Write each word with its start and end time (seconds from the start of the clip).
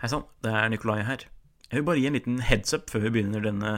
Hei 0.00 0.08
sann, 0.08 0.22
det 0.40 0.48
er 0.48 0.70
Nikolai 0.72 1.02
her. 1.04 1.26
Jeg 1.68 1.76
vil 1.76 1.84
bare 1.84 2.00
gi 2.00 2.06
en 2.08 2.14
liten 2.16 2.38
heads 2.40 2.72
up 2.72 2.86
før 2.88 3.02
vi 3.02 3.10
begynner 3.12 3.42
denne 3.44 3.72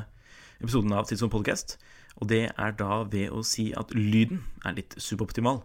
episoden 0.63 0.93
av 0.95 1.09
Tidsson 1.09 1.33
Podcast. 1.33 1.73
Og 2.15 2.29
det 2.31 2.45
er 2.47 2.77
da 2.79 3.01
ved 3.11 3.33
å 3.35 3.41
si 3.43 3.65
at 3.75 3.91
lyden 3.97 4.45
er 4.63 4.77
litt 4.77 4.95
suboptimal. 5.03 5.59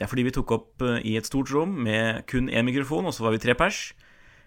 Det 0.00 0.06
er 0.06 0.08
fordi 0.08 0.24
vi 0.24 0.32
tok 0.32 0.54
opp 0.56 0.84
eh, 0.86 1.02
i 1.04 1.18
et 1.20 1.28
stort 1.28 1.52
rom 1.52 1.74
med 1.84 2.22
kun 2.32 2.48
én 2.48 2.64
mikrofon, 2.64 3.04
og 3.04 3.12
så 3.12 3.26
var 3.26 3.36
vi 3.36 3.42
tre 3.42 3.52
pers. 3.52 3.82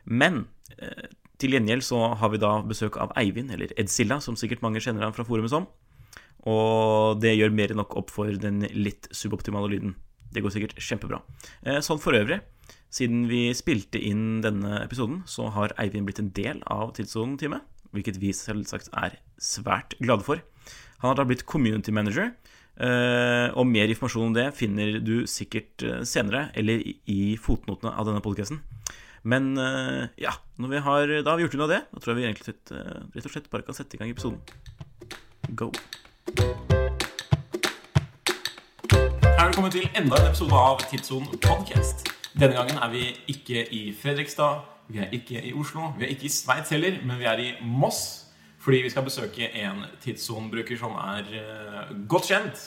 Men 0.10 0.48
eh, 0.80 1.14
til 1.38 1.54
gjengjeld 1.54 1.86
så 1.86 2.08
har 2.18 2.34
vi 2.34 2.42
da 2.42 2.56
besøk 2.66 2.98
av 2.98 3.14
Eivind, 3.22 3.54
eller 3.54 3.78
Edsilla, 3.78 4.18
som 4.18 4.34
sikkert 4.34 4.66
mange 4.66 4.82
kjenner 4.82 5.06
han 5.06 5.14
fra 5.14 5.28
forumet 5.30 5.54
som. 5.54 5.70
Og 6.50 7.22
det 7.22 7.36
gjør 7.36 7.54
mer 7.54 7.76
enn 7.76 7.84
nok 7.84 8.00
opp 8.02 8.10
for 8.18 8.34
den 8.34 8.66
litt 8.74 9.14
suboptimale 9.14 9.70
lyden. 9.76 9.94
Det 10.34 10.42
går 10.42 10.58
sikkert 10.58 10.82
kjempebra. 10.82 11.22
Eh, 11.68 11.84
sånn 11.86 12.02
for 12.02 12.18
øvrig, 12.18 12.42
siden 12.92 13.26
vi 13.32 13.46
spilte 13.56 14.00
inn 14.00 14.42
denne 14.44 14.82
episoden, 14.84 15.22
så 15.30 15.48
har 15.56 15.74
Eivind 15.82 16.10
blitt 16.10 16.20
en 16.22 16.32
del 16.36 16.62
av 16.72 16.92
Tidssonen-teamet, 16.98 17.64
hvilket 17.96 18.20
vi 18.22 18.34
selvsagt 18.36 18.92
er 19.00 19.18
svært 19.42 19.96
glade 20.04 20.28
for. 20.28 20.44
Han 21.02 21.12
har 21.12 21.20
da 21.20 21.26
blitt 21.28 21.46
community 21.50 21.94
manager, 21.96 22.34
eh, 22.78 23.48
og 23.56 23.68
mer 23.68 23.92
informasjon 23.92 24.30
om 24.30 24.36
det 24.36 24.52
finner 24.60 25.00
du 25.00 25.24
sikkert 25.28 25.84
eh, 25.88 26.04
senere, 26.08 26.50
eller 26.56 26.84
i 26.84 27.38
fotnotene 27.40 27.96
av 27.96 28.08
denne 28.10 28.24
podkasten. 28.24 28.62
Men 29.24 29.54
ja, 30.18 30.32
når 30.58 30.72
vi 30.72 30.80
har, 30.82 31.12
da 31.22 31.30
har 31.30 31.38
vi 31.38 31.44
gjort 31.46 31.54
unna 31.60 31.68
det. 31.70 31.78
Da 31.92 32.02
tror 32.02 32.16
jeg 32.16 32.18
vi 32.18 32.24
egentlig 32.26 32.56
rett 32.74 33.28
og 33.30 33.36
slett 33.36 33.52
bare 33.54 33.68
kan 33.68 33.78
sette 33.78 33.94
i 33.94 34.02
gang 34.02 34.10
episoden. 34.10 34.42
Go. 35.54 35.70
Her 39.42 39.46
er 39.46 39.52
du 39.52 39.56
kommet 39.56 39.72
til 39.78 39.86
enda 39.94 40.18
en 40.18 40.32
episode 40.32 40.54
av 40.54 40.82
Tidssonen 40.90 41.38
podcast. 41.38 42.21
Denne 42.32 42.56
gangen 42.56 42.78
er 42.80 42.92
vi 42.94 43.08
ikke 43.28 43.66
i 43.76 43.82
Fredrikstad, 44.02 44.62
vi 44.88 45.02
er 45.04 45.12
ikke 45.12 45.42
i 45.44 45.52
Oslo, 45.54 45.90
vi 45.98 46.06
er 46.06 46.14
ikke 46.14 46.30
i 46.30 46.32
Sveits 46.32 46.72
heller, 46.72 47.02
men 47.04 47.20
vi 47.20 47.28
er 47.28 47.40
i 47.44 47.50
Moss. 47.62 48.28
Fordi 48.62 48.78
vi 48.86 48.92
skal 48.94 49.04
besøke 49.04 49.50
en 49.58 49.82
tidssonebruker 50.04 50.78
som 50.78 50.94
er 51.02 51.28
uh, 51.34 52.08
godt 52.08 52.30
kjent. 52.30 52.62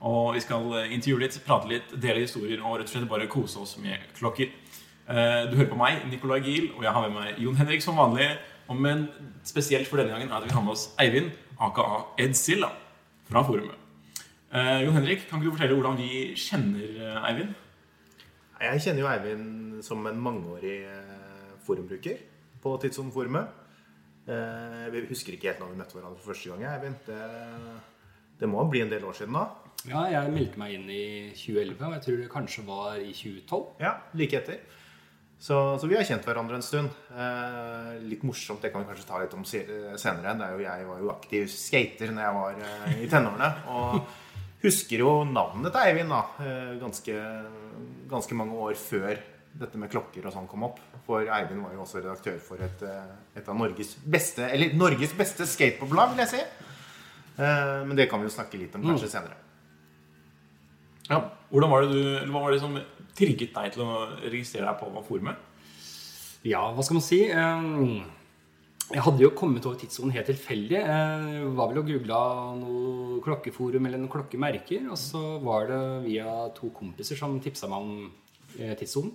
Og 0.00 0.34
vi 0.34 0.42
skal 0.44 0.66
intervjue 0.92 1.22
litt, 1.22 1.38
prate 1.46 1.70
litt, 1.70 1.94
dele 2.02 2.22
historier 2.22 2.60
og 2.60 2.76
rett 2.78 2.90
og 2.90 2.92
slett 2.92 3.08
bare 3.08 3.28
kose 3.32 3.58
oss 3.62 3.78
med 3.80 4.04
klokker. 4.18 4.52
Uh, 5.08 5.48
du 5.50 5.56
hører 5.56 5.72
på 5.72 5.80
meg, 5.80 6.04
Nicolay 6.10 6.44
Giel, 6.44 6.68
og 6.76 6.84
jeg 6.84 6.92
har 6.92 7.08
med 7.08 7.16
meg 7.16 7.40
Jon 7.42 7.56
Henrik 7.58 7.82
som 7.82 7.98
vanlig. 7.98 8.28
Men 8.70 9.08
spesielt 9.42 9.88
for 9.90 9.98
denne 9.98 10.12
gangen 10.12 10.30
er 10.30 10.36
at 10.38 10.46
vi 10.46 10.54
har 10.54 10.62
med 10.62 10.76
oss 10.76 10.90
Eivind, 11.02 11.32
aka 11.58 12.04
Ed 12.20 12.36
Silla, 12.38 12.68
fra 13.26 13.42
forumet. 13.48 13.74
Uh, 14.52 14.84
Jon 14.84 14.94
Henrik, 15.00 15.26
kan 15.26 15.40
ikke 15.40 15.48
du 15.48 15.56
fortelle 15.56 15.80
hvordan 15.80 15.98
vi 15.98 16.12
kjenner 16.38 17.24
Eivind? 17.24 17.56
Jeg 18.60 18.82
kjenner 18.84 19.04
jo 19.04 19.08
Eivind 19.08 19.80
som 19.84 20.04
en 20.06 20.20
mangeårig 20.20 20.76
forumbruker 21.64 22.18
på 22.60 22.74
Tidssonen-forumet. 22.82 23.56
Eh, 24.30 24.84
vi 24.92 25.06
husker 25.08 25.34
ikke 25.34 25.50
helt 25.50 25.62
når 25.62 25.72
vi 25.72 25.80
møtte 25.80 25.96
hverandre 25.96 26.20
for 26.20 26.34
første 26.34 26.52
gang. 26.52 26.66
Eivind. 26.74 27.00
Det, 27.06 27.20
det 28.40 28.50
må 28.50 28.64
bli 28.68 28.84
en 28.84 28.92
del 28.92 29.06
år 29.08 29.16
siden 29.16 29.38
da? 29.38 29.46
Ja, 29.88 30.04
jeg 30.12 30.34
meldte 30.34 30.60
meg 30.60 30.74
inn 30.76 30.90
i 30.92 31.04
2011, 31.32 31.80
og 31.86 31.94
jeg 31.96 32.04
tror 32.04 32.20
det 32.20 32.28
kanskje 32.34 32.66
var 32.66 33.00
i 33.00 33.14
2012. 33.16 33.64
Ja, 33.80 33.94
like 34.20 34.40
etter. 34.42 34.60
Så, 35.40 35.56
så 35.80 35.88
vi 35.88 35.96
har 35.96 36.04
kjent 36.04 36.26
hverandre 36.28 36.58
en 36.58 36.64
stund. 36.64 36.96
Eh, 37.16 37.92
litt 38.04 38.26
morsomt, 38.28 38.60
det 38.60 38.74
kan 38.74 38.84
vi 38.84 38.90
kanskje 38.90 39.06
ta 39.08 39.22
litt 39.22 39.36
om 39.38 39.46
senere. 39.48 40.34
Det 40.36 40.48
er 40.48 40.52
jo, 40.52 40.64
jeg 40.66 40.88
var 40.90 41.00
jo 41.00 41.12
aktiv 41.14 41.46
skater 41.48 42.12
når 42.12 42.26
jeg 42.26 42.36
var 42.36 42.60
eh, 42.66 42.98
i 43.06 43.08
tenårene. 43.08 43.48
Og 43.72 44.60
husker 44.66 45.00
jo 45.00 45.14
navnet 45.24 45.72
til 45.72 45.86
Eivind 45.86 46.12
da, 46.12 46.20
eh, 46.44 46.74
ganske, 46.82 47.16
ganske 48.10 48.36
mange 48.36 48.56
år 48.68 48.78
før 48.78 49.20
dette 49.60 49.78
med 49.80 49.90
klokker 49.90 50.26
og 50.26 50.34
sånn 50.34 50.48
kom 50.50 50.64
opp. 50.68 50.78
For 51.06 51.26
Eivind 51.26 51.64
var 51.64 51.74
jo 51.74 51.84
også 51.84 52.02
redaktør 52.02 52.38
for 52.44 52.62
et, 52.62 52.82
eh, 52.86 53.12
et 53.40 53.48
av 53.48 53.56
Norges 53.58 53.96
beste 54.04 54.46
Eller 54.46 54.74
Norges 54.78 55.14
beste 55.16 55.46
skateboardblad, 55.46 56.14
vil 56.14 56.24
jeg 56.24 56.34
si. 56.36 56.42
Uh, 57.40 57.86
men 57.88 57.96
det 57.96 58.10
kan 58.10 58.20
vi 58.20 58.28
jo 58.28 58.34
snakke 58.34 58.58
litt 58.60 58.74
om 58.76 58.84
kanskje 58.84 59.08
mm. 59.08 59.12
senere. 59.14 59.36
Ja, 61.08 61.22
hvordan 61.50 61.70
var 61.72 61.82
det 61.82 61.94
du, 61.94 62.00
eller 62.18 62.32
Hva 62.34 62.42
var 62.44 62.52
det 62.54 62.60
som 62.62 62.76
trigget 63.16 63.54
deg 63.54 63.72
til 63.74 63.86
å 63.86 63.94
registrere 64.22 64.68
deg 64.68 64.82
på 64.82 65.04
forumet? 65.08 65.46
Ja, 66.46 66.66
hva 66.74 66.84
skal 66.84 66.98
man 66.98 67.04
si? 67.04 67.20
Jeg 68.90 69.04
hadde 69.06 69.22
jo 69.22 69.30
kommet 69.38 69.66
over 69.68 69.78
tidssonen 69.78 70.10
helt 70.16 70.26
tilfeldig. 70.26 70.78
Jeg 70.80 71.50
var 71.54 71.70
vel 71.70 71.78
og 71.78 71.90
googla 71.90 72.20
noe 72.58 73.18
klokkeforum 73.22 73.86
eller 73.86 74.00
noen 74.00 74.10
klokkemerker. 74.10 74.88
Og 74.90 74.98
så 74.98 75.20
var 75.44 75.68
det 75.70 75.82
via 76.08 76.48
to 76.56 76.72
kompiser 76.74 77.18
som 77.18 77.36
tipsa 77.42 77.70
meg 77.70 77.84
om 77.84 77.92
eh, 78.58 78.74
tidssonen. 78.80 79.12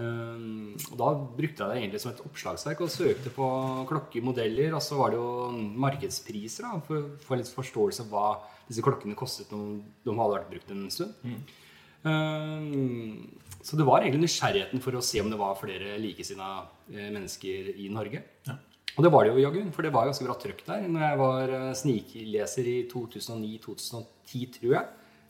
Um, 0.00 0.72
og 0.92 0.94
Da 0.96 1.08
brukte 1.36 1.60
jeg 1.60 1.68
det 1.68 1.82
egentlig 1.82 2.00
som 2.00 2.14
et 2.14 2.22
oppslagsverk 2.24 2.80
og 2.80 2.92
søkte 2.94 3.32
på 3.34 3.48
klokkemodeller. 3.90 4.72
Og 4.78 4.84
så 4.86 4.96
var 4.96 5.12
det 5.12 5.20
jo 5.20 5.50
markedspriser 5.84 6.64
da, 6.64 6.80
for 6.86 7.02
å 7.02 7.20
få 7.26 7.40
litt 7.40 7.52
forståelse 7.52 8.06
av 8.06 8.14
hva 8.14 8.30
disse 8.70 8.84
klokkene 8.86 9.18
kostet 9.18 9.52
når 9.52 9.82
de 10.06 10.16
hadde 10.16 10.38
vært 10.38 10.50
brukt 10.54 10.72
en 10.72 10.88
stund. 10.94 11.12
Mm. 11.26 13.20
Så 13.60 13.76
det 13.76 13.84
var 13.84 14.00
egentlig 14.00 14.24
nysgjerrigheten 14.24 14.80
for 14.80 14.96
å 14.96 15.04
se 15.04 15.20
om 15.20 15.28
det 15.28 15.36
var 15.36 15.58
flere 15.60 15.98
likesinna 16.00 16.50
eh, 16.88 17.10
mennesker 17.12 17.74
i 17.76 17.90
Norge. 17.92 18.24
Ja. 18.48 18.56
Og 19.00 19.04
det 19.06 19.10
var 19.14 19.24
det 19.24 19.30
jo 19.32 19.40
jaggu, 19.40 19.60
for 19.72 19.86
det 19.86 19.94
var 19.94 20.08
ganske 20.10 20.26
bra 20.26 20.34
trøkk 20.36 20.58
der. 20.66 20.82
Når 20.92 21.02
jeg 21.06 21.18
var 21.22 21.52
eh, 21.56 21.68
snikleser 21.78 22.66
i 22.68 22.74
2009-2010, 22.90 24.42
tror 24.58 24.74
jeg. 24.74 24.82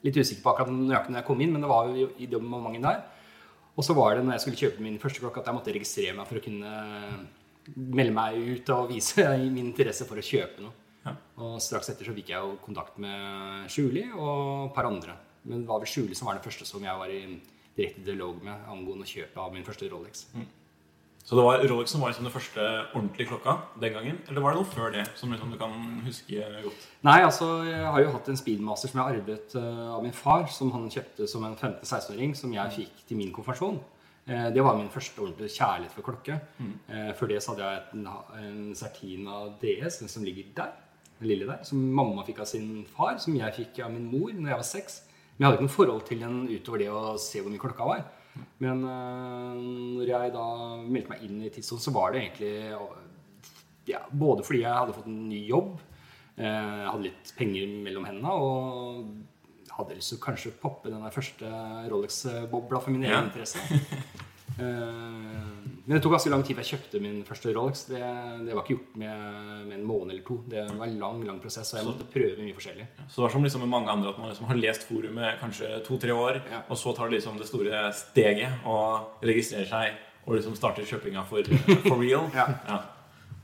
Litt 0.03 0.17
usikker 0.19 0.43
på 0.43 0.51
akkurat 0.51 0.73
nøyaktig 0.75 1.15
når 1.15 1.21
jeg 1.21 1.27
kom 1.29 1.45
inn, 1.45 1.53
men 1.55 1.63
det 1.63 1.71
var 1.71 1.93
jo 1.95 2.09
i 2.19 2.27
det 2.33 2.41
momentet 2.43 2.89
der. 2.89 3.05
Og 3.79 3.87
så 3.87 3.95
var 3.95 4.17
det 4.17 4.25
når 4.27 4.35
jeg 4.35 4.43
skulle 4.43 4.61
kjøpe 4.65 4.83
min 4.83 4.99
første 4.99 5.23
klokke, 5.23 5.45
at 5.45 5.53
jeg 5.53 5.59
måtte 5.61 5.75
registrere 5.77 6.17
meg 6.19 6.27
for 6.27 6.41
å 6.41 6.43
kunne 6.43 6.73
melde 7.95 8.17
meg 8.17 8.41
ut 8.43 8.75
og 8.75 8.91
vise 8.91 9.29
min 9.45 9.63
interesse 9.69 10.09
for 10.09 10.19
å 10.19 10.27
kjøpe 10.27 10.67
noe. 10.67 10.75
Ja. 11.05 11.15
Og 11.47 11.61
straks 11.63 11.93
etter 11.93 12.11
så 12.11 12.17
fikk 12.17 12.35
jeg 12.35 12.43
jo 12.43 12.59
kontakt 12.65 12.99
med 13.01 13.71
Skjuli 13.71 14.09
og 14.11 14.67
et 14.67 14.75
par 14.75 14.91
andre. 14.91 15.15
Men 15.47 15.63
det 15.63 15.71
var 15.71 15.85
vel 15.85 15.95
Skjuli 15.95 16.19
som 16.19 16.27
var 16.27 16.41
den 16.41 16.49
første 16.49 16.67
som 16.67 16.83
jeg 16.83 17.05
var 17.05 17.15
i 17.15 17.23
direkte 17.79 18.03
dialog 18.03 18.43
med 18.43 18.67
angående 18.67 19.07
kjøpet 19.07 19.39
av 19.47 19.55
min 19.55 19.65
første 19.69 19.95
Rolex. 19.95 20.27
Mm. 20.35 20.49
Så 21.25 21.37
det 21.37 21.45
var 21.45 21.63
Rolex 21.69 21.93
som 21.93 22.01
var 22.03 22.11
liksom 22.11 22.27
det 22.27 22.33
første 22.33 22.67
ordentlige 22.97 23.29
klokka 23.29 23.57
den 23.81 23.93
gangen? 23.93 24.19
Eller 24.29 24.43
var 24.43 24.55
det 24.55 24.63
noe 24.63 24.71
før 24.73 24.91
det 24.95 25.05
som 25.19 25.31
liksom 25.31 25.53
du 25.53 25.59
kan 25.61 25.75
huske 26.03 26.43
godt? 26.65 26.87
Nei, 27.07 27.21
altså 27.23 27.51
jeg 27.69 27.87
har 27.87 28.03
jo 28.03 28.13
hatt 28.17 28.31
en 28.33 28.41
Speedmaster 28.41 28.91
som 28.91 29.03
jeg 29.03 29.21
arvet 29.21 29.55
uh, 29.55 29.97
av 29.97 30.03
min 30.03 30.17
far, 30.17 30.49
som 30.51 30.73
han 30.75 30.89
kjøpte 30.91 31.29
som 31.31 31.45
en 31.47 31.57
15-16-åring, 31.57 32.35
som 32.39 32.55
jeg 32.57 32.77
fikk 32.81 33.05
til 33.07 33.21
min 33.21 33.33
konfirmasjon. 33.37 33.79
Uh, 34.27 34.49
det 34.55 34.65
var 34.65 34.79
min 34.79 34.91
første 34.93 35.23
ordentlige 35.23 35.55
kjærlighet 35.61 35.95
for 35.95 36.09
klokke. 36.09 36.41
Mm. 36.59 36.73
Uh, 36.89 37.11
før 37.21 37.33
det 37.35 37.43
så 37.45 37.55
hadde 37.55 37.69
jeg 37.69 37.85
en, 38.01 38.09
en 38.41 38.63
Certina 38.81 39.43
DS, 39.63 40.01
den 40.03 40.13
som 40.13 40.25
ligger 40.27 40.51
der, 40.57 40.73
den 41.21 41.31
lille 41.31 41.47
der, 41.47 41.61
som 41.69 41.85
mamma 42.01 42.25
fikk 42.27 42.41
av 42.43 42.49
sin 42.51 42.73
far, 42.89 43.21
som 43.23 43.37
jeg 43.37 43.59
fikk 43.61 43.85
av 43.85 43.93
min 43.93 44.09
mor 44.09 44.33
når 44.33 44.55
jeg 44.55 44.63
var 44.65 44.71
seks. 44.73 45.03
Men 45.37 45.45
jeg 45.45 45.51
hadde 45.51 45.61
ikke 45.61 45.69
noe 45.69 45.77
forhold 45.77 46.03
til 46.09 46.25
den 46.25 46.41
utover 46.51 46.83
det 46.83 46.91
å 46.91 47.05
se 47.21 47.45
hvor 47.45 47.53
mye 47.53 47.63
klokka 47.63 47.87
var. 47.93 48.09
Men 48.63 48.85
uh, 48.85 49.55
når 49.57 50.13
jeg 50.13 50.35
da 50.35 50.47
meldte 50.85 51.13
meg 51.13 51.25
inn 51.27 51.41
i 51.45 51.51
Tidssonen, 51.53 51.83
så 51.83 51.95
var 51.95 52.13
det 52.13 52.25
egentlig 52.25 52.55
ja, 53.91 54.05
både 54.13 54.45
fordi 54.47 54.63
jeg 54.63 54.77
hadde 54.77 54.95
fått 54.95 55.09
en 55.11 55.25
ny 55.31 55.41
jobb, 55.49 55.81
jeg 56.41 56.87
hadde 56.87 57.05
litt 57.05 57.31
penger 57.37 57.73
mellom 57.85 58.07
hendene 58.09 58.33
og 58.33 59.09
hadde 59.75 59.97
lyst 59.99 60.13
til 60.13 60.21
å 60.21 60.23
kanskje 60.25 60.53
poppe 60.63 60.93
den 60.93 61.03
første 61.13 61.51
Rolex-bobla 61.91 62.81
for 62.81 62.95
min 62.95 63.05
egen 63.05 63.17
ja. 63.17 63.25
interesse. 63.27 63.61
Men 65.85 65.97
det 65.97 66.03
tok 66.05 66.13
ganske 66.15 66.31
lang 66.33 66.43
tid 66.47 66.57
før 66.57 66.67
jeg 66.67 66.77
kjøpte 66.77 67.01
min 67.03 67.23
første 67.27 67.53
Rolex. 67.57 67.85
Det, 67.89 68.01
det 68.47 68.53
var 68.57 68.65
ikke 68.65 68.77
gjort 68.77 68.99
med, 69.01 69.23
med, 69.69 69.75
en 69.79 69.87
måned 69.89 70.15
eller 70.15 70.27
to. 70.27 70.37
Det 70.51 70.65
var 70.69 70.87
en 70.87 70.99
lang 71.01 71.23
lang 71.27 71.41
prosess, 71.43 71.73
og 71.73 71.81
jeg 71.81 71.89
måtte 71.89 72.09
prøve 72.13 72.45
mye 72.45 72.57
forskjellig. 72.57 72.87
Ja, 72.99 73.07
så 73.07 73.21
det 73.21 73.25
var 73.25 73.35
som 73.35 73.47
liksom 73.47 73.65
med 73.65 73.73
mange 73.73 73.95
andre 73.95 74.13
at 74.13 74.21
man 74.21 74.33
liksom 74.33 74.51
har 74.51 74.61
lest 74.61 74.87
forumet 74.89 75.41
kanskje 75.41 75.73
to-tre 75.87 76.15
år, 76.15 76.41
ja. 76.53 76.63
og 76.69 76.79
så 76.81 76.95
tar 76.97 77.11
du 77.11 77.17
liksom 77.17 77.41
det 77.41 77.49
store 77.49 77.83
steget 77.97 78.69
og 78.69 79.25
registrerer 79.27 79.71
seg 79.71 80.07
og 80.27 80.37
liksom 80.37 80.55
starter 80.59 80.87
kjøpinga 80.87 81.25
for, 81.29 81.49
for 81.87 81.97
real. 82.03 82.29
ja. 82.39 82.47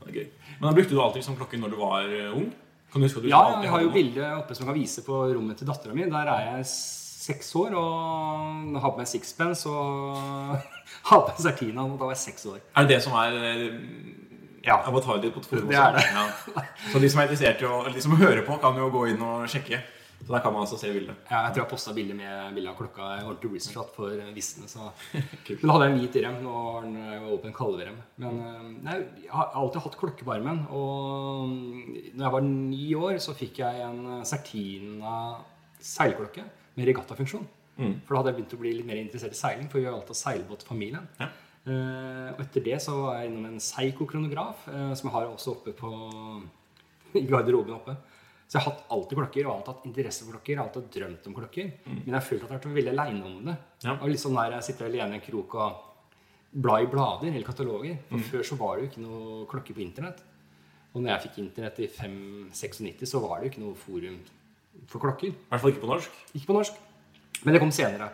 gøy. 0.07 0.27
Men 0.59 0.69
da 0.69 0.75
brukte 0.77 0.95
du 0.95 1.01
alltid 1.01 1.23
liksom 1.23 1.37
klokken 1.39 1.65
når 1.65 1.73
du 1.73 1.81
var 1.81 2.07
eh, 2.07 2.31
ung? 2.31 2.47
Du 2.97 3.27
ja, 3.27 3.41
jeg 3.61 3.69
har 3.69 3.81
jo 3.83 3.89
bilde 3.91 4.27
oppe 4.39 4.55
som 4.55 4.63
jeg 4.63 4.71
kan 4.71 4.77
vise 4.79 5.01
på 5.05 5.17
rommet 5.35 5.59
til 5.59 5.67
dattera 5.67 5.93
mi. 5.93 6.05
Der 6.07 6.29
er 6.31 6.45
jeg 6.53 6.69
seks 7.27 7.51
år 7.59 7.75
og 7.77 8.77
har 8.81 8.93
på 8.93 9.01
meg 9.01 9.09
sixpence 9.09 9.67
og 9.69 10.15
har 11.09 11.25
på 11.25 11.33
meg 11.33 11.43
Sertina. 11.43 11.83
Og 11.87 11.97
da 11.97 12.07
var 12.07 12.15
jeg 12.15 12.23
seks 12.29 12.47
år. 12.53 12.63
Er 12.73 12.87
det 12.87 12.95
det 12.95 13.03
som 13.05 13.17
er 13.19 13.37
eh, 13.51 13.67
ja. 14.67 14.79
avataret 14.79 15.27
ditt 15.27 15.35
på 15.35 15.43
forum? 15.45 15.69
Det 15.71 15.77
er 15.81 15.97
det. 15.97 16.07
Ja. 16.07 16.65
Så 16.93 17.03
de 17.03 17.11
som 17.11 17.21
er 17.21 17.29
interessert 17.29 17.61
i 17.63 17.69
å, 17.69 17.83
de 17.91 18.03
som 18.03 18.17
hører 18.19 18.43
på, 18.47 18.57
kan 18.63 18.79
jo 18.79 18.89
gå 18.93 19.07
inn 19.13 19.23
og 19.23 19.47
sjekke. 19.51 19.83
Så 20.17 20.33
der 20.33 20.41
kan 20.41 20.53
man 20.53 20.63
altså 20.63 20.79
se 20.81 20.89
bildet. 20.89 21.13
Ja, 21.29 21.43
jeg 21.45 21.53
tror 21.53 21.61
jeg 21.61 21.69
posta 21.69 21.91
bilde 21.93 22.15
med 22.17 22.55
bilde 22.55 22.71
av 22.71 22.77
klokka. 22.79 23.11
Jeg 23.15 23.25
holdt 23.27 23.43
Ordentlig 23.45 23.61
research 23.61 23.91
for 23.93 24.23
vissene. 24.33 24.69
Så. 24.71 24.87
Men 25.13 25.61
da 25.61 25.75
hadde 25.75 25.85
jeg 25.85 25.93
en 25.93 25.99
hvit 26.01 26.17
rem. 26.25 26.39
Nå 26.41 26.55
har 26.63 26.87
den 26.87 27.27
åpen 27.35 27.53
kalverem. 27.55 27.99
Men 28.23 28.39
eh, 28.41 28.63
nei, 28.87 28.97
jeg 29.27 29.33
har 29.35 29.53
alltid 29.61 29.85
hatt 29.85 29.99
klokke 30.01 30.25
på 30.25 30.33
armen. 30.33 30.63
Og 30.73 31.53
når 32.17 32.25
jeg 32.25 32.35
var 32.37 32.47
ni 32.47 32.87
år, 32.97 33.19
så 33.23 33.37
fikk 33.37 33.61
jeg 33.61 33.85
en 33.85 34.25
Sertina 34.27 35.19
seilklokke 35.77 36.47
med 36.77 36.89
regattafunksjon. 36.91 37.47
Mm. 37.77 37.97
For 38.05 38.13
da 38.13 38.21
hadde 38.21 38.31
jeg 38.31 38.39
begynt 38.39 38.55
å 38.57 38.61
bli 38.61 38.73
litt 38.77 38.87
mer 38.87 39.01
interessert 39.01 39.35
i 39.35 39.39
seiling, 39.39 39.67
for 39.69 39.81
vi 39.81 39.87
har 39.89 39.97
alltid 39.97 40.65
familien. 40.65 41.09
Ja. 41.19 41.29
Uh, 41.67 42.29
og 42.31 42.43
etter 42.45 42.63
det 42.63 42.77
så 42.79 42.93
var 42.95 43.17
jeg 43.19 43.27
innom 43.27 43.49
en 43.49 43.59
Seiko-kronograf, 43.59 44.69
uh, 44.71 44.93
som 44.95 45.09
jeg 45.09 45.15
har 45.17 45.25
også 45.27 45.57
oppe 45.57 45.73
på 45.75 45.89
i 47.19 47.25
garderoben 47.27 47.75
oppe. 47.75 47.97
Så 48.47 48.55
jeg 48.55 48.63
har 48.63 48.71
hatt 48.71 48.93
alltid 48.95 49.19
klokker 49.19 49.47
og 49.49 49.53
alltid 49.57 49.73
hatt 49.73 49.87
interesse 49.89 50.23
for 50.23 50.37
klokker. 50.37 50.61
alltid 50.63 50.85
drømt 50.93 51.25
om 51.27 51.35
klokker. 51.35 51.73
Men 51.83 52.05
jeg 52.05 52.15
har 52.15 52.23
følt 52.23 52.45
at 52.45 52.47
jeg 52.47 52.55
har 52.55 52.61
vært 52.61 52.77
veldig 52.77 52.93
aleine 52.93 53.25
om 53.27 53.41
det. 53.49 53.57
Ja. 53.83 53.97
Og 53.97 54.15
sånn 54.21 54.39
der 54.39 54.55
Jeg 54.55 54.67
sitter 54.69 54.87
alene 54.87 55.17
i 55.17 55.19
en 55.19 55.25
krok 55.25 55.57
og 55.59 55.83
blar 56.55 56.85
i 56.85 56.87
blader 56.87 57.27
eller 57.27 57.43
kataloger. 57.43 57.97
For 58.07 58.29
Før 58.31 58.47
så 58.47 58.57
var 58.61 58.77
det 58.77 58.85
jo 58.85 58.91
ikke 58.91 59.03
noe 59.03 59.43
klokker 59.51 59.75
på 59.75 59.83
internett. 59.83 60.23
Og 60.93 61.03
når 61.03 61.11
jeg 61.11 61.23
fikk 61.25 61.41
internett 61.43 61.81
i 61.83 61.89
596, 61.91 63.03
så 63.11 63.19
var 63.19 63.35
det 63.41 63.49
jo 63.49 63.51
ikke 63.51 63.65
noe 63.65 63.81
forum 63.83 64.15
for 64.89 65.03
klokker. 65.03 65.33
I 65.33 65.49
hvert 65.49 65.63
fall 65.63 65.73
ikke 65.73 65.83
på 65.83 65.89
norsk. 65.89 66.21
Ikke 66.33 66.49
på 66.49 66.57
norsk. 66.57 66.77
Men 67.43 67.53
det 67.53 67.61
kom 67.61 67.73
senere. 67.73 68.09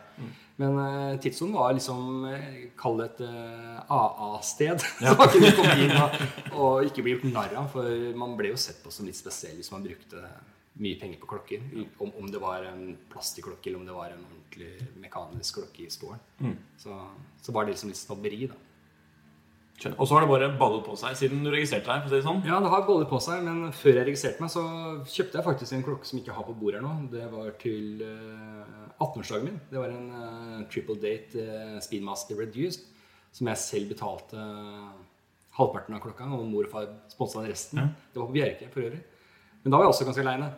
Men 0.61 0.77
uh, 0.77 1.19
Tidssonen 1.21 1.55
var 1.55 1.73
liksom 1.73 2.25
eh, 2.29 2.57
Kall 2.77 2.99
det 2.99 3.05
et 3.07 3.21
uh, 3.25 3.79
AA-sted. 3.89 4.83
Så 5.01 5.13
man 5.17 5.31
kunne 5.33 5.53
komme 5.57 5.77
inn 5.81 5.93
og, 5.97 6.17
og 6.53 6.89
ikke 6.89 7.05
bli 7.05 7.15
gjort 7.15 7.29
narr 7.31 7.55
av. 7.61 7.69
For 7.73 8.17
man 8.19 8.35
ble 8.39 8.53
jo 8.53 8.59
sett 8.61 8.83
på 8.83 8.93
som 8.93 9.07
litt 9.09 9.17
spesiell 9.17 9.57
hvis 9.59 9.71
man 9.73 9.85
brukte 9.85 10.21
mye 10.83 10.99
penger 11.01 11.21
på 11.21 11.31
klokker. 11.33 11.65
Om, 12.01 12.13
om 12.19 12.29
det 12.29 12.41
var 12.41 12.67
en 12.69 12.93
plastikklokke 13.11 13.71
eller 13.71 13.81
om 13.81 13.89
det 13.89 13.97
var 13.97 14.13
en 14.13 14.27
ordentlig 14.27 15.01
mekanisk 15.01 15.61
klokke 15.61 15.87
i 15.87 15.91
stål. 15.93 16.19
Så, 16.81 16.99
så 17.41 17.55
var 17.55 17.65
det 17.65 17.75
liksom 17.75 17.93
litt 17.93 18.01
snobberi, 18.01 18.47
da. 18.51 18.57
Og 19.97 20.05
så 20.07 20.15
har 20.15 20.23
det 20.23 20.29
bare 20.29 20.47
ballet 20.55 20.83
på 20.85 20.95
seg 20.95 21.17
siden 21.19 21.41
du 21.43 21.49
registrerte 21.51 21.89
deg. 21.89 22.03
for 22.03 22.07
å 22.07 22.13
si 22.13 22.19
det 22.21 22.27
sånn. 22.27 22.43
Ja, 22.47 22.59
det 22.63 22.69
har 22.71 22.85
ballet 22.87 23.09
på 23.09 23.19
seg, 23.23 23.41
men 23.43 23.73
før 23.75 23.99
jeg 23.99 24.07
registrerte 24.07 24.43
meg, 24.43 24.51
så 24.53 24.63
kjøpte 25.11 25.39
jeg 25.39 25.47
faktisk 25.49 25.75
en 25.75 25.85
klokke 25.87 26.07
som 26.07 26.19
jeg 26.19 26.23
ikke 26.23 26.37
har 26.37 26.47
på 26.47 26.55
bordet 26.61 26.79
her 26.79 26.85
nå. 26.85 26.93
Det 27.11 27.25
var 27.33 27.49
til 27.59 28.03
uh, 28.05 28.85
18-årsdagen 29.01 29.49
min. 29.49 29.59
Det 29.71 29.81
var 29.81 29.91
en 29.91 30.07
uh, 30.13 30.61
triple 30.71 30.95
date 31.01 31.41
uh, 31.41 31.79
Speedmaster 31.83 32.39
Reduced 32.39 32.93
som 33.33 33.49
jeg 33.49 33.61
selv 33.61 33.93
betalte 33.93 34.37
eh, 34.37 34.93
halvparten 35.57 35.97
av 35.97 36.03
klokka, 36.03 36.27
og 36.35 36.45
mor 36.49 36.67
og 36.67 36.71
far 36.73 36.87
sponsa 37.11 37.43
resten. 37.45 37.81
Det 38.13 38.21
var 38.21 38.29
på 38.29 38.35
Bjerke 38.35 38.69
for 38.73 38.85
øvrig. 38.85 39.01
Men 39.63 39.73
da 39.73 39.79
var 39.79 39.87
jeg 39.87 39.93
også 39.93 40.07
ganske 40.09 40.23
aleine. 40.25 40.49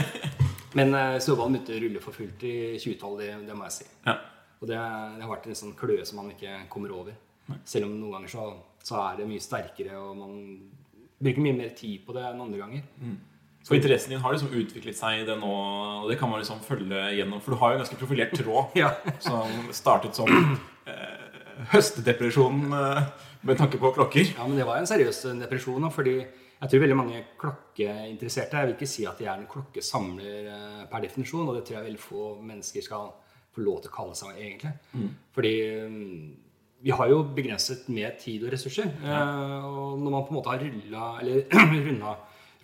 men 0.78 0.94
uh, 0.96 1.16
snøballen 1.20 1.58
begynte 1.58 1.76
å 1.76 1.80
rulle 1.84 2.02
for 2.02 2.16
fullt 2.16 2.44
i 2.48 2.54
2012, 2.80 3.16
det, 3.20 3.30
det 3.46 3.56
må 3.58 3.66
jeg 3.68 3.76
si. 3.76 3.88
Ja. 4.06 4.16
Og 4.60 4.70
det, 4.70 4.78
det 4.78 5.24
har 5.24 5.30
vært 5.30 5.50
en 5.50 5.58
sånn 5.58 5.76
kløe 5.78 6.06
som 6.08 6.22
man 6.22 6.32
ikke 6.32 6.62
kommer 6.72 6.94
over. 6.96 7.18
Selv 7.64 7.86
om 7.88 7.96
noen 8.00 8.12
ganger 8.18 8.32
så, 8.32 8.44
så 8.84 9.00
er 9.06 9.18
det 9.20 9.28
mye 9.30 9.42
sterkere, 9.44 9.98
og 10.00 10.16
man 10.18 10.36
bruker 11.20 11.44
mye 11.44 11.56
mer 11.58 11.74
tid 11.76 12.00
på 12.06 12.14
det 12.16 12.22
enn 12.30 12.40
andre 12.46 12.58
ganger. 12.62 12.82
Så 13.62 13.74
interessen 13.76 14.14
din 14.14 14.22
har 14.24 14.32
liksom 14.32 14.54
utviklet 14.56 14.96
seg 14.96 15.20
i 15.20 15.24
det 15.28 15.34
nå, 15.36 15.50
og 16.02 16.06
det 16.08 16.16
kan 16.20 16.30
man 16.32 16.40
liksom 16.40 16.62
følge 16.64 17.00
gjennom. 17.18 17.42
For 17.44 17.52
du 17.52 17.60
har 17.60 17.74
jo 17.74 17.78
en 17.78 17.82
ganske 17.84 17.98
profilert 18.00 18.32
tråd 18.40 18.76
Ja. 18.80 18.94
som 19.20 19.68
startet 19.76 20.16
som 20.16 20.30
eh, 20.88 21.40
høstdepresjonen 21.74 22.72
eh, 22.72 23.02
med 23.44 23.58
tanke 23.60 23.76
på 23.80 23.92
klokker. 23.96 24.30
Ja, 24.36 24.46
men 24.48 24.56
det 24.56 24.64
var 24.68 24.80
en 24.80 24.88
seriøs 24.88 25.20
depresjon. 25.42 25.90
Fordi 25.92 26.16
jeg 26.20 26.68
tror 26.72 26.82
veldig 26.86 26.96
mange 26.96 27.20
klokkeinteresserte 27.40 28.56
Jeg 28.58 28.68
vil 28.68 28.74
ikke 28.76 28.88
si 28.88 29.04
at 29.08 29.20
de 29.20 29.28
er 29.28 29.38
en 29.40 29.48
klokkesamler 29.48 30.48
eh, 30.56 30.82
per 30.90 31.04
definisjon, 31.04 31.48
og 31.48 31.56
det 31.58 31.66
tror 31.68 31.78
jeg 31.82 31.88
veldig 31.90 32.02
få 32.04 32.24
mennesker 32.40 32.84
skal 32.88 33.12
få 33.54 33.64
lov 33.66 33.80
til 33.84 33.90
å 33.92 33.96
kalle 33.96 34.16
seg 34.16 34.36
egentlig. 34.40 34.72
Fordi 35.36 35.54
mm, 35.90 36.26
vi 36.80 36.92
har 36.96 37.10
jo 37.12 37.22
begrenset 37.36 37.88
med 37.92 38.18
tid 38.22 38.44
og 38.46 38.54
ressurser. 38.54 38.90
Ja. 39.04 39.20
Og 39.68 39.98
når 40.00 40.14
man 40.14 40.26
på 40.26 40.32
en 40.32 40.38
måte 40.38 40.52
har 40.52 40.62
rulla 40.64 41.08
eller 41.20 41.42
runda 41.86 42.14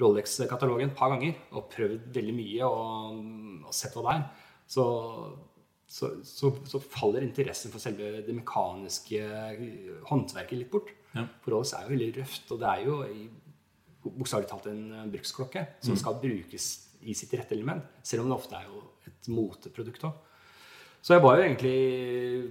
Rolex-katalogen 0.01 0.91
et 0.91 0.97
par 0.97 1.13
ganger 1.15 1.37
og 1.57 1.69
prøvd 1.73 2.09
veldig 2.15 2.37
mye 2.37 2.69
og, 2.69 3.21
og 3.69 3.77
sett 3.77 3.97
hva 3.97 4.07
det 4.07 4.17
er, 4.17 4.49
så 4.77 4.87
så, 5.87 6.09
så, 6.27 6.51
så 6.67 6.81
faller 6.83 7.23
interessen 7.23 7.71
for 7.71 7.79
selve 7.79 8.25
det 8.27 8.35
mekaniske 8.35 9.21
håndverket 10.09 10.59
litt 10.59 10.73
bort. 10.73 10.89
Ja. 11.15 11.23
For 11.45 11.55
Rolex 11.55 11.77
er 11.77 11.85
jo 11.87 11.93
veldig 11.93 12.09
røft, 12.17 12.51
og 12.51 12.59
det 12.63 12.73
er 12.73 12.89
jo 12.89 12.97
bokstavelig 14.07 14.51
talt 14.51 14.69
en 14.71 14.83
eh, 14.91 15.07
bruksklokke 15.15 15.63
som 15.85 15.99
skal 15.99 16.19
brukes 16.23 16.67
i 17.07 17.15
sitt 17.17 17.35
rette 17.39 17.55
element, 17.55 17.87
selv 18.07 18.25
om 18.25 18.33
det 18.33 18.39
ofte 18.39 18.59
er 18.59 18.67
jo 18.67 18.83
et 19.07 19.31
moteprodukt 19.31 20.09
òg. 20.09 20.26
Så 21.07 21.15
jeg 21.15 21.23
var 21.23 21.37
jo 21.39 21.45
egentlig 21.47 21.75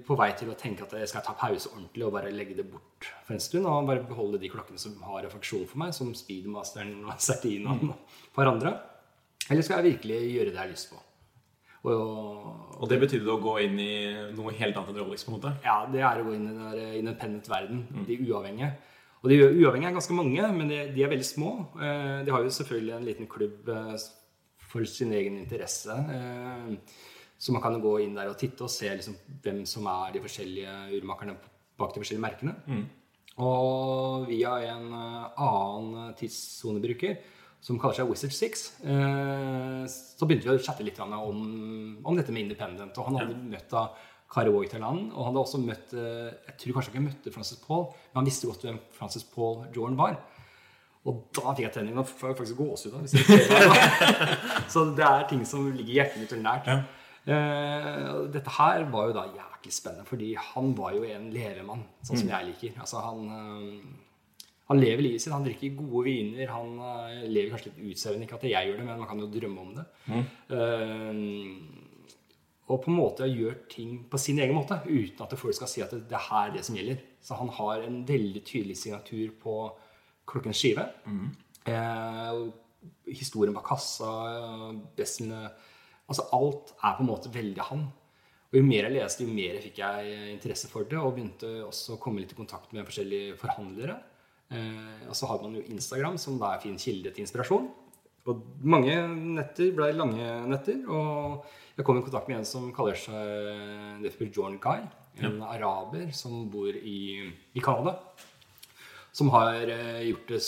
på 0.07 0.16
vei 0.16 0.30
til 0.40 0.48
å 0.54 0.56
tenke 0.56 0.86
at 0.86 0.94
jeg 0.96 1.10
skal 1.12 1.24
ta 1.25 1.34
pause 1.36 1.68
ordentlig 1.74 2.06
og 2.07 2.13
bare 2.16 2.30
legge 2.31 2.56
det 2.56 2.63
bort 2.72 3.07
for 3.28 3.36
en 3.36 3.42
stund. 3.44 3.66
Og 3.68 3.88
bare 3.90 4.06
beholde 4.07 4.40
de 4.40 4.48
klokkene 4.54 4.80
som 4.80 4.94
har 5.04 5.25
refleksjon 5.25 5.66
for 5.68 5.81
meg, 5.81 5.92
som 5.98 6.13
Speedmasteren 6.16 6.94
og 7.04 7.18
Sertinaen 7.19 7.90
og 7.90 7.98
et 7.98 8.30
par 8.38 8.48
andre. 8.54 8.72
Eller 9.50 9.66
skal 9.66 9.81
jeg 9.84 9.98
virkelig 9.98 10.22
gjøre 10.38 10.54
det 10.54 10.56
jeg 10.56 10.62
har 10.63 10.72
lyst 10.72 10.94
på? 10.94 11.02
Og, 11.86 12.46
Og 12.80 12.88
det 12.90 12.98
betydde 13.04 13.30
å 13.30 13.42
gå 13.44 13.57
inn 13.66 13.75
i 13.84 13.92
noe 14.34 14.54
helt 14.57 14.80
annet 14.80 14.94
enn 14.96 15.02
Rolex, 15.04 15.25
på 15.28 15.34
en 15.34 15.36
måte. 15.36 15.52
ja, 15.68 15.75
det 15.92 16.00
er 16.02 16.22
å 16.22 16.24
gå 16.25 16.34
inn 16.38 16.48
i 16.50 16.56
den 16.80 16.96
independent 17.04 17.50
verden. 17.52 17.84
De 18.07 18.18
uavhengige. 18.24 18.72
Og 19.22 19.30
de 19.34 19.38
uavhengige 19.44 19.92
er 19.92 19.98
ganske 20.00 20.16
mange, 20.18 20.48
men 20.56 20.72
de, 20.72 20.80
de 20.96 21.04
er 21.06 21.12
veldig 21.12 21.28
små. 21.28 21.52
Eh, 21.75 22.24
De 22.25 22.34
har 22.34 22.42
jo 22.48 22.56
selvfølgelig 22.56 22.96
en 22.96 23.06
liten 23.12 23.30
klubb 23.30 23.69
eh, 23.75 23.94
for 24.72 24.88
sin 24.90 25.12
egen 25.13 25.38
interesse. 25.44 26.00
Eh, 27.45 27.47
Så 27.47 27.53
man 27.53 27.62
kan 27.62 27.77
jo 27.77 27.83
gå 27.83 28.00
inn 28.03 28.15
der 28.18 28.31
og 28.31 28.39
titte 28.42 28.65
og 28.65 28.74
se 28.74 28.89
liksom 28.89 29.15
hvem 29.44 29.63
som 29.69 29.86
er 29.92 30.15
de 30.15 30.24
forskjellige 30.24 30.75
urmakerne 30.97 31.38
bak 31.77 31.94
de 31.94 32.01
forskjellige 32.01 32.25
merkene. 32.25 32.56
Og 33.38 34.25
via 34.30 34.57
en 34.71 34.92
eh, 34.95 35.42
annen 35.44 36.13
tidssonebruker 36.18 37.18
som 37.65 37.80
kaller 37.81 37.97
seg 37.97 38.09
Wizard 38.12 38.33
6, 38.36 38.65
eh, 38.86 39.86
så 39.89 40.27
begynte 40.27 40.45
vi 40.45 40.53
å 40.53 40.62
chatte 40.62 40.86
litt 40.86 41.00
om, 41.01 41.15
om 42.06 42.18
dette 42.18 42.33
med 42.33 42.45
independent. 42.45 42.97
Og 42.97 43.09
han 43.09 43.18
hadde 43.18 43.39
møtt 43.42 43.71
da 43.71 43.88
Kari 44.31 44.51
Voigtaland, 44.53 45.12
og 45.13 45.19
han 45.24 45.31
hadde 45.31 45.42
også 45.42 45.62
møtt 45.63 45.94
eh, 45.97 46.30
Jeg 46.50 46.57
tror 46.62 46.77
kanskje 46.77 46.92
ikke 46.92 47.01
han 47.01 47.07
møtte 47.09 47.33
Francis 47.33 47.62
Paul, 47.63 47.88
men 48.12 48.21
han 48.21 48.30
visste 48.30 48.50
godt 48.50 48.65
hvem 48.68 48.80
Francis 48.94 49.25
Paul 49.33 49.63
Jordan 49.74 49.97
var. 50.00 50.19
Og 51.06 51.25
da 51.38 51.53
fikk 51.53 51.68
jeg 51.68 51.74
tenning. 51.75 51.97
Nå 51.97 52.06
får 52.09 52.31
jeg 52.31 52.38
faktisk 52.39 52.57
gåsehud. 52.57 52.94
jeg. 53.06 53.25
Så 54.74 54.88
det 54.97 55.06
er 55.06 55.27
ting 55.30 55.44
som 55.45 55.68
ligger 55.69 56.00
hjertet 56.00 56.24
mitt 56.24 56.33
nært. 56.42 56.69
Eh, 56.69 56.80
og 56.80 56.94
dette 57.25 58.51
her 58.60 58.83
var 58.94 59.10
jo 59.10 59.13
da 59.16 59.25
jæklig 59.33 59.74
spennende, 59.74 60.06
fordi 60.06 60.33
han 60.38 60.74
var 60.77 60.94
jo 60.94 61.06
en 61.10 61.30
levemann, 61.33 61.86
sånn 62.06 62.22
som 62.22 62.30
jeg 62.30 62.50
liker. 62.51 62.75
Altså 62.83 63.01
han, 63.01 63.24
eh, 63.33 64.44
han 64.69 64.81
lever 64.81 65.06
livet 65.06 65.24
sitt, 65.24 65.33
han 65.33 65.45
drikker 65.45 65.77
gode 65.80 66.06
viner, 66.06 66.51
han 66.54 66.75
eh, 66.80 67.25
lever 67.30 67.54
kanskje 67.54 67.72
litt 67.72 67.95
utsevende. 67.95 68.27
Ikke 68.27 68.38
at 68.39 68.48
jeg 68.50 68.69
gjør 68.69 68.77
det, 68.81 68.86
men 68.86 69.01
man 69.01 69.10
kan 69.10 69.24
jo 69.24 69.31
drømme 69.33 69.66
om 69.66 69.74
det. 69.80 69.88
Eh, 70.60 71.13
og 72.66 72.81
på 72.81 72.89
en 72.89 72.98
måte 72.98 73.28
gjør 73.30 73.60
ting 73.69 73.98
på 74.10 74.18
sin 74.18 74.39
egen 74.42 74.57
måte, 74.57 74.80
uten 74.86 75.21
at 75.21 75.38
folk 75.38 75.54
skal 75.54 75.69
si 75.69 75.83
at 75.86 75.92
det, 75.94 76.07
det 76.10 76.18
er 76.18 76.30
her 76.31 76.54
det 76.56 76.63
som 76.66 76.78
gjelder. 76.78 77.01
Så 77.21 77.38
han 77.38 77.51
har 77.57 77.86
en 77.86 78.00
veldig 78.07 78.42
tydelig 78.45 78.78
signatur 78.81 79.33
på 79.42 79.57
klokkens 80.30 80.61
skive. 80.61 80.88
Eh, 81.69 82.40
historien 83.14 83.54
bak 83.54 83.66
kassa, 83.69 84.11
bestene 84.97 85.47
Altså 86.06 86.28
alt 86.38 86.74
er 86.78 86.97
på 86.97 87.06
en 87.06 87.09
måte 87.09 87.31
veldig 87.33 87.69
han. 87.69 87.85
Og 88.52 88.59
jo 88.59 88.66
mer 88.66 88.88
jeg 88.88 88.95
leste, 88.95 89.26
jo 89.26 89.35
mer 89.35 89.57
fikk 89.64 89.80
jeg 89.81 90.28
interesse 90.33 90.69
for 90.71 90.88
det, 90.90 91.00
og 91.00 91.16
begynte 91.16 91.50
også 91.66 91.95
å 91.95 92.02
komme 92.02 92.21
litt 92.21 92.35
i 92.35 92.38
kontakt 92.38 92.76
med 92.76 92.85
forskjellige 92.88 93.40
forhandlere. 93.42 93.97
Eh, 94.54 95.07
og 95.09 95.16
så 95.18 95.31
har 95.31 95.42
man 95.42 95.57
jo 95.57 95.66
Instagram, 95.74 96.19
som 96.21 96.38
da 96.42 96.54
er 96.54 96.64
fin 96.64 96.78
kilde 96.80 97.12
til 97.12 97.26
inspirasjon. 97.26 97.68
Og 98.26 98.45
mange 98.66 98.94
netter 99.38 99.74
ble 99.76 99.92
lange 99.94 100.30
netter, 100.50 100.80
og 100.90 101.45
jeg 101.76 101.85
kom 101.85 102.00
i 102.00 102.06
kontakt 102.06 102.30
med 102.31 102.40
en 102.40 102.47
som 102.47 102.71
kaller 102.74 102.97
seg 102.97 104.00
det 104.02 104.14
heter 104.14 104.31
John 104.33 104.56
Guy, 104.62 104.85
en 105.26 105.44
araber 105.45 106.09
som 106.16 106.47
bor 106.52 106.74
i, 106.74 107.28
i 107.54 107.62
Canada 107.64 108.00
som 109.16 109.31
har 109.31 109.69
eh, 109.71 110.02
gjort 110.09 110.28
det 110.33 110.42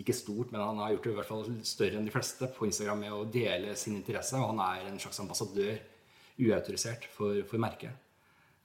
ikke 0.00 0.16
stort, 0.16 0.50
men 0.52 0.62
han 0.62 0.80
har 0.82 0.94
gjort 0.94 1.06
det 1.06 1.12
i 1.12 1.16
hvert 1.18 1.30
fall 1.30 1.44
større 1.66 1.98
enn 1.98 2.06
de 2.08 2.14
fleste 2.14 2.48
på 2.56 2.66
Instagram 2.66 3.04
med 3.04 3.14
å 3.16 3.24
dele 3.30 3.76
sin 3.78 3.96
interesse. 3.98 4.38
Og 4.38 4.52
han 4.52 4.62
er 4.66 4.90
en 4.90 5.00
slags 5.02 5.22
ambassadør, 5.22 5.78
uautorisert, 6.40 7.06
for, 7.14 7.42
for 7.48 7.62
merket. 7.62 7.94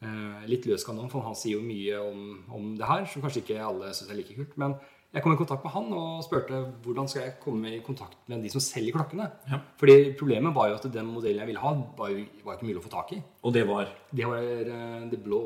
Eh, 0.04 0.44
litt 0.50 0.68
løs 0.70 0.84
kanon, 0.86 1.12
for 1.12 1.26
han 1.26 1.38
sier 1.38 1.58
jo 1.60 1.66
mye 1.66 2.02
om, 2.02 2.26
om 2.58 2.74
det 2.80 2.90
her, 2.90 3.08
som 3.10 3.24
kanskje 3.24 3.46
ikke 3.46 3.62
alle 3.64 3.94
syns 3.96 4.12
er 4.12 4.20
like 4.20 4.36
kult. 4.38 4.58
Men 4.62 4.76
jeg 5.16 5.24
kom 5.24 5.32
i 5.32 5.40
kontakt 5.40 5.64
med 5.64 5.72
han 5.72 5.94
og 5.96 6.24
spurte 6.26 6.58
hvordan 6.84 7.08
skal 7.08 7.24
jeg 7.24 7.38
komme 7.40 7.70
i 7.72 7.80
kontakt 7.84 8.18
med 8.32 8.42
de 8.44 8.52
som 8.52 8.64
selger 8.64 8.98
klokkene. 8.98 9.30
Ja. 9.48 9.62
Fordi 9.80 10.12
problemet 10.20 10.56
var 10.58 10.70
jo 10.70 10.76
at 10.76 10.90
den 10.92 11.08
modellen 11.08 11.40
jeg 11.40 11.52
ville 11.54 11.64
ha, 11.64 11.72
var 11.96 12.12
jo 12.12 12.26
var 12.44 12.58
ikke 12.58 12.68
mulig 12.68 12.82
å 12.82 12.84
få 12.84 12.92
tak 12.98 13.14
i. 13.16 13.22
Og 13.48 13.56
det 13.56 13.64
var 13.70 13.94
Det 14.12 14.28
var 14.28 14.44
eh, 14.44 15.08
det 15.12 15.22
blå. 15.24 15.44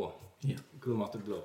Ja. 0.50 0.58
Chromatic 0.82 1.22
blå. 1.28 1.44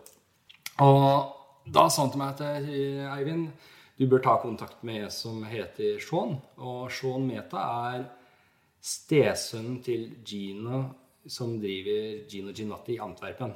Og 0.80 1.68
da 1.76 1.85
sa 1.88 2.06
han 2.06 2.14
til 2.14 2.23
meg 2.23 2.33
at 2.33 2.42
eh, 2.64 3.12
Eivind, 3.12 3.50
du 3.99 4.07
bør 4.11 4.23
ta 4.23 4.35
kontakt 4.43 4.83
med 4.87 5.05
en 5.05 5.13
som 5.15 5.43
heter 5.47 6.01
Sean. 6.03 6.37
Og 6.59 6.91
Sean 6.93 7.27
Meta 7.29 7.61
er 7.93 8.09
stesønnen 8.85 9.79
til 9.85 10.09
Gino, 10.27 10.83
som 11.31 11.55
driver 11.61 12.25
Gino 12.29 12.53
Ginotti 12.53 12.97
i 12.97 13.03
Antwerpen. 13.03 13.55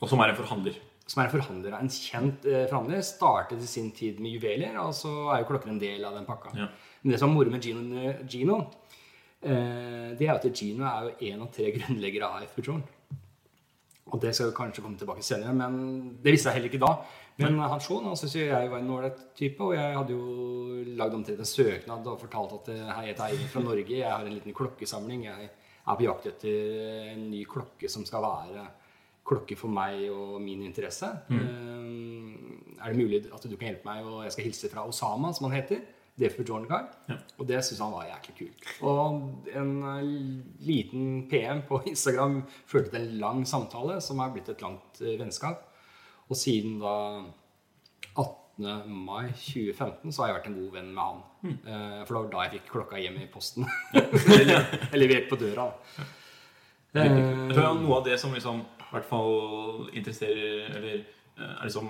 Og 0.00 0.08
som 0.08 0.22
er 0.22 0.32
en 0.32 0.38
forhandler. 0.38 0.78
Som 1.04 1.20
er 1.20 1.28
en 1.28 1.34
forhandler. 1.34 1.74
En 1.76 1.90
kjent 1.90 2.46
eh, 2.46 2.68
forhandler. 2.70 3.02
Startet 3.04 3.60
i 3.60 3.68
sin 3.68 3.90
tid 3.96 4.22
med 4.22 4.38
juveler, 4.38 4.78
og 4.80 4.94
så 4.96 5.12
er 5.34 5.42
jo 5.42 5.50
klokken 5.50 5.74
en 5.74 5.82
del 5.82 6.06
av 6.06 6.14
den 6.16 6.28
pakka. 6.28 6.54
Ja. 6.56 6.70
Men 7.02 7.12
det 7.12 7.20
som 7.20 7.32
er 7.32 7.36
moro 7.36 7.52
med 7.52 7.66
Gino, 7.66 8.14
Gino 8.30 8.60
eh, 9.42 10.14
det 10.16 10.28
er 10.28 10.36
at 10.38 10.46
Gino 10.54 10.86
er 10.86 11.10
jo 11.10 11.32
en 11.32 11.44
av 11.44 11.52
tre 11.52 11.74
grunnleggere 11.74 12.30
av 12.30 12.46
F. 12.46 12.54
Petron. 12.56 12.86
Og 14.10 14.18
det 14.22 14.32
skal 14.34 14.50
vi 14.50 14.56
kanskje 14.56 14.82
komme 14.82 14.98
tilbake 14.98 15.22
senere, 15.22 15.52
men 15.54 15.74
det 16.22 16.32
visste 16.34 16.50
jeg 16.50 16.58
heller 16.58 16.72
ikke 16.72 16.82
da. 16.82 16.94
Men 17.40 17.58
Hans 17.62 17.86
Schon 17.88 18.06
han 18.08 18.18
syntes 18.18 18.36
jo 18.36 18.48
jeg 18.48 18.70
var 18.72 18.82
en 18.82 18.92
ålreit 18.94 19.22
type, 19.38 19.64
og 19.64 19.74
jeg 19.76 19.96
hadde 19.96 20.16
jo 20.16 20.84
lagd 20.98 21.16
omtrent 21.16 21.40
en 21.40 21.48
søknad 21.48 22.08
og 22.10 22.20
fortalt 22.20 22.56
at 22.58 22.72
eh, 22.74 22.90
hei, 22.98 23.06
jeg 23.12 23.16
er 23.20 23.48
fra 23.52 23.62
Norge, 23.64 23.96
jeg 23.96 24.10
har 24.10 24.26
en 24.26 24.34
liten 24.34 24.56
klokkesamling, 24.56 25.24
jeg 25.28 25.48
er 25.50 25.96
på 25.98 26.06
jakt 26.06 26.28
etter 26.30 27.14
en 27.14 27.24
ny 27.32 27.44
klokke 27.48 27.88
som 27.90 28.04
skal 28.08 28.24
være 28.24 28.66
klokke 29.30 29.56
for 29.58 29.72
meg 29.72 30.08
og 30.10 30.40
min 30.42 30.64
interesse. 30.66 31.08
Eh, 31.30 32.76
er 32.80 32.92
det 32.92 33.00
mulig 33.00 33.24
at 33.28 33.46
du 33.46 33.56
kan 33.56 33.70
hjelpe 33.70 33.88
meg, 33.88 34.04
og 34.04 34.26
jeg 34.26 34.36
skal 34.36 34.46
hilse 34.48 34.70
fra 34.72 34.86
Osama, 34.88 35.32
som 35.36 35.48
han 35.48 35.58
heter? 35.60 35.82
Defer 36.20 36.44
John 36.44 36.66
Guy. 36.68 36.84
Og 37.38 37.46
det 37.48 37.62
syntes 37.64 37.80
han 37.80 37.94
var 37.94 38.08
jæklig 38.10 38.34
kult. 38.42 38.70
Og 38.84 39.54
en 39.56 39.72
eh, 39.94 40.12
liten 40.66 41.24
PM 41.30 41.64
på 41.68 41.80
Instagram 41.88 42.42
førte 42.68 42.92
til 42.92 43.06
en 43.06 43.18
lang 43.22 43.42
samtale 43.48 44.00
som 44.04 44.20
er 44.20 44.34
blitt 44.34 44.52
et 44.52 44.64
langt 44.64 45.00
vennskap. 45.00 45.69
Og 46.30 46.36
siden 46.38 46.78
da 46.82 46.94
18. 48.14 48.86
mai 48.86 49.30
2015 49.34 50.12
så 50.12 50.22
har 50.22 50.30
jeg 50.30 50.36
vært 50.38 50.48
en 50.50 50.56
god 50.60 50.72
venn 50.76 50.90
med 50.94 51.02
han. 51.02 51.20
Eh, 51.64 52.00
For 52.06 52.14
det 52.14 52.20
var 52.20 52.30
da 52.34 52.42
jeg 52.46 52.52
fikk 52.58 52.72
klokka 52.74 53.00
hjem 53.00 53.16
i 53.22 53.28
posten. 53.32 53.66
Eller 53.94 54.98
levert 55.00 55.30
på 55.30 55.38
døra. 55.40 55.70
Jeg 56.94 57.06
Eh, 57.06 57.48
tror 57.54 57.62
ja, 57.62 57.72
noe 57.78 57.96
av 58.00 58.04
det 58.08 58.16
som 58.18 58.32
liksom 58.34 58.64
i 58.66 58.86
hvert 58.90 59.04
fall 59.06 59.90
interesserer 59.94 60.72
Eller 60.74 60.96
eh, 61.38 61.44
er 61.44 61.68
liksom 61.68 61.86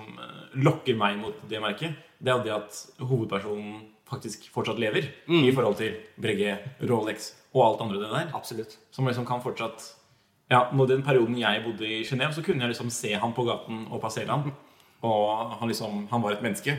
lokker 0.61 0.95
meg 0.99 1.17
mot 1.17 1.39
det 1.49 1.61
merket, 1.63 1.95
det 2.21 2.29
er 2.31 2.43
det 2.45 2.53
at 2.53 2.77
hovedpersonen 3.01 3.79
faktisk 4.11 4.45
fortsatt 4.53 4.77
lever 4.79 5.07
i 5.31 5.49
forhold 5.55 5.77
til 5.79 5.95
Bregge, 6.21 6.53
Rolex 6.85 7.31
og 7.55 7.63
alt 7.65 7.81
andre 7.81 7.99
det 8.03 8.09
der. 8.13 8.29
Absolutt. 8.37 8.77
Som 8.93 9.07
liksom 9.09 9.25
kan 9.25 9.41
fortsatt 9.43 9.87
Ja, 10.51 10.65
nå 10.75 10.85
den 10.89 11.03
perioden 11.05 11.37
jeg 11.39 11.63
bodde 11.63 11.87
i 11.87 12.01
Genéve, 12.03 12.35
så 12.35 12.43
kunne 12.43 12.65
jeg 12.65 12.73
liksom 12.73 12.89
se 12.91 13.13
han 13.15 13.33
på 13.33 13.45
gaten 13.47 13.85
og 13.87 14.01
passere 14.03 14.31
han. 14.31 14.51
Og 15.07 15.55
han 15.57 15.71
liksom 15.71 16.07
Han 16.11 16.21
var 16.21 16.35
et 16.35 16.43
menneske. 16.43 16.75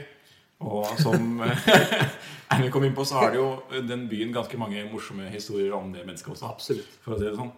Og 0.61 0.87
som 1.01 1.41
Erlend 2.53 2.71
kom 2.71 2.85
inn 2.85 2.95
på, 2.95 3.05
så 3.09 3.19
har 3.19 3.33
det 3.33 3.41
jo 3.41 3.83
den 3.89 4.07
byen 4.11 4.33
ganske 4.35 4.59
mange 4.61 4.85
morsomme 4.93 5.31
historier 5.33 5.73
om 5.75 5.93
det 5.93 6.05
mennesket 6.07 6.35
også. 6.35 6.53
Absolutt. 6.53 6.99
For 7.03 7.17
å 7.17 7.19
si 7.19 7.27
det 7.27 7.37
sånn. 7.39 7.53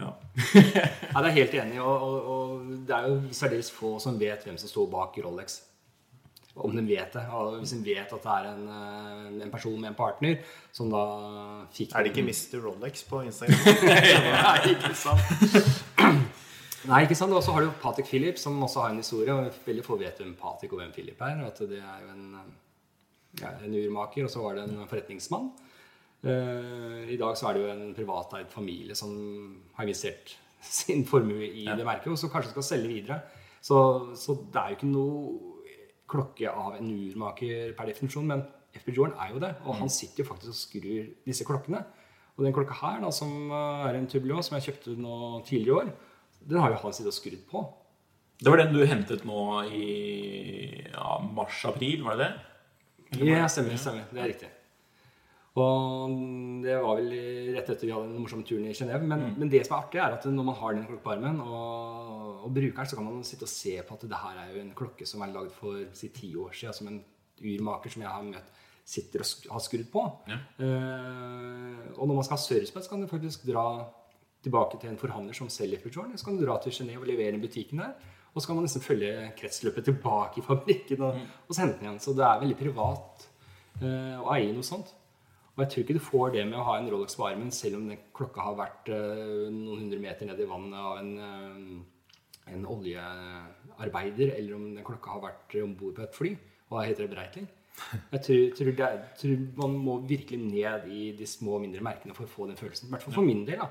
Ja. 0.00 0.10
Ja, 1.14 1.22
det 1.22 1.28
er 1.28 1.36
helt 1.38 1.54
enig. 1.54 1.78
Og, 1.78 2.02
og, 2.02 2.26
og 2.34 2.72
det 2.88 2.96
er 2.96 3.06
jo 3.06 3.20
særdeles 3.30 3.70
få 3.70 3.94
som 4.02 4.18
vet 4.18 4.42
hvem 4.42 4.58
som 4.58 4.68
står 4.70 4.90
bak 4.90 5.14
Rolex. 5.22 5.60
Om 6.54 6.76
de 6.76 6.84
vet 6.86 7.16
det. 7.16 7.22
Hvis 7.58 7.72
de 7.74 7.80
vet 7.82 8.12
at 8.14 8.26
det 8.26 8.34
er 8.34 8.44
en, 8.52 8.66
eh, 8.70 9.42
en 9.42 9.50
person 9.50 9.74
med 9.74 9.90
en 9.90 9.96
partner 9.98 10.36
som 10.72 10.90
da 10.92 11.02
fikk 11.74 11.94
Er 11.94 12.04
det 12.04 12.12
ikke 12.12 12.22
Mr. 12.28 12.60
Rolex 12.62 13.02
på 13.08 13.24
Instagram? 13.26 13.58
Nei, 14.46 14.58
ikke 14.70 14.92
sant. 14.94 15.98
Nei, 16.90 17.00
ikke 17.02 17.18
sant. 17.18 17.34
Og 17.34 17.42
så 17.42 17.56
har 17.56 17.64
du 17.64 17.72
Patek 17.82 18.06
Philip, 18.06 18.38
som 18.38 18.62
også 18.62 18.84
har 18.84 18.94
en 18.94 19.02
historie. 19.02 19.34
Og 19.34 19.66
veldig 19.66 19.84
få 19.86 19.98
vet 19.98 20.20
hvem 20.22 20.36
Patek 20.38 20.76
og 20.76 20.82
hvem 20.82 20.92
Philip 20.94 21.26
er. 21.26 21.42
At 21.48 21.58
det 21.58 21.80
er 21.82 22.04
jo 22.04 22.12
en, 22.14 22.54
ja, 23.40 23.50
en 23.66 23.74
urmaker, 23.80 24.28
og 24.28 24.30
så 24.30 24.44
var 24.44 24.54
det 24.54 24.68
en 24.68 24.86
forretningsmann. 24.86 25.50
Uh, 26.24 27.02
I 27.10 27.18
dag 27.20 27.34
så 27.36 27.50
er 27.50 27.56
det 27.56 27.64
jo 27.64 27.72
en 27.72 27.88
privateid 27.96 28.46
familie 28.48 28.94
som 28.96 29.10
har 29.74 29.84
investert 29.84 30.38
sin 30.64 31.02
formue 31.04 31.50
i 31.50 31.66
det 31.66 31.84
merket, 31.84 32.12
og 32.14 32.16
som 32.16 32.30
kanskje 32.32 32.54
skal 32.54 32.68
selge 32.70 32.92
videre. 32.94 33.18
Så, 33.60 33.76
så 34.16 34.38
det 34.52 34.60
er 34.60 34.70
jo 34.70 34.78
ikke 34.78 34.92
noe 34.92 35.53
klokke 36.10 36.50
av 36.50 36.76
en 36.78 36.90
urmaker 36.90 37.74
per 37.76 37.90
definisjon, 37.90 38.26
men 38.28 38.44
FB 38.74 38.90
Jordan 38.96 39.20
er 39.22 39.34
jo 39.34 39.42
det. 39.42 39.52
Og 39.64 39.78
han 39.78 39.92
sitter 39.92 40.24
jo 40.24 40.30
faktisk 40.30 40.52
og 40.52 40.58
skrur 40.58 41.06
disse 41.26 41.46
klokkene. 41.48 41.84
Og 42.34 42.42
den 42.46 42.54
klokka 42.54 42.74
her, 42.80 42.98
da, 43.04 43.12
som 43.14 43.30
eh, 43.46 43.86
er 43.88 43.98
en 43.98 44.08
Tourbillon, 44.10 44.42
som 44.42 44.56
jeg 44.58 44.68
kjøpte 44.68 44.96
nå 44.98 45.18
tidligere 45.46 45.68
i 45.68 45.76
år, 45.84 45.92
den 46.44 46.60
har 46.60 46.74
jo 46.74 46.80
han 46.82 46.96
sittet 46.96 47.12
og 47.12 47.16
skrudd 47.16 47.44
på. 47.50 47.62
Det 48.42 48.50
var 48.50 48.60
den 48.60 48.74
du 48.74 48.82
hentet 48.84 49.22
nå 49.24 49.44
i 49.70 49.84
ja, 50.90 51.20
mars-april, 51.22 52.02
var 52.04 52.18
det 52.18 52.26
det? 52.26 52.50
Ja, 53.22 53.46
stemmer. 53.46 53.78
stemmer, 53.78 54.08
Det 54.10 54.20
er 54.20 54.30
riktig. 54.32 54.50
Og 55.54 56.14
det 56.64 56.74
var 56.82 56.96
vel 56.98 57.12
rett 57.54 57.68
etter 57.70 57.86
vi 57.86 57.92
hadde 57.94 58.10
den 58.10 58.22
morsomme 58.24 58.42
turen 58.46 58.66
i 58.66 58.74
Genéve. 58.74 59.06
Men, 59.06 59.28
men 59.38 59.50
det 59.52 59.62
som 59.66 59.76
er 59.76 59.84
artig, 59.84 60.00
er 60.02 60.16
at 60.16 60.26
når 60.26 60.46
man 60.48 60.56
har 60.58 60.74
den 60.74 60.86
klokka 60.88 61.04
på 61.04 61.12
armen 61.14 61.38
og, 61.44 62.40
og 62.48 62.54
bruker 62.56 62.80
den, 62.80 62.88
så 62.90 62.98
kan 62.98 63.06
man 63.06 63.26
sitte 63.26 63.46
og 63.46 63.52
se 63.52 63.74
på 63.86 63.94
at 63.94 64.06
det 64.10 64.22
her 64.24 64.40
er 64.42 64.48
jo 64.50 64.62
en 64.64 64.72
klokke 64.74 65.06
som 65.06 65.22
er 65.22 65.34
lagd 65.34 65.52
for 65.54 65.84
si, 65.94 66.10
ti 66.16 66.32
år 66.34 66.56
siden, 66.58 66.78
som 66.78 66.90
en 66.90 66.98
urmaker 67.44 67.94
som 67.94 68.02
jeg 68.02 68.10
har 68.16 68.26
møtt, 68.26 68.50
sitter 68.84 69.22
og 69.22 69.28
sk 69.30 69.46
har 69.52 69.62
skrudd 69.64 69.86
på. 69.92 70.02
Ja. 70.32 70.40
Eh, 70.66 71.84
og 71.94 72.02
når 72.02 72.18
man 72.18 72.26
skal 72.26 72.36
ha 72.36 72.42
service 72.42 72.74
på 72.74 72.82
det, 72.82 72.88
så 72.88 72.94
kan 72.96 73.06
du 73.06 73.12
faktisk 73.12 73.46
dra 73.46 73.68
tilbake 74.44 74.82
til 74.82 74.90
en 74.90 74.98
forhandler 75.00 75.38
som 75.38 75.48
selger 75.52 75.80
Futuren. 75.80 76.18
Så 76.18 76.26
kan 76.26 76.36
du 76.36 76.42
dra 76.42 76.58
til 76.60 76.74
Genéve 76.74 77.04
og 77.04 77.08
levere 77.08 77.38
i 77.38 77.40
butikken 77.40 77.80
der. 77.80 77.94
Og 78.34 78.42
så 78.42 78.50
kan 78.50 78.58
man 78.58 78.66
nesten 78.66 78.82
følge 78.82 79.30
kretsløpet 79.38 79.86
tilbake 79.86 80.42
i 80.42 80.44
fabrikken 80.44 81.06
og, 81.06 81.22
og 81.46 81.54
så 81.54 81.62
hente 81.62 81.78
den 81.78 81.86
igjen. 81.86 82.02
Så 82.02 82.18
det 82.18 82.26
er 82.26 82.42
veldig 82.42 82.58
privat 82.58 83.26
eh, 83.78 84.18
å 84.18 84.34
eie 84.34 84.50
noe 84.50 84.66
sånt. 84.66 84.90
Og 85.54 85.62
jeg 85.62 85.70
tror 85.70 85.84
ikke 85.84 85.94
du 85.94 86.02
får 86.02 86.30
det 86.34 86.44
med 86.48 86.58
å 86.58 86.64
ha 86.66 86.78
en 86.80 86.88
Rolex 86.90 87.14
på 87.14 87.26
armen, 87.28 87.50
selv 87.54 87.78
om 87.78 87.84
den 87.90 88.00
klokka 88.16 88.42
har 88.42 88.56
vært 88.58 88.88
eh, 88.90 89.50
noen 89.54 89.84
hundre 89.84 90.00
meter 90.02 90.26
ned 90.26 90.40
i 90.42 90.48
vannet 90.50 90.80
av 90.80 90.98
en, 90.98 91.12
eh, 91.28 92.54
en 92.54 92.64
oljearbeider, 92.74 94.34
eller 94.34 94.56
om 94.56 94.64
den 94.74 94.86
klokka 94.86 95.14
har 95.14 95.22
vært 95.28 95.54
om 95.62 95.76
bord 95.78 96.00
på 96.00 96.08
et 96.08 96.18
fly 96.18 96.32
og 96.72 96.80
heter 96.82 97.04
det 97.04 97.12
Breitling. 97.12 97.46
Jeg 98.12 98.20
tror, 98.26 98.42
tror, 98.58 98.70
det 98.78 98.90
tror 99.20 99.46
man 99.58 99.78
må 99.82 99.96
virkelig 100.06 100.38
ned 100.42 100.86
i 100.90 101.06
de 101.18 101.26
små, 101.26 101.58
mindre 101.62 101.82
merkene 101.86 102.14
for 102.14 102.26
å 102.26 102.30
få 102.30 102.46
den 102.50 102.58
følelsen. 102.58 102.88
I 102.88 102.94
hvert 102.94 103.06
fall 103.06 103.16
for 103.18 103.26
min 103.26 103.42
del. 103.46 103.62
da. 103.62 103.70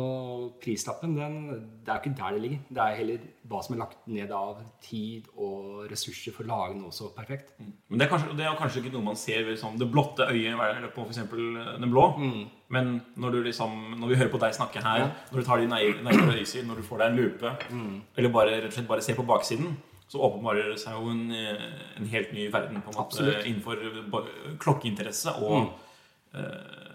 Og 0.00 0.56
prislappen, 0.62 1.14
den, 1.16 1.36
det 1.84 1.92
er 1.92 1.98
jo 1.98 2.02
ikke 2.02 2.18
der 2.18 2.34
det 2.36 2.42
ligger. 2.42 2.60
Det 2.68 2.82
er 2.82 2.98
heller 2.98 3.28
hva 3.50 3.60
som 3.64 3.76
er 3.76 3.80
lagt 3.82 4.08
ned 4.08 4.34
av 4.34 4.60
tid 4.84 5.28
og 5.34 5.84
ressurser 5.90 6.34
for 6.34 6.46
å 6.46 6.50
lage 6.50 6.76
noe 6.78 6.92
så 6.94 7.10
perfekt. 7.14 7.54
Men 7.60 8.00
det 8.00 8.06
er, 8.06 8.10
kanskje, 8.12 8.36
det 8.38 8.46
er 8.48 8.58
kanskje 8.58 8.82
ikke 8.82 8.94
noe 8.96 9.08
man 9.10 9.18
ser 9.20 9.42
ved 9.44 9.54
liksom, 9.54 9.78
det 9.80 9.90
blotte 9.92 10.28
øyet 10.30 10.52
eller 10.54 10.90
på 10.94 11.06
f.eks. 11.06 11.22
den 11.30 11.92
blå. 11.92 12.06
Men 12.74 12.94
når, 13.20 13.36
du 13.36 13.48
liksom, 13.48 13.74
når 14.00 14.12
vi 14.12 14.20
hører 14.22 14.32
på 14.32 14.42
deg 14.42 14.56
snakke 14.56 14.84
her, 14.84 15.08
når 15.30 15.40
du 15.40 15.48
tar 15.48 15.62
de 15.62 15.70
nærmere 15.70 16.38
øyesyn, 16.38 16.66
når 16.70 16.80
du 16.80 16.86
får 16.86 17.02
deg 17.02 17.10
en 17.10 17.20
lupe, 17.20 17.56
eller 18.16 18.32
bare, 18.34 18.56
rett 18.62 18.72
og 18.72 18.78
slett 18.78 18.90
bare 18.90 19.04
ser 19.04 19.20
på 19.20 19.28
baksiden, 19.28 19.76
så 20.08 20.20
åpenbarer 20.20 20.70
det 20.70 20.80
seg 20.82 20.96
jo 20.98 21.10
en, 21.10 21.22
eh, 21.32 21.62
en 21.98 22.08
helt 22.12 22.32
ny 22.36 22.48
verden 22.52 22.82
på 22.84 22.92
en 22.92 22.98
måte 22.98 23.06
Absolutt. 23.06 23.46
innenfor 23.48 24.28
klokkeinteresse 24.62 25.32
og 25.42 25.72
eh, 26.36 26.93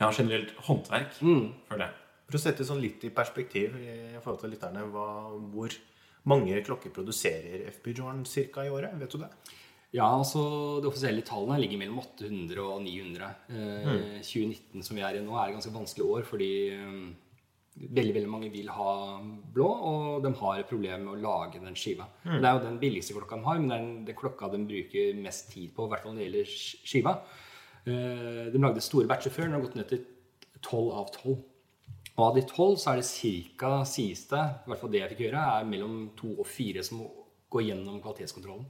ja, 0.00 0.10
generelt 0.12 0.54
håndverk. 0.68 1.20
For 1.68 1.80
det. 1.80 1.90
For 2.26 2.38
å 2.38 2.42
sette 2.42 2.66
sånn 2.66 2.82
litt 2.82 3.04
i 3.06 3.12
perspektiv 3.14 3.76
i 3.78 4.18
forhold 4.22 4.42
til 4.42 4.52
lytterne, 4.56 4.82
hva, 4.90 5.06
hvor 5.52 5.76
mange 6.26 6.58
klokker 6.66 6.90
produserer 6.94 7.68
FB 7.70 7.92
Jordan 7.92 8.24
ca. 8.26 8.64
i 8.66 8.72
året? 8.74 8.96
Vet 8.98 9.14
du 9.14 9.22
det? 9.22 9.30
Ja, 9.94 10.08
altså 10.10 10.40
De 10.82 10.88
offisielle 10.90 11.22
tallene 11.24 11.60
ligger 11.62 11.78
mellom 11.80 12.00
800 12.02 12.64
og 12.64 12.82
900. 12.82 13.28
Eh, 13.48 14.18
2019 14.26 14.82
som 14.84 14.98
vi 14.98 15.04
er 15.06 15.20
i 15.20 15.22
nå, 15.22 15.36
er 15.38 15.52
et 15.52 15.56
ganske 15.56 15.72
vanskelig 15.72 16.08
år 16.16 16.26
fordi 16.26 16.50
eh, 16.74 16.98
veldig 17.76 18.16
veldig 18.16 18.32
mange 18.32 18.50
vil 18.52 18.68
ha 18.72 18.92
blå, 19.54 19.68
og 19.68 20.24
de 20.24 20.32
har 20.40 20.60
et 20.60 20.68
problem 20.68 21.06
med 21.06 21.14
å 21.14 21.22
lage 21.22 21.62
den 21.62 21.76
skiva. 21.78 22.08
Det 22.24 22.40
er 22.40 22.54
jo 22.56 22.64
den 22.64 22.78
billigste 22.82 23.16
klokka 23.16 23.38
de 23.38 23.46
har, 23.46 23.58
men 23.60 23.68
det 23.68 23.76
er 23.76 23.82
den, 23.84 23.98
den 24.08 24.18
klokka 24.18 24.48
de 24.52 24.62
bruker 24.66 25.18
mest 25.20 25.50
tid 25.52 25.74
på, 25.76 25.86
i 25.86 25.92
hvert 25.92 26.04
fall 26.04 26.16
når 26.16 26.22
det 26.22 26.28
gjelder 26.28 26.54
skiva. 26.90 27.14
Eh, 27.86 28.46
de 28.52 28.58
lagde 28.62 28.82
store 28.82 29.06
batcher 29.10 29.30
før, 29.34 29.48
nå 29.50 29.58
har 29.60 29.66
gått 29.66 29.76
ned 29.78 29.88
til 29.92 30.00
12 30.60 30.88
av 30.98 31.10
12. 31.14 31.36
Og 32.16 32.22
av 32.24 32.34
de 32.38 32.42
12 32.48 32.76
så 32.80 32.92
er 32.94 33.02
det 33.02 33.50
ca. 33.60 33.72
sies 33.84 34.24
det, 34.30 34.40
i 34.64 34.70
hvert 34.70 34.80
fall 34.80 34.90
det 34.94 35.02
jeg 35.02 35.10
fikk 35.12 35.20
gjøre, 35.26 35.42
er 35.60 35.68
mellom 35.68 35.98
to 36.16 36.32
og 36.40 36.46
fire 36.48 36.82
som 36.86 37.02
går 37.52 37.62
gjennom 37.68 38.00
kvalitetskontrollen. 38.02 38.66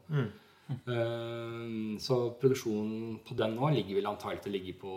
Eh, 0.66 1.98
Så 2.02 2.16
produksjonen 2.40 3.20
på 3.24 3.36
den 3.38 3.54
nå 3.56 3.70
ligger 3.72 4.00
vel 4.00 4.10
antagelig 4.10 4.42
til 4.44 4.52
å 4.52 4.56
ligge 4.58 4.74
på 4.80 4.96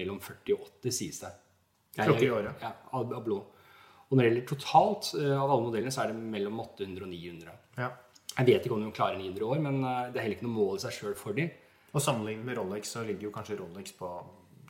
mellom 0.00 0.18
40 0.22 0.54
og 0.56 0.66
80, 0.82 0.90
sies 0.96 1.20
det. 1.20 1.32
Klokker 2.00 2.26
i 2.26 2.30
året. 2.34 2.62
Ja, 2.62 2.72
av, 2.96 3.12
av 3.12 3.24
blå. 3.26 3.38
Og 4.10 4.16
når 4.16 4.22
det 4.24 4.30
gjelder 4.30 4.48
totalt 4.50 5.12
eh, 5.20 5.36
av 5.36 5.50
alle 5.50 5.66
modellene, 5.68 5.92
så 5.94 6.02
er 6.04 6.10
det 6.14 6.22
mellom 6.34 6.58
800 6.64 7.04
og 7.04 7.10
900. 7.12 7.56
Ja. 7.78 7.90
Jeg 8.38 8.46
vet 8.46 8.64
ikke 8.66 8.74
om 8.78 8.82
de 8.84 8.90
klarer 8.94 9.18
900 9.20 9.44
år, 9.46 9.60
men 9.60 9.80
det 9.82 10.16
er 10.16 10.22
heller 10.24 10.36
ikke 10.38 10.46
noe 10.46 10.56
mål 10.56 10.78
i 10.78 10.82
seg 10.86 10.94
sjøl 10.96 11.16
for 11.18 11.36
dem. 11.36 11.50
Og 11.92 12.02
sammenlignet 12.02 12.46
med 12.46 12.56
Rolex 12.58 12.92
så 12.94 13.02
ligger 13.06 13.28
jo 13.28 13.32
kanskje 13.34 13.56
Rolex 13.58 13.92
på 13.98 14.08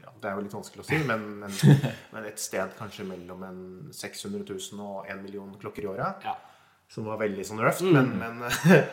ja, 0.01 0.13
Det 0.23 0.31
er 0.31 0.37
jo 0.39 0.45
litt 0.47 0.55
vanskelig 0.57 0.81
å 0.81 0.87
si, 0.89 0.99
men, 1.05 1.27
men, 1.43 1.53
men 2.15 2.25
et 2.31 2.41
sted 2.41 2.73
kanskje 2.79 3.05
mellom 3.05 3.43
en 3.45 3.61
600 3.93 4.47
000 4.49 4.81
og 4.87 5.09
1 5.11 5.21
million 5.23 5.51
klokker 5.61 5.85
i 5.85 5.91
året. 5.93 6.25
Ja, 6.25 6.37
Som 6.89 7.05
var 7.11 7.21
veldig 7.21 7.45
sånn 7.45 7.61
røft, 7.61 7.85
men, 7.85 8.15
men 8.19 8.41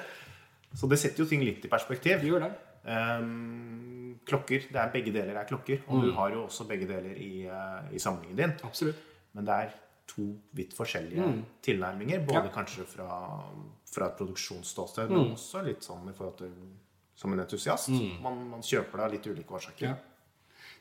Så 0.78 0.88
det 0.92 1.00
setter 1.00 1.24
jo 1.24 1.30
ting 1.30 1.42
litt 1.48 1.64
i 1.66 1.70
perspektiv. 1.72 2.20
Det 2.22 2.28
gjør 2.28 2.44
det. 2.44 2.52
Um, 2.88 4.18
klokker, 4.28 4.68
det 4.72 4.80
er 4.82 4.92
Begge 4.94 5.14
deler 5.16 5.40
er 5.40 5.48
klokker. 5.48 5.80
Og 5.88 6.04
du 6.04 6.12
har 6.18 6.34
jo 6.36 6.44
også 6.46 6.68
begge 6.70 6.88
deler 6.90 7.16
i, 7.18 7.46
eh, 7.48 7.88
i 7.96 8.02
samlingen 8.04 8.38
din. 8.38 8.54
Absolutt. 8.68 9.00
Men 9.34 9.48
det 9.48 9.56
er 9.64 9.72
to 10.08 10.26
vidt 10.56 10.76
forskjellige 10.76 11.24
tilnærminger. 11.66 12.22
Både 12.28 12.44
Ja. 12.48 12.54
kanskje 12.54 12.86
fra, 12.88 13.08
fra 13.92 14.08
et 14.12 14.18
produksjonsståsted, 14.20 15.10
men 15.10 15.34
også 15.34 15.64
litt 15.66 15.84
sånn 15.88 16.08
i 16.12 16.14
forhold 16.16 16.38
til 16.44 16.54
som 17.18 17.34
en 17.34 17.42
entusiast. 17.42 17.90
Man, 18.24 18.44
man 18.52 18.66
kjøper 18.66 19.00
det 19.00 19.06
av 19.08 19.16
litt 19.16 19.30
ulike 19.32 19.58
årsaker. 19.58 19.90
Ja. 19.90 19.96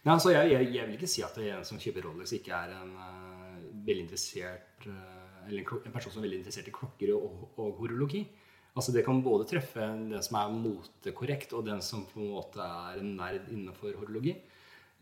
Nei, 0.07 0.15
altså, 0.15 0.33
jeg, 0.35 0.53
jeg, 0.53 0.73
jeg 0.77 0.89
vil 0.89 0.99
ikke 0.99 1.11
si 1.11 1.23
at 1.27 1.39
en 1.43 1.65
som 1.67 1.81
kjøper 1.83 2.05
Rolex, 2.07 2.35
ikke 2.37 2.55
er 2.55 2.75
en 2.77 2.93
uh, 2.95 3.63
veldig 3.87 4.05
interessert 4.05 4.85
uh, 4.87 5.47
eller 5.49 5.63
en, 5.63 5.87
en 5.89 5.95
person 5.95 6.13
som 6.13 6.21
er 6.21 6.29
veldig 6.29 6.43
interessert 6.43 6.69
i 6.71 6.75
klokker 6.75 7.15
og, 7.17 7.47
og 7.57 7.81
horologi. 7.81 8.23
Altså 8.77 8.93
Det 8.93 9.07
kan 9.07 9.23
både 9.25 9.47
treffe 9.49 9.81
den 9.81 10.21
som 10.23 10.37
er 10.37 10.53
motekorrekt, 10.53 11.55
og 11.57 11.65
den 11.67 11.81
som 11.83 12.05
på 12.11 12.21
en 12.21 12.35
måte 12.35 12.61
er 12.61 13.01
en 13.01 13.15
nerd 13.17 13.49
innenfor 13.49 13.95
horologi. 13.97 14.35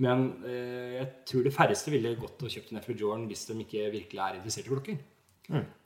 Men 0.02 0.28
eh, 0.46 0.96
jeg 0.98 1.08
tror 1.30 1.44
de 1.46 1.52
færreste 1.54 1.90
ville 1.90 2.14
gått 2.18 2.42
og 2.42 2.50
kjøpt 2.50 2.72
en 2.72 2.80
FB 2.82 2.94
Jordan 2.98 3.26
hvis 3.30 3.44
de 3.46 3.56
ikke 3.62 3.90
virkelig 3.94 4.22
er 4.22 4.38
interessert 4.38 4.68
i 4.68 4.72
klokker. 4.72 5.00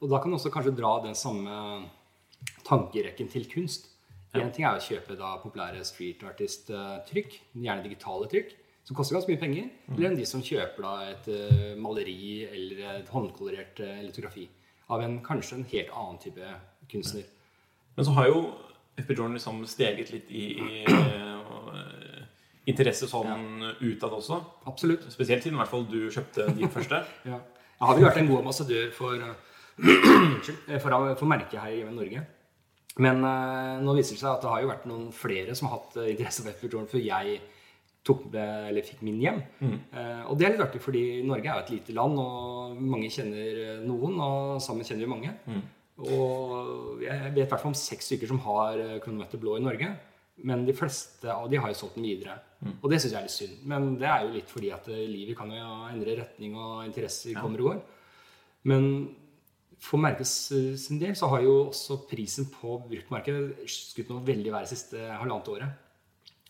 Og 0.01 0.07
da 0.13 0.21
kan 0.21 0.31
du 0.31 0.37
også 0.37 0.53
kanskje 0.55 0.77
dra 0.77 0.95
den 1.05 1.17
samme 1.19 1.55
tankerekken 2.69 3.29
til 3.33 3.49
kunst. 3.51 3.89
En 4.43 4.55
ting 4.55 4.67
er 4.69 4.79
å 4.79 4.83
kjøpe 4.83 5.17
da 5.19 5.35
populære 5.43 5.85
street 5.87 6.25
artist-trykk, 6.29 7.37
gjerne 7.55 7.85
digitale 7.85 8.29
trykk, 8.31 8.55
som 8.89 8.97
koster 8.97 9.19
ganske 9.19 9.33
mye 9.33 9.41
penger. 9.41 9.67
Eller 9.95 10.11
enn 10.11 10.19
de 10.19 10.29
som 10.29 10.45
kjøper 10.45 10.85
da 10.85 10.95
et 11.11 11.29
uh, 11.33 11.75
maleri 11.81 12.47
eller 12.47 12.85
et 12.95 13.11
håndkolorert 13.13 13.83
uh, 13.85 13.99
litografi 14.07 14.47
av 14.89 15.03
en 15.05 15.19
kanskje 15.25 15.59
en 15.59 15.67
helt 15.69 15.93
annen 15.93 16.23
type 16.23 16.55
kunstner. 16.89 17.27
Men 17.97 18.07
så 18.07 18.15
har 18.17 18.31
jo 18.31 18.41
FP 18.99 19.13
Jordan 19.13 19.37
liksom 19.37 19.61
steget 19.69 20.13
litt 20.15 20.31
i, 20.35 20.45
i 20.59 20.79
eh, 20.89 22.23
interesse 22.71 23.07
sånn 23.11 23.61
utad 23.85 24.15
også. 24.17 24.39
Absolutt. 24.71 25.07
Spesielt 25.13 25.45
siden 25.45 25.59
i 25.59 25.61
hvert 25.61 25.71
fall 25.71 25.85
du 25.91 26.01
kjøpte 26.11 26.49
de 26.57 26.71
første. 26.73 27.05
Ja. 27.31 27.39
Jeg 27.79 27.87
hadde 27.87 28.01
jo 28.03 28.07
vært 28.09 28.19
en 28.19 28.29
god 28.33 28.41
ambassadør 28.41 28.89
for, 28.91 29.21
for, 30.83 30.95
for 31.21 31.31
merket 31.31 31.61
her 31.63 31.77
i 31.77 31.85
Norge. 31.95 32.25
Men 32.99 33.23
eh, 33.23 33.77
nå 33.85 33.95
viser 33.95 34.17
det 34.17 34.23
seg 34.25 34.33
at 34.33 34.43
det 34.43 34.51
har 34.51 34.65
jo 34.65 34.73
vært 34.73 34.89
noen 34.91 35.09
flere 35.15 35.55
som 35.55 35.69
har 35.69 35.79
hatt 35.79 35.97
eh, 36.01 36.11
interesse 36.15 36.43
for 36.43 36.51
Eiffeltårnet 36.51 36.91
før 36.91 37.05
jeg 37.05 37.39
tok 38.09 38.25
med, 38.33 38.69
eller 38.71 38.87
fikk 38.87 39.03
min 39.07 39.21
hjem. 39.23 39.41
Eh, 39.93 40.23
og 40.31 40.39
det 40.39 40.47
er 40.47 40.55
litt 40.55 40.65
artig, 40.65 40.81
fordi 40.83 41.05
Norge 41.29 41.49
er 41.49 41.59
jo 41.59 41.65
et 41.67 41.73
lite 41.77 41.97
land, 41.97 42.21
og 42.23 42.79
mange 42.81 43.11
kjenner 43.13 43.61
eh, 43.65 43.83
noen, 43.85 44.17
og 44.25 44.63
sammen 44.65 44.87
kjenner 44.87 45.05
vi 45.05 45.13
mange. 45.13 45.35
Og 45.99 47.03
jeg 47.03 47.33
vet 47.35 47.41
i 47.43 47.43
hvert 47.43 47.59
fall 47.59 47.73
om 47.73 47.79
seks 47.79 48.07
stykker 48.11 48.31
som 48.31 48.41
har 48.47 48.81
eh, 48.83 48.99
kronometer 49.05 49.43
blå 49.43 49.59
i 49.59 49.65
Norge. 49.65 49.93
Men 50.49 50.63
de 50.67 50.75
fleste 50.79 51.27
av 51.35 51.49
de 51.51 51.59
har 51.59 51.73
jo 51.73 51.79
solgt 51.81 51.97
den 51.99 52.07
videre. 52.07 52.37
Og 52.79 52.91
det 52.91 53.01
syns 53.03 53.15
jeg 53.15 53.19
er 53.19 53.27
litt 53.27 53.35
synd. 53.35 53.57
Men 53.71 53.89
det 53.99 54.07
er 54.07 54.25
jo 54.25 54.35
litt 54.37 54.51
fordi 54.51 54.69
at 54.75 54.87
livet 54.87 55.35
kan 55.39 55.51
jo 55.51 55.71
endre 55.91 56.15
retning, 56.21 56.55
og 56.55 56.85
interesser 56.87 57.35
kommer 57.39 57.65
og 57.65 57.73
går. 57.73 57.81
Men 58.71 58.87
for 59.83 60.01
merkets 60.03 60.33
eh, 60.55 60.73
sin 60.81 61.01
del 61.01 61.15
så 61.19 61.29
har 61.33 61.45
jo 61.45 61.55
også 61.69 62.01
prisen 62.11 62.49
på 62.53 62.81
bruktmarkedet 62.89 63.69
skutt 63.71 64.11
noe 64.13 64.25
veldig 64.27 64.55
verre 64.55 64.71
siste 64.71 64.99
halvannet 64.99 65.53
året. 65.55 65.85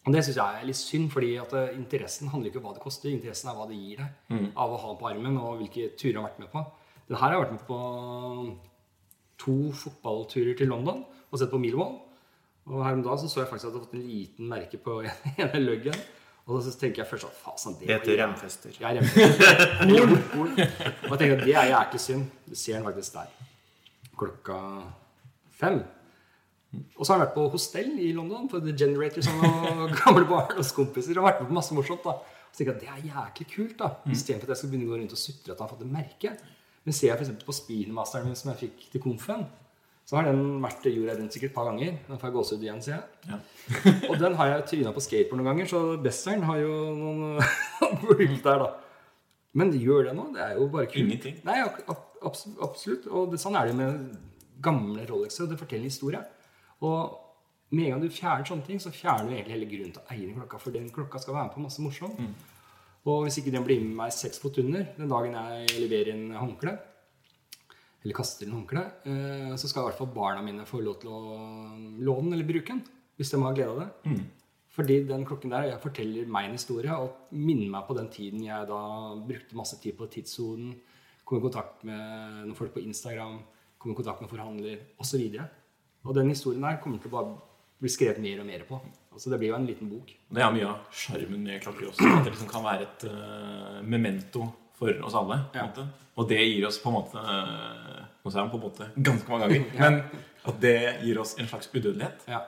Og 0.06 0.14
det 0.14 0.22
syns 0.24 0.38
jeg 0.38 0.60
er 0.60 0.66
litt 0.68 0.78
synd, 0.78 1.10
fordi 1.12 1.34
at 1.42 1.52
eh, 1.58 1.76
interessen 1.76 2.30
handler 2.32 2.50
ikke 2.50 2.62
om 2.62 2.68
hva 2.70 2.74
det 2.78 2.84
koster. 2.84 3.12
Interessen 3.12 3.50
er 3.50 3.58
hva 3.58 3.68
det 3.68 3.78
gir 3.78 4.02
deg 4.02 4.50
av 4.56 4.72
å 4.72 4.80
ha 4.80 4.92
den 4.92 5.00
på 5.02 5.10
armen, 5.10 5.38
og 5.42 5.62
hvilke 5.62 5.90
turer 6.00 6.16
du 6.16 6.20
har 6.22 6.28
vært 6.30 6.42
med 6.44 6.52
på. 6.54 6.64
Den 7.08 7.18
her 7.18 7.26
har 7.26 7.36
jeg 7.36 7.44
vært 7.44 7.56
med 7.56 7.66
på 7.68 7.80
to 9.38 9.56
fotballturer 9.84 10.56
til 10.58 10.70
London 10.72 11.04
og 11.28 11.40
sett 11.40 11.52
på 11.52 11.60
Millwall. 11.60 11.98
Og 12.68 12.82
her 12.84 12.96
om 12.96 13.04
dagen 13.04 13.20
så, 13.20 13.30
så 13.30 13.42
jeg 13.42 13.50
faktisk 13.50 13.68
at 13.68 13.70
jeg 13.70 13.76
hadde 13.76 13.86
fått 13.86 13.96
en 13.96 14.08
liten 14.08 14.48
merke 14.50 14.80
på 14.82 14.98
ene 15.44 15.62
luggen. 15.62 16.00
Og 16.48 16.62
så 16.64 16.70
tenker 16.80 17.02
jeg 17.02 17.10
først 17.10 17.26
at 17.28 17.36
fasen, 17.44 17.74
det 17.76 17.88
Det 17.88 17.96
heter 17.98 18.16
var- 18.16 18.22
remfester. 18.30 18.70
Ja, 18.80 18.88
remfester. 18.96 19.66
Horn. 19.90 20.14
Horn. 20.32 20.54
Og 20.56 21.10
jeg 21.12 21.18
tenker 21.20 21.36
at 21.36 21.44
det 21.44 21.54
er 21.60 21.68
jæklig 21.74 22.00
synd. 22.00 22.24
Du 22.48 22.54
ser 22.56 22.78
den 22.78 22.84
faktisk 22.88 23.12
der. 23.18 23.28
Klokka 24.18 24.56
fem. 25.60 25.82
Og 26.96 27.04
så 27.06 27.12
har 27.12 27.18
han 27.18 27.26
vært 27.26 27.34
på 27.36 27.44
hostell 27.52 27.92
i 28.00 28.10
London 28.16 28.48
for 28.52 28.60
The 28.64 28.72
Generator 28.76 29.24
som 29.24 29.38
var 29.40 29.92
gamle 30.04 30.24
barndomskompiser. 30.28 31.18
Og 31.20 31.28
vært 31.28 31.40
med 31.44 31.50
på 31.52 31.58
masse 31.60 31.76
morsomt. 31.76 32.04
da. 32.04 32.16
Så 32.52 32.62
tenker 32.62 32.72
jeg 32.72 32.76
at 32.76 32.82
det 32.82 32.90
er 33.12 33.12
jæklig 33.12 33.46
kult. 33.54 33.76
da. 33.82 33.90
Istedenfor 34.12 34.48
at 34.48 34.54
jeg 34.56 34.62
skal 34.62 34.72
begynne 34.72 34.88
å 34.88 34.92
gå 34.94 35.00
rundt 35.02 35.16
og 35.16 35.20
sutre 35.20 35.52
at 35.52 35.58
han 35.60 35.68
har 35.68 35.74
fått 35.76 35.84
et 35.86 35.92
merke. 35.98 36.32
Men 36.84 36.96
ser 36.96 37.10
jeg 37.12 37.20
f.eks. 37.20 37.44
på 37.44 37.56
speedmasteren 37.60 38.24
min 38.30 38.36
som 38.40 38.54
jeg 38.54 38.62
fikk 38.64 38.88
til 38.94 39.02
konfen, 39.04 39.44
så 40.08 40.16
har 40.16 40.24
den 40.30 40.38
vært 40.64 40.86
jorda 40.88 41.14
rundt 41.18 41.34
sikkert 41.36 41.50
et 41.50 41.56
par 41.58 41.66
ganger. 41.68 41.96
Den 42.08 42.16
får 42.20 42.30
jeg 42.30 42.36
gåsehud 42.38 42.62
igjen, 42.64 42.78
sier 42.84 43.02
jeg. 43.28 43.40
og 44.08 44.14
den 44.22 44.36
har 44.38 44.48
jeg 44.54 44.64
tryna 44.70 44.92
på 44.96 45.02
skateboard 45.04 45.42
noen 45.42 45.50
ganger, 45.52 45.68
så 45.68 45.82
Besseren 46.00 46.46
har 46.48 46.62
jo 46.62 46.72
noen 46.96 47.42
bruk 48.06 48.22
der, 48.46 48.64
da. 48.64 48.70
Men 49.58 49.72
gjør 49.76 50.08
det 50.08 50.14
nå? 50.16 50.24
Det 50.32 50.40
er 50.44 50.56
jo 50.56 50.66
bare 50.72 50.88
kult. 50.88 51.02
Ingenting. 51.04 51.38
Nei, 51.44 51.58
ab- 51.64 51.92
ab- 51.92 52.58
absolutt. 52.64 53.06
Og 53.12 53.30
det, 53.34 53.40
sånn 53.42 53.56
er 53.60 53.68
det 53.68 53.76
med 53.76 54.10
gamle 54.64 55.04
Rolexer. 55.08 55.48
Det 55.50 55.60
forteller 55.60 55.84
en 55.84 55.92
historie. 55.92 56.20
Og 56.84 57.16
med 57.74 57.84
en 57.90 57.94
gang 57.98 58.04
du 58.04 58.12
fjerner 58.12 58.48
sånne 58.48 58.64
ting, 58.64 58.80
så 58.80 58.92
fjerner 58.94 59.28
du 59.28 59.34
egentlig 59.36 59.56
hele 59.58 59.68
grunnen 59.74 59.92
til 59.96 60.04
å 60.04 60.12
eie 60.14 60.24
den 60.28 60.36
klokka. 60.40 60.60
For 60.64 60.72
den 60.76 60.88
klokka 60.94 61.20
skal 61.20 61.36
være 61.36 61.48
med 61.50 61.56
på 61.58 61.64
masse 61.66 61.84
morsomt. 61.84 62.20
Og 63.08 63.24
hvis 63.26 63.38
ikke 63.42 63.52
den 63.54 63.64
blir 63.68 63.80
med 63.84 63.96
meg 64.00 64.12
seks 64.16 64.40
fot 64.42 64.56
under 64.64 64.88
den 64.96 65.10
dagen 65.12 65.36
jeg 65.36 65.82
leverer 65.84 66.12
inn 66.14 66.30
håndkle, 66.36 66.74
eller 68.04 68.14
kaster 68.14 68.46
inn 68.46 68.54
håndkleet, 68.54 69.06
eh, 69.10 69.54
så 69.58 69.68
skal 69.68 69.82
i 69.82 69.88
hvert 69.88 69.98
fall 69.98 70.12
barna 70.14 70.42
mine 70.44 70.66
få 70.68 70.80
lov 70.84 71.00
til 71.02 71.10
å 71.10 71.22
låne 71.98 72.28
den 72.28 72.36
eller 72.36 72.48
bruke 72.48 72.74
den. 72.74 72.84
Hvis 73.18 73.32
de 73.34 73.40
har 73.42 73.56
glede 73.56 73.72
av 73.72 73.80
det. 73.82 74.18
Fordi 74.78 75.00
den 75.08 75.24
klokken 75.26 75.50
der 75.50 75.72
jeg 75.72 75.82
forteller 75.82 76.28
meg 76.30 76.46
en 76.46 76.54
historie 76.54 76.94
og 76.94 77.32
minner 77.34 77.72
meg 77.72 77.88
på 77.88 77.96
den 77.98 78.10
tiden 78.14 78.44
jeg 78.44 78.68
da 78.68 78.82
brukte 79.26 79.58
masse 79.58 79.80
tid 79.82 79.96
på 79.98 80.06
tidssonen, 80.12 80.76
kom 81.26 81.40
i 81.40 81.42
kontakt 81.42 81.82
med 81.88 82.44
noen 82.44 82.54
folk 82.56 82.76
på 82.76 82.84
Instagram, 82.86 83.40
kom 83.76 83.92
i 83.92 83.98
kontakt 83.98 84.22
med 84.22 84.30
forhandler 84.30 84.84
osv. 85.02 85.24
Og, 85.34 86.06
og 86.06 86.14
den 86.14 86.30
historien 86.30 86.62
der 86.62 86.78
kommer 86.84 87.02
til 87.02 87.10
å 87.10 87.16
bare 87.16 87.34
bli 87.82 87.90
skrevet 87.90 88.22
mer 88.22 88.44
og 88.44 88.46
mer 88.46 88.62
på. 88.68 88.78
Altså 89.10 89.32
Det 89.32 89.40
blir 89.40 89.50
jo 89.50 89.58
en 89.58 89.66
liten 89.66 89.90
bok. 89.90 90.14
Det 90.30 90.44
er 90.44 90.54
mye 90.54 90.70
av 90.70 90.94
sjarmen 90.94 91.42
med 91.42 91.60
klokker 91.64 91.90
også. 91.90 92.06
At 92.14 92.24
det 92.26 92.36
liksom 92.36 92.50
kan 92.50 92.66
være 92.66 92.86
et 92.86 93.06
uh, 93.10 93.82
memento 93.82 94.46
for 94.78 95.02
oss 95.04 95.16
alle. 95.18 95.42
På 95.52 95.58
Ja. 95.58 95.88
Og 96.18 96.26
det 96.30 96.38
gir 96.42 96.66
oss 96.66 96.80
på 96.82 96.90
en 96.90 96.96
måte 96.98 97.22
sa 98.32 98.42
jeg 98.44 98.52
på 98.52 98.58
en 98.58 98.64
måte 98.64 98.88
ganske 98.96 99.30
mange 99.30 99.48
ganger. 99.48 99.66
Men 99.82 100.00
at 100.48 100.60
det 100.62 100.78
gir 101.04 101.20
oss 101.22 101.34
en 101.38 101.48
slags 101.50 101.70
udødelighet. 101.74 102.26
Ja, 102.30 102.42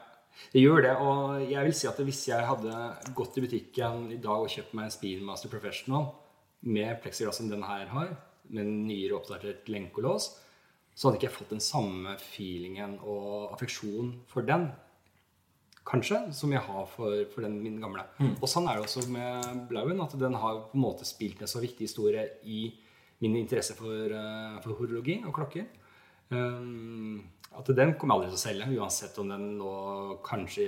det 0.52 0.64
gjør 0.64 0.84
det. 0.86 0.92
Og 1.04 1.44
jeg 1.50 1.66
vil 1.66 1.76
si 1.76 1.88
at 1.90 2.02
hvis 2.06 2.22
jeg 2.30 2.48
hadde 2.48 2.82
gått 3.16 3.38
i 3.38 3.44
butikken 3.44 4.10
i 4.14 4.20
dag 4.22 4.44
og 4.44 4.52
kjøpt 4.52 4.76
meg 4.76 4.88
en 4.88 4.94
Speedmaster 4.94 5.52
Professional 5.52 6.10
med 6.66 7.00
plexiglass 7.02 7.40
som 7.40 7.50
den 7.50 7.64
her 7.66 7.88
har, 7.94 8.14
med 8.50 8.64
en 8.66 8.86
nyere 8.88 9.16
oppdatert 9.20 9.68
lenkelås, 9.70 10.32
så 10.94 11.08
hadde 11.08 11.20
ikke 11.20 11.28
jeg 11.28 11.36
fått 11.36 11.52
den 11.54 11.64
samme 11.64 12.16
feelingen 12.20 12.98
og 12.98 13.54
affeksjon 13.54 14.16
for 14.28 14.44
den, 14.46 14.68
kanskje, 15.86 16.20
som 16.36 16.52
jeg 16.52 16.62
har 16.66 16.86
for, 16.92 17.24
for 17.32 17.46
den 17.46 17.58
min 17.62 17.80
gamle. 17.82 18.04
Og 18.38 18.46
sånn 18.50 18.68
er 18.68 18.78
det 18.78 18.86
også 18.86 19.06
med 19.10 19.66
Blauen, 19.70 20.00
at 20.04 20.14
den 20.20 20.36
har 20.38 20.64
på 20.70 20.78
en 20.78 20.84
måte 20.84 21.08
spilt 21.08 21.40
en 21.42 21.50
så 21.50 21.62
viktig 21.62 21.88
historie 21.88 22.26
i 22.44 22.68
min 23.20 23.36
interesse 23.36 23.76
for, 23.76 24.14
eh, 24.16 24.60
for 24.64 24.78
horologi 24.78 25.18
og 25.26 25.34
klokker. 25.36 25.66
Um, 26.30 27.20
at 27.58 27.66
den 27.74 27.96
kommer 27.98 28.14
jeg 28.14 28.20
aldri 28.20 28.30
til 28.30 28.38
å 28.38 28.44
selge, 28.44 28.72
uansett 28.78 29.18
om 29.18 29.32
den 29.32 29.46
nå 29.58 29.74
kanskje 30.24 30.66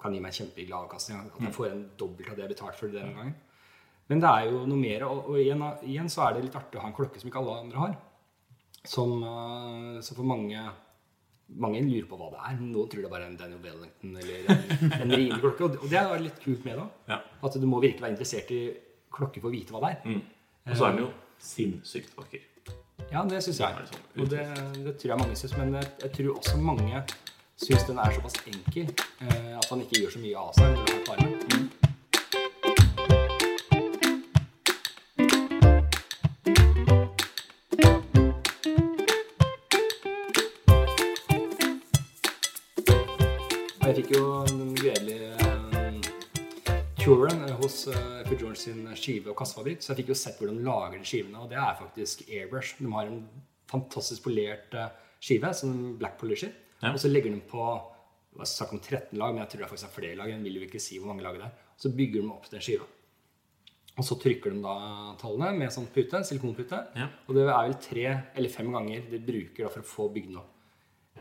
kan 0.00 0.14
gi 0.14 0.20
meg 0.22 0.36
kjempeglad 0.36 0.86
avkastning. 0.86 1.24
At 1.26 1.40
jeg 1.44 1.56
får 1.56 1.72
en 1.72 1.82
dobbelt 1.98 2.30
av 2.30 2.38
det 2.38 2.46
jeg 2.46 2.54
betalte 2.54 2.78
for 2.78 2.94
den 2.94 3.16
gangen. 3.16 3.34
Men 4.10 4.22
det 4.22 4.30
er 4.30 4.46
jo 4.50 4.62
noe 4.66 4.80
mer. 4.80 5.04
Og, 5.06 5.32
og 5.32 5.40
igjen, 5.40 5.64
igjen 5.86 6.08
så 6.10 6.24
er 6.26 6.36
det 6.36 6.46
litt 6.46 6.56
artig 6.58 6.78
å 6.78 6.84
ha 6.84 6.88
en 6.90 6.96
klokke 6.96 7.20
som 7.20 7.30
ikke 7.30 7.42
alle 7.42 7.58
andre 7.64 7.82
har. 7.82 7.98
Som, 8.88 9.18
eh, 9.26 9.98
som 10.06 10.16
for 10.16 10.30
mange 10.30 10.62
mange 11.56 11.80
lurer 11.82 12.06
på 12.08 12.16
hva 12.20 12.28
det 12.30 12.40
er. 12.46 12.60
Noen 12.60 12.88
tror 12.90 13.00
det 13.02 13.08
er 13.08 13.14
bare 13.14 13.26
en 13.26 13.36
Daniel 13.36 13.60
Wellington 13.64 14.16
eller 14.16 14.52
en, 14.54 14.92
en 15.00 15.10
rimelig 15.16 15.40
klokke. 15.42 15.70
Og 15.82 15.88
det- 15.90 15.98
er 16.02 16.18
litt 16.22 16.38
kult 16.44 16.64
med 16.64 16.78
det. 16.78 16.86
Ja. 17.08 17.18
At 17.42 17.52
du 17.60 17.66
må 17.66 17.80
virkelig 17.82 18.02
være 18.02 18.12
interessert 18.14 18.50
i 18.54 18.60
klokker 19.10 19.40
for 19.42 19.50
å 19.50 19.52
vite 19.56 19.72
hva 19.74 19.80
det 19.88 19.96
er. 20.14 20.20
Og 20.70 20.76
så 20.76 20.86
er 20.86 20.92
den 20.96 21.04
jo 21.06 21.10
sinnssykt 21.40 22.14
vakker. 22.16 22.46
Ja, 23.10 23.24
det 23.26 23.40
syns 23.42 23.58
jeg. 23.58 23.74
Det 23.74 23.80
er 23.80 23.86
liksom 23.86 24.22
Og 24.22 24.28
det, 24.30 24.84
det 24.84 24.96
tror 25.00 25.10
jeg 25.14 25.18
mange 25.18 25.36
syns. 25.40 25.56
Men 25.58 25.74
jeg, 25.74 25.86
jeg 26.04 26.12
tror 26.18 26.36
også 26.36 26.56
mange 26.62 27.02
syns 27.60 27.86
den 27.88 27.98
er 27.98 28.12
såpass 28.14 28.36
enkel 28.46 28.86
eh, 29.20 29.56
at 29.58 29.66
han 29.72 29.80
ikke 29.84 30.00
gjør 30.04 30.12
så 30.14 30.20
mye 30.22 30.36
av 30.36 30.52
seg. 30.54 30.76
når 30.76 30.92
han 30.94 31.04
tar 31.08 31.16
den. 31.24 31.70
Og 31.79 31.79
Jeg 43.90 44.04
fikk 44.04 44.12
jo 44.14 44.26
en 44.46 44.68
gledelig 44.78 45.14
eh, 45.34 45.94
eh, 47.02 47.54
hos 47.58 47.78
uh, 47.90 48.20
F. 48.22 48.28
George 48.38 48.60
sin 48.60 48.84
skive- 48.94 49.32
og 49.32 49.34
kassefabrikk, 49.40 49.80
så 49.82 49.90
jeg 49.90 49.98
fikk 49.98 50.12
jo 50.12 50.16
sett 50.20 50.36
hvordan 50.38 50.60
de 50.60 50.66
lager 50.68 51.00
de 51.00 51.08
skivene. 51.10 51.40
Og 51.42 51.48
det 51.50 51.56
er 51.58 51.72
faktisk 51.74 52.20
airbrush. 52.28 52.76
De 52.78 52.86
har 52.92 53.08
en 53.10 53.24
fantastisk 53.72 54.28
polert 54.28 54.76
eh, 54.78 54.92
skive 55.18 55.50
som 55.58 55.72
black 55.98 56.20
polisher. 56.20 56.52
Ja. 56.76 56.92
Og 56.92 57.00
så 57.02 57.10
legger 57.10 57.34
de 57.34 57.40
på 57.50 57.64
det 58.30 58.38
var 58.38 58.50
snakk 58.52 58.76
om 58.76 58.78
13 58.78 59.18
lag, 59.18 59.32
men 59.34 59.42
jeg 59.42 59.50
tror 59.50 59.58
det 59.58 59.66
er 59.66 59.72
faktisk 59.72 59.88
er 59.88 59.96
flere 59.96 60.18
lag. 60.20 60.30
Jeg 60.30 60.44
vil 60.44 60.60
jo 60.60 60.68
ikke 60.68 60.82
si 60.84 60.98
hvor 61.00 61.10
mange 61.10 61.24
lag 61.24 61.40
det 61.40 61.48
er. 61.48 61.56
Så 61.82 61.90
bygger 61.98 62.22
de 62.22 62.30
opp 62.30 62.46
den 62.52 62.62
skiva. 62.62 62.86
Og 63.96 64.06
så 64.06 64.18
trykker 64.22 64.54
de 64.54 64.62
da 64.68 64.76
tallene 65.18 65.64
med 65.64 65.74
sånn 65.74 65.88
pute, 65.90 66.20
silikonpute. 66.28 66.78
Ja. 66.94 67.08
Og 67.26 67.34
det 67.34 67.42
er 67.48 67.50
vel 67.56 67.74
tre 67.88 68.06
eller 68.38 68.54
fem 68.54 68.70
ganger 68.70 69.10
de 69.10 69.20
bruker 69.32 69.66
for 69.66 69.82
å 69.82 69.90
få 69.96 70.08
bygd 70.14 70.30
den 70.30 70.38
opp. 70.44 70.54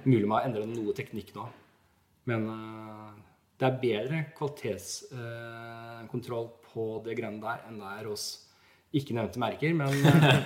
Mulig 0.05 0.27
man 0.27 0.37
har 0.37 0.51
endre 0.51 0.69
noe 0.69 0.93
teknikk 0.93 1.33
nå. 1.33 1.47
Men 2.27 2.41
eh, 2.51 3.09
det 3.59 3.65
er 3.67 3.81
bedre 3.81 4.17
kvalitetskontroll 4.37 6.47
på 6.69 6.83
det 7.05 7.13
grønne 7.19 7.41
der 7.43 7.57
enn 7.69 7.77
det 7.81 7.89
er 7.95 8.05
hos 8.11 8.25
ikke 8.95 9.13
nevnte 9.13 9.39
merker, 9.41 9.73
men, 9.77 9.87
eh, 9.87 9.93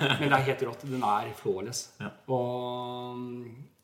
men 0.20 0.28
det 0.28 0.36
er 0.36 0.48
helt 0.50 0.64
rått. 0.68 0.82
Den 0.88 1.02
er 1.06 1.32
flawless. 1.38 1.80
Ja. 2.00 2.08
Og 2.34 3.16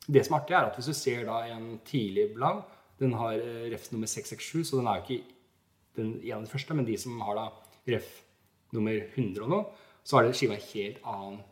det 0.07 0.25
som 0.25 0.33
er 0.35 0.39
artig, 0.41 0.55
er 0.57 0.65
at 0.69 0.75
hvis 0.77 0.89
du 0.91 0.95
ser 0.97 1.21
da 1.29 1.35
en 1.49 1.65
tidlig 1.87 2.25
blad, 2.35 2.57
den 3.01 3.11
har 3.17 3.33
eh, 3.39 3.69
ref 3.73 3.83
nummer 3.93 4.09
667, 4.09 4.69
så 4.69 4.73
den 4.77 4.89
er 4.89 4.95
jo 4.99 5.03
ikke 5.07 5.23
den, 5.97 6.09
ene 6.21 6.49
første, 6.49 6.73
men 6.77 6.87
de 6.87 6.97
som 7.01 7.11
har 7.25 7.35
da 7.39 7.45
ref 7.89 8.07
nummer 8.75 8.93
100 8.93 9.45
og 9.45 9.49
noe, 9.51 9.63
så 10.05 10.13
er 10.17 10.21
det 10.27 10.37
skiva 10.37 10.55
helt 10.57 10.99
annen 11.07 11.37
eh, 11.41 11.47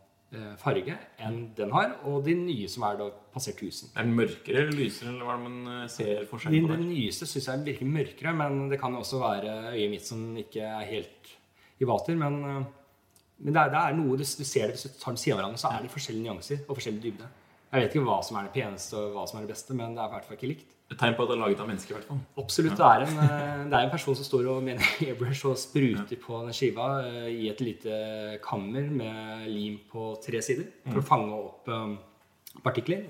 farge 0.61 0.93
enn 1.25 1.37
den 1.57 1.71
har, 1.73 1.95
og 2.05 2.23
de 2.27 2.35
nye 2.37 2.67
som 2.69 2.83
er 2.85 2.99
da 2.99 3.07
passert 3.33 3.61
1000. 3.65 3.91
Er 3.95 4.05
den 4.05 4.13
mørkere 4.17 4.61
eller 4.61 4.77
lysere, 4.77 5.09
eller 5.09 5.25
hva 5.25 5.33
er 5.33 5.39
det 5.39 5.47
man 5.49 5.71
eh, 5.73 5.87
ser 5.89 6.25
forskjell 6.29 6.53
Den, 6.53 6.67
på 6.67 6.73
den 6.75 6.83
der? 6.85 6.91
nyeste 6.91 7.25
syns 7.29 7.47
jeg 7.49 7.63
virker 7.65 7.89
mørkere, 7.89 8.33
men 8.37 8.69
det 8.69 8.79
kan 8.81 8.95
også 8.99 9.21
være 9.23 9.55
øyet 9.73 9.89
mitt 9.95 10.05
som 10.05 10.21
ikke 10.37 10.61
er 10.61 10.85
helt 10.91 11.33
i 11.81 11.87
vater. 11.89 12.15
Men, 12.19 12.39
eh, 12.45 12.63
men 13.39 13.55
det, 13.55 13.61
er, 13.61 13.73
det 13.73 13.81
er 13.81 13.97
noe 13.97 14.17
du, 14.19 14.23
du 14.23 14.45
ser 14.45 14.69
det 14.69 14.77
hvis 14.77 14.85
du 14.85 14.99
tar 15.01 15.15
dem 15.15 15.21
siden 15.23 15.37
av 15.37 15.41
hverandre, 15.41 15.63
så 15.63 15.73
er 15.73 15.85
det 15.85 15.93
forskjellige 15.95 16.27
nyanser 16.27 16.65
og 16.67 16.75
forskjellig 16.77 17.05
dybde. 17.07 17.29
Jeg 17.69 17.83
vet 17.83 17.95
ikke 17.95 18.05
hva 18.09 18.19
som 18.25 18.37
er 18.37 18.47
det 18.49 18.55
peneste 18.57 18.97
og 18.97 19.15
hva 19.17 19.25
som 19.29 19.39
er 19.39 19.45
det 19.45 19.53
beste, 19.55 19.77
men 19.77 19.97
det 19.97 20.01
er 20.03 20.09
i 20.09 20.13
hvert 20.15 20.29
fall 20.29 20.37
ikke 20.37 20.53
likt. 20.53 20.75
Et 20.89 20.97
tegn 20.97 21.13
på 21.13 21.21
at 21.21 21.29
det 21.29 21.35
er 21.35 21.41
laget 21.43 21.59
av 21.61 21.67
mennesker, 21.69 21.93
i 21.93 21.95
hvert 21.99 22.07
fall. 22.09 22.19
Absolutt. 22.41 22.73
Det 22.79 22.85
er 22.85 23.03
en, 23.05 23.17
eh, 23.21 23.65
det 23.69 23.77
er 23.77 23.83
en 23.85 23.91
person 23.93 24.15
som 24.17 24.25
står 24.25 24.47
og 24.49 24.63
med 24.65 24.79
en 24.79 24.85
airbrush 25.05 25.45
og 25.45 25.57
spruter 25.61 26.17
på 26.17 26.39
den 26.41 26.55
skiva 26.57 26.87
eh, 27.05 27.27
i 27.29 27.49
et 27.51 27.61
lite 27.61 27.97
kammer 28.41 28.87
med 28.89 29.43
lim 29.53 29.75
på 29.91 30.15
tre 30.23 30.41
sider 30.41 30.65
for 30.87 31.01
å 31.01 31.05
fange 31.05 31.35
opp 31.35 31.69
eh, 31.69 31.91
partikler 32.65 33.05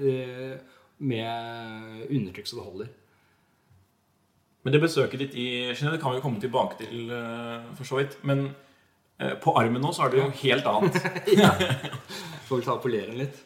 med 1.00 2.10
undertrykk 2.12 2.50
så 2.50 2.58
det 2.58 2.66
holder. 2.66 2.90
Men 4.68 4.76
det 4.76 4.82
besøket 4.84 5.24
ditt 5.24 5.38
i 5.40 5.48
Genéve 5.72 6.02
kan 6.02 6.12
vi 6.12 6.20
jo 6.20 6.26
komme 6.26 6.44
tilbake 6.44 6.82
til, 6.82 7.14
for 7.78 7.88
så 7.88 8.02
vidt. 8.02 8.18
Men 8.28 8.50
på 9.40 9.54
armen 9.56 9.80
nå 9.80 9.94
så 9.96 10.04
er 10.06 10.12
det 10.12 10.20
jo 10.20 10.28
helt 10.42 10.68
annet. 10.68 11.00
ja. 11.40 11.54
Får 12.50 12.60
vel 12.60 12.68
ta 12.68 12.76
og 12.76 12.84
polere 12.84 13.08
den 13.08 13.24
litt. 13.24 13.40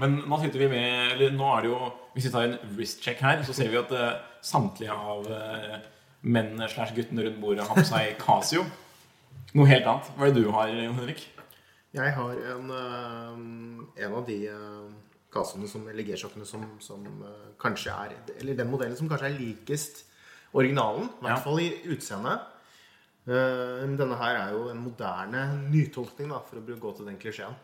Men 0.00 0.16
nå 0.24 0.38
sitter 0.40 0.62
vi 0.62 0.68
med 0.72 1.14
Eller 1.14 1.34
nå 1.36 1.48
er 1.52 1.64
det 1.64 1.68
jo 1.68 1.90
Hvis 2.14 2.28
vi 2.28 2.32
tar 2.32 2.46
en 2.46 2.54
wrist 2.76 3.02
check 3.04 3.20
her, 3.20 3.42
så 3.44 3.52
ser 3.56 3.68
vi 3.68 3.76
at 3.80 3.90
uh, 3.92 4.22
samtlige 4.40 4.94
av 4.94 5.28
uh, 5.28 5.76
mennene 6.24 6.68
slash 6.68 6.94
guttene 6.96 7.26
rundt 7.26 7.40
bordet 7.42 7.66
har 7.68 7.76
på 7.76 7.84
seg 7.86 8.16
Casio. 8.20 8.64
Noe 9.56 9.68
helt 9.68 9.86
annet. 9.88 10.08
Hva 10.16 10.26
er 10.26 10.34
det 10.34 10.42
du 10.42 10.50
har, 10.52 10.72
Jon 10.72 10.98
Henrik? 10.98 11.22
Jeg 11.96 12.12
har 12.16 12.42
en, 12.54 12.72
uh, 12.72 14.02
en 14.04 14.16
av 14.18 14.26
de 14.26 14.40
Casioene 15.30 15.68
som, 15.70 15.84
eller 15.88 16.06
G-sjokkene 16.06 16.46
som, 16.46 16.64
som 16.82 17.04
eh, 17.06 17.50
kanskje 17.60 17.94
er 17.94 18.16
Eller 18.40 18.58
den 18.58 18.70
modellen 18.70 18.96
som 18.98 19.08
kanskje 19.10 19.30
er 19.30 19.38
likest 19.38 20.04
originalen. 20.52 21.06
I 21.20 21.26
hvert 21.28 21.44
fall 21.44 21.62
i 21.62 21.70
utseendet. 21.94 22.48
Eh, 23.28 23.82
men 23.84 23.98
denne 24.00 24.16
her 24.16 24.38
er 24.38 24.54
jo 24.54 24.70
en 24.72 24.80
moderne 24.80 25.42
nytolkning, 25.68 26.30
da, 26.32 26.40
for 26.46 26.60
å 26.60 26.78
gå 26.84 26.92
til 26.96 27.10
den 27.10 27.18
klisjeen. 27.20 27.54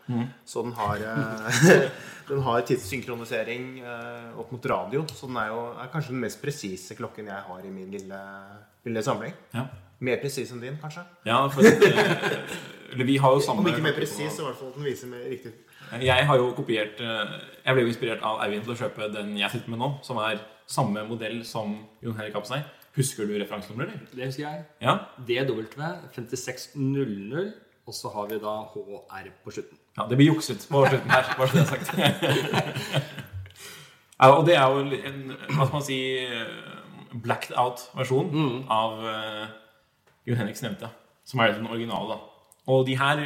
Så 0.45 0.61
den 0.65 0.75
har, 0.77 1.01
eh, 1.01 1.87
den 2.29 2.43
har 2.45 2.65
tidssynkronisering 2.67 3.65
eh, 3.81 4.37
opp 4.37 4.53
mot 4.53 4.69
radio. 4.69 5.03
Så 5.09 5.29
den 5.29 5.39
er 5.41 5.51
jo 5.51 5.63
er 5.73 5.91
kanskje 5.93 6.13
den 6.13 6.23
mest 6.27 6.41
presise 6.43 6.97
klokken 6.97 7.31
jeg 7.31 7.45
har 7.49 7.65
i 7.65 7.73
min 7.73 7.89
lille, 7.93 8.21
lille 8.85 9.03
samling. 9.03 9.33
Ja. 9.55 9.65
Mer 9.97 10.19
presis 10.21 10.51
enn 10.53 10.61
din, 10.61 10.75
kanskje? 10.77 11.01
ja 11.25 11.39
for 11.49 11.65
vi 13.01 13.15
har 13.17 13.31
jo 13.33 13.39
samme 13.41 13.63
Om 13.63 13.69
ikke 13.71 13.81
mer 13.81 13.95
presis, 13.97 14.29
så 14.29 14.43
i 14.43 14.45
hvert 14.45 14.59
fall 14.59 14.69
at 14.69 14.75
den 14.77 14.85
viser 14.85 15.09
mer 15.09 15.23
riktig 15.25 15.55
Jeg 16.05 16.27
har 16.29 16.37
jo 16.37 16.51
kopiert 16.53 17.01
Jeg 17.01 17.73
ble 17.73 17.81
jo 17.81 17.89
inspirert 17.89 18.21
av 18.21 18.43
Eivind 18.45 18.67
til 18.67 18.75
å 18.75 18.77
kjøpe 18.77 19.07
den 19.15 19.33
jeg 19.41 19.49
sitter 19.55 19.73
med 19.73 19.81
nå, 19.81 19.89
som 20.05 20.21
er 20.21 20.37
samme 20.69 21.01
modell 21.09 21.41
som 21.49 21.73
Jon 22.03 22.13
Henrik 22.19 22.37
seg. 22.45 22.61
Husker 22.97 23.29
du 23.29 23.35
referansenummeret, 23.37 23.93
eller? 23.93 24.09
Det 24.15 24.25
husker 24.31 24.43
jeg. 24.43 24.63
Ja. 24.81 24.97
DW 25.27 25.63
5600, 26.15 27.53
og 27.87 27.93
så 27.93 28.11
har 28.15 28.27
vi 28.31 28.39
da 28.41 28.55
HR 28.73 29.29
på 29.43 29.53
slutten. 29.55 29.77
ja. 29.97 30.07
Det 30.09 30.17
blir 30.17 30.31
jukset 30.33 30.67
på 30.71 30.85
slutten 30.87 31.11
her, 31.11 31.29
bare 31.37 31.47
så 31.47 31.57
det 31.57 31.63
er 31.63 31.71
sagt. 31.71 31.93
ja, 34.21 34.29
og 34.31 34.45
det 34.47 34.55
er 34.57 34.65
jo 34.65 34.79
en 34.81 35.19
hva 35.53 35.67
skal 35.67 35.75
man 35.77 35.85
si 35.85 35.99
blacked 37.23 37.53
out-versjon 37.57 38.65
av 38.69 38.97
uh, 39.03 39.45
Jon 40.27 40.41
Henriks 40.41 40.63
nevnte. 40.65 40.89
Som 41.27 41.41
er 41.43 41.53
den 41.55 41.67
originale, 41.67 42.15
da. 42.15 42.37
Og 42.67 42.87
de 42.87 42.97
her 42.99 43.19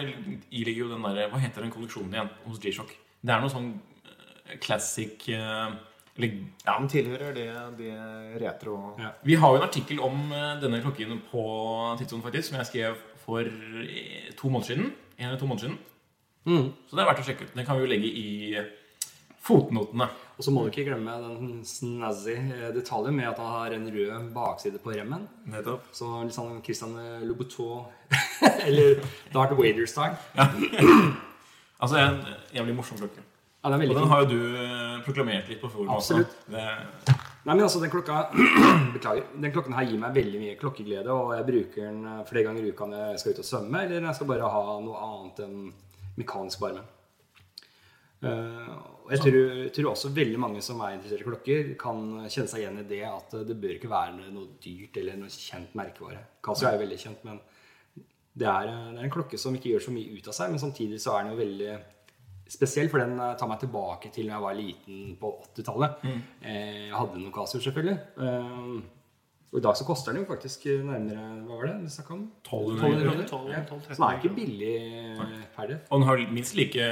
ilegger 0.51 0.85
jo 0.85 0.89
den 0.91 1.05
derre 1.05 1.29
Hva 1.31 1.39
heter 1.41 1.65
den 1.65 1.73
kolleksjonen 1.73 2.13
igjen 2.13 2.29
hos 2.45 2.59
G-Shock? 2.61 2.91
Det 3.21 3.33
er 3.33 3.41
noe 3.41 3.49
sånn 3.49 3.71
eh, 3.73 4.57
classic 4.61 5.25
eh, 5.33 5.39
Eller 5.39 5.81
Ja, 6.65 6.75
den 6.77 6.89
tilhører 6.91 7.33
det, 7.35 7.47
det 7.77 7.91
retro 8.41 8.75
Ja. 8.99 9.11
Vi 9.25 9.35
har 9.35 9.53
jo 9.53 9.61
en 9.61 9.67
artikkel 9.67 10.01
om 10.03 10.31
eh, 10.31 10.59
denne 10.61 10.81
klokken 10.83 11.21
på 11.31 11.45
Tidssonen, 11.99 12.23
faktisk, 12.25 12.49
som 12.49 12.59
jeg 12.59 12.69
skrev 12.69 12.99
for 13.23 13.41
eh, 13.41 14.29
to 14.37 14.49
måneder 14.49 14.73
siden. 14.73 14.91
En 15.17 15.27
eller 15.29 15.39
to 15.41 15.49
måneder 15.49 15.67
siden. 15.67 15.79
Så 16.89 16.95
det 16.97 17.03
er 17.03 17.09
verdt 17.09 17.21
å 17.21 17.25
sjekke 17.25 17.45
ut. 17.45 17.55
Den 17.57 17.65
kan 17.67 17.77
vi 17.77 17.85
jo 17.85 17.89
legge 17.91 18.11
i 18.21 18.29
fotnotene. 19.41 20.07
Og 20.37 20.45
så 20.45 20.53
må 20.53 20.63
du 20.63 20.71
ikke 20.71 20.87
glemme 20.87 21.17
den 21.21 21.63
snazzy 21.65 22.37
eh, 22.37 22.69
detaljen 22.73 23.17
med 23.17 23.29
at 23.29 23.41
han 23.41 23.51
har 23.57 23.75
en 23.77 23.89
rød 23.93 24.29
bakside 24.35 24.81
på 24.81 24.93
remmen. 24.95 25.27
Nettopp. 25.49 25.89
Så 25.97 26.09
litt 26.23 26.37
sånn 26.37 26.61
Christian 26.65 26.97
Louboutin 27.25 27.89
eller 28.67 29.01
Darth 29.33 29.57
Vader-style. 29.57 30.15
Altså, 31.81 31.95
det 31.97 32.01
er 32.03 32.09
en 32.11 32.57
jævlig 32.59 32.75
morsom 32.77 32.97
klokke. 32.99 33.23
Ja, 33.61 33.69
det 33.69 33.75
er 33.75 33.89
Og 33.91 33.95
den 33.95 33.97
fint. 34.01 34.09
har 34.09 34.21
jo 34.23 34.29
du 34.31 34.55
eh, 34.57 35.01
proklamert 35.05 35.49
litt 35.51 35.61
på 35.61 35.69
forum. 35.69 35.89
Absolutt. 35.93 36.33
Det, 36.49 36.63
Nei, 37.41 37.55
men 37.55 37.63
altså, 37.65 37.81
den 37.81 37.91
klokka 37.93 38.23
Beklager. 38.95 39.27
Den 39.33 39.53
klokken 39.53 39.75
her 39.77 39.85
gir 39.89 40.01
meg 40.01 40.15
veldig 40.17 40.41
mye 40.41 40.57
klokkeglede, 40.61 41.13
og 41.13 41.35
jeg 41.35 41.47
bruker 41.49 41.85
den 41.87 42.01
eh, 42.05 42.23
flere 42.29 42.47
ganger 42.47 42.65
i 42.65 42.73
uka 42.73 42.87
når 42.89 43.05
jeg 43.11 43.21
skal 43.21 43.35
ut 43.35 43.43
og 43.43 43.47
svømme, 43.47 43.83
eller 43.85 44.01
når 44.01 44.11
jeg 44.11 44.19
skal 44.19 44.31
bare 44.33 44.49
ha 44.55 44.63
noe 44.85 45.05
annet 45.07 45.45
enn 45.45 45.61
mekanisk 46.17 46.61
varme. 46.61 46.83
Uh, 48.21 48.75
jeg 49.09 49.23
tror, 49.23 49.37
tror 49.73 49.87
også 49.95 50.11
veldig 50.13 50.37
mange 50.37 50.59
som 50.61 50.81
er 50.85 50.93
interessert 50.93 51.23
i 51.23 51.25
klokker, 51.25 51.71
kan 51.81 52.03
kjenne 52.27 52.51
seg 52.51 52.61
igjen 52.61 52.77
i 52.83 52.83
det 52.85 52.99
at 53.07 53.33
det 53.47 53.55
bør 53.57 53.79
ikke 53.79 53.89
være 53.89 54.27
noe 54.29 54.59
dyrt 54.61 54.99
eller 55.01 55.17
noe 55.17 55.33
kjent 55.33 55.73
merkevare. 55.79 56.19
Casio 56.45 56.67
er 56.69 56.75
jo 56.77 56.83
veldig 56.83 56.99
kjent, 57.01 57.23
men 57.25 57.39
det 58.37 58.45
er, 58.45 58.69
det 58.69 59.01
er 59.01 59.07
en 59.07 59.15
klokke 59.15 59.39
som 59.41 59.57
ikke 59.57 59.73
gjør 59.73 59.87
så 59.87 59.95
mye 59.95 60.13
ut 60.13 60.29
av 60.29 60.37
seg, 60.37 60.53
men 60.53 60.61
samtidig 60.61 61.01
så 61.01 61.15
er 61.15 61.25
den 61.25 61.33
jo 61.33 61.41
veldig 61.41 61.71
spesiell, 62.51 62.89
for 62.91 62.99
den 63.03 63.13
eh, 63.19 63.35
tar 63.39 63.47
meg 63.51 63.61
tilbake 63.63 64.11
til 64.13 64.27
da 64.27 64.35
jeg 64.37 64.43
var 64.45 64.57
liten 64.57 65.03
på 65.21 65.35
80-tallet. 65.51 66.01
Mm. 66.07 66.23
Jeg 66.45 66.95
hadde 66.97 67.21
noen 67.21 67.35
Casio, 67.35 67.61
selvfølgelig. 67.63 67.99
Eh, 68.27 68.81
Og 69.51 69.57
i 69.59 69.63
dag 69.65 69.75
så 69.75 69.83
koster 69.83 70.13
den 70.13 70.21
jo 70.21 70.27
faktisk 70.29 70.63
nærmere 70.87 71.23
Hva 71.43 71.57
var 71.59 71.65
det 71.67 71.73
vi 71.83 71.89
snakka 71.91 72.13
om? 72.15 72.21
1200 72.47 73.01
kroner. 73.03 73.25
12, 73.27 73.49
Ja. 73.51 73.63
12, 73.67 73.81
13 73.81 73.95
Så 73.95 73.97
den 73.97 74.05
er 74.07 74.19
ikke 74.21 74.35
billig 74.37 74.75
eh, 75.19 75.41
per 75.57 75.73
og 75.89 75.97
den 75.99 76.07
har 76.07 76.21
minst 76.31 76.55
like 76.55 76.85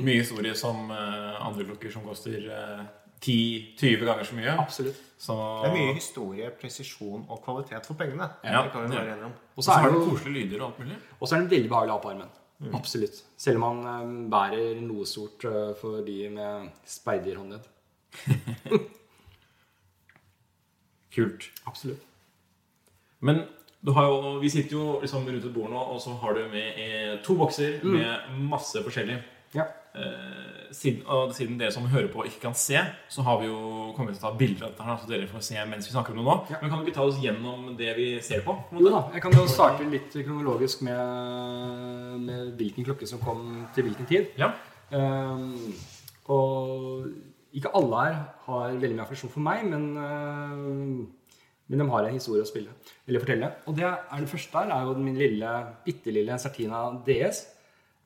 mye 0.00 0.20
historie 0.22 0.54
som 0.56 0.88
eh, 0.90 1.42
andre 1.44 1.66
klokker 1.68 1.92
som 1.92 2.06
koster 2.08 2.38
eh, 2.48 2.86
10-20 3.24 4.04
ganger 4.04 4.24
så 4.28 4.36
mye. 4.36 4.54
Absolutt. 4.60 4.96
Så, 5.18 5.34
Det 5.64 5.70
er 5.70 5.76
mye 5.76 5.94
historie, 5.96 6.48
presisjon 6.60 7.22
og 7.28 7.40
kvalitet 7.44 7.86
for 7.88 7.96
pengene. 7.96 8.26
Ja, 8.44 8.62
det 8.64 8.72
kan 8.72 8.84
vi 8.88 8.96
være 8.96 9.14
enige 9.14 9.28
om. 9.30 9.36
Og 9.56 9.64
så 9.64 9.72
er 9.76 9.84
det 9.86 9.92
den 9.94 10.08
koselige 10.10 10.46
lyder 10.50 10.64
og 10.64 10.66
alt 10.72 10.78
mulig. 10.82 10.96
Og 11.20 11.28
så 11.28 11.36
er 11.36 11.40
den 11.44 11.50
veldig 11.52 11.70
behagelig 11.72 11.94
å 11.94 11.96
ha 11.96 12.02
på 12.04 12.10
armen. 12.12 12.32
Absolutt. 12.72 13.24
Selv 13.36 13.60
om 13.60 13.64
man 13.66 13.86
eh, 13.90 14.30
bærer 14.32 14.80
noe 14.84 15.06
stort 15.08 15.44
eh, 15.48 15.74
for 15.80 16.04
de 16.06 16.28
med 16.32 16.70
speiderhåndledd. 16.88 17.66
Kult. 21.14 21.50
Absolutt. 21.66 22.02
Men 23.24 23.44
du 23.84 23.92
har 23.92 24.08
jo, 24.08 24.38
vi 24.40 24.50
sitter 24.50 24.76
jo 24.76 25.00
liksom 25.02 25.26
rundt 25.28 25.44
et 25.44 25.54
bord 25.54 25.70
nå, 25.72 25.80
og 25.94 26.00
så 26.00 26.14
har 26.22 26.36
du 26.36 26.46
med 26.52 26.80
eh, 26.80 27.14
to 27.24 27.36
bokser 27.36 27.82
med 27.84 28.38
masse 28.48 28.80
forskjellig. 28.84 29.18
Ja. 29.54 29.68
Eh, 29.94 30.54
siden, 30.74 31.04
og 31.06 31.30
siden 31.34 31.58
dere 31.58 31.70
som 31.70 31.84
hører 31.86 32.08
på, 32.10 32.24
ikke 32.26 32.40
kan 32.48 32.54
se, 32.58 32.80
så 33.08 33.22
har 33.22 33.38
vi 33.38 33.46
jo 33.46 33.92
kommet 33.94 34.16
til 34.16 34.24
å 34.24 34.24
ta 34.24 34.38
bilder 34.38 34.66
av 34.66 34.72
dette, 34.72 34.86
her, 34.88 34.96
så 34.98 35.10
dere 35.10 35.28
får 35.30 35.44
se 35.46 35.66
mens 35.70 35.86
vi 35.86 35.94
snakker 35.94 36.14
om 36.14 36.18
det 36.18 36.24
nå. 36.26 36.34
Ja. 36.50 36.58
Men 36.62 36.72
kan 36.72 36.80
du 36.80 36.88
ikke 36.88 36.96
ta 36.96 37.04
oss 37.06 37.20
gjennom 37.22 37.68
det 37.78 37.92
vi 37.98 38.08
ser 38.26 38.42
på? 38.42 38.56
på 38.72 38.82
Jo 38.82 38.90
da, 38.90 39.04
jeg 39.14 39.22
kan 39.22 39.38
jo 39.38 39.44
starte 39.50 39.86
litt 39.86 40.10
kronologisk 40.16 40.82
med, 40.88 42.18
med 42.24 42.50
hvilken 42.58 42.88
klokke 42.88 43.06
som 43.06 43.22
kom 43.22 43.46
til 43.76 43.86
hvilken 43.86 44.10
tid. 44.10 44.34
Ja. 44.40 44.50
Um, 44.90 45.54
og 46.34 47.06
ikke 47.54 47.70
alle 47.78 48.02
her 48.08 48.20
har 48.48 48.74
veldig 48.74 48.98
mye 48.98 49.06
affeksjon 49.06 49.30
for 49.30 49.46
meg, 49.46 49.62
men, 49.70 49.88
uh, 49.94 51.06
men 51.70 51.84
de 51.84 51.90
har 51.94 52.10
en 52.10 52.18
historie 52.18 52.42
å 52.42 52.50
spille, 52.50 52.74
eller 53.06 53.22
fortelle. 53.22 53.54
Og 53.70 53.78
det 53.78 53.86
er 53.86 54.18
det 54.18 54.32
første 54.32 54.58
her 54.58 54.74
er 54.74 54.90
jo 54.90 54.98
min 54.98 55.22
lille, 55.22 55.58
bitte 55.86 56.18
lille 56.18 56.42
Sertina 56.42 56.88
DS. 57.06 57.44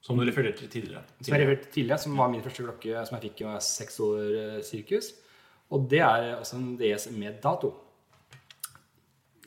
Som 0.09 0.16
du 0.16 0.25
refererte 0.25 0.64
til 0.64 0.71
tidligere. 0.73 1.03
Som 1.21 1.35
jeg 1.37 1.42
refererte 1.44 1.68
tidligere, 1.75 1.99
som 2.01 2.14
var 2.16 2.31
min 2.33 2.40
første 2.44 2.64
klokke 2.64 3.03
som 3.07 3.18
jeg 3.18 3.27
fikk 3.29 3.42
i 3.44 3.51
seks 3.66 3.99
år 4.07 4.23
eh, 4.40 4.62
sirkus. 4.64 5.11
Og 5.77 5.85
det 5.90 6.01
er 6.01 6.31
altså 6.38 6.57
en 6.57 6.71
DS 6.81 7.11
med 7.12 7.42
dato. 7.44 7.75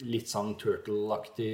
Litt 0.05 0.29
sånn 0.29 0.53
turtle-aktig 0.61 1.49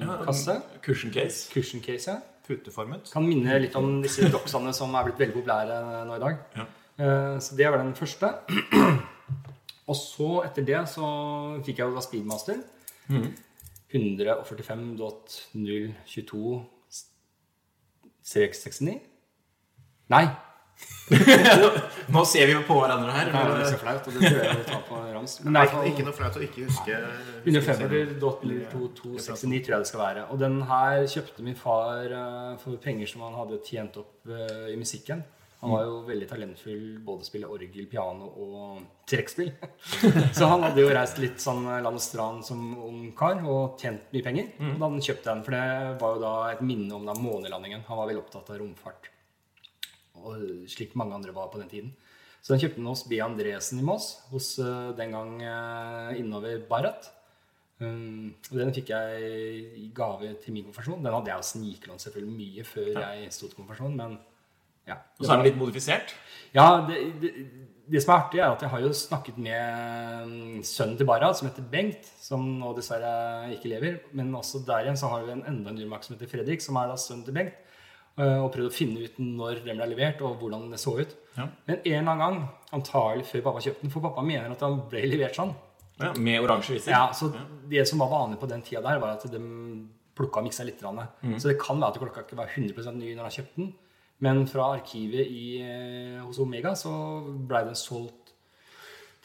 Ja, 0.00 0.16
kasse. 0.24 0.58
Cushion 0.84 1.12
case. 1.12 1.46
Cushion 1.52 1.84
case. 1.84 2.08
ja. 2.10 2.16
Puteformet. 2.46 3.08
Kan 3.10 3.24
minne 3.26 3.56
litt 3.58 3.74
om 3.74 3.96
disse 4.04 4.28
doxene 4.30 4.70
som 4.76 4.92
er 4.94 5.08
blitt 5.08 5.18
veldig 5.18 5.34
populære 5.34 5.78
nå 6.06 6.14
i 6.16 6.22
dag. 6.22 6.36
Ja. 6.54 6.66
Eh, 6.96 7.38
Så 7.42 7.56
det 7.58 7.68
var 7.68 7.78
den 7.82 7.92
første. 7.98 8.32
Og 9.90 9.96
så, 9.98 10.28
etter 10.46 10.64
det, 10.66 10.78
så 10.90 11.08
fikk 11.66 11.78
jeg 11.82 11.90
jo 11.90 11.94
da 11.96 12.02
Speedmaster. 12.04 12.62
145.022-69. 18.26 18.98
Nei! 20.12 20.26
Nå 22.12 22.22
ser 22.28 22.48
vi 22.50 22.52
jo 22.52 22.62
på 22.66 22.76
hverandre 22.76 23.12
her. 23.14 23.30
Det 23.30 23.60
er 23.62 23.68
så 23.70 23.78
flaut, 23.80 24.08
og 24.08 24.16
det 24.16 24.26
tror 24.26 24.42
jeg 24.42 24.56
vi 24.58 24.64
tar 24.66 24.82
på 24.88 24.98
rams. 25.14 25.36
Men 25.44 25.56
det 25.56 25.62
er 25.62 25.86
Ikke 25.90 26.04
noe 26.06 26.16
flaut 26.16 26.36
å 26.36 26.42
ikke 26.44 26.66
huske. 26.66 26.98
Under 27.46 27.64
februar 27.64 28.10
2269 28.20 29.62
tror 29.64 29.76
jeg 29.76 29.84
det 29.86 29.90
skal 29.92 30.02
være. 30.02 30.26
Og 30.34 30.42
den 30.42 30.58
her 30.68 31.06
kjøpte 31.14 31.46
min 31.46 31.58
far 31.58 32.12
eh, 32.18 32.52
for 32.62 32.82
penger 32.82 33.10
som 33.12 33.24
han 33.26 33.38
hadde 33.38 33.62
tjent 33.66 33.96
opp 34.02 34.28
eh, 34.28 34.68
i 34.74 34.76
musikken. 34.80 35.22
Han 35.62 35.72
var 35.72 35.84
jo 35.86 35.94
veldig 36.04 36.26
talentfull 36.28 36.82
både 37.04 37.26
spille 37.26 37.48
orgel, 37.48 37.86
piano 37.88 38.28
og 38.44 38.80
trekkspill. 39.08 39.54
Så 40.36 40.48
han 40.50 40.66
hadde 40.66 40.82
jo 40.82 40.90
reist 40.92 41.20
litt 41.22 41.40
sånn 41.42 41.64
land 41.64 41.96
og 41.96 42.04
strand 42.04 42.44
som 42.44 42.60
ung 42.84 43.08
kar 43.16 43.40
og 43.40 43.80
tjent 43.80 44.12
mye 44.12 44.26
penger. 44.26 44.50
Og 44.60 44.76
da 44.76 44.90
han 44.90 45.04
kjøpte 45.08 45.30
den, 45.30 45.44
for 45.46 45.56
det 45.56 45.96
var 46.02 46.16
jo 46.16 46.22
da 46.26 46.34
et 46.52 46.64
minne 46.66 46.92
om 46.98 47.08
da 47.08 47.16
månelandingen. 47.16 47.86
Han 47.88 48.02
var 48.02 48.10
veldig 48.10 48.22
opptatt 48.26 48.52
av 48.52 48.60
romfart. 48.60 49.10
Og 50.26 50.68
slik 50.70 50.92
mange 50.98 51.16
andre 51.16 51.34
var 51.36 51.48
på 51.52 51.62
den 51.62 51.72
tiden. 51.72 51.96
Så 52.44 52.52
den 52.52 52.62
kjøpte 52.62 52.78
den 52.78 52.92
hos 52.92 53.06
B. 53.08 53.16
Andresen 53.24 53.80
i 53.80 53.84
Moss, 53.86 54.12
hos 54.30 54.52
eh, 54.62 54.92
den 54.94 55.16
gang 55.16 55.32
eh, 55.42 56.20
innover 56.20 56.60
Barrat. 56.68 57.08
Um, 57.80 58.30
og 58.52 58.54
den 58.56 58.70
fikk 58.72 58.88
jeg 58.94 59.32
i 59.76 59.88
gave 59.96 60.30
til 60.40 60.54
min 60.54 60.64
konfirmasjon. 60.68 61.02
Den 61.04 61.12
hadde 61.12 61.32
jeg 61.32 61.42
jo 61.42 61.48
sniklånt 61.50 62.04
selvfølgelig 62.04 62.36
mye 62.38 62.64
før 62.64 62.92
jeg 62.94 63.32
sto 63.34 63.50
til 63.50 63.58
konfirmasjon, 63.58 63.98
men 63.98 64.14
ja. 64.86 65.00
Og 65.18 65.24
så 65.26 65.32
er 65.32 65.40
den 65.40 65.48
litt 65.50 65.60
modifisert. 65.60 66.14
Ja, 66.56 66.66
det, 66.86 67.00
det, 67.20 67.32
det 67.86 68.02
som 68.02 68.12
er 68.12 68.22
artig, 68.24 68.40
er 68.40 68.50
at 68.50 68.62
jeg 68.64 68.72
har 68.72 68.82
jo 68.82 68.92
snakket 68.96 69.38
med 69.38 70.30
mm, 70.30 70.62
sønnen 70.66 70.96
til 70.98 71.08
Barad, 71.08 71.36
som 71.38 71.48
heter 71.48 71.66
Bengt, 71.70 72.08
som 72.22 72.42
nå 72.60 72.72
dessverre 72.76 73.50
ikke 73.54 73.70
lever. 73.70 74.00
Men 74.16 74.34
også 74.34 74.62
der 74.66 74.86
igjen 74.86 74.98
så 74.98 75.10
har 75.12 75.26
vi 75.26 75.34
en 75.36 75.44
enda 75.46 75.70
en 75.72 75.82
urmak 75.84 76.06
som 76.06 76.16
heter 76.16 76.30
Fredrik, 76.30 76.64
som 76.64 76.78
er 76.80 76.90
da 76.90 76.98
sønnen 77.00 77.26
til 77.26 77.36
Bengt. 77.36 77.60
øh, 78.18 78.40
Og 78.42 78.50
prøvd 78.54 78.70
å 78.70 78.74
finne 78.74 79.04
ut 79.04 79.20
når 79.22 79.62
den 79.66 79.78
ble 79.78 79.90
levert, 79.92 80.22
og 80.26 80.40
hvordan 80.40 80.70
det 80.72 80.80
så 80.82 80.96
ut. 80.98 81.14
Ja. 81.36 81.48
Men 81.68 81.78
en 81.78 81.92
eller 81.92 82.12
annen 82.12 82.24
gang, 82.24 82.40
antagelig 82.80 83.28
før 83.30 83.46
pappa 83.50 83.64
kjøpte 83.66 83.86
den, 83.86 83.94
for 83.94 84.08
pappa 84.08 84.26
mener 84.26 84.50
at 84.56 84.66
han 84.66 84.80
ble 84.90 85.06
levert 85.06 85.38
sånn. 85.38 85.54
Ja, 85.96 86.10
med 86.20 86.42
oransje 86.44 86.74
viser. 86.74 86.92
Ja, 86.92 87.06
så 87.16 87.30
Det 87.70 87.86
som 87.88 87.98
var 88.02 88.10
vanlig 88.12 88.38
på 88.40 88.48
den 88.50 88.62
tida 88.62 88.82
der, 88.84 88.98
var 89.00 89.16
at 89.16 89.30
de 89.30 89.40
plukka 90.16 90.40
og 90.40 90.48
miksa 90.48 90.64
litt. 90.64 90.82
Mm. 90.82 91.38
Så 91.38 91.48
det 91.48 91.58
kan 91.60 91.80
være 91.80 91.94
at 91.94 92.00
klokka 92.00 92.24
ikke 92.24 92.38
var 92.38 92.48
100% 92.52 92.98
ny 92.98 93.14
når 93.14 93.28
han 93.28 93.36
kjøpte 93.36 93.60
den. 93.60 93.74
Men 94.24 94.46
fra 94.48 94.70
arkivet 94.78 95.28
i, 95.28 95.60
eh, 95.60 96.20
hos 96.24 96.38
Omega 96.40 96.72
så 96.78 96.92
blei 97.48 97.64
den 97.66 97.76
solgt 97.76 98.32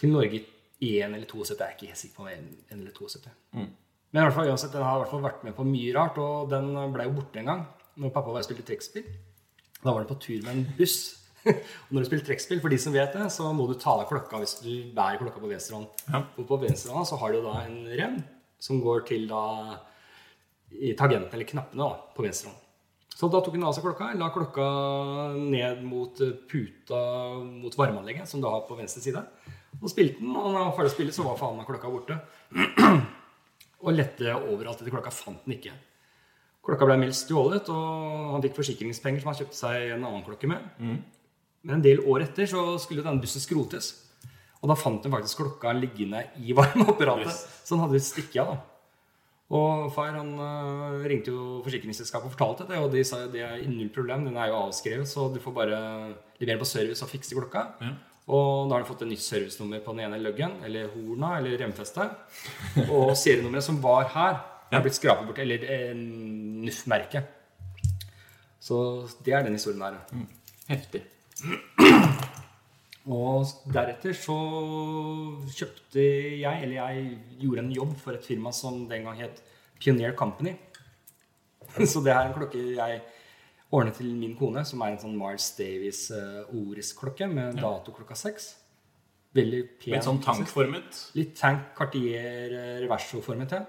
til 0.02 0.12
Norge 0.12 0.42
i 0.82 0.90
én 1.00 1.14
eller 1.16 1.28
72. 1.30 1.60
Jeg 1.60 1.68
er 1.68 1.78
ikke 1.78 1.92
helt 1.94 2.02
sikker 2.02 2.16
på 2.18 2.26
om 2.26 2.32
én 2.34 2.82
eller 2.82 2.92
en 2.92 3.10
sett. 3.10 3.30
Mm. 3.54 3.70
72. 3.70 3.70
Men 4.12 4.22
i 4.22 4.26
hvert 4.26 4.36
fall, 4.36 4.50
uansett, 4.52 4.74
den 4.74 4.84
har 4.84 4.98
i 4.98 5.04
hvert 5.04 5.14
fall 5.14 5.24
vært 5.24 5.44
med 5.48 5.56
på 5.56 5.64
mye 5.64 5.94
rart, 5.96 6.18
og 6.20 6.50
den 6.52 6.74
ble 6.92 7.08
jo 7.08 7.16
borte 7.16 7.40
en 7.40 7.52
gang 7.52 7.62
når 8.02 8.14
pappa 8.16 8.34
var 8.34 8.44
og 8.44 8.48
spilte 8.48 8.66
trekkspill. 8.68 9.08
Da 9.82 9.92
var 9.92 10.04
den 10.04 10.10
på 10.10 10.20
tur 10.20 10.42
med 10.44 10.52
en 10.52 10.66
buss. 10.78 10.98
og 11.48 11.94
når 11.94 12.04
du 12.04 12.10
spiller 12.10 12.26
trekkspill, 12.26 12.60
for 12.62 12.74
de 12.74 12.80
som 12.82 12.94
vet 12.94 13.16
det, 13.16 13.30
så 13.34 13.48
må 13.56 13.66
du 13.70 13.78
ta 13.80 13.96
av 13.98 14.10
klokka 14.10 14.42
hvis 14.42 14.58
du 14.62 14.72
bærer 14.96 15.22
klokka 15.22 15.42
på 15.42 15.50
venstre 15.50 15.80
hånd. 15.80 16.04
Ja. 16.10 16.24
Og 16.38 16.50
på 16.50 16.60
venstre 16.62 16.94
hånd 16.96 17.08
så 17.10 17.18
har 17.22 17.34
du 17.34 17.40
da 17.46 17.56
en 17.64 17.80
rem 18.02 18.20
som 18.62 18.82
går 18.84 19.08
til 19.08 19.26
da 19.32 19.46
i 20.72 20.94
tangenten, 20.98 21.32
eller 21.34 21.48
knappene, 21.48 21.88
da, 21.88 22.12
på 22.16 22.26
venstre 22.26 22.52
hånd. 22.52 22.61
Så 23.22 23.28
da 23.30 23.38
tok 23.46 23.54
hun 23.54 23.68
av 23.70 23.76
seg 23.78 23.84
klokka, 23.86 24.08
la 24.18 24.32
klokka 24.34 24.68
ned 25.38 25.84
mot 25.86 26.18
eh, 26.26 26.32
puta 26.50 27.02
mot 27.46 27.76
varmeanlegget, 27.78 28.26
som 28.26 28.42
du 28.42 28.48
har 28.50 28.64
på 28.66 28.74
venstre 28.80 29.04
side. 29.04 29.22
Og 29.78 29.92
spilte 29.92 30.24
den, 30.24 30.32
og 30.34 30.48
når 30.48 30.58
han 30.58 30.72
var 30.72 30.78
ferdig 30.80 30.90
å 30.90 30.94
spille, 30.96 31.14
så 31.14 31.26
var 31.28 31.38
faen 31.38 31.60
meg 31.60 31.70
klokka 31.70 31.92
borte. 31.94 32.18
og 33.86 33.94
lette 33.94 34.34
overalt 34.40 34.82
etter 34.82 34.90
klokka, 34.90 35.14
fant 35.14 35.46
den 35.46 35.54
ikke. 35.60 35.76
Klokka 36.66 36.88
ble 36.90 36.98
meldt 37.04 37.20
stjålet, 37.20 37.70
og 37.70 38.34
han 38.34 38.48
fikk 38.48 38.58
forsikringspenger 38.58 39.22
som 39.22 39.30
han 39.30 39.38
kjøpte 39.44 39.60
seg 39.60 39.94
en 40.00 40.08
annen 40.10 40.26
klokke 40.26 40.50
med. 40.50 40.66
Men 41.62 41.78
en 41.78 41.86
del 41.86 42.02
år 42.10 42.26
etter 42.26 42.50
så 42.50 42.66
skulle 42.82 43.06
denne 43.06 43.22
bussen 43.22 43.46
skrotes. 43.46 43.94
Og 44.64 44.70
da 44.74 44.78
fant 44.78 45.06
hun 45.06 45.14
faktisk 45.14 45.44
klokka 45.44 45.78
liggende 45.78 46.26
i 46.42 46.54
varmeapparatet. 46.58 47.38
Så 47.62 47.78
den 47.78 47.86
hadde 47.86 48.02
stukket 48.02 48.42
av. 48.48 48.56
da. 48.56 48.71
Og 49.52 49.90
far 49.92 50.14
han 50.16 50.30
uh, 50.40 51.02
ringte 51.04 51.34
jo 51.34 51.60
forsikringsselskapet 51.66 52.30
og 52.30 52.36
fortalte 52.38 52.68
det, 52.70 52.78
og 52.80 52.94
de 52.94 53.04
sa 53.08 53.26
det 53.32 53.42
er 53.44 53.66
null 53.68 53.90
problem, 53.92 54.24
den 54.30 54.38
er 54.40 54.48
jo 54.52 54.62
avskrevet, 54.62 55.10
så 55.10 55.28
du 55.34 55.42
får 55.44 55.56
bare 55.58 55.82
levere 56.40 56.62
på 56.62 56.70
service 56.70 57.04
og 57.04 57.12
fikse 57.12 57.36
klokka. 57.36 57.66
Ja. 57.84 57.92
Og 58.32 58.70
da 58.70 58.78
har 58.78 58.86
de 58.86 58.88
fått 58.88 59.04
et 59.04 59.12
nytt 59.12 59.24
servicenummer 59.26 59.82
på 59.84 59.96
den 59.96 60.06
ene 60.06 60.22
løggen, 60.22 60.56
eller 60.64 60.92
horna, 60.94 61.34
eller 61.40 61.58
remfestet. 61.60 62.16
Og 62.86 63.12
serienummeret 63.20 63.66
som 63.66 63.82
var 63.84 64.08
her, 64.14 64.40
har 64.72 64.86
blitt 64.86 64.96
skrapet 64.96 65.28
bort, 65.28 65.42
eller 65.44 65.66
eh, 65.68 65.92
NUF-merket. 65.98 67.28
Så 68.62 68.78
det 69.26 69.36
er 69.36 69.44
den 69.44 69.58
historien 69.58 69.84
der. 69.84 70.00
Heftig. 70.70 71.04
Og 73.12 73.72
deretter 73.74 74.16
så 74.16 74.36
kjøpte 75.52 76.04
jeg, 76.40 76.64
eller 76.64 76.78
jeg 76.78 77.16
gjorde 77.42 77.66
en 77.66 77.74
jobb 77.76 77.96
for 78.00 78.16
et 78.16 78.28
firma 78.28 78.54
som 78.56 78.86
den 78.88 79.08
gang 79.08 79.20
het 79.20 79.42
Pioneer 79.82 80.16
Company. 80.16 80.54
Så 81.92 82.04
det 82.04 82.14
er 82.14 82.30
en 82.30 82.36
klokke 82.36 82.62
jeg 82.78 83.02
ordnet 83.72 83.96
til 84.00 84.10
min 84.16 84.36
kone, 84.40 84.64
som 84.68 84.82
er 84.84 84.94
en 84.94 85.02
sånn 85.02 85.16
Miles 85.16 85.48
Davis 85.58 86.06
uh, 86.12 86.48
Oris-klokke 86.52 87.28
med 87.32 87.60
dato 87.60 87.94
klokka 87.96 88.18
seks. 88.20 88.50
Veldig 89.36 89.62
pen. 89.80 89.94
Litt 89.96 90.08
sånn 90.08 90.20
tankformet. 90.24 91.04
Litt 91.16 91.38
tank 91.40 91.72
Cartier 91.78 92.52
eh, 92.52 92.74
reverso-formet, 92.84 93.54
ja. 93.56 93.62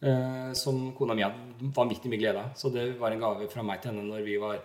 Eh, 0.00 0.50
som 0.56 0.90
kona 0.96 1.16
mi 1.16 1.24
hadde 1.24 1.70
vanvittig 1.76 2.12
mye 2.12 2.20
glede 2.20 2.42
av. 2.42 2.52
Så 2.56 2.68
det 2.72 2.84
var 3.00 3.16
en 3.16 3.24
gave 3.24 3.48
fra 3.52 3.64
meg 3.64 3.80
til 3.80 3.94
henne 3.94 4.04
når 4.04 4.26
vi 4.28 4.36
var 4.40 4.60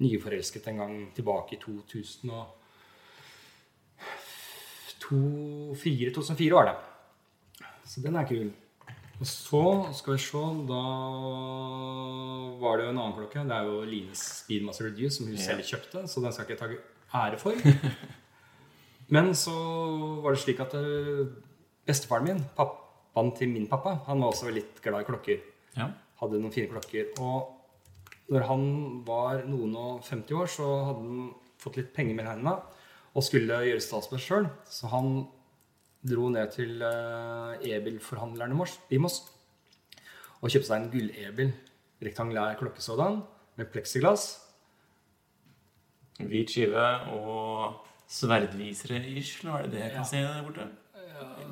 nyforelsket 0.00 0.70
en 0.70 0.78
gang 0.84 0.94
tilbake 1.16 1.56
i 1.56 1.60
2000 1.62 2.30
og 2.30 2.59
2004, 5.10 6.14
2004 6.14 6.54
var 6.54 6.70
det. 6.70 6.76
Så 7.90 8.02
den 8.04 8.16
er 8.16 8.28
kul. 8.28 8.50
Og 9.20 9.28
så 9.28 9.62
skal 9.98 10.14
vi 10.14 10.22
se 10.22 10.40
Da 10.68 10.80
var 12.62 12.78
det 12.78 12.86
jo 12.86 12.92
en 12.94 13.00
annen 13.02 13.16
klokke. 13.18 13.42
Det 13.44 13.56
er 13.56 13.68
jo 13.68 13.82
Lines 13.84 14.22
Speedmaster 14.40 14.88
Reduce, 14.88 15.18
som 15.18 15.28
hun 15.28 15.36
selv 15.36 15.66
kjøpte. 15.66 16.06
Så 16.08 16.22
den 16.24 16.32
skal 16.32 16.46
jeg 16.46 16.56
ikke 16.56 16.78
ta 17.10 17.26
ære 17.26 17.38
for. 17.38 17.52
Men 19.14 19.34
så 19.34 19.52
var 20.22 20.32
det 20.32 20.40
slik 20.44 20.62
at 20.62 20.74
eh, 20.78 21.26
bestefaren 21.84 22.28
min, 22.28 22.44
pappaen 22.56 23.32
til 23.36 23.50
min 23.50 23.66
pappa, 23.68 23.96
han 24.06 24.22
var 24.22 24.30
også 24.30 24.52
litt 24.54 24.78
glad 24.84 25.02
i 25.02 25.08
klokker. 25.08 25.40
Ja. 25.74 25.90
Hadde 26.22 26.38
noen 26.38 26.54
fine 26.54 26.70
klokker. 26.70 27.10
Og 27.18 28.30
når 28.30 28.46
han 28.46 28.62
var 29.04 29.42
noen 29.50 29.74
og 29.74 30.04
50 30.06 30.36
år, 30.38 30.52
så 30.54 30.68
hadde 30.86 31.02
han 31.02 31.32
fått 31.60 31.80
litt 31.80 31.90
penger 31.96 32.14
med 32.16 32.30
hendene 32.30 32.54
og 33.14 33.24
skulle 33.26 33.60
gjøre 33.66 33.82
statsbudsjett 33.82 34.28
sjøl. 34.28 34.46
Så 34.70 34.90
han 34.92 35.10
dro 36.06 36.28
ned 36.32 36.52
til 36.54 36.80
uh, 36.82 37.56
Ebil-forhandleren 37.60 38.54
i 38.90 39.00
Moss 39.02 39.20
og 40.40 40.48
kjøpte 40.48 40.70
seg 40.70 40.76
en 40.80 40.90
gull-Ebil, 40.92 41.50
rektangulær 42.00 42.54
klokkesådan 42.56 43.18
med 43.60 43.68
pleksiglass. 43.74 44.30
Hvit 46.20 46.52
skive 46.52 46.84
og 47.12 47.82
sverdvisere 48.10 49.02
ish, 49.18 49.42
eller 49.44 49.58
er 49.58 49.66
det 49.66 49.72
det 49.74 49.82
jeg 49.84 49.92
kan 49.98 50.08
se 50.08 50.22
der 50.24 50.42
borte? 50.46 50.68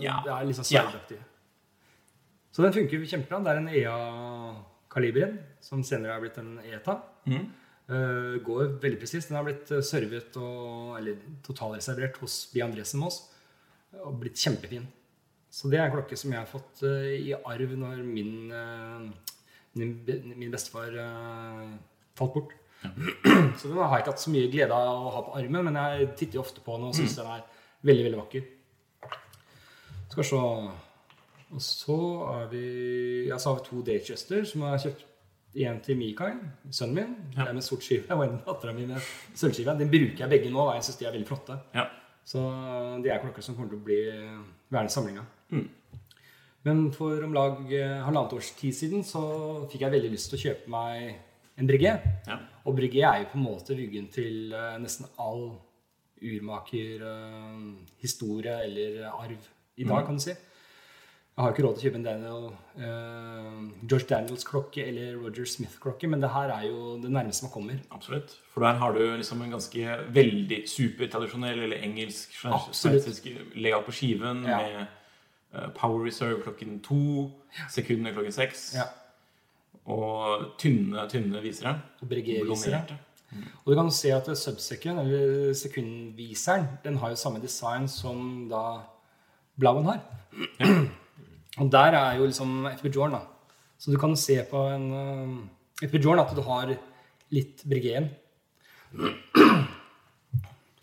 Ja. 0.00 0.16
Det 0.24 0.32
er 0.32 0.48
liksom 0.48 0.64
Ja. 0.72 0.82
sverdaktig. 0.86 1.18
Så 2.52 2.62
den 2.64 2.72
funker 2.72 3.04
kjempebra. 3.06 3.38
Det 3.44 3.52
er 3.52 3.58
en 3.60 3.68
EA-kaliberen 3.68 5.38
som 5.60 5.82
senere 5.84 6.16
er 6.16 6.20
blitt 6.20 6.38
en 6.38 6.58
ETA. 6.64 6.96
Mhm. 7.26 7.52
Eh, 7.88 8.36
går 8.44 8.74
veldig 8.82 9.00
presist. 9.00 9.30
Den 9.30 9.38
har 9.38 9.46
blitt 9.46 9.70
eh, 9.72 9.84
servet 9.84 10.36
og, 10.36 10.98
eller 10.98 11.16
totalreservert 11.46 12.20
hos 12.20 12.42
Bi 12.52 12.60
Andresen 12.64 13.00
Moss 13.00 13.22
og 14.04 14.18
blitt 14.20 14.36
kjempefin. 14.36 14.84
Så 15.48 15.70
det 15.72 15.78
er 15.80 15.88
en 15.88 15.94
klokke 15.94 16.16
som 16.20 16.32
jeg 16.34 16.42
har 16.42 16.50
fått 16.50 16.82
eh, 16.84 17.14
i 17.30 17.32
arv 17.36 17.72
når 17.80 18.02
min, 18.04 18.52
eh, 18.52 19.38
min, 19.80 19.94
min 20.36 20.52
bestefar 20.52 20.92
eh, 21.00 21.70
falt 22.18 22.36
bort. 22.36 22.52
Så 23.58 23.70
den 23.70 23.80
har 23.80 23.96
jeg 23.96 24.04
ikke 24.04 24.12
hatt 24.12 24.22
så 24.22 24.30
mye 24.30 24.50
glede 24.52 24.76
av 24.76 25.08
å 25.08 25.14
ha 25.16 25.22
på 25.26 25.32
armen, 25.40 25.64
men 25.66 25.78
jeg 25.80 26.12
titter 26.20 26.38
jo 26.38 26.44
ofte 26.44 26.62
på 26.62 26.76
den 26.76 26.90
og 26.90 26.94
syns 26.94 27.16
den 27.18 27.32
er 27.32 27.40
veldig, 27.88 28.04
veldig 28.06 28.20
vakker. 28.20 28.44
Skal 30.12 30.20
vi 30.22 30.28
se 30.28 30.42
Og 31.56 31.64
så 31.64 31.98
er 32.36 32.46
vi 32.52 32.62
Ja, 33.30 33.38
så 33.40 33.50
har 33.50 33.58
vi 33.58 33.66
to 33.66 33.80
Datechester 33.82 34.44
som 34.46 34.62
jeg 34.62 34.74
har 34.76 34.84
kjøpt 34.84 35.07
en 35.66 35.80
til 35.82 35.98
Mikael, 35.98 36.38
sønnen 36.70 36.94
min. 36.94 37.16
Det 37.34 37.46
er 37.46 37.56
med 37.56 37.66
sort 37.66 37.82
skive. 37.86 38.06
Og 38.14 38.24
en 38.26 38.38
dattera 38.46 38.74
mi 38.76 38.86
med 38.86 39.02
sølvskive. 39.34 39.74
Den 39.78 39.90
bruker 39.90 40.24
jeg 40.24 40.32
begge 40.34 40.52
nå, 40.54 40.60
og 40.68 40.76
jeg 40.76 40.86
syns 40.86 41.00
de 41.00 41.08
er 41.08 41.16
veldig 41.16 41.28
flotte. 41.28 41.58
Ja. 41.74 41.88
Så 42.28 42.44
det 43.02 43.10
er 43.10 43.22
klokker 43.22 43.42
som 43.44 43.56
kommer 43.56 43.72
til 43.72 43.80
å 43.80 43.86
bli 43.86 44.00
værende 44.68 44.92
i 44.92 44.94
samlinga. 44.94 45.24
Men 46.66 46.88
for 46.92 47.22
om 47.24 47.32
lag 47.32 47.60
eh, 47.72 48.00
halvannet 48.04 48.34
års 48.36 48.50
tid 48.58 48.74
siden 48.76 49.04
så 49.06 49.22
fikk 49.70 49.86
jeg 49.86 49.94
veldig 49.94 50.10
lyst 50.12 50.32
til 50.32 50.38
å 50.38 50.42
kjøpe 50.42 50.72
meg 50.74 51.14
en 51.58 51.70
brygge. 51.70 51.94
Ja. 52.28 52.38
Og 52.66 52.76
brygge 52.76 53.04
er 53.06 53.22
jo 53.22 53.30
på 53.32 53.38
en 53.38 53.46
måte 53.46 53.76
ryggen 53.78 54.10
til 54.12 54.52
eh, 54.52 54.76
nesten 54.82 55.08
all 55.22 55.46
urmaker, 56.18 57.04
eh, 57.06 58.58
eller 58.58 59.04
arv 59.08 59.48
i 59.78 59.86
dag, 59.86 60.04
kan 60.04 60.18
du 60.18 60.22
si. 60.22 60.34
Jeg 61.38 61.44
har 61.44 61.52
ikke 61.54 61.62
råd 61.68 61.76
til 61.78 61.84
å 61.84 61.86
kjøpe 61.86 61.98
en 62.00 62.06
Daniel, 62.08 62.46
uh, 62.82 63.58
George 63.86 64.08
Daniels-klokke 64.10 64.82
eller 64.90 65.12
Roger 65.22 65.46
Smith-klokke, 65.46 66.08
men 66.10 66.18
det 66.24 66.32
her 66.34 66.50
er 66.50 66.64
jo 66.66 66.96
det 66.98 67.12
nærmeste 67.14 67.44
man 67.46 67.52
kommer. 67.54 67.76
Absolutt. 67.94 68.34
For 68.50 68.64
der 68.66 68.80
har 68.80 68.96
du 68.96 69.04
liksom 69.20 69.44
en 69.46 69.52
ganske 69.54 69.98
veldig 70.16 70.58
supertradisjonell 70.66 71.62
eller 71.68 71.84
engelsk 71.86 72.34
sveitsisk 72.74 73.28
layout 73.54 73.86
på 73.86 73.94
skiven 74.00 74.42
Ja. 74.50 74.58
med 74.58 74.86
uh, 75.54 75.68
Power 75.78 76.02
Reserve 76.08 76.42
klokken 76.42 76.80
to, 76.82 77.30
sekundene 77.70 78.16
klokken 78.18 78.34
seks, 78.34 78.72
Ja. 78.74 78.88
og 79.86 80.56
tynne, 80.58 81.06
tynne 81.08 81.38
visere. 81.46 81.76
Og 82.02 82.08
Breguet-visere. 82.10 82.82
Blomerte. 82.82 82.98
Og 83.64 83.70
du 83.70 83.74
kan 83.78 83.90
se 83.94 84.10
at 84.10 84.26
subsecond, 84.38 84.98
eller 85.06 85.52
sekundviseren, 85.54 86.66
den 86.84 86.96
har 86.98 87.10
jo 87.14 87.16
samme 87.16 87.38
design 87.40 87.86
som 87.88 88.48
da 88.50 88.80
Blauen 89.60 89.84
har. 89.86 90.00
Og 91.58 91.70
der 91.72 91.96
er 91.98 92.18
jo 92.18 92.28
liksom 92.28 92.68
FB 92.78 92.88
Jordan, 92.94 93.18
da. 93.18 93.54
Så 93.78 93.92
du 93.92 93.98
kan 94.00 94.16
se 94.18 94.40
på 94.50 94.62
en 94.72 94.86
uh, 94.92 95.86
FB 95.86 95.98
Jordan 96.02 96.24
at 96.26 96.34
du 96.34 96.42
har 96.46 96.72
litt 97.34 97.62
Breguet. 97.68 98.08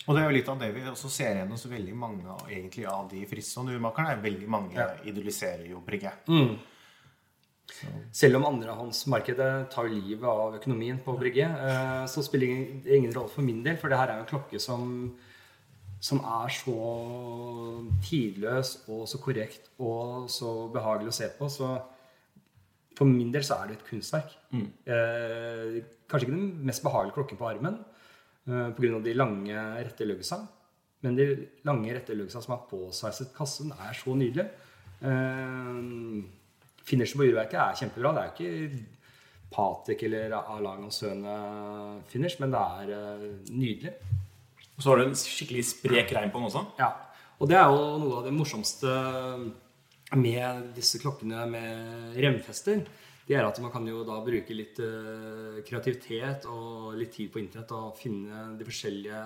Og 0.06 0.14
det 0.14 0.22
er 0.22 0.28
jo 0.28 0.36
litt 0.36 0.50
av 0.52 0.60
det 0.62 0.70
vi 0.76 0.84
også 0.86 1.10
ser 1.10 1.40
igjen 1.40 1.52
hos 1.52 1.66
veldig 1.66 1.96
mange 1.98 2.38
egentlig 2.46 2.86
av 2.88 3.08
de 3.10 3.24
fristående 3.28 3.74
urmakerne. 3.74 4.20
Veldig 4.22 4.50
mange 4.54 4.88
idoliserer 5.10 5.66
jo 5.72 5.82
Breguet. 5.86 6.30
Selv 8.14 8.38
om 8.38 8.46
andrehåndsmarkedet 8.52 9.72
tar 9.74 9.90
livet 9.90 10.28
av 10.30 10.60
økonomien 10.60 11.00
på 11.02 11.16
Breguet, 11.18 11.56
uh, 11.58 12.06
så 12.10 12.24
spiller 12.24 12.84
det 12.86 13.00
ingen 13.00 13.16
rolle 13.16 13.34
for 13.34 13.44
min 13.48 13.64
del, 13.66 13.80
for 13.82 13.92
det 13.92 14.00
her 14.00 14.14
er 14.14 14.22
jo 14.22 14.28
en 14.28 14.30
klokke 14.30 14.62
som, 14.62 14.86
som 16.06 16.22
er 16.22 16.52
så 16.54 16.76
tidløs 18.06 18.76
og 18.94 19.08
så 19.10 19.20
korrekt 19.24 19.72
og 19.82 20.30
så 20.30 20.52
behagelig 20.74 21.12
å 21.12 21.18
se 21.18 21.30
på. 21.38 21.50
Så 21.50 21.70
for 22.96 23.10
min 23.10 23.32
del 23.34 23.46
så 23.46 23.58
er 23.58 23.72
det 23.72 23.80
et 23.80 23.88
kunstverk. 23.89 24.36
Eh, 24.86 25.80
kanskje 26.06 26.28
ikke 26.28 26.36
den 26.36 26.68
mest 26.70 26.84
behagelige 26.86 27.18
klokken 27.18 27.39
på 27.39 27.50
armen 27.50 27.80
eh, 28.46 28.70
pga. 28.78 29.00
de 29.02 29.15
lange, 29.18 29.63
rette 29.82 30.08
løgsa. 30.08 30.44
Men 31.06 31.18
de 31.18 31.26
lange, 31.65 31.94
rette 31.94 32.18
løgsa 32.18 32.41
som 32.41 32.56
er 32.56 32.68
påsveiset 32.70 33.34
kassen, 33.36 33.74
er 33.74 33.98
så 33.98 34.13
nydelig. 34.18 34.46
Eh, 35.02 35.80
Finishen 36.86 37.18
på 37.18 37.26
urverket 37.26 37.58
er 37.62 37.80
kjempebra. 37.82 38.13
Det 38.13 38.22
er 38.22 38.30
jo 38.30 38.70
ikke 38.70 38.91
Patek 39.56 40.04
eller 40.06 40.38
Alang 40.38 40.86
og 40.86 40.94
Søne-finish, 40.94 42.38
men 42.41 42.54
det 42.54 42.62
er 42.62 42.94
eh, 43.00 43.28
nydelig. 43.50 43.96
Og 44.76 44.84
så 44.84 44.92
har 44.92 45.00
du 45.00 45.06
en 45.08 45.18
skikkelig 45.18 45.64
sprek 45.70 46.12
reim 46.16 46.34
på 46.34 46.42
den 46.42 46.50
også. 46.50 46.66
Ja, 46.80 46.92
og 47.40 47.50
det 47.52 47.58
er 47.60 47.72
jo 47.72 47.96
noe 48.02 48.20
av 48.20 48.28
det 48.28 48.36
morsomste 48.36 48.92
med 50.16 50.72
disse 50.76 51.00
klokkene 51.02 51.48
med 51.50 52.16
remfester. 52.22 52.84
Det 53.26 53.34
er 53.34 53.48
at 53.48 53.58
man 53.64 53.72
kan 53.74 53.88
jo 53.90 54.04
da 54.06 54.20
bruke 54.22 54.54
litt 54.54 54.78
eh, 54.84 55.62
kreativitet 55.66 56.46
og 56.52 56.94
litt 57.00 57.16
tid 57.16 57.32
på 57.34 57.42
internett 57.42 57.72
og 57.74 57.96
finne 57.98 58.52
de 58.60 58.68
forskjellige 58.68 59.22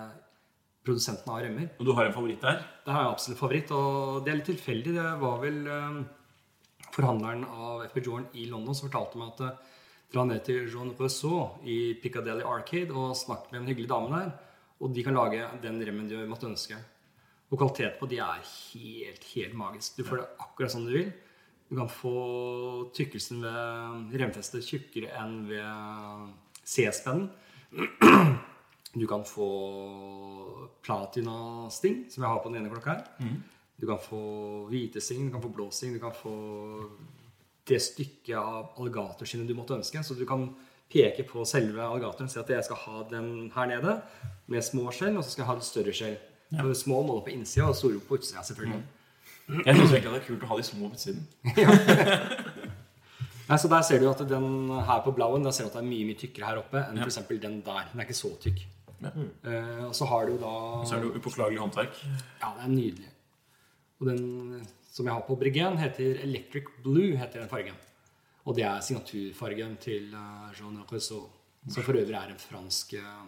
produsentene 0.88 1.36
av 1.36 1.44
remmer. 1.44 1.68
Og 1.78 1.90
du 1.90 1.92
har 1.98 2.08
en 2.08 2.16
favoritt 2.16 2.46
der. 2.46 2.62
Det 2.86 2.96
har 2.96 3.04
jeg 3.04 3.12
absolutt 3.12 3.42
favoritt, 3.42 3.74
og 3.76 4.24
det 4.24 4.32
er 4.32 4.40
litt 4.40 4.50
tilfeldig. 4.54 4.96
Det 4.96 5.10
var 5.26 5.42
vel 5.44 5.60
eh, 5.68 6.00
forhandleren 6.96 7.44
av 7.50 7.84
FP 7.90 8.00
Jordan 8.06 8.30
i 8.40 8.48
London 8.50 8.78
som 8.78 8.88
fortalte 8.88 9.20
meg 9.20 9.34
at 9.34 9.44
eh, 9.50 9.82
dra 10.14 10.26
ned 10.26 10.46
til 10.48 10.64
Jean 10.72 10.94
Rousseau 10.98 11.60
i 11.68 11.80
Piccadilly 12.02 12.46
Arcade 12.48 12.96
og 12.96 13.18
snakk 13.20 13.52
med 13.52 13.62
en 13.62 13.70
hyggelig 13.70 13.92
dame 13.92 14.14
der, 14.16 14.32
og 14.80 14.94
de 14.96 15.04
kan 15.04 15.18
lage 15.18 15.44
den 15.64 15.80
remmen 15.84 16.08
du 16.10 16.16
måtte 16.30 16.48
ønske. 16.48 16.78
Og 17.50 17.58
kvaliteten 17.58 17.98
på 18.00 18.08
de 18.10 18.20
er 18.22 18.44
helt, 18.46 19.24
helt 19.34 19.56
magisk. 19.58 19.98
Du 19.98 20.06
får 20.06 20.22
det 20.22 20.28
akkurat 20.40 20.72
som 20.72 20.86
du 20.86 20.94
vil. 20.94 21.10
Du 21.70 21.76
kan 21.78 21.90
få 21.90 22.90
tykkelsen 22.98 23.42
ved 23.44 24.16
remfestet 24.22 24.66
tjukkere 24.66 25.12
enn 25.20 25.42
ved 25.50 26.30
C-spennen. 26.66 27.30
Du 28.96 29.06
kan 29.10 29.22
få 29.26 29.50
platina-sting, 30.86 32.08
som 32.10 32.24
jeg 32.24 32.32
har 32.32 32.40
på 32.42 32.50
den 32.50 32.62
ene 32.62 32.72
klokka 32.74 32.96
her. 32.96 33.04
Du 33.80 33.86
kan 33.88 34.02
få 34.02 34.22
hvite 34.70 35.02
sting, 35.02 35.28
du 35.28 35.36
kan 35.36 35.44
få 35.44 35.52
blå 35.54 35.70
sting, 35.72 35.94
du 35.94 36.02
kan 36.02 36.16
få 36.16 36.34
det 37.70 37.78
stykket 37.82 38.34
av 38.38 38.74
alligatorskinnet 38.82 39.48
du 39.48 39.54
måtte 39.58 39.78
ønske. 39.78 40.02
Så 40.04 40.18
du 40.18 40.26
kan 40.26 40.50
peke 40.90 41.26
på 41.30 41.46
selve 41.46 41.84
alligatoren 41.86 42.30
og 42.30 42.34
si 42.34 42.40
at 42.42 42.54
jeg 42.56 42.66
skal 42.66 42.80
ha 42.86 43.04
den 43.12 43.52
her 43.56 43.70
nede 43.70 44.00
med 44.50 44.66
små 44.66 44.90
skjell, 44.96 45.18
og 45.18 45.24
så 45.24 45.34
skal 45.34 45.44
jeg 45.44 45.52
ha 45.52 45.58
det 45.60 45.68
større 45.68 45.94
skjell. 45.94 46.18
Ja. 46.50 46.66
Små 46.74 47.04
måler 47.06 47.28
på 47.28 47.36
innsida 47.36 47.68
og 47.70 47.78
store 47.78 48.02
på 48.02 48.18
utsida, 48.18 48.42
selvfølgelig. 48.48 48.82
Jeg 49.50 49.76
syns 49.76 49.94
egentlig 49.94 50.14
det 50.14 50.22
er 50.22 50.28
kult 50.28 50.44
å 50.46 50.50
ha 50.50 50.58
de 50.58 50.66
små 50.66 50.90
på 50.90 50.98
utsiden. 50.98 51.24
Nei, 53.50 53.58
så 53.58 53.70
Der 53.72 53.86
ser 53.86 54.02
du 54.02 54.06
at 54.10 54.20
den 54.30 54.50
her 54.86 55.00
på 55.06 55.14
blauen 55.18 55.46
der 55.46 55.54
ser 55.54 55.66
du 55.66 55.72
at 55.72 55.80
det 55.80 55.82
er 55.82 55.90
mye 55.90 56.10
mye 56.10 56.20
tykkere 56.22 56.52
her 56.52 56.60
oppe 56.62 56.84
enn 56.84 57.00
for 57.02 57.10
eksempel 57.10 57.40
den 57.42 57.62
der. 57.66 57.88
Den 57.92 58.02
er 58.02 58.06
ikke 58.06 58.18
så 58.18 58.30
tykk. 58.42 58.62
Ja. 59.00 59.14
Uh, 59.16 59.86
og 59.88 59.94
så 59.96 60.06
har 60.10 60.28
du 60.28 60.36
da 60.42 60.54
Så 60.86 60.98
er 60.98 61.02
det 61.02 61.10
jo 61.10 61.22
upåklagelig 61.22 61.62
håndverk. 61.64 62.02
Ja, 62.42 62.52
det 62.58 62.66
er 62.66 62.74
nydelig. 62.74 63.10
Og 64.00 64.12
den 64.12 64.24
som 64.94 65.08
jeg 65.08 65.16
har 65.16 65.26
på 65.26 65.38
Briggen, 65.40 65.78
heter 65.80 66.20
Electric 66.24 66.70
Blue. 66.84 67.18
heter 67.18 67.42
den 67.42 67.50
fargen. 67.50 67.78
Og 68.48 68.56
det 68.58 68.66
er 68.66 68.80
signaturfargen 68.84 69.76
til 69.84 70.14
eh, 70.16 70.50
Jean 70.58 70.80
Rousseau. 70.92 71.28
Som 71.68 71.84
for 71.84 72.00
øvrig 72.00 72.16
er 72.16 72.32
en 72.32 72.40
fransk 72.40 72.94
eh, 72.98 73.26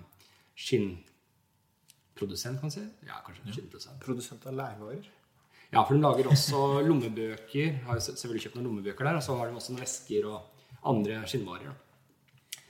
skinnprodusent, 0.56 2.60
kan 2.60 2.70
man 2.70 2.74
si. 2.74 2.84
Ja, 3.08 3.20
kanskje 3.26 3.58
skinnprodusent. 3.58 4.00
Produsent 4.04 4.48
av 4.48 4.56
lærvarer. 4.56 5.10
Ja, 5.72 5.84
for 5.84 5.96
de 5.96 6.04
lager 6.04 6.32
også 6.32 6.64
lommebøker. 6.88 7.82
Har 7.88 8.00
jo 8.00 8.06
selvfølgelig 8.08 8.46
kjøpt 8.46 8.60
noen 8.60 8.70
lommebøker 8.70 9.08
der. 9.08 9.20
Og 9.20 9.26
så 9.28 9.38
har 9.40 9.50
de 9.50 9.60
også 9.60 9.76
noen 9.76 9.86
vesker 9.86 10.28
og 10.32 10.68
andre 10.92 11.22
skinnvarer. 11.30 11.72
da. 11.72 12.62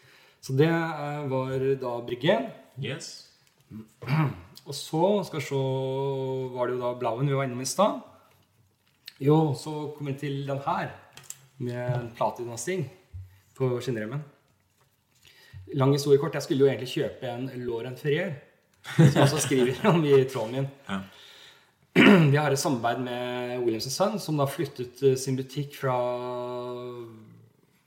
Så 0.41 0.56
det 0.58 0.69
eh, 0.69 1.25
var 1.30 1.67
da 1.84 1.97
Bryggen. 2.08 2.47
Yes. 2.82 3.12
Og 4.67 4.75
så 4.77 5.04
skal 5.25 5.39
vi 5.39 5.45
se 5.45 5.60
Var 6.54 6.69
det 6.69 6.75
jo 6.75 6.82
da 6.82 6.89
blauen 6.99 7.30
vi 7.30 7.38
var 7.38 7.47
innom 7.47 7.63
i 7.63 7.69
stad. 7.69 8.01
Jo, 9.21 9.54
så 9.58 9.91
kom 9.95 10.10
vi 10.10 10.17
til 10.17 10.41
den 10.47 10.60
her 10.65 10.91
med 11.62 12.12
platinasting 12.17 12.86
på 13.58 13.71
skinnremmen. 13.82 14.24
Lang 15.78 15.93
historie 15.95 16.19
kort. 16.19 16.36
Jeg 16.36 16.47
skulle 16.47 16.65
jo 16.65 16.69
egentlig 16.71 16.91
kjøpe 16.91 17.30
en 17.30 17.47
Lauren 17.63 17.97
Ferrier, 18.00 18.34
som 18.97 19.24
også 19.24 19.43
skriver 19.45 19.78
om 19.91 20.04
i 20.06 20.24
tråden 20.26 20.58
min. 20.58 20.71
Ja. 20.89 21.02
Vi 22.32 22.38
har 22.39 22.52
et 22.52 22.60
samarbeid 22.60 23.02
med 23.04 23.58
Williams 23.65 23.89
Sønn, 23.91 24.19
som 24.19 24.38
da 24.39 24.47
flyttet 24.47 25.02
eh, 25.04 25.17
sin 25.19 25.36
butikk 25.36 25.76
fra 25.76 25.95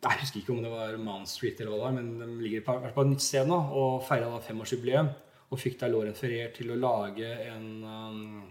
Jeg 0.04 0.20
husker 0.20 0.42
ikke 0.42 0.52
om 0.52 0.60
det 0.60 0.72
var 0.72 0.98
Mount 1.00 1.30
Street 1.30 1.60
eller 1.60 1.72
hva 1.72 1.78
det 1.78 1.86
var, 1.86 1.94
men 1.96 2.10
de 2.20 2.26
ligger 2.44 2.66
på, 2.66 2.74
på 2.84 3.04
et 3.04 3.12
nytt 3.14 3.24
sted 3.24 3.48
nå 3.48 3.56
og 3.56 4.02
feira 4.04 4.28
femårsjubileum. 4.44 5.08
Og 5.52 5.60
fikk 5.60 5.78
da 5.80 5.88
Lauren 5.88 6.16
Ferrier 6.16 6.52
til 6.52 6.72
å 6.74 6.76
lage 6.76 7.30
en, 7.46 7.66
um, 7.84 8.44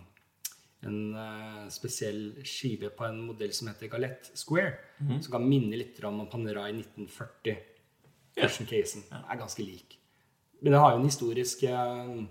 en 0.89 0.99
uh, 1.15 1.65
spesiell 1.73 2.21
skive 2.47 2.91
på 2.95 3.05
en 3.07 3.19
modell 3.29 3.53
som 3.55 3.69
heter 3.71 3.91
Galette 3.91 4.33
Square. 4.37 4.75
Som 5.19 5.35
kan 5.37 5.47
minne 5.47 5.79
litt 5.79 5.99
om 6.07 6.23
Panerai 6.31 6.71
1940. 6.71 7.59
Casen 8.33 8.69
yeah. 8.69 9.27
er 9.29 9.37
ganske 9.37 9.63
lik. 9.65 9.99
Men 10.63 10.73
det 10.73 10.79
har 10.79 10.93
jo 10.93 11.01
en 11.01 11.09
historisk 11.09 11.65
uh, 11.67 12.23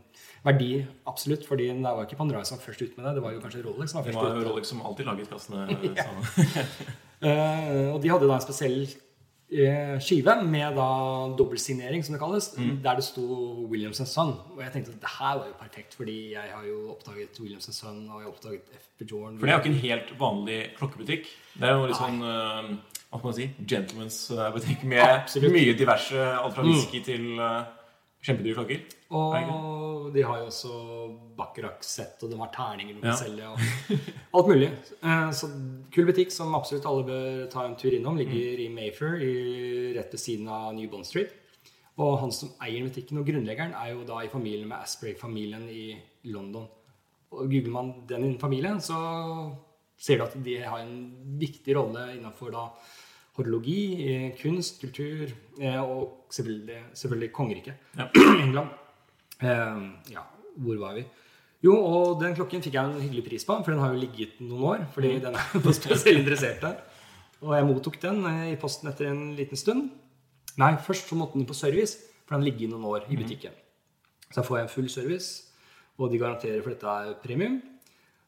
verdi, 0.42 0.86
absolutt. 1.06 1.44
fordi 1.46 1.68
det 1.68 1.82
var 1.84 2.06
ikke 2.06 2.16
Panerai 2.16 2.44
som 2.48 2.56
var 2.56 2.64
først 2.64 2.82
ut 2.82 2.96
med 2.96 3.06
det. 3.06 3.14
Det 3.18 3.24
var 3.26 3.34
jo 3.34 3.42
kanskje 3.44 3.64
Rolex 3.66 3.92
som 3.92 4.00
var 4.00 4.08
Det 4.08 4.14
først 4.14 4.24
var 4.24 4.40
ut. 4.40 4.46
Rolex 4.48 4.72
som 4.72 4.84
alltid 4.88 5.10
laget 5.10 5.32
kassene. 5.32 5.66
Eh, 7.22 7.86
og 7.94 8.00
de 8.02 8.08
hadde 8.10 8.26
da 8.26 8.34
en 8.34 8.42
spesiell 8.42 8.80
eh, 9.52 9.98
skive 10.00 10.34
med 10.44 10.76
da 10.76 10.86
dobbeltsignering, 11.38 12.04
som 12.04 12.14
det 12.16 12.20
kalles, 12.22 12.50
der 12.56 12.94
det 12.98 13.04
sto 13.04 13.24
Williams 13.70 14.02
Son. 14.08 14.32
Og 14.54 14.62
jeg 14.64 14.72
tenkte 14.72 14.94
at 14.94 15.02
det 15.04 15.12
her 15.18 15.38
var 15.38 15.46
jo 15.50 15.56
perfekt, 15.60 15.94
fordi 15.98 16.16
jeg 16.32 16.54
har 16.54 16.64
jo 16.68 16.78
oppdaget 16.94 17.40
Williams 17.40 17.68
Son, 17.76 18.00
og 18.08 18.20
jeg 18.20 18.26
har 18.26 18.32
oppdaget 18.32 18.72
FB 18.80 19.10
Jordan. 19.10 19.38
For 19.38 19.46
det 19.46 19.52
er 19.52 19.58
jo 19.58 19.64
ikke 19.64 19.74
en 19.74 19.84
helt 19.84 20.14
vanlig 20.20 20.58
klokkebutikk. 20.78 21.28
Det 21.58 21.68
er 21.68 21.76
jo 21.76 21.86
litt 21.90 22.00
sånn 22.00 22.18
eh, 22.24 22.72
Hva 23.12 23.20
skal 23.20 23.28
man 23.28 23.36
si? 23.36 23.46
Gentleman's 23.68 24.18
eh, 24.32 24.50
butikk 24.54 24.84
med 24.88 25.04
Absolutt. 25.04 25.52
mye 25.52 25.76
diverse. 25.76 26.16
Alt 26.16 26.54
fra 26.56 26.64
whisky 26.64 27.02
til 27.04 27.26
kjempedyre 28.22 28.54
klokker. 28.54 28.82
Og 29.12 30.12
de 30.14 30.22
har 30.24 30.38
jo 30.40 30.46
også 30.48 30.72
Bacharach-sett, 31.36 32.22
og 32.24 32.30
de 32.32 32.38
har 32.40 32.50
terninger 32.54 32.94
de 32.94 33.00
kan 33.00 33.10
Ja. 33.10 33.16
selge, 33.16 33.48
og 33.48 34.38
alt 34.38 34.48
mulig. 34.48 34.68
Eh, 35.02 35.30
Så 35.32 35.48
kul 35.92 36.06
butikk 36.06 36.30
som 36.32 36.54
absolutt 36.54 36.86
alle 36.86 37.04
bør 37.04 37.50
ta 37.50 37.64
en 37.66 37.76
tur 37.76 37.90
innom. 37.92 38.16
Ligger 38.16 38.60
i 38.64 38.68
Mayfair, 38.68 39.20
i, 39.20 39.92
rett 39.96 40.12
ved 40.12 40.20
siden 40.20 40.48
av 40.48 40.74
New 40.74 40.88
Bond 40.88 41.04
Street. 41.06 41.32
Og 41.98 42.18
han 42.22 42.32
som 42.32 42.48
eier 42.64 42.86
butikken 42.86 43.18
og 43.20 43.26
grunnleggeren, 43.26 43.74
er 43.76 43.92
jo 43.92 44.04
da 44.08 44.20
i 44.24 44.28
familien 44.32 44.68
med 44.68 44.78
Asprey-familien 44.80 45.68
i 45.68 45.98
London. 46.32 46.66
Og 47.32 47.48
Googler 47.50 47.70
man 47.70 47.92
den 48.08 48.38
familien, 48.38 48.80
så 48.80 49.52
ser 49.98 50.18
du 50.18 50.24
at 50.24 50.42
de 50.42 50.56
har 50.62 50.78
en 50.80 51.12
viktig 51.38 51.74
rolle 51.76 52.16
innenfor 52.16 52.50
da 52.52 52.64
horologi, 53.38 53.80
eh, 54.08 54.28
kunst, 54.38 54.80
kultur 54.82 55.30
eh, 55.60 55.80
og 55.80 56.28
selvfølgelig, 56.30 56.82
selvfølgelig 57.00 57.32
kongeriket. 57.32 57.74
Ja. 57.98 58.08
England. 58.44 58.68
Eh, 59.40 59.82
ja, 60.12 60.24
hvor 60.56 60.80
var 60.82 60.96
vi? 60.98 61.04
Jo, 61.62 61.76
og 61.78 62.18
den 62.18 62.34
klokken 62.34 62.62
fikk 62.62 62.74
jeg 62.74 62.90
en 62.90 63.02
hyggelig 63.02 63.24
pris 63.28 63.44
på, 63.46 63.54
for 63.62 63.70
den 63.70 63.82
har 63.82 63.92
jo 63.94 64.00
ligget 64.02 64.40
noen 64.42 64.64
år. 64.72 64.86
Fordi 64.94 65.14
den 65.22 65.38
er 65.38 65.52
på 65.64 65.74
spesielt 65.76 66.24
interesserte. 66.24 66.74
Og 67.42 67.54
jeg 67.56 67.66
mottok 67.66 67.98
den 68.02 68.24
eh, 68.28 68.48
i 68.52 68.58
posten 68.60 68.90
etter 68.90 69.10
en 69.10 69.32
liten 69.38 69.58
stund. 69.58 69.90
Nei, 70.60 70.74
først 70.84 71.08
så 71.08 71.16
måtte 71.16 71.38
den 71.38 71.48
på 71.48 71.56
service, 71.56 72.10
for 72.26 72.36
den 72.36 72.46
ligger 72.46 72.70
noen 72.72 72.88
år 72.90 73.06
i 73.08 73.16
butikken. 73.18 73.54
Så 74.28 74.40
da 74.40 74.46
får 74.46 74.58
jeg 74.58 74.66
en 74.66 74.72
full 74.74 74.90
service, 74.92 75.30
og 76.00 76.12
de 76.12 76.20
garanterer 76.20 76.60
for 76.64 76.74
dette 76.74 76.92
er 76.92 77.14
premium. 77.22 77.60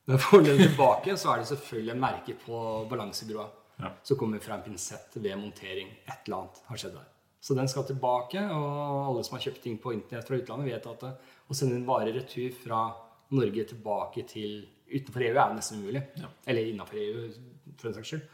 Når 0.04 0.16
jeg 0.16 0.24
får 0.24 0.42
den 0.46 0.62
tilbake, 0.62 1.16
så 1.20 1.32
er 1.32 1.42
det 1.42 1.50
selvfølgelig 1.50 1.92
en 1.94 2.02
merke 2.02 2.34
på 2.44 2.62
balansebrua. 2.90 3.46
Ja. 3.80 3.90
Så 4.02 4.16
kommer 4.16 4.38
fra 4.38 4.58
en 4.58 4.62
pinsett 4.62 5.16
ved 5.16 5.38
montering. 5.38 5.90
Et 6.04 6.26
eller 6.26 6.44
annet 6.44 6.60
har 6.68 6.80
skjedd 6.80 6.94
der. 6.98 7.10
Så 7.44 7.54
den 7.54 7.68
skal 7.68 7.84
tilbake, 7.84 8.40
og 8.56 9.08
alle 9.10 9.24
som 9.26 9.36
har 9.36 9.42
kjøpt 9.44 9.60
ting 9.66 9.74
på 9.80 9.92
internett 9.92 10.28
fra 10.28 10.38
utlandet, 10.38 10.70
vet 10.70 10.86
at 10.88 11.02
det, 11.04 11.10
å 11.44 11.56
sende 11.56 11.76
en 11.76 11.88
vare 11.88 12.14
retur 12.14 12.54
fra 12.56 12.86
Norge 13.34 13.66
tilbake 13.68 14.24
til 14.30 14.62
utenfor 14.88 15.26
EU 15.26 15.34
er 15.34 15.52
nesten 15.56 15.82
umulig. 15.82 16.00
Ja. 16.20 16.30
Eller 16.48 16.70
innafor 16.70 17.00
EU, 17.02 17.26
for 17.74 17.88
den 17.88 17.98
saks 17.98 18.14
skyld. 18.14 18.24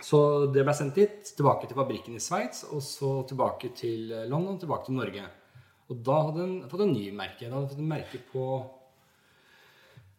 Så 0.00 0.20
det 0.54 0.64
ble 0.64 0.72
sendt 0.76 0.96
dit, 0.96 1.20
tilbake 1.36 1.68
til 1.68 1.76
fabrikken 1.76 2.16
i 2.16 2.24
Sveits, 2.24 2.64
og 2.72 2.80
så 2.84 3.12
tilbake 3.28 3.74
til 3.76 4.08
London, 4.32 4.56
tilbake 4.62 4.88
til 4.88 4.96
Norge. 4.96 5.26
Og 5.90 6.00
da 6.06 6.20
hadde 6.22 6.40
den 6.40 6.58
fått 6.70 6.86
en 6.86 6.94
ny 6.94 7.08
merke. 7.12 7.48
Da 7.48 7.56
hadde 7.58 7.66
den 7.66 7.72
fått 7.74 7.82
en 7.82 7.90
merke 7.90 8.20
på 8.30 8.44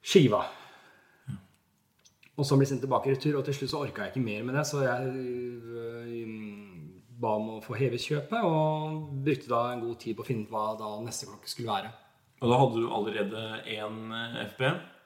skiva. 0.05 0.43
Og 2.41 2.47
så 2.47 2.57
ble 2.57 2.65
den 2.65 2.73
sendt 2.73 2.81
tilbake 2.87 3.11
i 3.11 3.13
retur, 3.13 3.35
og 3.37 3.45
til 3.45 3.53
slutt 3.53 3.69
så 3.69 3.81
orka 3.85 4.07
jeg 4.07 4.15
ikke 4.15 4.23
mer 4.25 4.45
med 4.47 4.55
det, 4.57 4.63
så 4.65 4.79
jeg 4.81 5.09
øh, 5.77 6.21
ba 7.21 7.35
om 7.37 7.51
å 7.53 7.57
få 7.61 7.75
hevet 7.77 8.01
kjøpet, 8.01 8.39
og 8.41 9.11
brukte 9.27 9.51
da 9.51 9.59
en 9.69 9.83
god 9.83 9.99
tid 10.01 10.17
på 10.17 10.23
å 10.25 10.29
finne 10.31 10.47
ut 10.47 10.53
hva 10.55 10.71
da 10.79 10.95
neste 11.05 11.27
klokke 11.29 11.51
skulle 11.51 11.69
være. 11.69 11.91
Og 12.41 12.49
da 12.49 12.57
hadde 12.57 12.81
du 12.81 12.87
allerede 12.89 13.43
én 13.69 13.99
FB. 14.55 14.63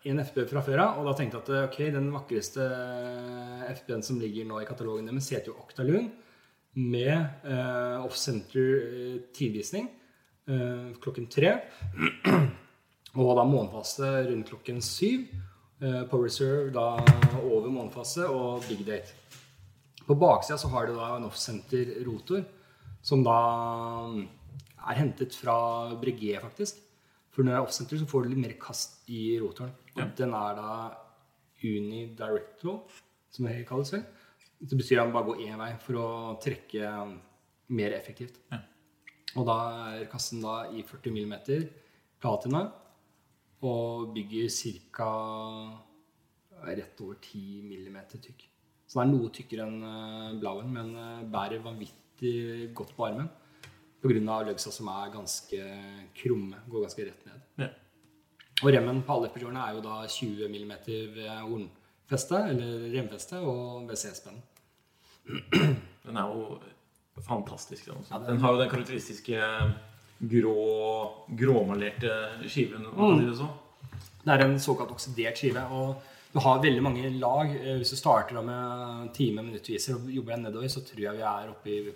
En 0.08 0.22
FB 0.24 0.38
fra 0.48 0.62
før 0.64 0.84
av, 0.86 1.02
og 1.02 1.10
da 1.10 1.16
tenkte 1.18 1.42
jeg 1.42 1.44
at 1.44 1.74
ok, 1.74 1.80
den 1.98 2.08
vakreste 2.14 2.68
FB-en 3.82 4.06
som 4.06 4.22
ligger 4.22 4.48
nå 4.48 4.62
i 4.62 4.68
katalogen 4.70 5.10
deres, 5.10 5.28
heter 5.34 5.52
jo 5.52 5.58
Octaloon, 5.66 6.08
med 6.76 7.16
eh, 7.48 7.98
off-center 8.04 9.26
tidvisning 9.36 9.90
eh, 10.48 10.96
klokken 11.04 11.28
tre. 11.32 11.58
og 13.20 13.36
da 13.40 13.46
månefase 13.48 14.14
rundt 14.30 14.52
klokken 14.54 14.80
syv. 14.84 15.28
Eh, 15.82 16.04
Power 16.08 16.24
Reserve 16.30 16.72
da 16.72 16.94
over 17.44 17.68
månefase 17.68 18.24
og 18.32 18.64
Big 18.70 18.86
Date. 18.88 19.12
På 20.06 20.16
baksida 20.16 20.58
så 20.62 20.70
har 20.72 20.88
du 20.88 20.96
da 20.96 21.16
en 21.18 21.26
off-center 21.28 21.98
rotor, 22.06 22.46
som 23.04 23.24
da 23.26 23.40
er 24.86 25.00
hentet 25.02 25.36
fra 25.36 25.58
Breguet, 26.00 26.40
faktisk. 26.44 26.80
For 27.34 27.44
når 27.44 27.52
det 27.52 27.58
er 27.58 27.66
off-center, 27.66 28.00
så 28.00 28.08
får 28.08 28.24
du 28.24 28.32
litt 28.32 28.44
mer 28.46 28.54
kast 28.62 29.10
i 29.12 29.36
rotoren. 29.42 29.74
Ja. 29.98 30.06
den 30.16 30.34
er 30.36 30.56
da 30.60 30.72
unidirecto, 31.64 32.78
som 33.32 33.48
det 33.50 33.66
kalles 33.68 33.92
vel. 33.96 34.06
Det 34.62 34.78
betyr 34.78 35.02
at 35.02 35.10
den 35.10 35.16
bare 35.16 35.28
går 35.28 35.44
én 35.44 35.60
vei 35.60 35.70
for 35.84 36.00
å 36.00 36.08
trekke 36.40 36.94
mer 37.76 37.98
effektivt. 37.98 38.40
Ja. 38.54 38.62
Og 39.36 39.48
da 39.50 39.58
er 39.92 40.08
kassen 40.08 40.40
da 40.46 40.70
i 40.72 40.86
40 40.88 41.12
mm 41.12 41.36
platina 42.24 42.70
og 43.66 44.11
bygger 44.16 44.49
ca. 44.49 45.09
rett 46.66 47.01
over 47.03 47.16
10 47.22 47.61
mm 47.68 47.97
tykk. 48.16 48.45
Så 48.88 48.99
den 49.01 49.09
er 49.09 49.11
noe 49.18 49.32
tykkere 49.34 49.66
enn 49.68 49.82
eh, 49.86 50.36
blauen, 50.41 50.70
men 50.74 50.91
eh, 50.95 51.24
bærer 51.34 51.63
vanvittig 51.66 52.72
godt 52.78 52.93
på 52.97 53.07
armen. 53.09 53.30
Pga. 54.01 54.43
løgsa 54.45 54.72
som 54.72 54.88
er 54.93 55.09
ganske 55.13 55.61
krumme. 56.16 56.59
Går 56.70 56.86
ganske 56.86 57.05
rett 57.07 57.26
ned. 57.26 57.41
Ja. 57.63 57.70
Og 58.63 58.70
remmen 58.72 59.01
på 59.03 59.16
alle 59.18 59.30
FPG-ene 59.34 59.63
er 59.68 59.74
jo 59.76 59.82
da 59.84 59.95
20 60.07 60.47
mm 60.47 60.74
ved 61.16 61.26
hornfeste, 61.41 62.38
eller 62.53 62.86
remfeste, 62.93 63.39
og 63.41 63.89
ved 63.89 63.97
C-spennen. 63.99 64.43
Den 66.05 66.18
er 66.22 66.30
jo 66.30 66.59
fantastisk. 67.26 67.86
Den, 67.89 67.97
også. 67.97 68.13
Ja, 68.13 68.20
den- 68.20 68.28
den 68.30 68.39
har 68.45 68.53
jo 68.53 68.61
den 68.61 68.70
karakteristiske 68.70 69.41
grå, 70.20 71.11
gråmalerte 71.38 72.11
skiven. 72.47 72.86
si 72.86 73.38
det. 73.38 73.47
Det 74.26 74.34
er 74.34 74.45
en 74.45 74.59
såkalt 74.59 74.91
oksidert 74.91 75.38
skive. 75.38 75.63
og 75.72 75.95
du 76.36 76.39
har 76.43 76.59
veldig 76.59 76.82
mange 76.84 77.09
lag. 77.20 77.47
Eh, 77.55 77.78
Hvis 77.80 77.89
du 77.91 77.95
starter 77.95 78.41
med 78.41 79.13
time 79.13 79.41
minuttviser 79.41 79.95
og 79.95 80.09
jobber 80.11 80.36
deg 80.36 80.43
nedover, 80.43 80.68
så 80.68 80.82
tror 80.84 80.99
jeg 80.99 81.16
vi 81.16 81.22
er 81.24 81.49
oppe 81.49 81.70
i 81.72 81.93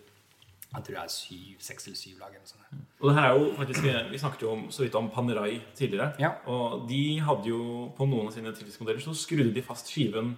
jeg 0.70 0.84
tror 0.86 0.94
det 0.94 1.02
er 1.02 1.10
syv, 1.10 1.56
seks 1.66 1.88
eller 1.88 1.98
syv 1.98 2.20
lag. 2.20 2.30
eller. 2.30 2.84
Og 3.02 3.10
det 3.10 3.16
her 3.18 3.24
er 3.30 3.40
jo 3.40 3.54
faktisk, 3.58 4.12
Vi 4.12 4.18
snakket 4.18 4.42
jo 4.42 4.52
om, 4.52 4.72
så 4.72 4.84
vidt 4.84 4.96
om 4.96 5.10
Panerai 5.10 5.62
tidligere. 5.76 6.14
Ja. 6.20 6.30
Og 6.46 6.88
de 6.88 7.20
hadde 7.20 7.50
jo 7.50 7.92
på 7.98 8.06
noen 8.06 8.28
av 8.28 8.32
sine 8.34 8.54
tidligere 8.54 9.02
så 9.02 9.16
skrudde 9.18 9.54
de 9.54 9.62
fast 9.62 9.90
skiven 9.90 10.38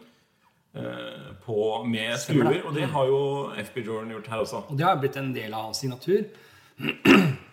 eh, 0.74 1.36
på 1.46 1.84
med 1.86 2.18
skruer. 2.18 2.64
Og 2.66 2.74
det 2.74 2.88
har 2.90 3.06
jo 3.06 3.52
FB 3.58 3.86
Jordan 3.86 4.12
gjort 4.16 4.28
her 4.28 4.38
også. 4.40 4.64
Og 4.70 4.78
det 4.78 4.86
har 4.86 4.96
blitt 4.96 5.18
en 5.18 5.34
del 5.34 5.54
av 5.54 5.64
hans 5.68 5.78
signatur. 5.84 6.24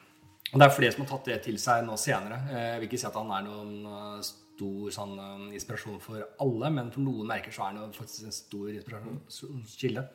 Og 0.53 0.61
det 0.61 0.65
er 0.67 0.73
flere 0.77 0.93
som 0.95 1.05
har 1.05 1.11
tatt 1.13 1.27
det 1.29 1.43
til 1.45 1.59
seg 1.61 1.85
nå 1.85 1.97
senere. 2.01 2.39
Eh, 2.51 2.67
Jeg 2.73 2.81
vil 2.81 2.89
ikke 2.89 3.01
si 3.03 3.07
at 3.07 3.17
han 3.21 3.31
er 3.37 3.43
noen 3.45 3.73
eh, 3.93 4.23
stor 4.25 4.91
sånn, 4.97 5.13
eh, 5.21 5.55
inspirasjon 5.59 6.01
for 6.01 6.23
alle, 6.41 6.71
men 6.71 6.91
for 6.95 7.01
noen 7.05 7.27
merker 7.29 7.53
så 7.53 7.67
er 7.69 7.77
han 7.77 7.93
faktisk 7.93 8.25
en 8.25 8.33
stor 8.33 8.71
inspirasjonskilde. 8.73 10.07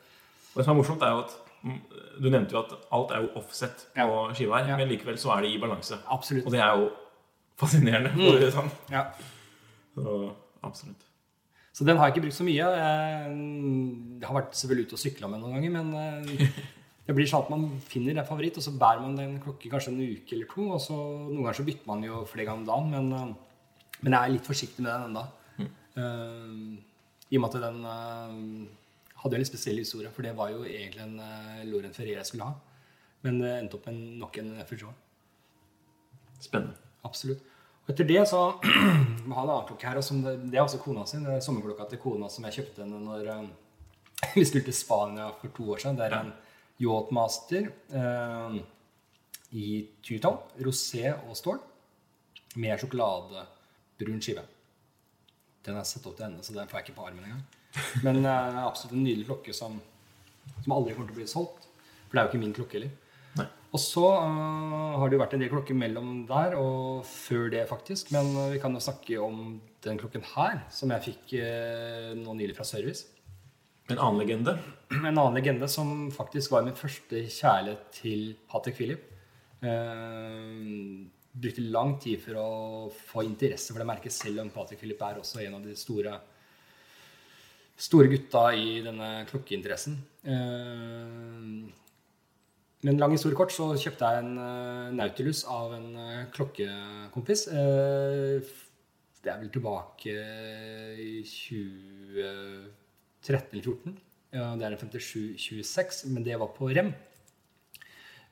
Og 0.54 0.58
det 0.60 0.64
som 0.66 0.74
er 0.74 0.80
morsomt, 0.82 1.02
er 1.02 1.14
jo 1.14 1.22
at 1.24 1.36
mm, 1.64 1.78
Du 2.22 2.28
nevnte 2.30 2.54
jo 2.54 2.60
at 2.64 2.74
alt 2.94 3.10
er 3.14 3.22
jo 3.24 3.30
offset 3.40 3.86
på 3.94 4.02
Ja. 4.02 4.34
skiva 4.34 4.58
her, 4.60 4.68
Ja. 4.68 4.76
men 4.76 4.88
likevel 4.88 5.16
så 5.18 5.30
er 5.36 5.42
det 5.42 5.50
i 5.54 5.58
balanse. 5.62 5.98
Absolutt. 6.10 6.46
Og 6.46 6.52
det 6.52 6.60
er 6.60 6.76
jo 6.78 6.90
fascinerende. 7.58 8.10
for 8.18 8.38
det 8.38 8.52
sånn. 8.52 8.70
Ja. 8.90 9.04
Så, 9.94 10.34
absolutt. 10.62 11.02
Så 11.74 11.84
den 11.84 11.96
har 11.96 12.06
jeg 12.06 12.14
ikke 12.16 12.22
brukt 12.26 12.36
så 12.38 12.44
mye. 12.46 12.54
Jeg 12.54 14.20
jeg 14.20 14.28
har 14.28 14.34
vært 14.42 14.54
selvfølgelig 14.54 14.86
ute 14.86 14.94
og 14.94 14.98
sykla 15.02 15.28
med 15.30 15.40
noen 15.40 15.54
ganger, 15.54 15.70
men 15.70 15.94
det 17.04 17.14
blir 17.16 17.28
sånn 17.28 17.44
at 17.44 17.50
man 17.52 17.64
finner 17.84 18.16
en 18.16 18.28
favoritt, 18.28 18.56
og 18.56 18.64
så 18.64 18.72
bærer 18.80 19.02
man 19.04 19.18
den 19.18 19.34
klokke 19.42 19.70
kanskje 19.72 19.92
en 19.92 20.00
uke 20.00 20.36
eller 20.36 20.48
to. 20.48 20.68
og 20.72 20.80
så 20.80 20.96
Noen 20.96 21.42
ganger 21.42 21.58
så 21.58 21.66
bytter 21.66 21.90
man 21.90 22.04
jo 22.06 22.22
flere 22.28 22.48
ganger 22.48 22.62
om 22.62 22.68
dagen, 22.70 22.94
men, 22.94 23.12
eh, 23.12 23.98
men 24.00 24.16
jeg 24.16 24.20
er 24.20 24.34
litt 24.36 24.48
forsiktig 24.48 24.84
med 24.84 24.92
den 24.92 25.10
ennå. 25.10 25.24
I 27.30 27.36
og 27.38 27.42
med 27.42 27.54
at 27.54 27.62
den 27.62 27.84
uh, 27.86 29.20
hadde 29.22 29.36
en 29.36 29.42
litt 29.42 29.48
spesiell 29.48 29.78
historie, 29.80 30.10
for 30.12 30.26
det 30.26 30.34
var 30.36 30.50
jo 30.52 30.64
egentlig 30.64 31.02
en 31.04 31.16
uh, 31.20 31.62
Loren 31.68 31.94
Ferrer 31.94 32.18
jeg 32.18 32.28
skulle 32.28 32.48
ha. 32.48 32.54
Men 33.24 33.40
det 33.40 33.52
endte 33.56 33.78
opp 33.78 33.88
med 33.88 34.00
nok 34.20 34.38
en 34.42 34.50
Fujon. 34.68 34.96
Spennende. 36.42 36.76
Absolutt. 37.04 37.44
Og 37.84 37.92
etter 37.92 38.08
det 38.08 38.22
så 38.28 38.40
vi 38.64 38.68
jeg 38.68 39.28
en 39.28 39.34
annen 39.36 39.66
klokke 39.68 39.88
her. 39.88 40.00
og 40.00 40.04
som 40.04 40.22
Det, 40.24 40.36
det 40.48 40.58
er 40.58 40.64
også 40.64 40.80
kona 40.80 41.04
sin. 41.08 41.24
Det 41.24 41.36
er 41.36 41.44
sommerklokka 41.44 41.88
til 41.90 42.00
kona 42.00 42.30
som 42.32 42.46
jeg 42.48 42.58
kjøpte 42.58 42.84
henne 42.84 43.00
når 43.04 43.30
eh, 43.32 43.42
vi 44.36 44.44
skulle 44.48 44.64
til 44.68 44.76
Spania 44.76 45.28
for 45.40 45.52
to 45.56 45.70
år 45.74 45.82
siden. 45.82 45.98
Det 46.00 46.06
er 46.08 46.18
en 46.20 46.32
Yachtmaster 46.82 47.68
eh, 47.70 48.56
i 49.54 49.66
two-tone, 50.02 50.62
rosé 50.66 51.12
og 51.14 51.36
stål, 51.38 51.60
med 52.58 52.80
sjokoladebrun 52.80 54.22
skive. 54.22 54.42
Den 55.64 55.78
er 55.80 55.86
satt 55.88 56.06
opp 56.06 56.18
til 56.18 56.26
ende, 56.28 56.42
så 56.44 56.54
den 56.56 56.68
får 56.70 56.80
jeg 56.80 56.88
ikke 56.88 56.98
på 56.98 57.06
armen 57.08 57.24
engang. 57.24 57.44
Men 58.06 58.20
eh, 58.22 58.60
absolutt 58.64 58.96
en 58.96 59.06
nydelig 59.06 59.28
klokke 59.30 59.54
som, 59.56 59.78
som 60.60 60.76
aldri 60.76 60.96
kommer 60.96 61.10
til 61.10 61.16
å 61.16 61.22
bli 61.22 61.30
solgt. 61.30 61.70
For 62.04 62.16
det 62.16 62.20
er 62.20 62.26
jo 62.26 62.32
ikke 62.32 62.44
min 62.44 62.56
klokke 62.56 62.78
heller. 62.78 62.92
Nei. 63.38 63.48
Og 63.74 63.80
så 63.82 64.04
uh, 64.06 64.94
har 65.00 65.10
det 65.10 65.16
jo 65.16 65.22
vært 65.24 65.32
en 65.34 65.42
del 65.42 65.50
klokker 65.50 65.78
mellom 65.78 66.10
der 66.28 66.54
og 66.60 67.02
før 67.08 67.48
det, 67.54 67.64
faktisk. 67.70 68.12
Men 68.14 68.30
øh, 68.36 68.52
vi 68.54 68.60
kan 68.62 68.74
jo 68.76 68.82
snakke 68.82 69.18
om 69.22 69.58
den 69.82 69.98
klokken 69.98 70.22
her, 70.34 70.60
som 70.70 70.92
jeg 70.94 71.06
fikk 71.08 71.34
uh, 71.42 72.12
nå 72.20 72.36
nylig 72.38 72.54
fra 72.58 72.66
Service. 72.68 73.10
En 73.92 73.98
annen 73.98 74.20
legende. 74.22 74.56
En 74.94 75.10
annen 75.10 75.34
legende 75.36 75.68
som 75.68 76.10
faktisk 76.14 76.54
var 76.54 76.64
min 76.64 76.76
første 76.78 77.24
kjærlighet 77.28 77.90
til 77.92 78.34
Patrick 78.48 78.78
Philip. 78.78 79.10
Uh, 79.64 81.04
brukte 81.34 81.64
lang 81.74 81.96
tid 82.00 82.20
for 82.22 82.38
å 82.38 82.48
få 82.94 83.24
interesse 83.26 83.72
for 83.72 83.82
det 83.82 83.88
merket, 83.88 84.14
selv 84.14 84.42
om 84.44 84.52
Patrick 84.54 84.80
Philip 84.80 85.00
er 85.02 85.20
også 85.20 85.42
en 85.44 85.56
av 85.58 85.64
de 85.64 85.76
store 85.76 86.18
store 87.74 88.06
gutta 88.12 88.52
i 88.54 88.78
denne 88.84 89.08
klokkeinteressen. 89.28 89.96
Uh, 90.28 91.64
men 92.84 93.00
lang 93.00 93.14
historie 93.16 93.36
kort, 93.36 93.52
så 93.52 93.70
kjøpte 93.80 94.10
jeg 94.12 94.22
en 94.22 94.34
uh, 94.36 94.92
Nautilus 94.92 95.42
av 95.48 95.72
en 95.72 95.88
uh, 95.96 96.24
klokkekompis. 96.34 97.46
Uh, 97.48 98.44
det 99.24 99.32
er 99.32 99.40
vel 99.40 99.52
tilbake 99.52 100.12
i 101.00 101.22
2013 103.24 103.54
eller 103.54 103.64
14. 103.64 103.96
Det 104.34 104.66
er 104.66 104.74
en 104.74 104.80
5726, 104.80 106.04
men 106.10 106.24
det 106.26 106.38
var 106.40 106.50
på 106.56 106.68
rem. 106.74 106.90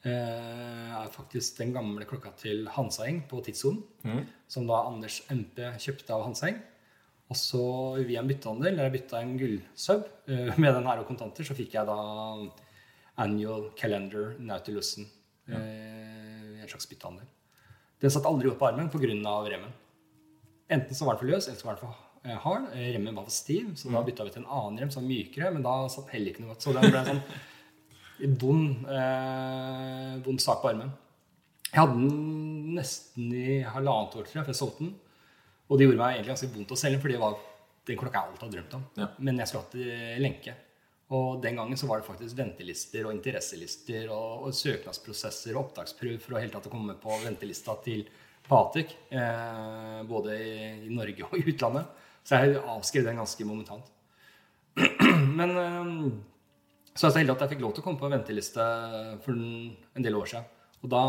Uh, 0.03 0.88
er 0.99 1.12
faktisk 1.14 1.61
den 1.61 1.70
gamle 1.76 2.03
klokka 2.11 2.32
til 2.40 2.64
Hansaeng 2.74 3.20
på 3.30 3.38
tidssonen. 3.47 3.84
Som 4.51 4.66
da 4.66 4.80
Anders 4.88 5.20
MP 5.30 5.62
kjøpte 5.78 6.16
av 6.16 6.26
Hansaeng. 6.26 6.59
Og 7.30 7.38
så 7.38 7.62
via 8.03 8.20
en 8.20 8.28
byttehandel, 8.28 8.76
der 8.76 8.88
jeg 8.88 8.97
bytta 8.99 9.22
en 9.22 9.36
gullsub 9.38 10.03
uh, 10.26 10.59
med 10.59 10.74
den 10.74 10.90
her 10.90 11.05
og 11.05 11.09
kontanter, 11.09 11.47
så 11.47 11.57
fikk 11.57 11.78
jeg 11.78 11.88
da 11.88 11.99
annual 13.22 13.70
calendar 13.78 14.34
Nautilusen. 14.43 15.07
Eh, 15.49 16.62
en 16.62 16.68
slags 16.68 16.88
byttehandel. 16.88 17.26
Den 18.03 18.12
satt 18.12 18.26
aldri 18.26 18.51
opp 18.51 18.61
på 18.62 18.68
armen 18.68 18.90
pga. 18.90 19.09
remmen. 19.51 19.72
Enten 20.70 20.95
så 20.95 21.05
var 21.05 21.14
den 21.14 21.20
for 21.20 21.26
løs, 21.26 21.49
eller 21.49 21.59
så 21.59 21.66
var 21.66 21.74
den 21.74 21.80
for 21.80 21.95
hard. 22.22 22.68
Eh, 22.74 22.92
Remmen 22.94 23.14
var 23.18 23.26
for 23.26 23.34
stiv, 23.34 23.72
så 23.76 23.90
da 23.90 24.02
bytta 24.06 24.26
vi 24.26 24.34
til 24.34 24.44
en 24.44 24.50
annen 24.58 24.78
rem 24.82 24.90
som 24.94 25.02
var 25.02 25.10
mykere, 25.10 25.52
men 25.54 25.64
da 25.64 25.76
satt 25.92 26.12
heller 26.14 26.32
ikke 26.32 26.44
noe 26.44 26.54
godt. 26.54 26.66
Så 26.66 26.74
den 26.76 26.90
ble 26.92 27.04
sånn 27.08 27.22
vond, 28.42 28.90
eh, 28.98 30.18
vond 30.26 30.42
sak 30.42 30.62
på 30.62 30.72
armen. 30.72 30.92
Jeg 31.72 31.80
hadde 31.80 31.98
den 31.98 32.74
nesten 32.76 33.30
i 33.34 33.62
halvannet 33.64 34.18
år, 34.18 34.26
tror 34.28 34.42
jeg, 34.42 34.44
før 34.44 34.52
jeg 34.54 34.60
solgte 34.60 34.84
den. 34.86 34.92
Og 35.68 35.78
det 35.78 35.86
gjorde 35.88 36.02
meg 36.02 36.18
egentlig 36.18 36.34
ganske 36.34 36.52
vondt 36.52 36.74
å 36.74 36.78
selge, 36.78 37.00
for 37.00 37.12
det 37.12 37.22
var 37.22 37.38
den 37.88 37.98
klokka 37.98 38.20
jeg 38.20 38.28
alltid 38.28 38.44
hadde 38.44 38.58
drømt 38.58 38.76
om. 38.76 38.84
Ja. 39.00 39.08
Men 39.18 39.40
jeg 39.40 39.50
skulle 39.50 39.64
hatt 39.64 40.20
lenke. 40.22 40.54
Og 41.12 41.42
den 41.44 41.58
gangen 41.58 41.76
så 41.76 41.88
var 41.88 42.00
det 42.00 42.06
faktisk 42.08 42.36
ventelister 42.38 43.04
og 43.08 43.12
interesselister 43.12 44.06
og, 44.12 44.46
og 44.46 44.54
søknadsprosesser 44.56 45.56
og 45.56 45.66
opptaksprøv 45.66 46.20
for 46.22 46.36
å 46.36 46.40
helt 46.40 46.54
tatt 46.56 46.70
komme 46.72 46.94
på 47.00 47.18
ventelista 47.24 47.74
til 47.84 48.06
Patek. 48.46 48.94
Eh, 49.12 49.98
både 50.08 50.38
i, 50.40 50.54
i 50.88 50.94
Norge 50.94 51.28
og 51.28 51.36
i 51.38 51.44
utlandet. 51.52 52.08
Så 52.22 52.38
jeg 52.38 52.60
avskrev 52.60 53.06
den 53.06 53.18
ganske 53.18 53.46
momentant. 53.46 53.88
Men 55.38 55.54
eh, 55.58 55.94
så 56.92 57.06
er 57.06 57.08
jeg 57.08 57.14
så 57.14 57.20
heldig 57.20 57.34
at 57.34 57.44
jeg 57.44 57.54
fikk 57.54 57.64
lov 57.64 57.72
til 57.74 57.82
å 57.82 57.86
komme 57.86 58.00
på 58.00 58.08
en 58.08 58.16
venteliste 58.16 58.66
for 59.24 59.34
en, 59.34 59.72
en 59.96 60.06
del 60.06 60.18
år 60.18 60.28
siden. 60.30 60.50
Og 60.82 60.92
da 60.92 61.02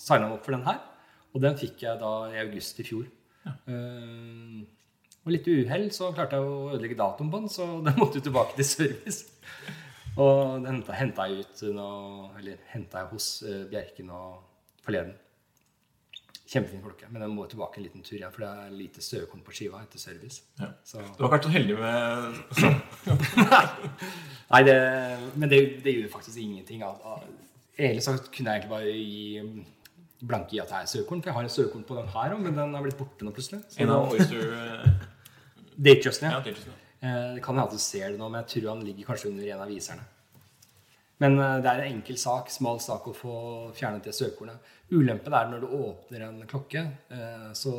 signa 0.00 0.30
jeg 0.30 0.38
opp 0.38 0.46
for 0.46 0.56
den 0.56 0.66
her. 0.66 0.80
Og 1.34 1.44
den 1.44 1.58
fikk 1.60 1.84
jeg 1.84 2.00
da 2.00 2.14
i 2.32 2.40
august 2.40 2.80
i 2.80 2.86
fjor. 2.86 3.06
Ja. 3.46 3.52
og 5.22 5.28
litt 5.30 5.46
uhell 5.46 5.84
så 5.94 6.08
klarte 6.10 6.34
jeg 6.34 6.48
å 6.50 6.72
ødelegge 6.72 6.96
datoen 6.98 7.28
på 7.30 7.38
den, 7.44 7.52
så 7.52 7.66
den 7.86 7.94
måtte 8.00 8.18
jo 8.18 8.24
tilbake 8.26 8.56
til 8.58 8.66
service. 8.66 9.28
Og 10.16 10.64
den 10.64 10.80
henta 10.96 11.28
jeg 11.28 11.44
ut 11.44 11.62
nå, 11.76 11.90
eller 12.40 12.58
henta 12.72 13.04
jeg 13.04 13.12
hos 13.12 13.28
Bjerken 13.70 14.10
og 14.16 14.40
forleden. 14.82 15.14
Kjempefin 16.46 16.82
klokke, 16.84 17.08
men 17.10 17.22
den 17.24 17.32
må 17.34 17.46
tilbake 17.50 17.80
en 17.80 17.86
liten 17.88 18.04
tur 18.06 18.16
igjen, 18.20 18.30
for 18.30 18.44
det 18.44 18.50
er 18.66 18.74
lite 18.78 19.02
støvkorn 19.02 19.42
på 19.42 19.54
skiva 19.56 19.80
etter 19.82 19.98
service. 19.98 20.44
Ja. 20.60 20.68
Så, 20.86 21.00
Du 21.18 21.24
har 21.24 21.26
ikke 21.26 21.32
vært 21.34 21.48
så 21.48 21.54
heldig 21.56 21.78
med 21.80 23.16
nei, 24.52 24.60
det, 24.68 24.76
men 25.34 25.50
det, 25.50 25.60
det 25.84 25.96
gjør 25.96 26.12
faktisk 26.12 26.38
ingenting. 26.38 26.84
Egentlig 27.78 28.04
så 28.06 28.14
kunne 28.30 28.54
jeg 28.54 28.62
egentlig 28.62 28.72
bare 28.76 28.94
gi 28.94 29.64
blanke 30.26 30.56
i 30.56 30.60
at 30.62 30.70
det 30.70 30.78
er 30.84 30.90
søkorn, 30.94 31.20
for 31.22 31.30
jeg 31.32 31.36
har 31.36 31.46
en 31.48 31.52
søkorn 31.56 31.84
på 31.88 31.98
den 31.98 32.08
her 32.14 32.34
òg, 32.36 32.40
men 32.46 32.56
den 32.56 32.74
er 32.78 32.84
blitt 32.86 32.98
borte 33.00 33.26
nå 33.26 33.34
plutselig. 33.36 33.60
En 33.82 33.92
av 33.92 34.12
Oyster 34.14 34.54
eh, 34.56 34.90
Datejusten, 35.88 36.30
Ja, 36.30 36.40
ja. 36.40 36.76
Eh, 37.02 37.34
Det 37.36 37.42
kan 37.44 37.58
hende 37.58 37.74
du 37.74 37.82
ser 37.82 38.14
det 38.14 38.20
nå, 38.20 38.30
men 38.30 38.44
jeg 38.44 38.54
tror 38.54 38.70
han 38.76 38.86
ligger 38.86 39.10
kanskje 39.10 39.28
under 39.34 39.50
en 39.50 39.66
av 39.66 39.68
viserne. 39.74 40.06
Men 41.20 41.38
eh, 41.40 41.58
det 41.64 41.68
er 41.74 41.82
en 41.84 41.98
enkel 41.98 42.16
sak, 42.20 42.48
smal 42.54 42.80
sak 42.80 43.10
å 43.10 43.16
få 43.16 43.34
fjernet 43.76 44.06
det 44.08 44.14
søkekornet. 44.16 44.72
Ulempen 44.90 45.34
er 45.34 45.48
når 45.50 45.64
du 45.64 45.66
åpner 45.80 46.22
en 46.28 46.42
klokke, 46.46 46.82
eh, 47.10 47.48
så 47.58 47.72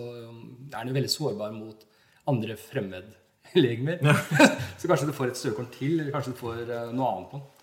er 0.74 0.84
den 0.90 0.96
veldig 0.98 1.12
sårbar 1.12 1.54
mot 1.56 1.86
andre 2.28 2.58
fremmedlegemer. 2.60 4.02
så 4.80 4.90
kanskje 4.92 5.08
du 5.08 5.14
får 5.16 5.32
et 5.32 5.40
støvkorn 5.40 5.70
til, 5.72 6.00
eller 6.02 6.12
kanskje 6.12 6.34
du 6.36 6.42
får 6.42 6.64
eh, 6.68 6.92
noe 6.92 7.12
annet 7.14 7.30
på 7.32 7.40
den. 7.40 7.54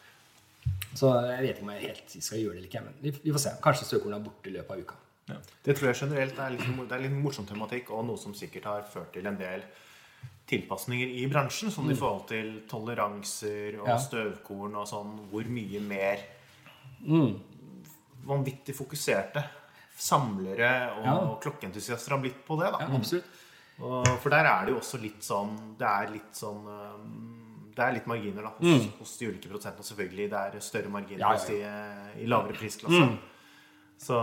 Så 0.97 1.11
jeg 1.27 1.43
vet 1.43 1.57
ikke 1.59 1.67
om 1.67 1.73
jeg 1.75 1.89
helt 1.91 2.13
skal 2.25 2.39
gjøre 2.41 2.55
det 2.55 2.61
eller 2.63 2.69
ikke, 2.71 2.85
men 2.87 3.01
vi, 3.03 3.11
vi 3.25 3.33
får 3.35 3.43
se. 3.45 3.53
Kanskje 3.65 3.89
støvkornet 3.91 4.21
er 4.21 4.25
borte 4.31 4.49
i 4.49 4.55
løpet 4.55 4.71
av 4.77 4.85
uka. 4.87 5.01
Det 5.65 5.73
tror 5.77 5.89
jeg 5.91 5.99
generelt 6.05 6.39
er 6.45 6.53
litt, 6.53 6.67
det 6.89 6.97
er 6.97 7.03
litt 7.05 7.17
morsom 7.17 7.47
tematikk, 7.49 7.91
og 7.97 8.05
noe 8.09 8.21
som 8.21 8.35
sikkert 8.37 8.69
har 8.69 8.83
ført 8.89 9.13
til 9.17 9.27
en 9.29 9.37
del 9.41 9.65
tilpasninger 10.49 11.15
i 11.21 11.25
bransjen, 11.33 11.73
sånn 11.73 11.89
i 11.93 11.97
forhold 11.97 12.27
til 12.29 12.51
toleranser 12.69 13.79
og 13.81 13.89
Ja. 13.89 13.97
støvkorn 14.01 14.77
og 14.77 14.87
sånn, 14.89 15.15
hvor 15.31 15.45
mye 15.49 15.81
mer 15.81 16.25
Mm. 17.05 17.35
Vanvittig 18.27 18.75
fokuserte 18.77 19.43
samlere 19.97 20.71
og 20.99 21.05
Ja. 21.07 21.17
klokkeentusiaster 21.45 22.11
har 22.17 22.19
blitt 22.25 22.45
på 22.47 22.57
det. 22.61 22.73
da. 22.73 22.79
Ja. 22.81 23.21
Og, 23.85 24.07
for 24.23 24.31
der 24.31 24.45
er 24.47 24.65
det 24.67 24.73
jo 24.75 24.79
også 24.79 25.01
litt 25.03 25.21
sånn 25.27 25.77
Det 25.77 25.87
er 25.87 26.11
litt 26.13 26.31
sånn 26.39 26.65
Det 27.75 27.83
er 27.83 27.93
litt 27.97 28.07
marginer 28.07 28.43
da 28.43 28.53
hos, 28.55 28.85
hos 29.01 29.17
de 29.19 29.27
ulike 29.33 29.49
prosentene. 29.51 29.83
og 29.83 29.85
Selvfølgelig 29.89 30.31
det 30.31 30.41
er 30.55 30.61
større 30.61 30.89
marginer 30.89 31.19
Mm. 31.19 31.21
Ja, 31.21 31.27
ja, 31.27 31.39
hos 31.39 31.47
de 31.47 31.63
eh, 31.63 32.23
i 32.23 32.27
lavere 32.27 32.55
prisklasse. 32.55 33.03
Mm. 33.03 33.19
Så 33.99 34.17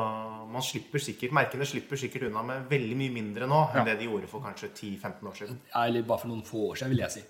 man 0.52 0.62
slipper 0.62 1.00
sikkert 1.02 1.32
merkene 1.34 1.66
slipper 1.66 1.98
sikkert 1.98 2.28
unna 2.28 2.42
med 2.46 2.66
veldig 2.70 2.96
mye 3.00 3.14
mindre 3.16 3.48
nå 3.50 3.62
enn 3.72 3.80
Ja. 3.80 3.84
det 3.88 3.96
de 4.02 4.06
gjorde 4.10 4.28
for 4.30 4.44
kanskje 4.44 4.68
10-15 4.76 5.30
år 5.32 5.38
siden. 5.40 5.58
Ja, 5.72 5.86
eller 5.88 6.04
bare 6.06 6.20
for 6.20 6.28
noen 6.30 6.44
få 6.46 6.66
år 6.72 6.76
siden, 6.78 6.92
vil 6.92 7.00
jeg 7.06 7.12
si. 7.16 7.24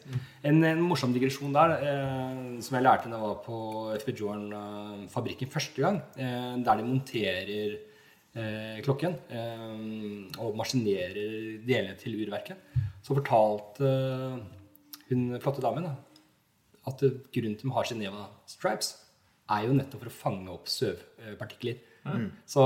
En, 0.43 0.63
en 0.67 0.81
morsom 0.81 1.13
digresjon 1.13 1.53
der, 1.53 1.75
eh, 1.79 2.41
som 2.65 2.75
jeg 2.75 2.83
lærte 2.83 3.07
da 3.11 3.15
jeg 3.15 3.27
var 3.27 3.39
på 3.45 3.59
FB 4.01 4.09
Jorn-fabrikken 4.19 5.51
første 5.53 5.81
gang, 5.85 6.01
eh, 6.17 6.57
der 6.65 6.81
de 6.81 6.83
monterer 6.89 7.77
eh, 8.35 8.81
klokken 8.83 9.15
eh, 9.29 10.41
og 10.41 10.57
maskinerer 10.59 11.61
delene 11.67 11.95
til 12.01 12.17
urverket, 12.25 12.57
så 13.05 13.15
fortalte 13.15 13.85
eh, 13.85 14.41
hun 15.11 15.39
flotte 15.43 15.61
damen 15.63 15.87
da, 15.87 15.95
at 16.89 17.03
eh, 17.05 17.15
grunnen 17.31 17.55
til 17.55 17.67
at 17.67 17.69
de 17.69 17.75
har 17.77 17.89
Geneva 17.93 18.27
stripes, 18.49 18.95
er 19.55 19.67
jo 19.67 19.75
nettopp 19.77 20.03
for 20.03 20.11
å 20.11 20.15
fange 20.15 20.53
opp 20.53 20.69
søvpartikler. 20.71 21.81
Så 22.49 22.63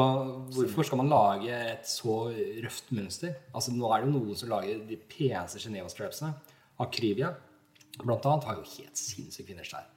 hvorfor 0.56 0.88
skal 0.88 1.02
man 1.02 1.12
lage 1.12 1.52
et 1.52 1.90
så 1.90 2.30
røft 2.64 2.94
mønster? 2.96 3.34
Altså 3.52 3.74
Nå 3.76 3.90
er 3.92 4.04
det 4.04 4.08
jo 4.08 4.14
noen 4.16 4.40
som 4.40 4.52
lager 4.54 4.86
de 4.88 5.00
peneste 5.12 5.60
Geneva-stripesene. 5.60 6.32
Akrivia 6.84 7.34
blant 8.02 8.26
annet 8.28 8.48
har 8.48 8.58
jo 8.60 8.70
helt 8.78 9.00
sinnssykt 9.00 9.48
finish 9.50 9.72
der. 9.72 9.88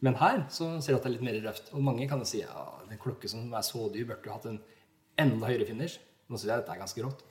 Men 0.00 0.16
her 0.16 0.44
så 0.52 0.72
ser 0.80 0.94
du 0.94 0.98
at 0.98 1.06
det 1.06 1.10
er 1.10 1.16
litt 1.18 1.26
mer 1.26 1.40
røft. 1.44 1.72
Og 1.76 1.82
mange 1.84 2.06
kan 2.08 2.22
jo 2.22 2.28
si 2.28 2.40
ja, 2.42 2.66
en 2.86 3.00
klokke 3.00 3.28
som 3.30 3.50
er 3.52 3.66
så 3.66 3.88
dyr, 3.92 4.06
burde 4.08 4.30
jo 4.30 4.36
hatt 4.36 4.46
en 4.48 4.60
enda 5.20 5.50
høyere 5.50 5.66
finish. 5.68 5.98
Nå 6.28 6.38
syns 6.38 6.48
jeg 6.48 6.62
dette 6.62 6.74
er 6.74 6.82
ganske 6.82 7.04
rått. 7.04 7.24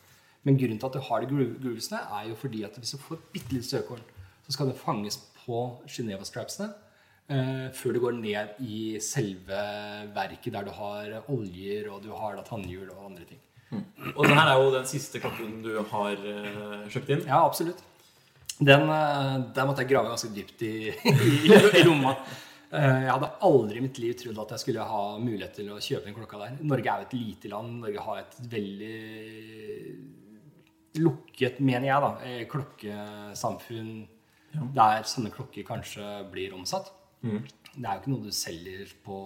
Men 0.48 0.60
grunnen 0.60 0.80
til 0.80 0.88
at 0.88 0.96
du 0.96 1.04
har 1.04 1.24
de 1.24 1.30
groovesene, 1.32 2.04
er 2.20 2.30
jo 2.30 2.38
fordi 2.40 2.64
at 2.68 2.78
hvis 2.80 2.94
du 2.96 3.02
får 3.02 3.24
bitte 3.34 3.56
litt 3.56 3.68
søkorn, 3.68 4.04
så 4.46 4.56
skal 4.56 4.70
det 4.70 4.80
fanges 4.80 5.20
på 5.42 5.58
Geneva-stripesene 5.90 6.70
eh, 6.70 6.78
før 7.30 7.94
du 7.94 8.00
går 8.02 8.16
ned 8.18 8.58
i 8.66 8.98
selve 9.06 9.60
verket 10.16 10.56
der 10.56 10.66
du 10.66 10.72
har 10.74 11.12
oljer, 11.30 11.86
og 11.94 12.02
du 12.02 12.10
har 12.18 12.34
da 12.40 12.42
tannhjul 12.48 12.88
og 12.90 13.04
andre 13.12 13.28
ting. 13.30 13.42
Og 14.16 14.24
denne 14.26 14.48
er 14.48 14.58
jo 14.58 14.72
den 14.74 14.88
siste 14.90 15.22
klokken 15.22 15.60
du 15.62 15.76
har 15.92 16.18
uh, 16.18 16.88
kjøpt 16.90 17.12
inn. 17.14 17.26
Ja, 17.28 17.44
absolutt. 17.46 17.84
Den, 18.60 18.90
eh, 18.92 19.36
der 19.56 19.68
måtte 19.70 19.86
jeg 19.86 19.92
grave 19.94 20.10
ganske 20.12 20.34
dypt 20.36 20.64
i, 20.68 20.90
i, 21.48 21.52
i 21.80 21.84
romma. 21.88 22.12
Eh, 22.74 23.06
Jeg 23.06 23.14
hadde 23.14 23.30
aldri 23.48 23.80
i 23.80 23.84
mitt 23.86 24.00
liv 24.04 24.18
trodd 24.20 24.42
at 24.44 24.52
jeg 24.52 24.64
skulle 24.66 24.88
ha 24.90 25.04
mulighet 25.22 25.54
til 25.62 25.70
å 25.72 25.80
kjøpe 25.80 26.10
den 26.10 26.18
klokka 26.18 26.42
der. 26.42 26.58
Norge 26.68 26.92
er 26.92 27.00
jo 27.00 27.08
et 27.08 27.16
lite 27.16 27.52
land. 27.54 27.78
Norge 27.86 28.04
har 28.04 28.20
et 28.20 28.36
veldig 28.52 28.98
lukket, 31.00 31.62
mener 31.64 31.88
jeg, 31.88 32.04
da, 32.04 32.12
klokkesamfunn 32.52 33.94
klokkesamfunn 34.02 34.74
der 34.76 35.08
sånne 35.08 35.32
klokker 35.32 35.64
kanskje 35.64 36.06
blir 36.34 36.56
omsatt. 36.58 36.90
Det 37.24 37.86
er 37.86 37.94
jo 37.94 38.00
ikke 38.02 38.14
noe 38.14 38.26
du 38.26 38.34
selger 38.36 38.94
på 39.06 39.18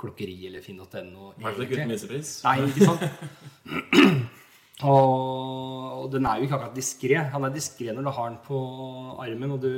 klokkeri 0.00 0.36
eller 0.48 0.64
finn.no. 0.64 1.32
I 1.36 1.44
hvert 1.44 1.56
fall 1.56 1.66
ikke 1.66 1.78
uten 1.78 1.92
minstepris. 1.92 2.34
Nei, 2.46 2.56
ikke 2.70 2.88
sant? 2.88 3.02
og, 4.90 5.08
og 6.00 6.06
den 6.14 6.28
er 6.28 6.40
jo 6.40 6.48
ikke 6.48 6.56
akkurat 6.56 6.76
diskré. 6.76 7.16
Han 7.34 7.46
er 7.46 7.54
diskré 7.54 7.92
når 7.92 8.08
du 8.08 8.12
har 8.16 8.30
den 8.30 8.38
på 8.46 8.60
armen 9.20 9.56
og 9.56 9.64
du 9.64 9.72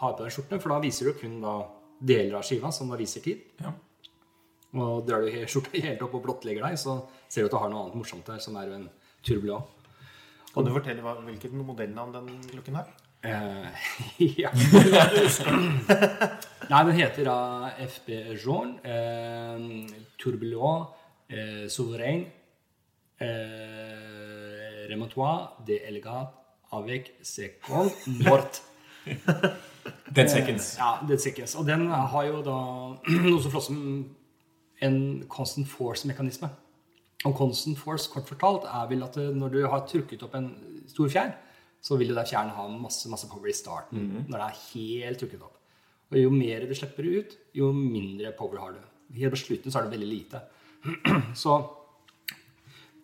har 0.00 0.16
på 0.18 0.24
deg 0.24 0.34
skjorte, 0.34 0.60
for 0.62 0.74
da 0.74 0.80
viser 0.82 1.10
du 1.10 1.18
kun 1.20 1.38
da 1.44 1.58
deler 1.98 2.38
av 2.38 2.46
skiva 2.46 2.72
som 2.74 2.90
da 2.90 2.98
viser 2.98 3.24
tid. 3.24 3.46
Ja. 3.62 3.74
Og 4.78 5.06
drar 5.08 5.24
du 5.24 5.32
skjorta 5.48 5.80
helt 5.80 6.02
opp 6.04 6.18
og 6.18 6.24
blottlegger 6.26 6.66
deg, 6.66 6.78
så 6.80 7.00
ser 7.30 7.46
du 7.46 7.48
at 7.48 7.54
du 7.54 7.60
har 7.62 7.72
noe 7.72 7.86
annet 7.86 7.98
morsomt 7.98 8.26
der, 8.28 8.42
som 8.42 8.58
er 8.60 8.68
jo 8.68 8.78
en 8.82 8.88
turblå. 9.24 9.62
Kan 10.52 10.66
du 10.66 10.72
fortelle 10.74 11.04
hva, 11.04 11.14
hvilket 11.24 11.54
modellnavn 11.54 12.14
den 12.18 12.28
klokken 12.50 12.80
har? 12.80 12.90
Eh, 13.22 13.68
ja. 14.42 14.50
Nei, 16.68 16.84
den 16.84 16.92
heter 17.00 17.24
da 17.24 17.70
FB 17.80 18.08
Jaune, 18.44 18.74
Uh, 18.84 19.86
Tourbillon, 20.18 20.86
uh, 21.32 21.68
Souverain, 21.68 22.26
uh, 23.20 23.26
Remontois, 24.90 25.56
De 25.66 25.80
Elegat, 25.88 26.28
Avec, 26.72 27.14
Second, 27.22 27.90
Mort. 28.06 28.62
Dead 30.14 30.28
seconds. 30.28 30.76
Ja, 30.78 30.98
Dead 31.08 31.18
Seconds. 31.18 31.54
Og 31.54 31.66
den 31.66 31.86
har 31.90 32.24
jo 32.24 32.42
da 32.44 32.56
noe 33.24 33.42
så 33.42 33.50
flott 33.52 33.68
som 33.68 33.78
en 34.84 34.98
constant 35.28 35.68
force-mekanisme. 35.68 36.48
Og 37.26 37.34
constant 37.34 37.78
force, 37.78 38.10
kort 38.12 38.28
fortalt, 38.28 38.68
er 38.68 38.86
vel 38.90 39.02
at 39.02 39.16
eh, 39.18 39.32
når 39.34 39.48
du 39.48 39.62
har 39.66 39.86
trukket 39.90 40.22
opp 40.22 40.36
en 40.38 40.52
stor 40.86 41.08
fjær, 41.10 41.32
så 41.80 41.96
vil 41.96 42.10
du 42.10 42.16
da 42.16 42.26
fjerne 42.26 42.56
ha 42.56 42.66
masse, 42.72 43.08
masse 43.10 43.28
power 43.30 43.48
i 43.50 43.56
starten, 43.56 44.10
når 44.26 44.34
det 44.34 44.46
er 44.46 44.60
helt 44.72 45.22
trukket 45.22 45.44
opp. 45.46 45.58
Og 46.08 46.20
jo 46.20 46.30
mer 46.32 46.64
du 46.66 46.74
slipper 46.76 47.06
ut, 47.06 47.34
jo 47.56 47.70
mindre 47.76 48.32
power 48.36 48.62
har 48.62 48.76
du. 48.76 48.80
Helt 49.18 49.34
på 49.34 49.40
slutten 49.40 49.72
så 49.72 49.80
er 49.80 49.88
det 49.88 49.96
veldig 49.96 50.08
lite. 50.08 50.40
Så 51.42 51.54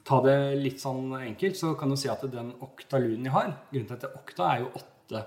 ta 0.06 0.20
det 0.22 0.36
litt 0.60 0.82
sånn 0.82 1.14
enkelt, 1.16 1.56
så 1.58 1.72
kan 1.80 1.90
du 1.90 1.96
si 1.98 2.10
at 2.12 2.22
den 2.30 2.52
oktalunen 2.62 3.24
jeg 3.24 3.32
har 3.34 3.48
Grunnen 3.70 3.88
til 3.88 3.96
at 3.96 4.04
det 4.04 4.10
er 4.10 4.18
okta, 4.20 4.50
er 4.50 4.60
jo 4.62 4.68
åtte. 4.78 5.22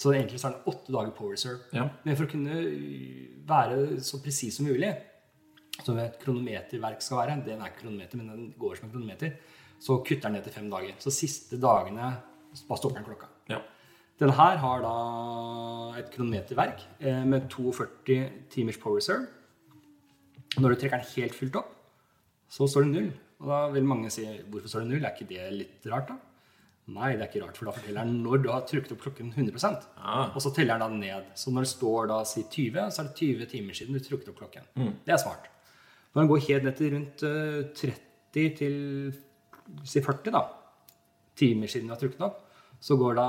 Så 0.00 0.12
egentlig 0.12 0.40
så 0.40 0.48
er 0.48 0.54
det 0.54 0.72
åtte 0.72 0.94
dager 0.94 1.12
power 1.16 1.40
serve. 1.40 1.66
Ja. 1.74 1.88
Men 2.04 2.16
for 2.16 2.26
å 2.26 2.30
kunne 2.30 2.60
være 3.48 4.00
så 4.04 4.20
presis 4.22 4.58
som 4.58 4.68
mulig, 4.68 4.92
som 5.82 5.98
et 6.00 6.16
kronometerverk 6.22 7.02
skal 7.04 7.20
være 7.20 7.36
Den 7.44 7.60
er 7.60 7.72
ikke 7.72 7.82
kronometer, 7.82 8.20
men 8.20 8.30
den 8.32 8.46
går 8.56 8.78
som 8.78 8.88
en 8.88 8.94
kronometer. 8.94 9.36
Så 9.82 9.98
kutter 10.00 10.28
den 10.28 10.38
ned 10.38 10.46
til 10.46 10.54
fem 10.54 10.70
dager. 10.72 10.96
Så 11.02 11.12
siste 11.12 11.58
dagene 11.60 12.14
bare 12.68 12.80
stopper 12.80 13.00
den 13.02 13.08
klokka. 13.08 13.28
Ja. 13.52 13.60
Den 14.20 14.32
her 14.32 14.56
har 14.62 14.84
da 14.84 14.92
et 16.00 16.08
kronometerverk 16.14 16.84
eh, 17.00 17.24
med 17.28 17.50
42 17.52 18.16
timers 18.52 18.78
power 18.80 18.96
reserve. 18.96 19.26
Når 20.56 20.72
du 20.72 20.80
trekker 20.80 21.02
den 21.02 21.10
helt 21.16 21.34
fullt 21.36 21.58
opp, 21.60 21.74
så 22.48 22.68
står 22.70 22.86
det 22.86 22.94
null. 22.94 23.10
Og 23.42 23.50
da 23.50 23.58
vil 23.74 23.84
mange 23.88 24.08
si 24.14 24.24
hvorfor 24.48 24.72
står 24.72 24.86
det 24.86 24.92
null? 24.94 25.04
Er 25.04 25.12
ikke 25.12 25.28
det 25.28 25.50
litt 25.52 25.88
rart, 25.92 26.08
da? 26.08 26.16
Nei, 26.96 27.10
det 27.18 27.24
er 27.24 27.28
ikke 27.28 27.42
rart, 27.42 27.58
for 27.58 27.66
da 27.66 27.74
forteller 27.74 28.06
den 28.06 28.20
når 28.22 28.42
du 28.44 28.48
har 28.52 28.62
trukket 28.70 28.92
opp 28.94 29.02
klokken 29.02 29.32
100 29.34 29.88
Ah. 29.98 30.30
Og 30.30 30.38
så 30.40 30.52
teller 30.54 30.78
den 30.78 31.00
da 31.02 31.18
ned. 31.18 31.32
Så 31.34 31.50
når 31.50 31.66
det 31.66 31.72
står 31.74 32.08
da 32.12 32.20
si 32.24 32.44
20, 32.46 32.90
så 32.94 33.02
er 33.02 33.08
det 33.10 33.16
20 33.18 33.50
timer 33.50 33.74
siden 33.74 33.98
du 33.98 34.00
trukket 34.00 34.30
opp 34.30 34.38
klokken. 34.38 34.68
Det 35.04 35.12
er 35.12 35.18
smart. 35.20 35.50
Når 36.14 36.22
den 36.22 36.30
går 36.30 36.44
helt 36.46 36.64
ned 36.64 36.76
til 36.78 36.94
rundt 36.94 37.22
eh, 37.26 37.64
30 37.74 38.56
til 38.56 38.76
si 39.84 40.00
40 40.00 40.32
da, 40.32 40.44
timer 41.36 41.68
siden 41.68 41.90
du 41.90 41.92
har 41.96 42.00
trykket 42.00 42.22
opp, 42.24 42.45
så 42.80 42.96
går 43.00 43.14
da 43.18 43.26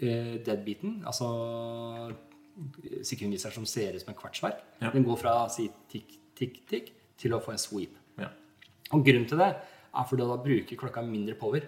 eh, 0.00 0.34
deadbeaten, 0.46 1.02
altså 1.06 1.28
sekundviseren 3.02 3.54
som 3.56 3.66
ser 3.66 3.94
ut 3.96 4.02
som 4.04 4.12
en 4.12 4.18
kvartsverk, 4.18 4.60
Ja. 4.80 4.90
den 4.94 5.04
går 5.04 5.16
fra 5.18 5.48
si 5.50 5.68
tikk, 5.90 6.12
tikk, 6.38 6.60
tikk 6.70 6.92
til 7.18 7.34
å 7.34 7.40
få 7.42 7.52
en 7.52 7.58
sweep. 7.58 7.96
Ja. 8.18 8.28
Og 8.92 9.04
grunnen 9.04 9.26
til 9.28 9.38
det 9.38 9.48
er 9.94 10.04
fordi 10.08 10.22
da 10.28 10.36
bruker 10.36 10.76
klokka 10.78 11.02
mindre 11.02 11.34
power. 11.38 11.60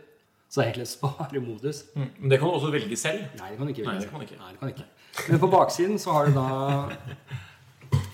Så 0.48 0.60
det 0.60 0.64
er 0.66 0.70
egentlig 0.72 0.88
sparemodus. 0.94 1.84
Mm. 1.96 2.10
Men 2.20 2.30
det 2.30 2.38
kan 2.38 2.48
du 2.48 2.54
også 2.54 2.70
velge 2.70 2.96
selv. 2.96 3.24
Nei, 3.38 3.50
det 3.50 3.58
kan 3.58 3.66
du 3.66 3.72
ikke. 3.74 3.86
Nei, 3.86 3.94
velge. 3.94 4.04
det 4.04 4.10
kan 4.10 4.20
du 4.20 4.26
ikke. 4.26 4.38
Nei, 4.38 4.52
det 4.52 4.58
kan 4.60 4.68
du 4.68 4.74
ikke. 4.74 5.30
Men 5.32 5.40
på 5.42 5.50
baksiden 5.50 5.98
så 5.98 6.12
har 6.12 6.26
du 6.26 6.36
da 6.36 6.46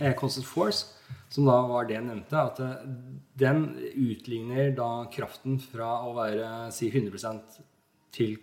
eh, 0.01 0.15
Constant 0.17 0.47
Force, 0.49 0.87
som 1.33 1.45
da 1.49 1.59
var 1.69 1.85
det 1.89 1.97
jeg 1.99 2.07
nevnte. 2.07 2.41
At 2.41 2.61
eh, 2.65 2.87
den 3.43 3.67
utligner 4.07 4.73
da 4.77 4.89
kraften 5.13 5.59
fra 5.61 5.91
å 6.09 6.15
være 6.17 6.49
si 6.73 6.89
100% 6.93 7.61
til 8.17 8.39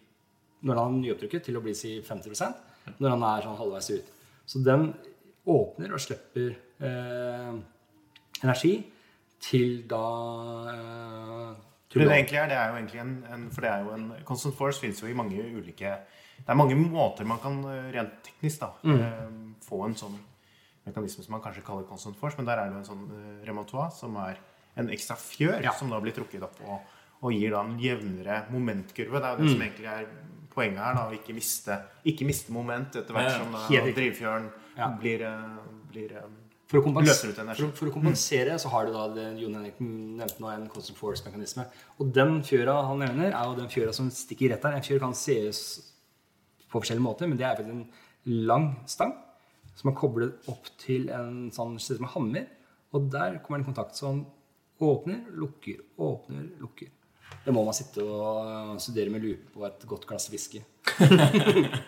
når 0.65 0.75
han 0.81 0.95
er 0.97 1.03
nyopptrykket, 1.05 1.43
til 1.45 1.57
å 1.59 1.63
bli 1.63 1.73
si 1.77 1.97
50% 2.05 2.97
når 2.99 3.09
han 3.15 3.23
er 3.29 3.43
sånn 3.45 3.57
halvveis 3.59 3.89
ut. 3.93 4.07
Så 4.49 4.61
den 4.65 4.89
åpner 5.49 5.93
og 5.93 6.01
slipper 6.01 6.55
eh, 6.83 7.51
energi 8.43 8.73
til 9.39 9.83
da 9.87 10.03
eh, 10.73 11.51
Det 11.89 12.01
det 12.05 12.11
egentlig 12.15 12.39
er, 12.41 12.47
det 12.51 12.57
er 12.59 12.71
jo 12.71 12.79
egentlig 12.79 12.99
en, 13.01 13.13
en 13.33 13.45
For 13.55 13.61
det 13.65 13.69
er 13.71 13.85
jo 13.85 13.93
en 13.95 14.07
Constant 14.27 14.55
Force 14.57 14.81
finnes 14.83 14.99
jo 15.01 15.07
i 15.09 15.15
mange 15.17 15.39
ulike 15.39 15.93
Det 16.39 16.49
er 16.51 16.57
mange 16.59 16.75
måter 16.77 17.25
man 17.29 17.39
kan 17.43 17.61
eh, 17.71 17.87
rent 17.95 18.19
teknisk 18.25 18.65
da 18.65 18.71
eh, 18.83 19.29
få 19.65 19.83
en 19.87 19.95
sånn 19.99 20.17
mekanisme 20.89 21.23
som 21.25 21.35
man 21.35 21.43
kanskje 21.43 21.61
kaller 21.67 21.85
Constant 21.87 22.17
Force, 22.17 22.37
men 22.39 22.47
der 22.49 22.57
er 22.57 22.69
det 22.71 22.77
jo 22.79 22.81
en 22.83 22.89
sånn 22.89 23.05
eh, 23.15 23.41
remontois 23.47 23.99
som 24.01 24.15
er 24.23 24.39
en 24.79 24.89
ekstra 24.93 25.15
fjør 25.19 25.61
Ja. 25.65 25.73
som 25.77 25.91
da 25.91 25.99
blir 26.01 26.15
trukket 26.15 26.43
opp 26.45 26.59
og, 26.65 26.79
og 27.21 27.33
gir 27.35 27.51
da 27.53 27.61
en 27.67 27.75
jevnere 27.81 28.43
momentkurve. 28.53 29.19
Det 29.19 29.27
er 29.27 29.35
jo 29.35 29.43
det 29.43 29.51
som 29.53 29.63
egentlig 29.65 29.89
er 29.91 30.05
poenget 30.53 30.79
her, 30.83 30.95
da, 30.97 31.07
å 31.09 31.15
ikke 31.15 31.33
miste, 31.37 31.75
ikke 32.09 32.25
miste 32.27 32.51
moment 32.55 32.95
etter 32.95 33.13
hvert 33.15 33.35
som 33.37 33.51
da 33.53 33.91
drivfjøren 33.95 34.49
Ja. 34.77 34.87
blir, 34.99 35.21
eh, 35.21 35.57
blir 35.91 36.11
eh, 36.17 36.29
For 36.69 36.77
å, 36.85 36.91
Løser 37.01 37.31
ut 37.31 37.39
energi. 37.41 37.61
for, 37.63 37.71
for 37.79 37.89
å 37.89 37.93
kompensere 37.95 38.57
så 38.61 38.69
har 38.69 38.85
du 38.85 38.91
da 38.93 39.07
det 39.13 39.23
Jon 39.41 39.55
Henrik 39.57 39.79
nevnte 39.81 40.39
nå, 40.39 40.51
en 40.53 40.67
constant 40.69 40.97
force-mekanisme. 40.99 41.65
Og 41.99 42.11
den 42.13 42.43
fjøra 42.45 42.75
han 42.85 42.99
nevner, 42.99 43.31
er 43.33 43.43
jo 43.49 43.55
den 43.57 43.71
fjøra 43.73 43.91
som 43.93 44.11
stikker 44.13 44.51
rett 44.53 44.61
der. 44.61 44.75
En 44.77 44.85
fjør 44.85 44.99
kan 44.99 45.15
ses 45.17 45.63
på 46.69 46.77
forskjellige 46.79 47.01
måter, 47.01 47.27
men 47.27 47.37
det 47.39 47.47
er 47.47 47.55
faktisk 47.57 47.73
en 47.73 48.45
lang 48.45 48.67
stang 48.85 49.15
som 49.75 49.89
er 49.89 49.95
koblet 49.97 50.47
opp 50.51 50.69
til 50.77 51.09
en 51.09 51.49
sånn 51.55 51.79
sted 51.81 51.97
som 51.97 52.05
en 52.05 52.13
hammer. 52.13 52.45
Og 52.93 53.09
der 53.09 53.39
kommer 53.41 53.57
den 53.57 53.65
i 53.65 53.69
kontakt. 53.73 53.95
Så 53.97 54.05
han 54.11 54.25
åpner, 54.79 55.25
lukker, 55.33 55.81
åpner, 55.97 56.45
lukker. 56.61 56.89
Det 57.45 57.53
må 57.55 57.63
man 57.65 57.75
sitte 57.75 58.03
og 58.03 58.77
studere 58.81 59.13
med 59.13 59.23
lupe 59.23 59.53
på 59.55 59.65
et 59.67 59.85
godt 59.89 60.05
glass 60.09 60.29
whisky. 60.31 60.61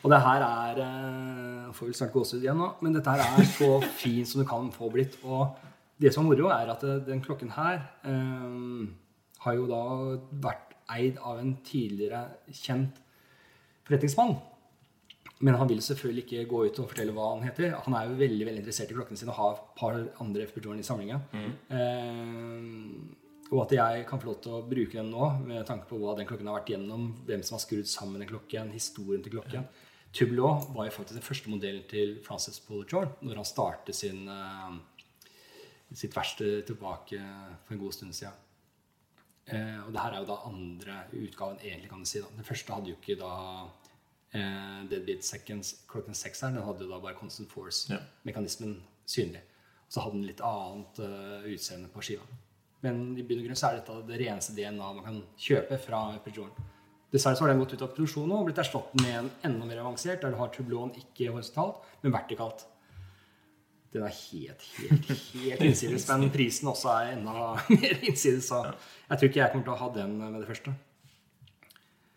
Og 0.00 0.08
det 0.08 0.20
her 0.24 0.44
er 0.46 0.78
Jeg 0.80 1.74
Får 1.76 1.86
vel 1.86 1.96
snart 1.96 2.14
gåsehud 2.14 2.44
igjen 2.44 2.58
nå, 2.58 2.70
men 2.82 2.96
dette 2.96 3.12
her 3.12 3.20
er 3.20 3.50
så 3.52 3.68
fint 4.00 4.28
som 4.28 4.40
det 4.40 4.48
kan 4.50 4.70
få 4.74 4.88
blitt. 4.92 5.18
Og 5.22 5.52
det 6.00 6.12
som 6.14 6.24
er 6.24 6.32
moro, 6.32 6.48
er 6.50 6.72
at 6.72 6.82
eh, 6.88 7.02
den 7.06 7.20
klokken 7.22 7.52
her 7.54 7.82
eh, 8.08 8.88
har 9.44 9.56
jo 9.58 9.68
da 9.70 9.82
vært 10.48 10.74
eid 10.90 11.20
av 11.22 11.38
en 11.38 11.52
tidligere 11.66 12.24
kjent 12.48 12.98
forretningsmann. 13.86 14.34
Men 15.46 15.56
han 15.56 15.70
vil 15.70 15.80
selvfølgelig 15.84 16.24
ikke 16.26 16.48
gå 16.50 16.64
ut 16.66 16.80
og 16.82 16.90
fortelle 16.90 17.14
hva 17.16 17.30
han 17.34 17.46
heter. 17.46 17.76
Han 17.86 17.96
er 17.96 18.08
jo 18.08 18.18
veldig 18.18 18.48
veldig 18.48 18.64
interessert 18.64 18.90
i 18.92 18.96
klokkene 18.98 19.20
sine 19.20 19.32
og 19.32 19.38
har 19.38 19.54
et 19.54 19.70
par 19.78 20.00
andre 20.24 20.48
FP 20.48 20.58
Jordan 20.58 20.82
i 20.82 20.88
samlinga. 20.88 21.20
Eh, 21.76 22.58
og 23.50 23.64
at 23.64 23.72
jeg 23.74 24.02
kan 24.06 24.20
få 24.22 24.30
lov 24.30 24.42
til 24.44 24.52
å 24.54 24.64
bruke 24.66 24.94
den 24.94 25.10
nå, 25.10 25.28
med 25.42 25.64
tanke 25.66 25.88
på 25.90 25.98
hva 25.98 26.14
den 26.18 26.28
klokken 26.28 26.46
har 26.46 26.60
vært 26.60 26.70
gjennom, 26.70 27.08
hvem 27.26 27.42
som 27.46 27.56
har 27.56 27.64
skrudd 27.64 27.88
sammen 27.90 28.22
den 28.22 28.30
klokken, 28.30 28.70
historien 28.74 29.24
til 29.24 29.34
klokken. 29.34 29.66
Tubelot 30.14 30.68
var 30.74 30.86
jo 30.86 30.94
faktisk 30.94 31.18
den 31.18 31.26
første 31.26 31.50
modellen 31.50 31.82
til 31.90 32.16
Francis 32.26 32.60
Pollajor 32.62 33.12
når 33.22 33.40
han 33.40 33.48
startet 33.48 33.98
sin, 33.98 34.22
eh, 34.28 35.34
sitt 35.94 36.14
verksted 36.14 36.64
tilbake 36.66 37.18
for 37.66 37.74
en 37.74 37.82
god 37.82 37.92
stund 37.94 38.14
siden. 38.14 38.38
Eh, 39.46 39.78
og 39.86 39.92
det 39.92 40.00
her 40.00 40.14
er 40.14 40.22
jo 40.22 40.30
da 40.30 40.38
andre 40.46 40.96
utgaven, 41.18 41.58
egentlig, 41.62 41.90
kan 41.90 42.02
du 42.02 42.06
si. 42.06 42.20
da. 42.22 42.26
Den 42.36 42.46
første 42.46 42.74
hadde 42.74 42.90
jo 42.90 42.98
ikke 42.98 43.18
da 43.18 43.32
eh, 44.34 44.82
Deadbeat 44.90 45.26
Seconds 45.26 45.74
klokken 45.90 46.14
seks 46.14 46.40
her. 46.40 46.54
Den 46.54 46.66
hadde 46.66 46.86
jo 46.86 46.92
da 46.92 47.00
bare 47.02 47.18
Constant 47.18 47.50
Force-mekanismen 47.50 48.78
synlig. 49.06 49.42
Og 49.86 49.94
så 49.94 50.04
hadde 50.04 50.20
den 50.20 50.28
litt 50.28 50.42
annet 50.46 51.00
uh, 51.02 51.48
utseende 51.50 51.90
på 51.90 52.02
skiva. 52.06 52.22
Men 52.84 53.00
i 53.18 53.24
bunn 53.26 53.42
og 53.42 53.48
grunn 53.48 53.58
så 53.60 53.70
er 53.70 53.80
dette 53.80 53.96
det 54.08 54.18
reneste 54.22 54.56
DNA 54.56 54.92
man 54.96 55.04
kan 55.04 55.22
kjøpe 55.40 55.78
fra 55.82 56.02
Peugeot. 56.24 56.58
Dessverre 57.10 57.36
så 57.36 57.44
har 57.44 57.50
den 57.52 57.60
gått 57.60 57.74
ut 57.74 57.82
av 57.82 57.90
produksjon 57.92 58.28
nå 58.30 58.36
og 58.38 58.46
blitt 58.48 58.60
erstattet 58.62 59.02
med 59.02 59.16
en 59.18 59.30
enda 59.48 59.66
mer 59.66 59.80
avansert, 59.82 60.20
der 60.22 60.32
du 60.32 60.38
har 60.38 60.52
tublon 60.54 60.92
ikke 60.96 61.32
horisontalt, 61.34 61.82
men 62.04 62.14
vertikalt. 62.14 62.62
Den 63.90 64.04
er 64.06 64.14
helt, 64.14 64.62
helt, 64.76 65.08
helt 65.34 65.64
innsides, 65.66 66.06
men 66.12 66.30
prisen 66.30 66.70
også 66.70 66.92
er 66.92 67.16
enda 67.16 67.32
mer 67.74 68.04
innsides. 68.06 68.46
Så 68.52 68.62
jeg 68.62 69.18
tror 69.18 69.30
ikke 69.30 69.42
jeg 69.42 69.52
kommer 69.54 69.66
til 69.66 69.74
å 69.74 69.80
ha 69.80 69.90
den 69.96 70.14
med 70.20 70.38
det 70.38 70.48
første. 70.52 70.76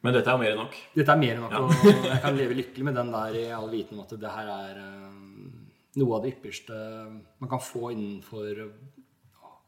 Men 0.04 0.14
dette 0.14 0.30
er 0.30 0.40
mer 0.40 0.54
enn 0.54 0.62
nok. 0.62 0.78
Dette 0.94 1.16
er 1.16 1.20
mer 1.24 1.34
enn 1.40 1.44
nok, 1.48 1.58
og 1.88 2.08
jeg 2.12 2.22
kan 2.28 2.38
leve 2.38 2.60
lykkelig 2.60 2.88
med 2.90 2.98
den 3.00 3.12
der 3.16 3.40
i 3.40 3.44
all 3.56 3.70
viten 3.72 3.98
om 3.98 4.04
at 4.04 4.14
det 4.20 4.34
her 4.36 4.54
er 4.54 4.80
eh, 4.84 5.20
noe 6.04 6.18
av 6.18 6.26
det 6.26 6.36
ypperste 6.36 6.78
man 7.42 7.50
kan 7.50 7.64
få 7.64 7.90
innenfor 7.96 8.66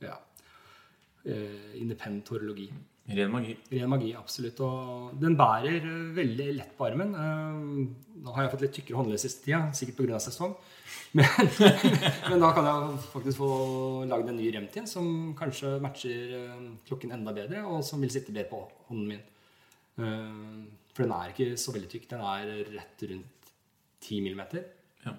ja, 0.04 0.18
independent 1.82 2.28
horologi. 2.30 2.67
Ren 3.05 3.30
magi. 3.30 3.53
Ren 3.69 3.89
magi, 3.91 4.11
absolutt. 4.17 4.59
Og 4.65 5.11
den 5.21 5.36
bærer 5.38 5.76
eh, 5.78 6.13
veldig 6.17 6.47
lett 6.57 6.71
på 6.78 6.88
armen. 6.88 7.11
Eh, 7.13 8.21
Nå 8.26 8.34
har 8.34 8.45
jeg 8.47 8.51
fått 8.55 8.63
litt 8.65 8.73
tykkere 8.80 8.97
håndledd 8.97 9.21
siste 9.21 9.43
tida, 9.45 9.59
sikkert 9.78 9.99
pga. 9.99 10.19
sesong. 10.23 10.55
Men, 11.15 11.28
men 12.28 12.41
da 12.41 12.49
kan 12.51 12.65
jeg 12.67 12.95
faktisk 13.13 13.38
få 13.39 13.47
lagd 14.09 14.28
en 14.28 14.36
ny 14.36 14.49
remtin 14.51 14.88
som 14.89 15.05
kanskje 15.38 15.76
matcher 15.84 16.34
eh, 16.39 16.65
klokken 16.89 17.13
enda 17.15 17.32
bedre, 17.36 17.61
og 17.69 17.84
som 17.88 18.01
vil 18.03 18.11
sitte 18.11 18.34
bedre 18.36 18.49
på 18.51 18.59
hånden 18.89 19.07
min. 19.13 19.21
Eh, 20.01 20.65
For 20.95 21.05
den 21.05 21.13
er 21.15 21.32
ikke 21.32 21.47
så 21.61 21.71
veldig 21.76 21.91
tykk. 21.93 22.09
Den 22.11 22.26
er 22.26 22.51
rett 22.73 23.05
rundt 23.13 23.49
10 24.03 24.19
millimeter 24.26 24.65
Ja. 25.05 25.13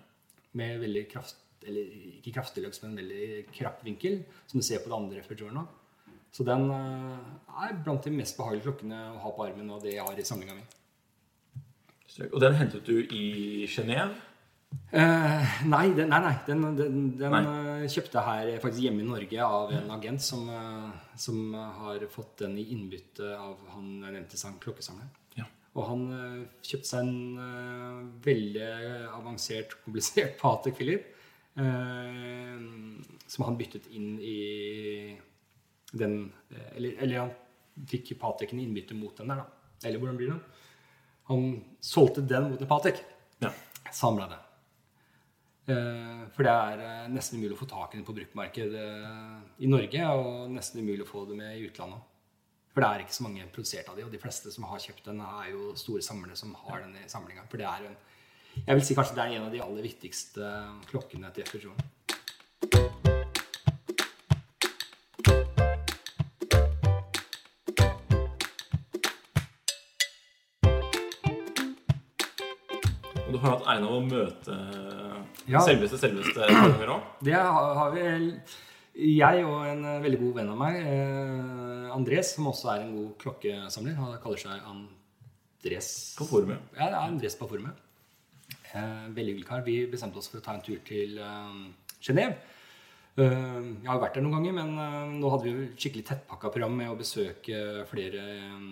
med 0.58 0.80
veldig 0.84 1.06
kraft, 1.14 1.38
eller 1.64 1.96
ikke 2.18 2.34
kraftig 2.40 2.66
løks, 2.66 2.82
men 2.84 2.98
veldig 3.00 3.46
krapp 3.56 3.80
vinkel, 3.86 4.20
som 4.50 4.60
du 4.60 4.66
ser 4.66 4.82
på 4.84 4.90
det 4.92 4.98
andre 5.00 5.24
Peugeot 5.26 5.54
Så 6.36 6.44
den 6.44 6.66
eh, 6.68 7.18
er 7.64 7.76
blant 7.84 8.04
de 8.04 8.12
mest 8.12 8.36
behagelige 8.36 8.66
klokkene 8.68 8.98
å 9.14 9.20
ha 9.22 9.30
på 9.32 9.46
armen, 9.46 9.70
og 9.72 9.80
det 9.84 9.94
jeg 9.96 10.04
har 10.04 10.18
i 10.20 10.26
samlinga 10.28 10.56
mi. 10.58 10.64
Og 12.30 12.38
den 12.40 12.54
hentet 12.56 12.84
du 12.86 12.96
i 13.12 13.64
Genéve? 13.68 14.14
Eh, 14.92 15.56
nei, 15.70 15.86
den, 15.96 16.10
nei, 16.10 16.18
nei, 16.24 16.32
den, 16.46 16.62
den, 16.76 16.96
den 17.16 17.32
Nei. 17.32 17.40
eh, 17.84 17.84
kjøpte 17.92 18.18
jeg 18.18 18.26
her 18.52 18.60
faktisk 18.60 18.82
hjemme 18.84 19.04
i 19.04 19.06
Norge 19.08 19.44
av 19.46 19.72
en 19.78 19.92
agent 19.94 20.24
som, 20.24 20.42
eh, 20.52 20.90
som 21.22 21.54
har 21.54 22.02
fått 22.12 22.42
den 22.42 22.56
i 22.60 22.66
innbytte 22.74 23.30
av 23.38 23.56
han 23.72 23.86
jeg 24.04 24.16
nevnte 24.16 24.40
sang 24.40 24.58
klokkesamleren. 24.62 25.12
Ja. 25.38 25.46
Og 25.78 25.86
han 25.90 26.02
eh, 26.18 26.40
kjøpte 26.66 26.90
seg 26.90 27.06
en 27.06 27.46
eh, 27.46 28.02
veldig 28.26 28.68
avansert, 29.16 29.78
komplisert 29.86 30.36
Patek 30.42 30.76
Philip. 30.80 31.08
eh, 31.56 32.60
som 33.32 33.46
han 33.48 33.56
byttet 33.58 33.88
inn 33.96 34.16
i 34.20 34.36
den 35.98 36.32
eh, 36.50 36.70
Eller, 36.76 36.96
eller 37.04 37.22
han 37.24 37.34
fikk 37.90 38.14
Pateken 38.20 38.60
i 38.60 38.64
innbytte 38.64 38.96
mot 38.96 39.16
den 39.18 39.28
der, 39.32 39.42
da. 39.44 39.76
Eller 39.84 40.00
hvordan 40.00 40.16
blir 40.16 40.32
det? 40.32 40.64
Han 41.28 41.46
solgte 41.80 42.24
den 42.24 42.50
mot 42.52 42.60
en 42.60 42.70
Patek. 42.70 43.02
Ja. 43.42 43.50
Samla 43.92 44.28
det. 44.30 44.38
Eh, 45.72 46.26
For 46.34 46.46
det 46.46 46.52
er 46.52 46.82
eh, 46.86 47.08
nesten 47.12 47.40
umulig 47.40 47.56
å 47.56 47.60
få 47.60 47.68
tak 47.70 47.94
i 47.94 47.98
den 47.98 48.06
på 48.06 48.14
bruktmarkedet 48.16 48.84
i 49.62 49.70
Norge, 49.70 50.10
og 50.14 50.52
nesten 50.54 50.82
umulig 50.82 51.04
å 51.04 51.10
få 51.10 51.24
det 51.30 51.38
med 51.38 51.56
i 51.58 51.66
utlandet. 51.66 52.12
For 52.70 52.84
det 52.84 52.88
er 52.88 53.02
ikke 53.06 53.16
så 53.16 53.24
mange 53.24 53.48
produsert 53.52 53.88
av 53.88 53.96
de, 53.96 54.04
og 54.04 54.12
de 54.12 54.20
fleste 54.20 54.52
som 54.52 54.66
har 54.68 54.82
kjøpt 54.84 55.08
den, 55.08 55.22
er 55.24 55.50
jo 55.54 55.72
store 55.80 56.04
samlere 56.04 56.36
som 56.36 56.52
har 56.66 56.84
den 56.84 56.92
i 57.00 57.08
samlinga. 57.10 57.48
For 57.50 57.60
det 57.60 57.68
er 57.70 57.88
en 57.90 57.96
Jeg 58.56 58.78
vil 58.78 58.84
si 58.88 58.94
kanskje 58.96 59.16
det 59.18 59.24
er 59.24 59.34
en 59.36 59.48
av 59.48 59.52
de 59.52 59.60
aller 59.60 59.84
viktigste 59.84 60.52
klokkene 60.88 61.28
til 61.36 61.44
FPJ. 61.44 63.05
Har 73.46 73.56
hatt 73.56 73.68
æren 73.72 73.86
av 73.88 73.94
å 73.96 74.02
møte 74.06 74.58
Ja. 75.46 75.60
selveste, 75.64 75.98
selveste 76.02 76.46
ganger 76.50 76.92
òg. 76.96 77.02
Det 77.24 77.34
har, 77.38 77.90
vi 77.94 78.06
Jeg 79.16 79.44
og 79.44 79.66
en 79.68 79.82
eh, 79.84 79.98
veldig 80.02 80.18
god 80.22 80.34
venn 80.40 80.50
av 80.54 80.56
meg, 80.60 80.76
eh, 80.88 81.90
Andres, 81.94 82.34
som 82.34 82.46
også 82.48 82.70
er 82.74 82.84
en 82.86 82.94
god 82.96 83.10
klokkesamler, 83.20 83.94
han 83.98 84.14
kaller 84.22 84.40
seg 84.40 84.62
Andres 84.70 85.90
På 86.16 86.24
forumet. 86.30 86.58
Ja, 86.78 86.86
det 86.88 86.94
er 86.94 87.02
Andres 87.04 87.36
på 87.36 87.48
forumet. 87.50 87.76
Eh, 88.72 89.06
veldig 89.12 89.34
hyggelig 89.34 89.46
kar. 89.48 89.62
Vi 89.66 89.86
bestemte 89.90 90.16
oss 90.20 90.28
for 90.32 90.40
å 90.40 90.44
ta 90.44 90.54
en 90.56 90.64
tur 90.64 90.78
til 90.84 91.18
eh, 91.18 91.58
Genéve. 92.00 92.36
Eh, 93.16 93.60
jeg 93.82 93.88
har 93.88 94.00
vært 94.00 94.14
der 94.18 94.24
noen 94.24 94.38
ganger, 94.38 94.52
men 94.62 94.74
eh, 94.80 95.14
nå 95.20 95.30
hadde 95.32 95.44
vi 95.46 95.52
jo 95.54 95.68
skikkelig 95.76 96.04
tettpakka 96.10 96.50
program 96.52 96.74
med 96.80 96.90
å 96.92 96.98
besøke 96.98 97.84
flere 97.88 98.24
eh, 98.36 98.66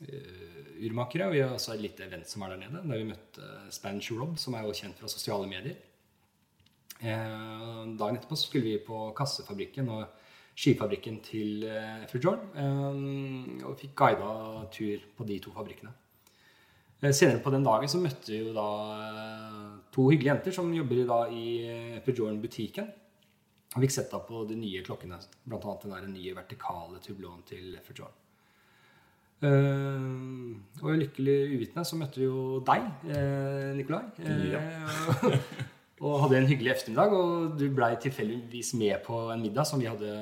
urmakere. 0.00 1.28
Og 1.28 1.36
vi 1.36 1.42
har 1.44 1.54
også 1.54 1.74
et 1.74 1.84
lite 1.84 2.06
event 2.06 2.28
som 2.28 2.44
var 2.44 2.54
der 2.54 2.62
nede, 2.62 2.82
der 2.82 3.00
vi 3.00 3.08
møtte 3.12 3.52
Spanish 3.74 4.12
Rob, 4.16 4.38
som 4.40 4.56
er 4.56 4.66
jo 4.66 4.76
kjent 4.76 4.98
fra 5.00 5.10
sosiale 5.12 5.48
medier. 5.50 5.78
Eh, 7.00 7.96
dagen 7.96 8.18
etterpå 8.18 8.36
skulle 8.36 8.66
vi 8.66 8.84
på 8.84 9.08
kassefabrikken 9.16 9.88
og 9.88 10.02
skifabrikken 10.60 11.20
til 11.24 11.64
eh, 11.64 12.04
fru 12.10 12.20
Jorn. 12.20 12.42
Eh, 12.52 13.64
og 13.64 13.78
fikk 13.80 13.94
guida 13.96 14.30
tur 14.74 15.06
på 15.16 15.28
de 15.28 15.38
to 15.40 15.54
fabrikkene. 15.56 15.92
Eh, 17.00 17.12
Senere 17.16 17.40
på 17.40 17.52
den 17.54 17.64
dagen 17.64 17.88
så 17.88 18.00
møtte 18.02 18.34
vi 18.34 18.42
jo 18.42 18.52
da 18.56 18.68
eh, 19.00 19.68
to 19.94 20.10
hyggelige 20.10 20.34
jenter 20.34 20.56
som 20.58 20.74
jobber 20.76 21.06
da 21.08 21.20
i 21.32 21.46
eh, 21.64 22.00
Peugeot-butikken. 22.04 22.90
Og 23.70 23.84
fikk 23.84 23.94
sett 23.94 24.10
da 24.12 24.18
på 24.26 24.42
de 24.48 24.56
nye 24.58 24.82
klokkene, 24.82 25.20
annet 25.46 25.84
den 25.94 26.16
nye 26.16 26.34
vertikale 26.36 26.98
turbloen 27.04 27.44
til 27.48 27.78
Peugeot. 27.86 28.19
Uh, 29.40 30.56
og 30.82 30.96
lykkelig 31.00 31.36
uvitende 31.56 31.84
så 31.88 31.96
møtte 32.00 32.20
vi 32.20 32.26
jo 32.26 32.60
deg, 32.64 32.86
eh, 33.12 33.70
Nikolai. 33.76 34.02
Ja. 34.48 34.60
og 36.00 36.14
hadde 36.22 36.38
en 36.38 36.48
hyggelig 36.48 36.72
ettermiddag. 36.72 37.12
Og 37.16 37.58
du 37.60 37.66
blei 37.76 37.90
tilfeldigvis 38.00 38.72
med 38.80 39.02
på 39.04 39.18
en 39.34 39.42
middag 39.44 39.68
som 39.68 39.80
vi 39.82 39.88
hadde 39.90 40.12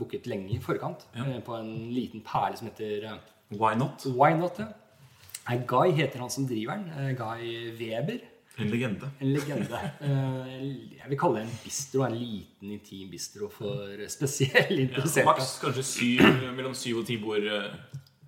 booket 0.00 0.28
lenge 0.28 0.52
i 0.52 0.60
forkant. 0.60 1.06
Ja. 1.16 1.24
eh, 1.30 1.40
på 1.44 1.56
en 1.56 1.70
liten 1.96 2.24
perle 2.26 2.60
som 2.60 2.68
heter 2.68 3.08
eh, 3.08 3.16
Why 3.56 3.74
not? 3.80 4.04
Why 4.08 4.34
Not. 4.36 4.60
Ja. 4.60 5.56
Guy 5.68 5.90
heter 5.96 6.20
han 6.22 6.30
som 6.30 6.44
driver 6.48 6.76
den. 6.78 6.92
Eh, 6.92 7.14
Guy 7.18 7.72
Weber. 7.80 8.20
En 8.60 8.68
legende. 8.68 9.08
En 9.20 9.32
legende. 9.32 9.80
Eh, 10.04 10.60
Jeg 10.98 11.08
vil 11.08 11.18
kalle 11.18 11.40
det 11.40 11.46
en 11.48 11.58
bistro. 11.64 12.04
En 12.04 12.16
liten, 12.16 12.70
intim 12.76 13.08
bistro 13.10 13.48
for 13.52 13.96
spesielt 14.12 14.92
Ja. 14.92 15.24
Maks 15.24 15.56
kanskje 15.64 15.82
syv, 15.88 16.22
mellom 16.56 16.74
syv 16.76 17.00
og 17.00 17.06
ti 17.08 17.16
bord. 17.16 17.48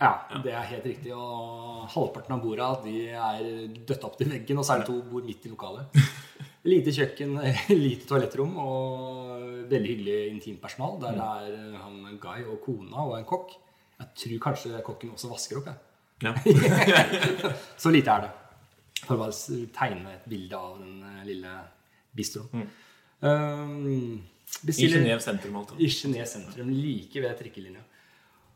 Eh, 0.00 0.04
Ja, 0.04 0.40
det 0.44 0.52
er 0.52 0.68
helt 0.72 0.86
riktig. 0.90 1.14
Og 1.14 1.86
halvparten 1.94 2.36
av 2.36 2.42
borda 2.42 2.70
de 2.84 2.96
er 3.14 3.48
dødt 3.86 4.06
opp 4.06 4.18
til 4.18 4.30
veggen, 4.32 4.58
og 4.58 4.66
så 4.66 4.74
er 4.74 4.82
det 4.82 4.90
to 4.90 5.00
bord 5.10 5.26
midt 5.28 5.46
i 5.46 5.52
lokalet. 5.52 5.98
Lite 6.64 6.94
kjøkken, 6.96 7.34
lite 7.86 8.06
toalettrom 8.08 8.54
og 8.56 9.66
veldig 9.68 9.90
hyggelig 9.90 10.20
intimpersonal. 10.30 10.96
Der 11.02 11.18
det 11.18 11.26
er 11.58 11.74
han 11.82 12.18
Guy 12.22 12.46
og 12.48 12.62
kona 12.64 13.04
og 13.04 13.18
en 13.18 13.26
kokk. 13.28 13.52
Jeg 14.00 14.08
tror 14.22 14.40
kanskje 14.48 14.80
kokken 14.86 15.12
også 15.12 15.28
vasker 15.28 15.60
opp. 15.60 15.68
Jeg. 15.68 15.76
Ja. 16.24 16.32
Så 17.82 17.92
lite 17.92 18.10
er 18.16 18.24
det. 18.24 18.32
For 19.04 19.18
å 19.18 19.26
bare 19.26 19.60
tegne 19.76 20.14
et 20.16 20.24
bilde 20.30 20.56
av 20.56 20.78
den 20.80 21.02
eh, 21.04 21.24
lille 21.28 21.52
bistroen. 22.16 22.64
Um, 23.20 24.22
I 24.64 24.88
Genéve 24.88 25.20
sentrum, 25.20 25.56
altså. 25.60 25.76
i 25.76 25.88
Genéve 25.92 26.26
sentrum, 26.28 26.70
like 26.72 27.20
ved 27.20 27.36
trikkelinja. 27.38 27.84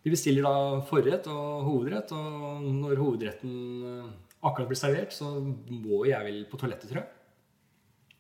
Vi 0.05 0.13
bestiller 0.15 0.47
da 0.47 0.81
forrett 0.89 1.27
og 1.33 1.67
hovedrett, 1.67 2.13
og 2.15 2.65
når 2.65 3.01
hovedretten 3.03 3.55
eh, 3.91 4.11
akkurat 4.47 4.71
blir 4.71 4.79
servert, 4.79 5.15
så 5.15 5.31
må 5.43 6.05
jeg 6.09 6.21
vel 6.27 6.43
på 6.51 6.61
toalettet, 6.61 6.91
tror 6.91 7.03
jeg. 7.03 7.09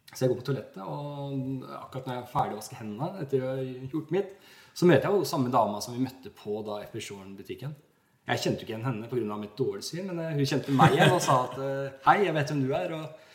Så 0.09 0.25
jeg 0.25 0.33
går 0.33 0.41
på 0.41 0.47
toalettet, 0.49 0.81
og 0.83 1.67
akkurat 1.79 2.09
når 2.09 2.17
jeg 2.17 2.23
er 2.23 2.33
ferdig 2.33 2.57
å 2.57 2.63
vaske 2.63 2.79
hendene 2.81 3.11
etter 3.23 3.45
å 3.45 3.53
ha 3.53 3.67
gjort 3.93 4.15
mitt, 4.15 4.33
så 4.79 4.89
møter 4.89 5.09
jeg 5.09 5.21
jo 5.21 5.29
samme 5.29 5.53
dama 5.53 5.83
som 5.85 5.95
vi 5.95 6.03
møtte 6.03 6.33
på 6.35 6.63
da 6.67 6.81
Episoren-butikken. 6.85 7.75
Jeg 8.29 8.43
kjente 8.43 8.61
jo 8.61 8.67
ikke 8.67 8.75
igjen 8.75 8.85
henne 8.85 9.09
pga. 9.09 9.37
mitt 9.41 9.57
dårlige 9.57 9.87
syn, 9.87 10.11
men 10.11 10.21
eh, 10.21 10.35
hun 10.37 10.49
kjente 10.49 10.75
meg 10.77 10.97
igjen 10.97 11.15
og 11.15 11.23
sa 11.25 11.39
at 11.47 11.57
eh, 11.65 11.97
hei, 12.09 12.19
jeg 12.27 12.37
vet 12.37 12.53
hvem 12.53 12.63
du 12.67 12.75
er. 12.77 12.95
og 12.99 13.28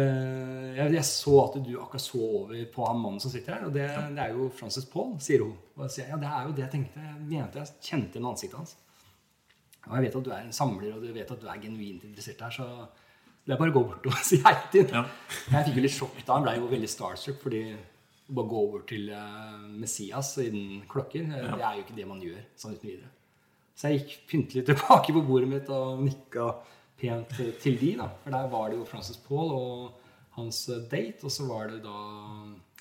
jeg, 0.00 0.94
jeg 0.96 1.06
så 1.06 1.34
at 1.44 1.58
du 1.62 1.74
akkurat 1.78 2.02
så 2.02 2.20
over 2.40 2.64
på 2.72 2.86
han 2.88 2.98
mannen 3.02 3.22
som 3.22 3.30
sitter 3.32 3.58
her, 3.58 3.66
og 3.68 3.74
det, 3.76 3.84
det 4.16 4.24
er 4.24 4.32
jo 4.34 4.48
Frances 4.56 4.88
Paul, 4.90 5.14
sier 5.22 5.44
hun. 5.44 5.54
Og 5.76 5.86
jeg 5.86 5.96
sier, 5.98 6.10
ja, 6.10 6.18
det 6.20 6.30
er 6.30 6.48
jo 6.48 6.56
det 6.56 6.64
jeg 6.64 6.72
tenkte. 6.72 7.04
Jeg 7.04 7.22
mente 7.28 7.62
jeg 7.62 7.88
kjente 7.90 8.18
igjen 8.18 8.28
ansiktet 8.32 8.58
hans. 8.58 8.76
Og 9.84 9.96
jeg 9.98 10.06
vet 10.06 10.18
at 10.18 10.26
du 10.26 10.30
er 10.32 10.44
en 10.44 10.54
samler, 10.56 10.92
og 10.96 11.02
du 11.04 11.10
vet 11.14 11.32
at 11.34 11.42
du 11.42 11.48
er 11.50 11.62
genuint 11.62 12.06
interessert 12.08 12.44
her, 12.46 12.54
så 12.54 12.68
det 13.44 13.52
er 13.52 13.60
bare 13.60 13.74
å 13.74 13.76
gå 13.76 13.82
bort 13.90 14.06
og 14.08 14.20
si 14.28 14.40
hei 14.44 14.54
til 14.72 14.86
Ja. 14.88 15.04
Jeg 15.52 15.66
fikk 15.68 15.78
jo 15.78 15.84
litt 15.84 15.96
sjokk 15.96 16.22
da. 16.22 16.38
Han 16.38 16.46
ble 16.46 16.56
jo 16.56 16.70
veldig 16.70 16.90
starstruck, 16.90 17.42
fordi 17.42 17.64
å 17.74 18.36
bare 18.38 18.48
gå 18.48 18.62
over 18.66 18.86
til 18.88 19.10
eh, 19.12 19.66
Messias 19.76 20.30
innen 20.40 20.86
klokker, 20.88 21.26
ja. 21.28 21.50
det 21.52 21.66
er 21.66 21.76
jo 21.76 21.84
ikke 21.84 21.98
det 21.98 22.06
man 22.08 22.22
gjør 22.24 22.40
sånn 22.56 22.78
uten 22.78 22.88
videre. 22.88 23.10
Så 23.74 23.90
jeg 23.90 24.00
gikk 24.00 24.14
pyntelig 24.30 24.64
tilbake 24.70 25.12
på 25.12 25.24
bordet 25.26 25.50
mitt 25.50 25.68
og 25.74 26.00
nikka 26.06 26.48
pent 27.04 27.36
til 27.62 27.76
de, 27.80 27.92
da. 28.00 28.08
For 28.24 28.34
der 28.34 28.50
var 28.52 28.72
det 28.72 28.80
jo 28.80 28.88
Francis 28.88 29.20
Paul 29.20 29.52
og 29.54 30.04
hans 30.38 30.68
eh, 30.68 30.84
date, 30.90 31.24
og 31.24 31.32
så 31.32 31.46
var 31.48 31.70
det 31.70 31.82
da 31.84 31.96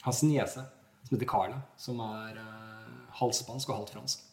hans 0.03 0.23
niese, 0.25 0.65
som 1.03 1.15
heter 1.15 1.29
Carla, 1.29 1.61
som 1.77 1.99
er 2.03 2.37
eh, 2.41 2.93
halvt 3.19 3.41
spansk 3.43 3.71
og 3.71 3.81
halvt 3.81 3.97
fransk. 3.97 4.29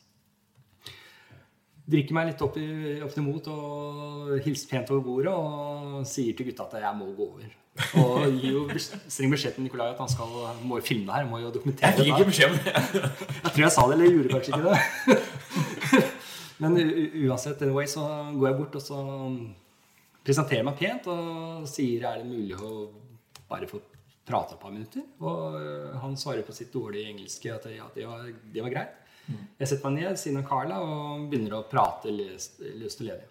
Drikker 1.90 2.14
meg 2.14 2.30
litt 2.30 2.42
opp, 2.44 2.58
i, 2.60 3.00
opp 3.02 3.14
til 3.16 3.24
mot 3.26 3.48
og 3.50 4.36
hilser 4.44 4.70
pent 4.70 4.92
over 4.94 5.02
bordet 5.02 5.32
og 5.34 6.04
sier 6.06 6.36
til 6.38 6.46
gutta 6.46 6.68
at 6.68 6.84
jeg 6.84 6.98
må 7.00 7.08
gå 7.18 7.26
over. 7.32 7.56
Og 7.98 8.36
gir 8.36 8.52
jo 8.52 8.62
streng 8.78 9.32
beskjed 9.32 9.56
til 9.56 9.64
Nikolai 9.64 9.88
at 9.90 9.98
han 9.98 10.10
skal, 10.10 10.30
må 10.66 10.78
jo 10.78 10.86
filme 10.86 11.08
det 11.08 11.16
her. 11.16 11.26
Må 11.30 11.40
jo 11.42 11.50
dokumentere 11.54 11.96
det. 11.96 12.06
Jeg 12.06 12.12
fikk 12.12 12.20
ikke 12.20 12.30
beskjed 12.30 12.50
om 12.50 12.58
det. 12.60 13.10
Jeg 13.44 13.52
tror 13.54 13.64
jeg 13.64 13.74
sa 13.74 13.84
det, 13.88 13.96
eller 13.96 14.14
gjorde 14.14 14.32
kanskje 14.34 14.50
ikke 14.52 14.66
det. 14.68 16.10
Men 16.60 16.76
uansett, 17.24 17.62
anyway, 17.64 17.88
så 17.88 18.04
går 18.36 18.50
jeg 18.50 18.56
bort 18.58 18.74
og 18.76 18.82
så 18.84 18.98
presenterer 20.30 20.66
meg 20.66 20.78
pent 20.78 21.08
og 21.10 21.66
sier 21.68 22.06
er 22.06 22.20
det 22.22 22.28
mulig 22.30 22.58
å 22.58 22.86
bare 23.50 23.66
få 23.70 23.80
prate 24.30 24.54
et 24.54 24.62
par 24.62 24.70
minutter. 24.70 25.02
Og 25.26 25.58
øh, 25.58 25.96
han 26.02 26.16
svarer 26.18 26.46
på 26.46 26.54
sitt 26.54 26.70
dårlige 26.74 27.10
engelske 27.10 27.50
at 27.50 27.66
ja, 27.74 27.88
det 27.94 28.06
var, 28.06 28.28
det 28.28 28.62
var 28.62 28.74
greit. 28.74 28.96
Jeg 29.30 29.68
setter 29.68 29.90
meg 29.90 30.00
ned 30.00 30.18
siden 30.18 30.40
av 30.40 30.46
Carla 30.48 30.78
og 30.82 31.26
begynner 31.30 31.58
å 31.58 31.66
prate 31.70 32.12
løst, 32.14 32.62
løst 32.78 33.02
og 33.02 33.10
ledig. 33.10 33.26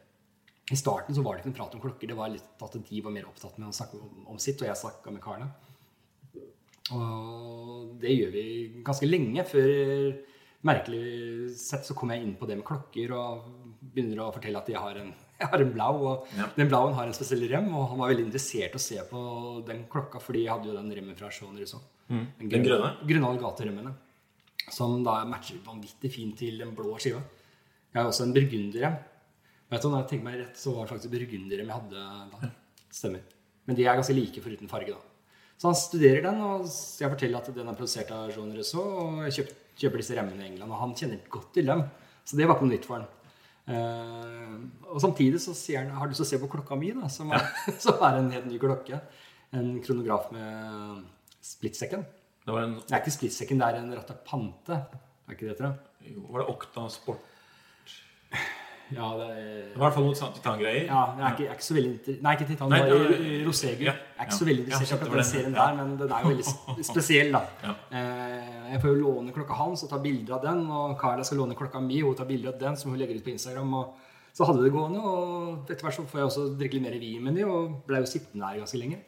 I 0.69 0.77
starten 0.77 1.15
så 1.17 1.23
var 1.25 1.35
det 1.35 1.41
ikke 1.41 1.51
noe 1.51 1.57
prat 1.57 1.75
om 1.75 1.81
klokker. 1.83 2.11
Det 2.11 2.17
var 2.19 2.31
litt 2.31 2.63
at 2.65 2.75
de 2.91 3.01
var 3.03 3.15
mer 3.15 3.27
opptatt 3.29 3.57
med 3.57 3.71
å 3.71 3.75
snakke 3.75 3.99
om, 3.99 4.27
om 4.35 4.41
sitt, 4.41 4.61
og 4.61 4.69
jeg 4.69 4.79
snakka 4.79 5.13
med 5.15 5.23
Carla. 5.23 5.47
Og 6.95 7.95
det 8.01 8.13
gjør 8.15 8.35
vi 8.35 8.45
ganske 8.85 9.09
lenge 9.09 9.45
før 9.49 9.71
merkelig 10.67 11.55
sett 11.55 11.87
så 11.87 11.95
kommer 11.95 12.17
jeg 12.17 12.27
inn 12.27 12.37
på 12.39 12.47
det 12.49 12.59
med 12.59 12.67
klokker 12.67 13.13
og 13.15 13.49
begynner 13.79 14.25
å 14.25 14.31
fortelle 14.35 14.59
at 14.59 14.71
jeg 14.71 14.81
har 14.81 14.99
en, 14.99 15.13
jeg 15.41 15.49
har 15.51 15.61
en 15.63 15.71
blau, 15.73 15.93
og 16.11 16.27
Ja. 16.37 16.47
den 16.57 16.69
blauen 16.71 16.93
har 16.97 17.07
en 17.07 17.13
spesiell 17.15 17.45
rem, 17.51 17.69
og 17.75 17.89
han 17.93 17.99
var 18.01 18.11
veldig 18.11 18.25
interessert 18.27 18.75
i 18.75 18.79
å 18.79 18.83
se 18.83 18.99
på 19.09 19.21
den 19.67 19.85
klokka, 19.91 20.19
fordi 20.21 20.43
jeg 20.45 20.51
hadde 20.53 20.69
jo 20.71 20.75
den 20.77 20.91
remmen 20.97 21.15
fra 21.19 21.29
Jean 21.31 21.55
Rousseau. 21.57 21.81
Mm. 22.09 22.25
Den 22.49 22.63
grønne? 22.65 22.91
Grønne 23.07 23.39
gateremmene. 23.41 23.93
Som 24.69 25.03
da 25.05 25.23
matcher 25.25 25.57
vanvittig 25.65 26.11
fint 26.13 26.37
til 26.37 26.59
den 26.61 26.75
blå 26.77 26.97
skiva. 27.01 27.21
Jeg 27.93 28.01
har 28.03 28.09
også 28.11 28.27
en 28.27 28.33
burgunderrem. 28.35 28.97
Vet 29.69 29.81
du, 29.85 29.89
når 29.89 30.01
jeg 30.03 30.09
tenker 30.11 30.25
meg 30.25 30.39
rett, 30.41 30.57
så 30.57 30.73
var 30.75 30.85
det 30.85 30.91
faktisk 30.95 31.11
burgunderrem 31.13 31.69
jeg 31.69 31.77
hadde 31.77 32.03
da. 32.33 32.49
Stemmer. 32.91 33.21
Men 33.69 33.77
de 33.77 33.85
er 33.85 33.97
ganske 33.99 34.15
like 34.17 34.41
foruten 34.41 34.69
farge, 34.69 34.93
da. 34.93 35.01
Så 35.59 35.67
han 35.69 35.75
studerer 35.77 36.23
den, 36.23 36.39
og 36.41 36.63
jeg 36.65 37.09
forteller 37.11 37.37
at 37.41 37.49
den 37.53 37.67
er 37.67 37.75
produsert 37.77 38.11
av 38.15 38.29
Jean 38.31 38.51
Rousseau, 38.55 38.81
og 38.81 39.17
jeg 39.27 39.35
kjøper, 39.39 39.57
kjøper 39.83 40.01
disse 40.01 40.15
remmene 40.17 40.41
i 40.45 40.47
England, 40.53 40.71
og 40.71 40.79
han 40.81 40.93
kjenner 40.97 41.19
godt 41.29 41.49
til 41.57 41.67
dem. 41.69 41.83
Så 42.25 42.37
det 42.39 42.47
var 42.49 42.61
noe 42.61 42.69
nytt 42.71 42.85
for 42.87 42.97
han. 42.99 43.07
Eh, 43.69 44.53
og 44.89 45.01
samtidig 45.03 45.41
så 45.43 45.53
sier 45.57 45.85
han 45.85 45.97
har 45.99 46.09
du 46.09 46.13
lyst 46.15 46.23
til 46.23 46.27
å 46.27 46.31
se 46.31 46.41
på 46.41 46.49
klokka 46.51 46.77
mi, 46.79 46.91
da, 46.97 47.09
som 47.13 47.29
er, 47.35 47.45
som 47.83 48.01
er 48.05 48.19
en 48.19 48.31
helt 48.33 48.49
ny 48.49 48.57
klokke. 48.61 49.01
En 49.55 49.75
kronograf 49.85 50.29
med 50.33 51.03
split 51.45 51.77
second. 51.77 52.05
Det 52.45 52.55
en 52.57 52.77
Det 52.81 52.95
er 52.95 53.03
ikke 53.03 53.13
split 53.13 53.35
second, 53.35 53.61
det 53.61 53.67
er 53.69 53.81
en 53.83 53.93
ratapante. 53.97 54.79
Er 55.27 55.35
ikke 55.37 55.49
det, 55.51 55.57
tror 55.59 55.69
jeg? 55.69 56.15
jo, 56.15 56.25
Var 56.31 56.41
det 56.41 56.49
Okta 56.55 56.87
Sport? 56.93 57.25
Ja, 58.91 59.07
det 59.19 59.25
er, 59.29 59.49
i 59.75 59.77
hvert 59.77 59.93
fall 59.93 60.05
noen 60.07 60.33
titangreier. 60.33 60.85
ja, 60.89 61.01
jeg 61.17 61.23
er 61.25 61.33
ikke, 61.35 61.43
jeg 61.43 61.49
er 61.51 61.57
ikke 61.59 61.65
så 61.67 61.75
veldig 61.77 61.89
inter... 61.93 62.15
Nei, 62.25 62.31
ikke 62.35 62.47
Titan, 62.49 62.69
Nei, 62.73 62.79
var- 62.89 63.45
Rosegu. 63.45 63.83
Jeg 63.85 63.93
er 64.17 64.25
ikke 64.25 64.37
så 64.39 64.47
veldig 64.49 64.63
interessert 64.65 64.89
i 64.89 64.95
akkurat 64.97 65.19
den 65.19 65.27
serien 65.29 65.53
der, 65.59 65.75
men 65.77 65.91
den 65.99 66.11
er 66.15 66.23
jo 66.25 66.31
veldig 66.33 66.45
sp- 66.49 66.81
spesiell, 66.89 67.29
da. 67.35 67.41
Ja. 67.67 67.75
Eh, 67.99 68.71
Jeg 68.73 68.81
får 68.81 68.89
jo 68.95 69.01
låne 69.03 69.33
klokka 69.35 69.53
hans 69.59 69.83
og 69.85 69.89
ta 69.93 69.99
bilder 70.01 70.35
av 70.39 70.41
den, 70.47 70.63
og 70.71 70.95
Carla 71.01 71.23
skal 71.23 71.37
låne 71.43 71.55
klokka 71.59 71.81
mi 71.85 72.01
og 72.03 72.17
ta 72.17 72.25
bilder 72.25 72.53
av 72.55 72.59
den, 72.65 72.75
som 72.81 72.89
hun 72.91 72.99
legger 73.01 73.15
ut 73.21 73.23
på 73.29 73.33
Instagram. 73.35 73.73
og 73.73 73.93
Så 74.33 74.45
hadde 74.49 74.63
det 74.65 74.73
gående, 74.73 74.99
og 75.05 75.69
etter 75.69 75.85
hvert 75.85 75.95
så 75.99 76.07
får 76.09 76.19
jeg 76.23 76.27
også 76.31 76.47
drikke 76.57 76.73
litt 76.79 76.87
mer 76.89 76.97
vin 77.01 77.23
med 77.29 77.35
dem, 77.37 77.49
og 77.53 77.79
ble 77.87 78.01
jo 78.01 78.09
sittende 78.09 78.45
der 78.49 78.59
ganske 78.63 78.77
lenge. 78.81 78.99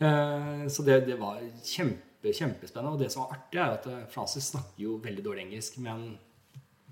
Eh, 0.00 0.66
Så 0.68 0.82
det, 0.86 1.00
det 1.06 1.18
var 1.20 1.38
kjempe, 1.62 2.32
kjempespennende. 2.34 2.94
Og 2.94 2.98
det 3.02 3.12
som 3.12 3.22
var 3.24 3.36
artig, 3.38 3.58
er 3.60 3.66
jo 3.70 3.78
at 3.78 3.86
eh, 3.94 4.04
Francis 4.10 4.50
snakker 4.52 4.82
jo 4.88 4.98
veldig 5.04 5.24
dårlig 5.26 5.46
engelsk, 5.46 5.78
men 5.78 6.16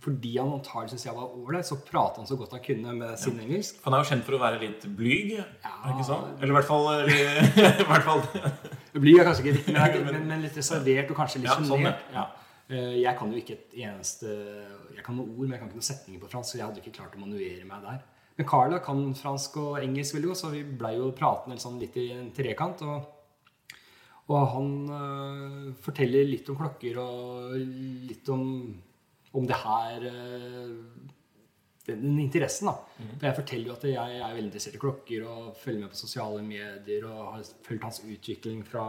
fordi 0.03 0.33
han 0.39 0.51
antakelig 0.57 0.91
syntes 0.93 1.07
jeg 1.07 1.15
var 1.15 1.31
ålreit, 1.39 1.67
så 1.69 1.77
pratet 1.87 2.17
han 2.23 2.27
så 2.27 2.37
godt 2.41 2.53
han 2.57 2.63
kunne 2.65 2.93
med 2.99 3.17
sin 3.23 3.39
engelsk. 3.39 3.79
Han 3.85 3.95
er 3.95 4.03
jo 4.03 4.09
kjent 4.11 4.25
for 4.27 4.35
å 4.37 4.43
være 4.43 4.61
litt 4.65 4.87
blyg, 4.99 5.33
Ja. 5.39 5.45
det 5.87 5.93
ikke 5.95 6.07
sånn? 6.11 6.29
Eller 6.41 6.53
i 6.53 6.57
hvert 6.59 6.69
fall, 6.69 6.89
i 7.85 7.89
hvert 7.93 8.07
fall 8.09 8.23
Blyg 9.03 9.19
er 9.23 9.29
kanskje 9.31 9.47
ikke 9.55 9.73
men, 9.77 10.05
men, 10.11 10.27
men 10.33 10.43
litt 10.47 10.57
reservert 10.59 11.11
og 11.15 11.21
kanskje 11.23 11.43
litt 11.45 11.53
Ja, 11.53 11.59
sånn, 11.71 11.87
ja. 11.87 11.95
ja. 12.13 12.25
Eh, 12.69 12.97
Jeg 13.03 13.15
kan 13.19 13.31
jo 13.33 13.39
ikke 13.41 13.55
et 13.59 13.79
eneste 13.87 14.29
Jeg 14.97 15.05
kan 15.07 15.17
noen 15.19 15.31
ord, 15.33 15.47
men 15.47 15.55
jeg 15.57 15.63
kan 15.63 15.71
ikke 15.71 15.79
noen 15.81 15.89
setninger 15.93 16.21
på 16.27 16.31
fransk, 16.35 16.51
så 16.53 16.59
jeg 16.61 16.67
hadde 16.67 16.83
ikke 16.83 16.97
klart 16.99 17.17
å 17.17 17.23
manuere 17.23 17.65
meg 17.69 17.87
der. 17.87 18.03
Men 18.39 18.47
Carla 18.49 18.79
kan 18.85 19.01
fransk 19.19 19.57
og 19.61 19.79
engelsk 19.83 20.15
veldig 20.17 20.31
godt, 20.33 20.41
så 20.43 20.51
vi 20.53 20.63
blei 20.65 20.95
jo 20.99 21.11
pratende 21.17 21.59
sånn 21.61 21.79
litt 21.83 21.97
i 22.01 22.07
en 22.15 22.31
trekant. 22.37 22.81
Og, 22.89 23.11
og 24.33 24.47
han 24.55 24.69
øh, 24.99 25.67
forteller 25.85 26.25
litt 26.29 26.49
om 26.53 26.57
klokker 26.61 27.01
og 27.03 27.57
litt 28.09 28.29
om, 28.33 28.45
om 29.33 29.47
det 29.49 29.59
her 29.63 30.07
øh, 30.11 30.77
den, 31.87 32.19
interessen, 32.21 32.69
da. 32.69 32.77
For 33.19 33.27
jeg 33.27 33.39
forteller 33.41 33.71
jo 33.71 33.75
at 33.75 33.89
jeg 33.89 34.21
er 34.21 34.37
veldig 34.37 34.51
interessert 34.51 34.79
i 34.79 34.83
klokker 34.83 35.27
og 35.27 35.57
følger 35.59 35.81
med 35.81 35.91
på 35.91 35.99
sosiale 35.99 36.43
medier 36.47 37.09
og 37.09 37.35
har 37.35 37.51
fulgt 37.67 37.87
hans 37.89 38.01
utvikling 38.07 38.63
fra, 38.67 38.87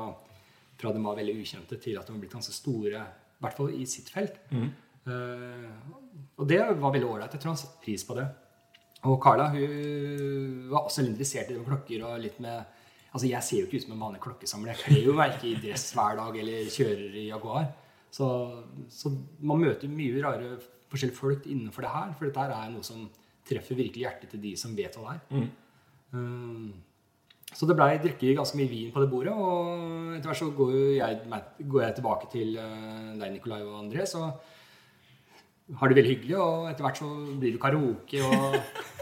fra 0.77 0.93
de 0.93 1.01
var 1.03 1.17
veldig 1.17 1.35
ukjente 1.41 1.79
til 1.81 1.97
at 1.97 2.07
de 2.07 2.13
har 2.13 2.21
blitt 2.21 2.35
ganske 2.35 2.53
store, 2.53 3.01
i 3.01 3.45
hvert 3.45 3.57
fall 3.57 3.73
i 3.73 3.87
sitt 3.89 4.13
felt. 4.13 4.37
Eh, 4.53 5.73
og 6.37 6.47
det 6.47 6.61
var 6.61 6.93
veldig 6.93 7.09
ålreit. 7.09 7.33
Jeg 7.33 7.43
tror 7.43 7.55
han 7.55 7.63
satte 7.63 7.81
pris 7.83 8.05
på 8.07 8.17
det. 8.19 8.27
Og 9.03 9.17
Carla 9.23 9.49
hun 9.51 10.69
var 10.71 10.85
også 10.85 11.03
litt 11.03 11.15
interessert 11.15 11.49
i 11.49 11.55
det 11.55 11.59
med 11.59 11.67
klokker 11.71 12.07
og 12.07 12.23
litt 12.23 12.39
med 12.43 12.79
Altså, 13.13 13.27
jeg 13.29 13.45
ser 13.45 13.59
jo 13.59 13.65
ikke 13.67 13.77
ut 13.77 13.83
som 13.83 13.91
en 13.93 13.99
vanlig 14.01 14.19
klokkesamler. 14.23 14.71
Jeg 14.73 14.81
kler 14.87 15.03
jo 15.05 15.13
meg 15.13 15.35
ikke 15.35 15.51
i 15.51 15.57
dress 15.61 15.83
hver 15.93 16.15
dag 16.17 16.37
eller 16.41 16.69
kjører 16.73 17.17
i 17.21 17.27
Jaguar. 17.27 17.67
Så, 18.13 18.29
så 18.93 19.09
man 19.41 19.61
møter 19.63 19.89
mye 19.89 20.21
rare 20.21 20.55
forskjellige 20.91 21.17
folk 21.17 21.45
innenfor 21.49 21.85
det 21.85 21.93
her. 21.93 22.15
For 22.17 22.29
dette 22.29 22.45
her 22.45 22.55
er 22.55 22.73
noe 22.73 22.85
som 22.85 23.07
treffer 23.47 23.79
virkelig 23.79 24.05
hjertet 24.05 24.33
til 24.33 24.43
de 24.43 24.55
som 24.59 24.75
vet 24.77 24.97
hva 24.99 25.15
det 25.15 25.39
er. 25.41 25.47
Um, 26.13 26.73
så 27.53 27.67
det 27.69 27.75
blei 27.77 27.97
drukket 28.01 28.37
ganske 28.37 28.57
mye 28.57 28.69
vin 28.69 28.91
på 28.93 29.01
det 29.03 29.09
bordet. 29.11 29.33
Og 29.33 30.13
etter 30.17 30.29
hvert 30.29 30.41
så 30.41 30.49
går, 30.57 30.73
jeg, 30.97 31.41
går 31.59 31.85
jeg 31.85 31.97
tilbake 31.99 32.29
til 32.33 32.55
eh, 32.57 33.09
deg, 33.19 33.29
Nikolai 33.35 33.61
og 33.65 33.75
André. 33.83 34.07
Så 34.09 34.23
har 35.79 35.89
det 35.89 35.97
veldig 35.99 36.13
hyggelig, 36.15 36.37
og 36.39 36.69
etter 36.71 36.85
hvert 36.85 37.01
så 37.01 37.09
blir 37.41 37.53
det 37.53 37.61
karaoke. 37.61 38.23
og 38.25 38.57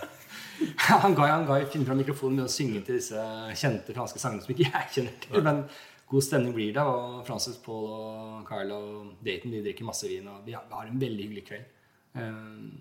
han 1.03 1.15
ga, 1.17 1.29
han 1.31 1.47
finne 1.71 1.87
fram 1.87 2.01
mikrofonen 2.03 2.41
med 2.41 2.49
å 2.49 2.51
synge 2.51 2.83
til 2.85 2.99
disse 2.99 3.23
kjente 3.57 3.95
franske 3.95 4.21
sangene 4.21 4.43
som 4.43 4.53
ikke 4.53 4.67
jeg 4.67 4.93
kjenner 4.97 5.15
til. 5.23 5.45
Men 5.47 5.63
god 6.11 6.25
stemning 6.25 6.55
blir 6.55 6.71
det. 6.75 6.85
Og 6.85 7.25
Francis, 7.27 7.57
Paul 7.63 7.89
og 7.89 8.47
Carl 8.47 8.71
og 8.75 9.11
Dayton 9.25 9.55
de 9.55 9.63
drikker 9.65 9.87
masse 9.87 10.09
vin. 10.09 10.27
Og 10.31 10.45
vi 10.45 10.55
har, 10.57 10.87
en 10.87 11.01
veldig 11.01 11.27
hyggelig 11.27 11.45
kveld. 11.49 11.77
Um, 12.13 12.71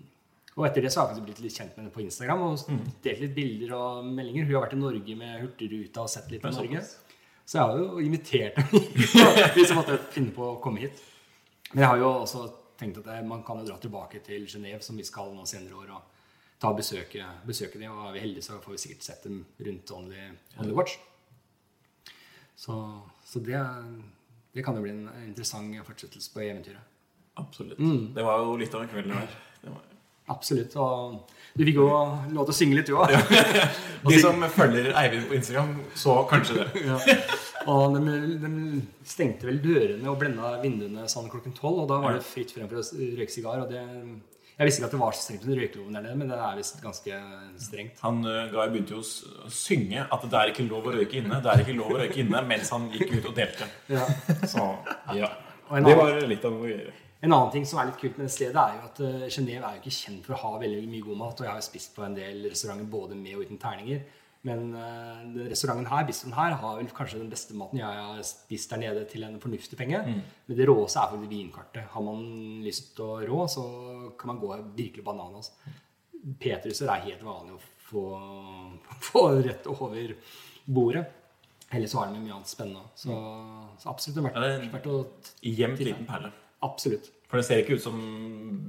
og 0.57 0.65
etter 0.67 0.83
det 0.83 0.91
så 0.91 1.05
har 1.05 1.15
jeg 1.15 1.23
blitt 1.23 1.39
litt 1.39 1.55
kjent 1.55 1.77
med 1.77 1.85
henne 1.85 1.93
på 1.95 2.03
Instagram 2.03 2.41
og 2.43 2.65
delt 3.05 3.21
litt 3.23 3.35
bilder 3.35 3.75
og 3.77 4.07
meldinger. 4.07 4.49
Hun 4.49 4.57
har 4.57 4.65
vært 4.65 4.75
i 4.75 4.81
Norge 4.81 5.15
med 5.21 5.37
Hurtigruta 5.45 6.03
og 6.03 6.11
sett 6.11 6.27
litt 6.33 6.43
på 6.43 6.51
Norge. 6.51 6.83
Så 7.47 7.57
jeg 7.57 7.69
har 7.69 7.79
jo 7.79 8.03
invitert 8.03 8.59
henne 8.59 8.81
hvis 9.55 9.69
jeg 9.71 9.77
måtte 9.77 9.97
finne 10.11 10.35
på 10.35 10.49
å 10.53 10.57
komme 10.63 10.83
hit. 10.83 10.99
Men 11.71 11.85
jeg 11.85 11.93
har 11.93 12.01
jo 12.03 12.09
også 12.25 12.45
tenkt 12.81 12.99
at 12.99 13.07
jeg, 13.15 13.27
man 13.29 13.45
kan 13.47 13.61
jo 13.61 13.69
dra 13.69 13.77
tilbake 13.79 14.19
til 14.25 14.43
Genéve, 14.51 14.81
som 14.83 14.99
vi 14.99 15.07
skal 15.07 15.31
nå 15.35 15.47
senere 15.47 15.79
år. 15.79 15.93
og 15.95 16.11
ta 16.61 16.69
besøke, 16.77 17.25
besøke 17.47 17.79
dem. 17.79 17.93
Og 17.95 18.09
er 18.09 18.17
vi 18.17 18.25
heldige, 18.25 18.45
så 18.45 18.59
får 18.61 18.75
vi 18.75 18.83
sikkert 18.83 19.07
sett 19.07 19.23
dem 19.25 19.41
rundt 19.65 19.91
Only, 19.95 20.27
Only 20.59 20.75
Watch. 20.77 20.99
Så, 22.55 22.75
så 23.31 23.39
det, 23.39 23.61
det 24.51 24.65
kan 24.65 24.75
jo 24.75 24.83
bli 24.83 24.91
en 24.91 25.05
interessant 25.23 25.71
fortsettelse 25.87 26.33
på 26.33 26.43
eventyret. 26.43 26.83
Absolutt. 27.39 27.79
Mm. 27.79 28.11
Det 28.15 28.25
var 28.27 28.43
jo 28.43 28.57
litt 28.59 28.75
av 28.75 28.83
en 28.83 28.91
kveld 28.91 29.07
det 29.07 29.15
var. 29.15 29.37
Det 29.61 29.71
var. 29.71 29.87
Absolutt. 30.31 30.75
Og 30.79 31.15
du 31.57 31.63
fikk 31.63 31.79
jo 31.79 31.87
lov 31.87 32.47
til 32.47 32.53
å 32.53 32.55
synge 32.55 32.77
litt, 32.77 32.91
du 32.91 32.97
òg. 32.99 33.13
De 34.07 34.19
som 34.21 34.43
følger 34.53 34.91
Eivind 34.99 35.29
på 35.29 35.37
Instagram, 35.37 35.71
så 35.97 36.17
kanskje 36.29 36.59
det. 36.59 36.83
Ja. 36.87 36.99
Og 37.69 37.93
de, 37.93 38.13
de 38.41 38.51
stengte 39.05 39.45
vel 39.45 39.59
dørene 39.61 40.07
og 40.09 40.17
blenda 40.21 40.55
vinduene 40.63 41.05
sånn 41.11 41.29
klokken 41.29 41.53
tolv. 41.57 41.83
Og 41.83 41.89
da 41.91 41.99
var 42.03 42.15
det 42.17 42.25
fritt 42.25 42.53
frem 42.55 42.69
for 42.71 42.81
å 42.81 42.85
røyke 43.19 43.33
sigar. 43.33 43.65
Og 43.65 43.69
det, 43.69 43.83
jeg 44.61 44.67
visste 44.67 44.81
ikke 44.81 44.87
at 44.91 44.93
det 44.93 45.01
var 45.01 45.15
så 45.17 45.23
strengt 45.25 45.45
med 45.49 45.57
røykeloven 45.57 45.95
der 45.97 46.03
nede, 46.05 46.17
men 46.19 46.27
det 46.29 46.35
er 46.37 46.57
visst 46.59 46.81
ganske 46.83 47.19
strengt. 47.57 48.01
Han 48.05 48.19
uh, 48.21 48.43
Guy 48.51 48.67
begynte 48.69 48.93
jo 48.93 48.99
å 49.01 49.49
synge 49.49 50.03
at 50.05 50.25
det 50.29 50.37
er 50.37 50.51
ikke 50.51 50.65
lov 50.67 50.85
å 50.85 50.93
røyke 50.93 51.17
inne. 51.17 51.39
Det 51.41 51.49
er 51.49 51.63
ikke 51.63 51.77
lov 51.79 51.95
å 51.95 52.01
røyke 52.03 52.19
inne 52.21 52.43
mens 52.45 52.69
han 52.69 52.85
gikk 52.93 53.15
ut 53.15 53.31
og 53.31 53.39
delte. 53.39 53.69
Ja. 53.89 54.05
Så 54.45 54.67
ja. 55.17 55.31
Annen, 55.71 55.89
Det 55.89 55.95
var 55.97 56.19
litt 56.29 56.45
av 56.45 56.59
å 56.61 56.69
gjøre. 56.69 56.93
En 57.25 57.33
annen 57.33 57.51
ting 57.55 57.65
som 57.65 57.81
er 57.81 57.89
litt 57.89 57.97
kult 58.03 58.21
med 58.21 58.29
det 58.29 58.35
stedet, 58.35 58.61
er 58.61 58.77
jo 58.77 58.91
at 58.91 59.01
uh, 59.01 59.25
Genève 59.33 59.65
er 59.65 59.79
jo 59.79 59.81
ikke 59.81 59.97
kjent 59.97 60.29
for 60.29 60.37
å 60.37 60.41
ha 60.43 60.53
veldig 60.61 60.85
mye 60.93 61.07
god 61.09 61.21
mat. 61.23 61.41
Og 61.41 61.47
jeg 61.47 61.53
har 61.55 61.63
jo 61.63 61.67
spist 61.71 61.95
på 61.97 62.05
en 62.05 62.19
del 62.21 62.45
restauranter 62.51 62.93
både 62.99 63.17
med 63.17 63.39
og 63.39 63.47
uten 63.47 63.61
terninger. 63.65 64.05
Men 64.47 64.71
uh, 64.73 65.21
restauranten 65.51 65.85
her, 65.85 66.05
bistroen 66.07 66.33
her, 66.33 66.55
har 66.57 66.79
vel 66.79 66.87
kanskje 66.97 67.19
den 67.21 67.29
beste 67.29 67.53
maten 67.53 67.77
jeg 67.77 68.05
har 68.07 68.23
spist 68.25 68.71
der 68.73 68.81
nede 68.81 69.03
til 69.11 69.23
en 69.27 69.37
fornuftig 69.43 69.77
penge. 69.77 69.99
Men 70.01 70.57
det 70.57 70.65
råeste 70.69 70.97
er 70.97 71.11
faktisk 71.13 71.29
vinkartet. 71.29 71.85
Har 71.93 72.05
man 72.07 72.23
lyst 72.65 72.95
til 72.97 73.05
å 73.05 73.19
rå, 73.29 73.45
så 73.51 73.65
kan 74.17 74.33
man 74.33 74.41
gå 74.41 74.49
virkelig 74.79 75.05
bananas. 75.05 75.51
Petruser 76.41 76.89
er 76.89 77.05
helt 77.05 77.23
vanlig 77.25 77.57
å 77.57 77.61
få, 77.91 78.05
få 79.11 79.25
rett 79.45 79.69
over 79.69 80.15
bordet. 80.65 81.05
Ellers 81.71 81.93
så 81.93 82.01
har 82.01 82.11
den 82.11 82.25
mye 82.25 82.35
annet 82.35 82.49
spennende. 82.51 82.83
Så, 82.99 83.15
så 83.79 83.89
absolutt 83.93 84.19
er 84.19 84.31
Ja, 84.33 84.41
det 84.43 84.49
er- 84.51 84.59
verdt, 84.59 84.73
verdt 84.73 84.91
å 84.91 85.51
Gjemt 85.53 85.79
liten 85.85 86.09
perle. 86.09 86.33
Absolutt. 86.61 87.07
For 87.31 87.39
det 87.39 87.45
ser 87.47 87.61
ikke 87.61 87.77
ut 87.79 87.83
som 87.85 87.95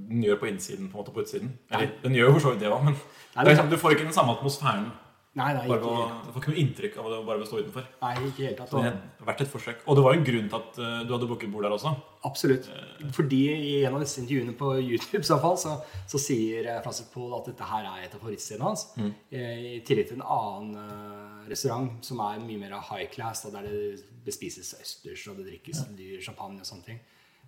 den 0.08 0.22
gjør 0.22 0.38
på 0.38 0.46
innsiden. 0.46 0.88
på 0.88 0.94
en 0.94 1.02
måte 1.02 1.12
på 1.12 1.24
utsiden 1.24 1.48
Eller 1.70 1.90
den 2.04 2.14
gjør 2.14 2.28
jo 2.28 2.34
for 2.36 2.44
så 2.44 2.52
vidt 2.52 2.60
det 2.62 2.70
òg, 2.70 2.84
men 2.84 2.94
Nei, 3.34 3.44
det 3.48 3.70
du 3.72 3.76
får 3.76 3.96
ikke 3.96 4.06
den 4.06 4.14
samme 4.14 4.36
atmosfæren. 4.36 4.86
Nei, 5.32 5.46
nei, 5.56 5.64
Bare 5.64 5.80
ikke, 5.80 6.16
du 6.26 6.32
får 6.34 6.42
ikke 6.42 6.50
noe 6.52 6.60
inntrykk 6.60 6.96
av 7.00 7.06
å 7.08 7.18
bare 7.24 7.46
stå 7.48 7.62
utenfor. 7.62 7.84
nei, 8.02 8.10
ikke 8.28 8.42
helt 8.50 8.58
tatt. 8.60 8.72
Det 8.74 8.80
har 8.84 9.28
vært 9.30 9.38
et 9.40 9.48
forsøk. 9.48 9.78
Og 9.88 9.96
det 9.96 10.02
var 10.04 10.12
jo 10.12 10.18
en 10.18 10.26
grunn 10.26 10.48
til 10.52 10.56
at 10.58 10.80
uh, 10.82 10.98
du 11.08 11.14
hadde 11.14 11.28
booket 11.30 11.52
bord 11.54 11.64
der 11.64 11.72
også. 11.72 11.92
absolutt. 12.28 12.68
Fordi 13.16 13.38
i 13.54 13.70
en 13.86 13.96
av 13.96 14.04
disse 14.04 14.20
intervjuene 14.20 14.52
på 14.58 14.74
YouTube 14.76 15.22
i 15.22 15.28
så, 15.30 15.38
fall, 15.40 15.56
så, 15.56 15.72
så 16.12 16.20
sier 16.20 16.68
eh, 16.68 16.82
Francis 16.84 17.08
Paul 17.14 17.32
at 17.38 17.48
dette 17.48 17.68
her 17.70 17.88
er 17.88 18.04
et 18.04 18.12
av 18.12 18.20
favorittstedene 18.20 18.68
hans. 18.68 18.84
Mm. 19.00 19.08
I 19.32 19.80
tillegg 19.88 20.10
til 20.10 20.20
en 20.20 20.26
annen 20.36 20.76
eh, 20.82 21.48
restaurant 21.48 22.04
som 22.04 22.20
er 22.26 22.44
mye 22.44 22.60
mer 22.60 22.76
high 22.90 23.08
class, 23.10 23.46
der 23.48 23.64
det 23.64 24.04
bespises 24.26 24.74
østers 24.78 25.24
og 25.32 25.40
det 25.40 25.48
drikkes 25.48 25.86
dyr 25.96 26.20
champagne 26.20 26.60
og 26.60 26.68
sånne 26.68 26.90
ting. 26.90 27.00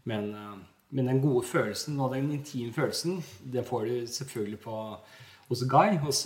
Men, 0.08 0.32
eh, 0.32 0.56
men 0.96 1.12
den 1.12 1.20
gode 1.20 1.44
følelsen 1.52 2.00
og 2.00 2.16
den 2.16 2.32
intime 2.32 2.72
følelsen, 2.72 3.20
det 3.44 3.68
får 3.68 3.86
du 3.92 3.94
selvfølgelig 4.16 4.62
på 4.64 4.80
hos 5.50 5.62
Guy. 5.68 5.98
Hos 6.00 6.24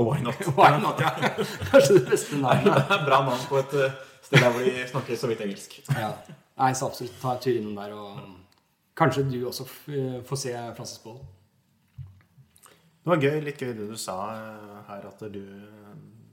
På 0.00 0.12
Why 0.12 0.22
Not. 0.22 0.40
Why 0.56 0.80
Not, 0.80 1.00
ja. 1.00 1.10
Kanskje 1.70 1.98
det 1.98 2.06
beste 2.08 2.36
navnet. 2.40 2.64
Det 2.88 2.96
er 2.96 3.02
bra 3.04 3.18
navn 3.26 3.42
på 3.48 3.58
et 3.60 3.74
uh, 3.76 3.98
sted 4.24 4.40
der 4.40 4.54
hvor 4.54 4.64
de 4.64 4.86
snakker 4.88 5.18
så 5.20 5.28
vidt 5.28 5.42
engelsk. 5.44 5.74
Ja. 5.92 6.14
Nei, 6.60 6.70
så 6.76 6.88
absolutt 6.88 7.18
ta 7.20 7.34
en 7.34 7.42
tur 7.44 7.52
innom 7.52 7.76
der, 7.76 7.92
og 7.92 8.78
kanskje 8.96 9.26
du 9.28 9.36
også 9.48 9.66
får 10.28 10.40
se 10.40 10.54
Francis 10.76 11.02
Paul. 11.04 11.20
Det 13.00 13.12
var 13.12 13.20
gøy, 13.20 13.36
litt 13.44 13.60
gøy 13.60 13.74
det 13.76 13.90
du 13.90 13.96
sa 14.00 14.16
eh, 14.32 14.80
her, 14.88 15.04
at 15.08 15.22
du, 15.32 15.44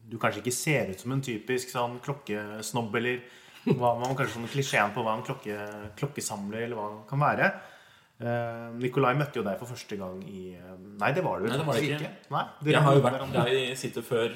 du 0.08 0.18
kanskje 0.20 0.42
ikke 0.44 0.56
ser 0.56 0.92
ut 0.92 1.04
som 1.04 1.16
en 1.16 1.24
typisk 1.24 1.72
sånn 1.72 2.00
klokkesnobb, 2.04 2.96
eller 3.00 3.22
hva 3.68 3.94
man 4.00 4.16
kanskje 4.16 4.38
sånn 4.38 4.52
klisjeen 4.52 4.96
på 4.96 5.04
hva 5.04 5.16
en 5.18 5.24
klokke, 5.28 5.60
klokkesamler 6.00 6.66
eller 6.66 6.80
hva 6.80 6.90
det 6.94 7.06
kan 7.12 7.24
være. 7.24 7.52
Eh, 8.18 8.74
Nikolai 8.82 9.12
møtte 9.14 9.38
jo 9.38 9.44
deg 9.46 9.60
for 9.60 9.70
første 9.70 9.94
gang 10.00 10.24
i 10.26 10.56
eh, 10.58 10.72
Nei, 10.98 11.12
det 11.14 11.22
var 11.22 11.38
du 11.38 11.46
Nei, 11.46 11.54
det 11.60 11.66
var 11.68 11.76
det 11.78 11.84
ikke. 11.86 12.00
ikke. 12.02 12.10
Nei, 12.34 12.42
Jeg 12.74 12.82
har 12.82 12.96
jo 12.98 13.02
vært 13.06 13.20
der 13.36 13.46
vi 13.52 13.60
sitter 13.78 14.02
før 14.08 14.32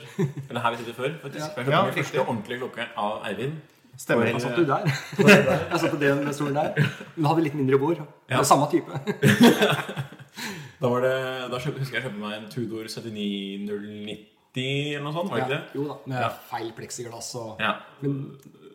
Eller 0.51 0.61
her 0.61 0.71
vi 0.75 0.79
sitter 0.84 0.93
før, 0.99 1.11
faktisk. 1.23 1.47
Ja. 1.57 1.63
jeg 1.63 1.71
Ja, 1.73 1.79
min 1.82 1.89
riktig. 1.89 2.03
første 2.05 2.21
ordentlige 2.27 2.59
klokke 2.61 2.86
av 3.01 3.25
Eivind. 3.25 3.57
Stemmer. 3.97 4.29
Da 4.32 4.38
satt 4.39 4.55
du 4.55 4.65
der. 4.69 4.86
Jeg 5.17 5.79
satt 5.82 5.91
på 5.91 5.97
den 6.03 6.21
stolen 6.34 6.53
der. 6.61 6.69
Hun 7.15 7.25
hadde 7.32 7.41
litt 7.47 7.55
mindre 7.57 7.77
bord. 7.82 7.97
Det 8.29 8.38
var 8.38 8.43
samme 8.47 8.69
type. 8.71 8.91
Da, 10.82 10.89
var 10.89 11.01
det, 11.05 11.11
da 11.51 11.57
husker 11.59 11.75
jeg 11.77 11.86
jeg 11.93 12.01
kjøpte 12.07 12.17
meg 12.21 12.32
en 12.39 12.45
Tudor 12.49 12.86
79090 12.89 14.95
eller 14.95 15.03
noe 15.05 15.13
sånt. 15.13 15.29
Var 15.29 15.36
det 15.38 15.43
ikke 15.43 15.51
Ja, 15.51 15.57
det? 15.59 15.65
jo 15.77 15.84
da, 15.89 15.95
med 16.09 16.21
feil 16.49 16.69
pleksiglass 16.77 17.29
og 17.38 17.49
Ja. 17.61 17.71
Men 18.01 18.13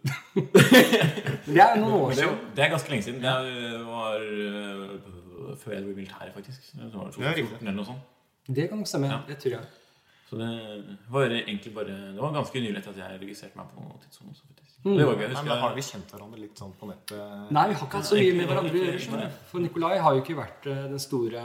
det 1.46 1.62
er 1.62 1.78
noen 1.80 1.94
år 2.00 2.12
siden. 2.18 2.36
det 2.56 2.64
er 2.64 2.74
ganske 2.74 2.92
lenge 2.92 3.06
siden. 3.06 3.22
Det 3.22 3.80
var 3.86 4.26
uh, 4.26 5.56
før 5.62 5.72
jeg 5.76 5.86
ble 5.86 5.96
militær, 5.96 6.30
faktisk. 6.34 6.70
Det 6.74 6.92
var 6.92 7.10
Ja, 7.10 7.32
2014 7.34 7.58
eller 7.60 7.76
noe 7.80 7.88
sånt. 7.88 8.14
Det 8.46 8.68
kan 8.70 8.78
nok 8.78 8.90
stemme. 8.90 9.10
Ja. 9.10 9.18
Det 9.28 9.38
tror 9.42 9.56
jeg. 9.56 9.66
Så 10.26 10.36
det 10.36 10.50
var 11.10 11.30
egentlig 11.30 11.74
bare 11.74 11.86
Det 11.86 12.18
var 12.18 12.32
ganske 12.34 12.60
nylig 12.60 12.82
at 12.82 12.96
jeg 12.98 13.18
registrerte 13.20 13.58
meg 13.58 13.66
på 13.74 13.82
også, 13.94 14.24
faktisk. 14.48 14.78
Mm. 14.84 14.96
Det 14.96 15.06
var 15.06 15.14
gøy. 15.14 15.28
Nei, 15.32 15.42
men 15.46 15.58
har 15.62 15.74
vi 15.74 15.82
kjent 15.82 16.12
hverandre 16.14 16.40
litt 16.40 16.60
sånn 16.60 16.74
på 16.78 16.86
nettet? 16.90 17.18
Nei, 17.50 17.64
vi 17.70 17.74
har 17.78 17.86
ikke 17.86 18.00
hatt 18.00 18.08
så 18.08 18.18
mye 18.18 18.36
med 18.38 18.50
hverandre. 18.50 19.28
For 19.50 19.62
Nikolai 19.62 19.96
har 20.02 20.14
jo 20.14 20.22
ikke 20.22 20.38
vært 20.38 20.68
eh, 20.70 20.84
den 20.92 21.02
store 21.02 21.42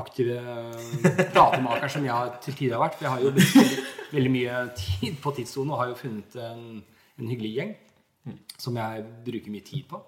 aktive 0.00 0.38
pratemaker 1.34 1.92
som 1.92 2.06
jeg 2.06 2.34
til 2.46 2.56
tider 2.56 2.78
har 2.78 2.86
vært. 2.86 2.96
For 2.96 3.08
jeg 3.08 3.14
har 3.14 3.24
jo 3.24 3.34
brukt 3.36 4.14
veldig 4.14 4.32
mye 4.36 4.62
tid 4.80 5.20
på 5.22 5.34
tidssonen 5.36 5.74
og 5.74 5.82
har 5.82 5.92
jo 5.92 5.98
funnet 6.00 6.36
en, 6.44 6.64
en 7.20 7.32
hyggelig 7.32 7.52
gjeng 7.58 7.74
som 8.58 8.76
jeg 8.76 9.04
bruker 9.24 9.50
mye 9.54 9.64
tid 9.64 9.84
på. 9.88 10.00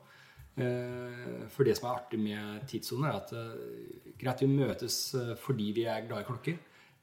Eh, 0.59 1.47
For 1.49 1.65
det 1.65 1.77
som 1.79 1.89
er 1.89 1.97
artig 1.97 2.19
med 2.21 2.67
tidssoner, 2.69 3.09
er 3.09 3.21
at 3.23 3.33
eh, 3.33 4.13
greit, 4.21 4.43
vi 4.45 4.51
møtes 4.53 4.97
eh, 5.15 5.35
fordi 5.41 5.71
vi 5.79 5.85
er 5.89 6.07
glad 6.09 6.21
i 6.25 6.29
klokker. 6.29 6.59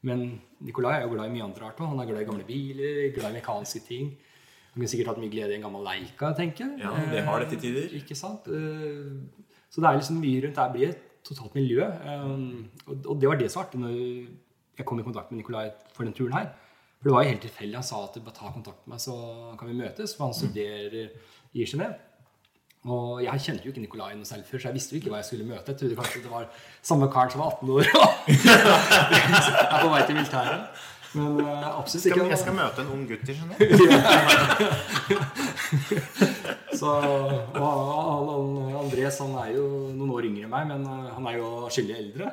Men 0.08 0.40
Nikolai 0.64 1.00
er 1.00 1.08
jo 1.08 1.14
glad 1.16 1.28
i 1.28 1.34
mye 1.34 1.44
andre 1.44 1.66
arter. 1.72 1.90
Han 1.90 2.00
er 2.00 2.06
glad 2.08 2.22
i 2.22 2.28
gamle 2.30 2.46
biler, 2.48 3.10
glad 3.16 3.32
i 3.34 3.40
mekaniske 3.40 3.82
ting. 3.88 4.14
Han 4.70 4.78
kunne 4.78 4.88
sikkert 4.92 5.10
hatt 5.12 5.20
mye 5.20 5.34
glede 5.34 5.52
i 5.52 5.58
en 5.58 5.66
gammel 5.66 5.84
Leica, 5.84 6.30
tenker 6.38 6.68
jeg. 6.70 6.80
Ja, 6.86 6.94
det 7.12 7.24
har 7.26 7.42
det 7.42 7.50
til 7.56 7.60
tider. 7.66 7.90
Ikke 8.00 8.16
sant? 8.16 8.48
Eh, 8.48 9.46
Så 9.70 9.82
det 9.82 9.90
er 9.90 9.98
liksom 10.00 10.22
mye 10.22 10.42
rundt 10.46 10.56
der 10.58 10.72
blir 10.74 10.90
et 10.94 11.02
totalt 11.26 11.54
miljø. 11.56 11.84
Og 12.88 13.06
og 13.10 13.20
det 13.22 13.28
var 13.30 13.36
det 13.38 13.50
som 13.52 13.60
var 13.62 13.68
artig 13.68 13.82
når 13.82 13.98
jeg 14.80 14.86
kom 14.86 15.00
i 15.00 15.04
kontakt 15.04 15.32
med 15.32 15.42
Nikolai 15.42 15.70
for 15.94 16.04
den 16.08 16.14
turen 16.14 16.34
her. 16.34 16.48
For 17.00 17.08
det 17.08 17.16
var 17.16 17.24
jo 17.24 17.32
helt 17.32 17.46
tilfeldig. 17.48 17.80
Han 17.80 17.88
sa 17.88 18.04
at 18.04 18.20
bare 18.20 18.36
ta 18.36 18.52
kontakt 18.52 18.84
med 18.84 18.98
meg, 18.98 19.02
så 19.02 19.16
kan 19.60 19.72
vi 19.72 19.80
møtes. 19.80 20.18
For 20.18 20.28
han 20.28 20.36
studerer 20.36 21.16
i 21.56 21.64
Genéve. 21.64 21.96
Og 22.88 23.20
jeg 23.24 23.40
kjente 23.44 23.66
jo 23.66 23.70
ikke 23.74 23.82
Nikolai 23.84 24.14
noe 24.16 24.26
selv 24.28 24.44
før, 24.48 24.60
så 24.60 24.68
jeg 24.70 24.76
visste 24.78 24.96
jo 24.96 25.00
ikke 25.02 25.12
hva 25.12 25.20
jeg 25.20 25.28
skulle 25.30 25.48
møte. 25.48 25.72
Jeg 25.72 25.78
trodde 25.80 26.00
kanskje 26.00 26.24
det 26.24 26.32
var 26.32 26.46
samme 26.92 27.08
karen 27.12 27.32
som 27.34 27.42
var 27.44 27.50
18 27.58 27.70
år 27.76 27.84
og 28.00 28.10
er 29.74 29.80
på 29.84 29.90
vei 29.92 30.02
til 30.08 30.16
militæret. 30.16 30.64
Men 31.10 31.32
eh, 31.42 31.80
absolutt 31.80 32.06
ikke. 32.06 32.30
jeg 32.30 32.40
skal 32.40 32.54
møte 32.56 32.82
en 32.86 32.92
ung 32.94 33.04
gutt 33.10 33.28
i 33.28 33.36
Genéve. 33.36 33.60
Så, 36.80 36.88
og 36.88 37.58
han, 37.58 38.28
han, 38.30 38.46
Andres 38.80 39.20
han 39.20 39.34
er 39.42 39.50
jo 39.58 39.66
noen 39.92 40.12
år 40.16 40.24
yngre 40.30 40.46
enn 40.48 40.54
meg, 40.54 40.64
men 40.70 40.82
eh, 40.88 41.12
han 41.18 41.26
er 41.28 41.34
jo 41.42 41.48
skyldig 41.74 41.96
eldre. 41.98 42.26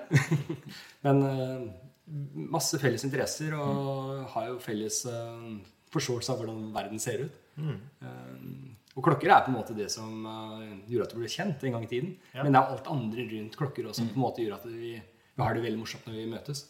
men 1.06 1.16
eh, 1.26 1.60
masse 2.06 2.78
felles 2.78 3.02
interesser 3.06 3.54
og 3.58 4.26
har 4.34 4.48
jo 4.52 4.58
felles 4.62 5.00
eh, 5.10 5.48
forståelse 5.92 6.32
av 6.32 6.40
hvordan 6.42 6.68
verden 6.74 7.00
ser 7.02 7.24
ut. 7.26 7.38
Eh, 7.58 8.72
og 8.96 9.04
klokker 9.04 9.28
er 9.28 9.42
på 9.44 9.50
en 9.52 9.58
måte 9.58 9.74
det 9.76 9.90
som 9.92 10.24
eh, 10.24 10.70
gjorde 10.88 11.08
at 11.08 11.12
du 11.14 11.18
ble 11.20 11.28
kjent 11.32 11.64
en 11.66 11.76
gang 11.76 11.84
i 11.84 11.90
tiden. 11.90 12.14
Men 12.38 12.52
det 12.54 12.60
er 12.62 12.72
alt 12.76 12.88
andre 12.92 13.26
rundt 13.32 13.58
klokker 13.58 13.88
også 13.90 14.00
som 14.04 14.08
på 14.12 14.20
en 14.20 14.24
måte 14.28 14.44
gjør 14.44 14.56
at 14.60 14.66
vi, 14.70 14.94
vi 15.36 15.42
har 15.44 15.54
det 15.58 15.64
veldig 15.66 15.80
morsomt 15.82 16.06
når 16.08 16.18
vi 16.20 16.26
møtes. 16.30 16.64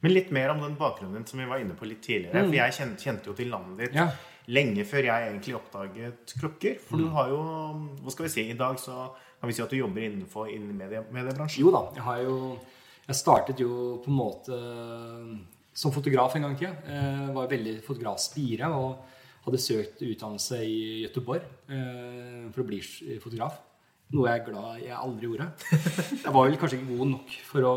Men 0.00 0.14
litt 0.14 0.30
mer 0.32 0.52
om 0.54 0.62
den 0.64 0.76
bakgrunnen 0.80 1.18
din 1.18 1.26
som 1.28 1.40
vi 1.42 1.48
var 1.50 1.60
inne 1.60 1.74
på 1.76 1.84
litt 1.88 2.00
tidligere. 2.04 2.46
For 2.46 2.56
jeg 2.56 2.76
kjente, 2.78 3.02
kjente 3.04 3.28
jo 3.28 3.34
til 3.36 3.50
landet 3.52 3.82
ditt 3.82 3.98
Ja. 3.98 4.06
lenge 4.48 4.84
før 4.88 5.04
jeg 5.10 5.26
egentlig 5.28 5.56
oppdaget 5.58 6.32
klokker. 6.40 6.78
For 6.86 6.96
du 7.02 7.08
har 7.12 7.28
jo 7.28 7.40
Hva 8.00 8.14
skal 8.14 8.24
vi 8.26 8.30
si? 8.32 8.44
I 8.48 8.56
dag 8.56 8.78
så 8.80 9.10
kan 9.40 9.48
vi 9.50 9.56
si 9.56 9.62
at 9.64 9.72
du 9.72 9.76
jobber 9.76 10.04
innenfor 10.06 10.48
innen 10.52 10.76
medie, 10.76 11.02
mediebransjen. 11.12 11.60
Jo 11.66 11.72
da, 11.74 11.82
jeg 11.98 12.04
har 12.06 12.22
jo 12.24 12.38
Jeg 13.10 13.18
startet 13.18 13.58
jo 13.58 13.98
på 14.04 14.10
en 14.12 14.18
måte 14.20 14.56
som 15.74 15.90
fotograf 15.90 16.36
en 16.36 16.44
gang 16.46 16.52
i 16.54 16.60
tida. 16.60 16.76
Jeg 16.86 17.32
var 17.34 17.48
veldig 17.50 17.72
fotografspire 17.82 18.68
og 18.70 19.00
hadde 19.48 19.60
søkt 19.64 20.04
utdannelse 20.06 20.60
i 20.62 20.78
Göteborg 21.02 21.42
eh, 21.74 22.46
for 22.52 22.62
å 22.62 22.68
bli 22.68 22.78
fotograf. 23.18 23.56
Noe 24.14 24.30
jeg 24.30 24.40
er 24.40 24.46
glad 24.46 24.78
jeg 24.82 24.94
aldri 24.94 25.26
gjorde. 25.26 25.48
Jeg 26.24 26.32
var 26.34 26.46
vel 26.46 26.56
kanskje 26.58 26.80
ikke 26.80 26.96
god 26.98 27.10
nok 27.12 27.34
for 27.46 27.66
å 27.66 27.74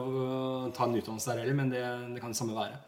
ta 0.74 0.88
en 0.88 0.96
utdannelse 0.98 1.30
der 1.30 1.42
heller, 1.44 1.58
men 1.60 1.70
det, 1.70 1.84
det 2.16 2.24
kan 2.24 2.34
det 2.34 2.40
samme 2.40 2.58
være. 2.58 2.80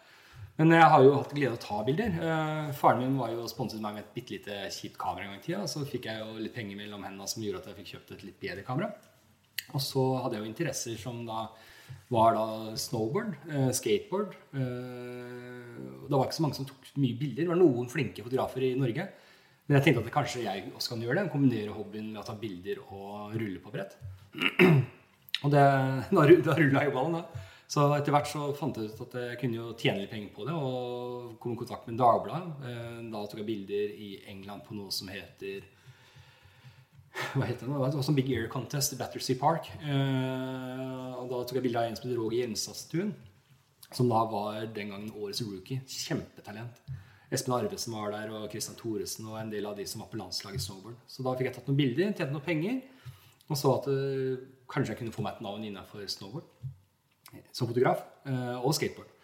Men 0.55 0.71
jeg 0.71 0.87
har 0.87 1.03
jo 1.03 1.11
hatt 1.17 1.33
glede 1.35 1.51
av 1.51 1.57
å 1.59 1.61
ta 1.61 1.81
bilder. 1.85 2.15
Eh, 2.25 2.71
faren 2.77 3.03
min 3.03 3.19
var 3.19 3.33
jo 3.33 3.45
sponset 3.51 3.81
meg 3.83 3.97
med 3.97 4.05
et 4.05 4.13
bitte 4.15 4.33
lite 4.37 4.61
kjipt 4.73 4.97
kamera 5.01 5.27
en 5.27 5.33
gang 5.33 5.41
i 5.41 5.45
tida. 5.45 5.65
Så 5.69 5.85
fikk 5.85 6.07
jeg 6.09 6.21
jo 6.23 6.37
litt 6.39 6.55
penger 6.55 6.79
mellom 6.79 7.05
hendene 7.05 7.29
som 7.29 7.43
gjorde 7.45 7.61
at 7.61 7.69
jeg 7.69 7.79
fikk 7.81 7.91
kjøpt 7.95 8.15
et 8.15 8.25
litt 8.29 8.39
bedre 8.41 8.65
kamera. 8.65 8.93
Og 9.73 9.81
så 9.81 10.03
hadde 10.23 10.37
jeg 10.37 10.45
jo 10.45 10.51
interesser 10.51 10.97
som 11.01 11.23
da 11.25 11.47
var 12.09 12.33
da 12.37 12.75
snowboard, 12.77 13.33
eh, 13.49 13.69
skateboard. 13.73 14.35
Eh, 14.53 16.05
det 16.05 16.13
var 16.13 16.25
ikke 16.27 16.37
så 16.37 16.45
mange 16.45 16.57
som 16.59 16.65
tok 16.69 16.91
mye 17.01 17.17
bilder. 17.17 17.43
Det 17.45 17.51
var 17.51 17.59
noen 17.61 17.89
flinke 17.91 18.23
fotografer 18.25 18.65
i 18.67 18.75
Norge. 18.77 19.07
Men 19.65 19.79
jeg 19.79 19.85
tenkte 19.87 20.03
at 20.05 20.13
kanskje 20.13 20.43
jeg 20.45 20.67
også 20.77 20.93
kan 20.93 21.01
gjøre 21.01 21.23
det. 21.23 21.31
Kombinere 21.33 21.73
hobbyen 21.73 22.11
med 22.13 22.21
å 22.21 22.25
ta 22.27 22.35
bilder 22.37 22.83
og 22.85 23.33
rulle 23.33 23.59
på 23.63 23.73
brett. 23.73 23.95
Og 25.45 25.51
det, 25.51 25.61
da, 26.15 26.21
ru- 26.25 26.41
da 26.45 26.53
rulla 26.57 26.85
jo 26.87 26.93
ballen, 26.95 27.17
da. 27.19 27.43
Så 27.69 27.81
etter 27.97 28.13
hvert 28.13 28.29
så 28.29 28.47
fant 28.57 28.77
jeg 28.77 28.91
ut 28.93 29.01
at 29.07 29.15
jeg 29.19 29.37
kunne 29.41 29.57
jo 29.57 29.71
tjene 29.77 30.03
litt 30.03 30.11
penger 30.13 30.29
på 30.35 30.45
det, 30.47 30.53
og 30.53 31.33
kom 31.41 31.55
i 31.55 31.57
kontakt 31.59 31.87
med 31.89 31.97
Dagbladet. 31.99 32.53
Eh, 32.69 32.99
Da 33.11 33.23
tok 33.25 33.41
jeg 33.41 33.47
bilder 33.49 33.95
i 34.05 34.09
England 34.31 34.63
på 34.67 34.77
noe 34.77 34.93
som 34.93 35.09
heter 35.11 35.65
hva 37.15 37.47
heter 37.47 37.67
det? 37.67 37.71
Det 37.71 37.95
var 37.97 38.03
sånn 38.03 38.17
Big 38.17 38.29
Air 38.33 38.49
Contest 38.51 38.95
i 38.95 38.99
Battersea 38.99 39.39
Park. 39.39 39.69
Eh, 39.79 41.15
og 41.15 41.29
da 41.31 41.41
tok 41.41 41.59
jeg 41.59 41.65
bilde 41.67 41.81
av 41.81 41.89
en 41.89 41.97
som 41.97 42.09
het 42.09 42.17
Roger 42.19 42.43
Jensastuen, 42.43 43.13
som 43.87 44.11
da 44.11 44.21
var 44.29 44.67
den 44.75 44.91
gangen 44.91 45.13
årets 45.15 45.43
rookie. 45.45 45.79
Kjempetalent. 45.87 46.81
Espen 47.33 47.55
Arvesen 47.55 47.95
var 47.95 48.11
der, 48.13 48.33
og 48.35 48.49
Christian 48.51 48.77
Thoresen 48.79 49.29
og 49.31 49.39
en 49.39 49.49
del 49.53 49.65
av 49.67 49.79
de 49.79 49.87
som 49.89 50.03
var 50.03 50.11
på 50.11 50.19
landslaget 50.19 50.59
i 50.59 50.65
snowboard. 50.67 50.99
Så 51.09 51.25
da 51.25 51.33
fikk 51.37 51.49
jeg 51.49 51.57
tatt 51.57 51.71
noen 51.71 51.79
bilder, 51.79 52.11
tjente 52.11 52.31
noen 52.35 52.45
penger, 52.45 52.83
og 53.47 53.59
så 53.59 53.73
at 53.79 53.89
eh, 53.91 54.45
kanskje 54.71 54.93
jeg 54.93 55.01
kunne 55.01 55.15
få 55.15 55.25
meg 55.25 55.37
et 55.37 55.45
navn 55.45 55.65
innenfor 55.65 56.05
snowboard 56.11 56.51
som 57.51 57.67
fotograf, 57.67 58.03
eh, 58.27 58.55
og 58.59 58.75
skateboard. 58.75 59.14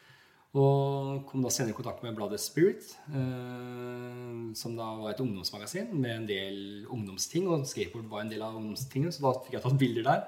Og 0.52 1.22
kom 1.30 1.46
da 1.46 1.50
senere 1.54 1.72
i 1.72 1.76
kontakt 1.78 2.02
med 2.04 2.16
bladet 2.18 2.42
Spirit, 2.44 2.90
eh, 3.08 4.40
som 4.60 4.74
da 4.76 4.90
var 5.00 5.14
et 5.14 5.22
ungdomsmagasin 5.24 5.94
med 5.96 6.12
en 6.12 6.26
del 6.28 6.58
ungdomsting, 6.92 7.48
og 7.48 7.64
skateboard 7.70 8.10
var 8.12 8.26
en 8.26 8.32
del 8.34 8.44
av 8.44 8.58
ungdomstingene, 8.60 9.14
så 9.16 9.24
da 9.24 9.38
fikk 9.46 9.56
jeg 9.56 9.64
tatt 9.64 9.80
bilder 9.80 10.08
der. 10.10 10.26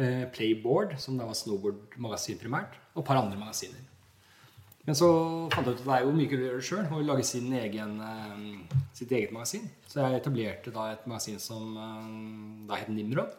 Eh, 0.00 0.24
Playboard, 0.32 0.94
som 1.02 1.18
da 1.20 1.26
var 1.28 1.36
snowboardmagasin 1.36 2.40
primært, 2.40 2.78
og 2.94 3.02
et 3.02 3.08
par 3.10 3.20
andre 3.20 3.36
magasiner. 3.36 3.82
Men 4.86 4.96
så 4.96 5.10
fant 5.52 5.66
jeg 5.68 5.76
ut 5.76 5.82
at 5.82 5.84
det 5.84 5.96
er 5.98 6.06
jo 6.06 6.14
mye 6.16 6.30
å 6.38 6.40
gjøre 6.46 6.64
sjøl, 6.64 6.86
og 6.96 7.04
lage 7.04 7.26
sin 7.28 7.52
egen, 7.52 7.98
eh, 8.00 8.86
sitt 8.96 9.12
eget 9.12 9.34
magasin. 9.36 9.68
Så 9.86 10.00
jeg 10.00 10.22
etablerte 10.22 10.72
da 10.72 10.86
et 10.94 11.04
magasin 11.06 11.36
som 11.38 11.76
eh, 11.76 12.66
da 12.70 12.80
het 12.80 12.88
Nimrod. 12.88 13.36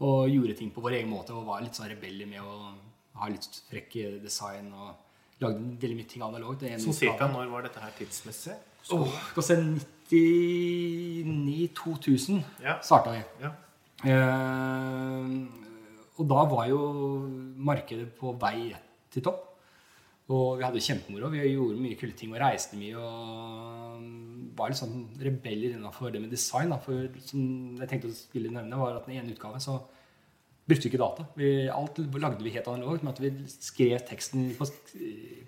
Og 0.00 0.32
gjorde 0.32 0.56
ting 0.56 0.72
på 0.72 0.80
vår 0.80 0.96
egen 1.02 1.12
måte 1.12 1.36
og 1.36 1.44
var 1.46 1.60
litt 1.60 1.76
sånn 1.76 1.92
rebeller 1.92 2.26
med 2.26 2.40
å 2.40 2.72
ha 3.20 3.28
litt 3.28 3.62
frekk 3.70 3.92
design. 4.22 4.72
Og 4.72 4.94
lagde 5.42 5.58
veldig 5.82 5.96
mye 5.98 6.08
ting 6.08 6.22
analogt. 6.22 6.60
Sånn 6.82 6.94
cirka 6.94 7.26
når 7.30 7.48
var 7.50 7.62
dette 7.66 7.80
her 7.82 7.90
tidsmessig? 7.98 8.54
Åh, 8.92 9.08
skal 9.32 9.42
se 9.46 9.56
99-2000 10.12 12.42
Ja. 12.62 12.78
starta 12.82 13.10
vi. 13.12 13.22
Ja. 13.42 13.50
Eh, 14.04 15.26
og 16.18 16.28
da 16.28 16.44
var 16.50 16.66
jo 16.68 16.78
markedet 17.56 18.08
på 18.18 18.32
vei 18.38 18.74
til 19.10 19.22
topp. 19.22 19.48
Og 20.32 20.58
vi 20.58 20.64
hadde 20.64 20.78
jo 20.78 20.86
kjempemoro. 20.86 21.28
Vi 21.30 21.38
gjorde 21.52 21.80
mye 21.82 21.96
kule 21.98 22.12
ting 22.16 22.32
og 22.32 22.38
reiste 22.40 22.76
mye. 22.78 22.96
Og 22.96 24.00
var 24.56 24.68
litt 24.70 24.78
sånn 24.78 25.06
rebeller 25.20 25.70
innafor 25.76 26.10
det 26.12 26.20
med 26.22 26.30
design. 26.30 26.70
Da. 26.70 26.76
For 26.78 27.08
som 27.20 27.76
jeg 27.78 27.88
tenkte 27.90 28.08
å 28.08 28.12
skulle 28.14 28.50
nevne, 28.50 28.76
var 28.78 28.96
at 28.96 29.06
den 29.06 29.16
ene 29.18 29.32
utgaven 29.34 29.60
så 29.60 29.80
brukte 30.68 30.88
ikke 30.88 31.00
data. 31.00 31.26
Vi, 31.36 31.68
alt 31.72 31.98
lagde 31.98 32.44
vi 32.44 32.54
helt 32.54 32.68
analogt. 32.70 33.02
med 33.02 33.12
at 33.12 33.22
vi 33.22 33.32
skrev 33.48 33.98
teksten 34.08 34.54
på 34.58 34.68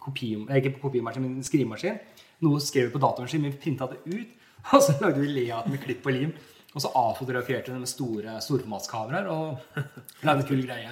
kopi, 0.00 0.34
eh, 0.48 0.56
ikke 0.56 0.78
på 0.80 0.90
men 1.20 1.42
skrivemaskin. 1.42 1.98
Noe 2.40 2.60
skrev 2.60 2.88
vi 2.88 2.92
på 2.92 3.02
datamaskin, 3.02 3.42
men 3.42 3.52
vi 3.52 3.58
printa 3.58 3.86
det 3.86 4.00
ut. 4.04 4.28
Og 4.72 4.82
så 4.82 4.96
lagde 5.00 5.20
vi 5.20 5.28
leat 5.28 5.68
med 5.68 5.78
klipp 5.78 6.06
og 6.06 6.12
lim. 6.12 6.32
Og 6.74 6.82
så 6.82 6.88
avfotograferte 6.88 7.70
vi 7.70 7.74
det 7.74 7.80
med 7.80 7.88
store 7.88 8.40
storformatskameraer 8.40 9.28
og 9.30 9.58
lagde 10.26 10.40
en 10.40 10.48
kul 10.48 10.62
greie. 10.64 10.90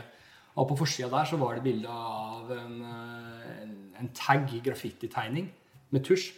Og 0.55 0.69
på 0.69 0.77
forsida 0.77 1.09
der 1.11 1.25
så 1.25 1.39
var 1.41 1.57
det 1.57 1.65
bilde 1.65 1.89
av 1.89 2.53
en, 2.53 2.77
eh, 2.85 3.63
en, 3.63 3.75
en 3.99 4.13
tag 4.15 4.47
graffititegning 4.63 5.51
med 5.91 6.05
tusj. 6.05 6.31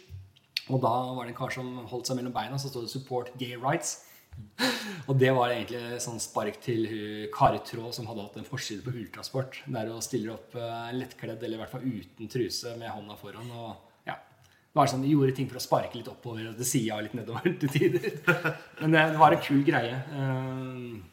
Og 0.71 0.81
da 0.81 0.93
var 1.13 1.25
det 1.27 1.35
en 1.35 1.37
kar 1.37 1.53
som 1.53 1.67
holdt 1.91 2.09
seg 2.09 2.17
mellom 2.17 2.33
beina, 2.33 2.57
så 2.57 2.71
stod 2.71 2.87
det 2.87 2.91
'Support 2.91 3.37
gay 3.37 3.53
rights'. 3.55 4.01
Og 5.09 5.17
det 5.19 5.31
var 5.35 5.53
egentlig 5.53 5.99
sånn 6.03 6.21
spark 6.23 6.59
til 6.63 6.85
Kari 7.33 7.61
Traa, 7.67 7.91
som 7.93 8.07
hadde 8.09 8.25
hatt 8.25 8.37
en 8.41 8.47
forside 8.47 8.85
på 8.85 8.93
Ultrasport. 8.95 9.59
Der 9.67 9.91
hun 9.91 10.05
stiller 10.05 10.35
opp 10.35 10.55
eh, 10.57 10.93
lettkledd, 10.97 11.41
eller 11.43 11.59
i 11.59 11.63
hvert 11.63 11.73
fall 11.73 11.85
uten 11.85 12.31
truse, 12.31 12.75
med 12.79 12.93
hånda 12.93 13.17
foran. 13.19 13.49
Og 13.51 14.07
ja, 14.09 14.15
det 14.15 14.79
var 14.79 14.91
sånn, 14.91 15.03
De 15.05 15.11
gjorde 15.13 15.35
ting 15.37 15.49
for 15.51 15.61
å 15.61 15.65
sparke 15.65 15.99
litt 15.99 16.11
oppover 16.11 16.51
og 16.51 16.61
til 16.61 16.71
sida 16.71 16.99
og 16.99 17.07
litt 17.07 17.17
nedover 17.19 17.57
til 17.61 17.75
tider. 17.75 18.07
Men 18.81 18.95
det, 18.95 19.09
det 19.15 19.21
var 19.21 19.35
en 19.35 19.45
kul 19.49 19.65
greie. 19.67 19.99
eh, 20.21 21.11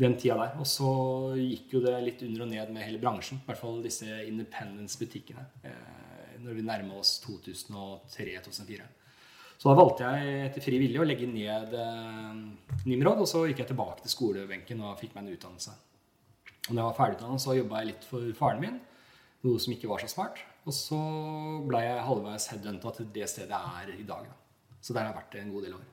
den 0.00 0.16
tida 0.16 0.38
der. 0.38 0.54
Og 0.60 0.68
så 0.68 0.90
gikk 1.36 1.74
jo 1.76 1.82
det 1.84 1.96
litt 2.04 2.22
under 2.24 2.46
og 2.46 2.52
ned 2.52 2.72
med 2.72 2.86
hele 2.86 3.00
bransjen. 3.02 3.42
I 3.42 3.50
hvert 3.50 3.60
fall 3.60 3.82
disse 3.84 4.08
Independence-butikkene. 4.24 5.44
Eh, 5.68 6.38
når 6.40 6.56
vi 6.56 6.64
nærma 6.64 6.96
oss 7.02 7.18
2003-2004. 7.26 8.86
Så 9.60 9.68
da 9.68 9.76
valgte 9.76 10.08
jeg 10.08 10.44
etter 10.46 10.64
fri 10.64 10.78
vilje 10.80 11.02
å 11.02 11.04
legge 11.04 11.26
ned 11.28 11.74
eh, 11.76 12.38
Nimrod, 12.88 13.20
og 13.20 13.28
så 13.28 13.42
gikk 13.44 13.60
jeg 13.60 13.68
tilbake 13.74 14.00
til 14.06 14.12
skolebenken 14.14 14.80
og 14.88 14.96
fikk 15.02 15.12
meg 15.18 15.26
en 15.26 15.34
utdannelse. 15.36 15.74
Og 16.68 16.70
når 16.72 16.80
jeg 16.80 16.86
var 16.88 16.96
ferdigutdannet, 16.96 17.42
så 17.44 17.56
jobba 17.58 17.82
jeg 17.82 17.90
litt 17.90 18.06
for 18.08 18.30
faren 18.38 18.62
min, 18.62 18.78
noe 19.44 19.60
som 19.60 19.74
ikke 19.74 19.90
var 19.90 20.00
så 20.00 20.08
smart. 20.12 20.40
Og 20.68 20.72
så 20.76 20.96
ble 21.68 21.80
jeg 21.84 22.06
halvveis 22.08 22.48
headhunta 22.52 22.92
til 22.96 23.08
det 23.12 23.28
stedet 23.32 23.52
jeg 23.52 23.84
er 23.84 23.92
i 24.00 24.06
dag. 24.08 24.28
Da. 24.30 24.76
Så 24.80 24.96
der 24.96 25.04
har 25.04 25.12
jeg 25.12 25.18
vært 25.20 25.36
en 25.42 25.52
god 25.52 25.66
del 25.68 25.76
år. 25.76 25.86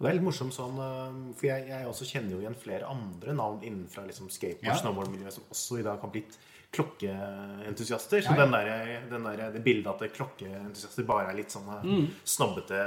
Og 0.00 0.06
det 0.06 0.08
er 0.08 0.16
litt 0.16 0.24
morsomt 0.24 0.54
sånn, 0.56 0.78
øh, 0.80 1.16
for 1.36 1.44
jeg, 1.50 1.66
jeg 1.68 1.88
også 1.90 2.06
kjenner 2.08 2.32
jo 2.32 2.40
igjen 2.40 2.56
flere 2.56 2.88
andre 2.88 3.34
navn 3.36 3.60
innenfra 3.68 4.06
liksom 4.08 4.30
skateboard- 4.32 4.70
Ja. 4.72 4.78
snowboard-miljøet 4.80 5.36
som 5.36 5.44
også 5.52 5.80
i 5.80 5.84
dag 5.84 6.00
har 6.00 6.08
blitt 6.14 6.38
klokkeentusiaster. 6.74 8.22
Så. 8.22 8.34
Den 8.38 8.52
der, 8.54 9.00
den 9.10 9.24
der, 9.26 9.46
det 9.54 9.62
bildet 9.64 9.90
at 10.02 10.12
klokkeentusiaster 10.16 11.06
bare 11.08 11.30
er 11.32 11.40
litt 11.40 11.54
sånne 11.54 11.80
Mm. 11.84 12.06
snobbete 12.24 12.82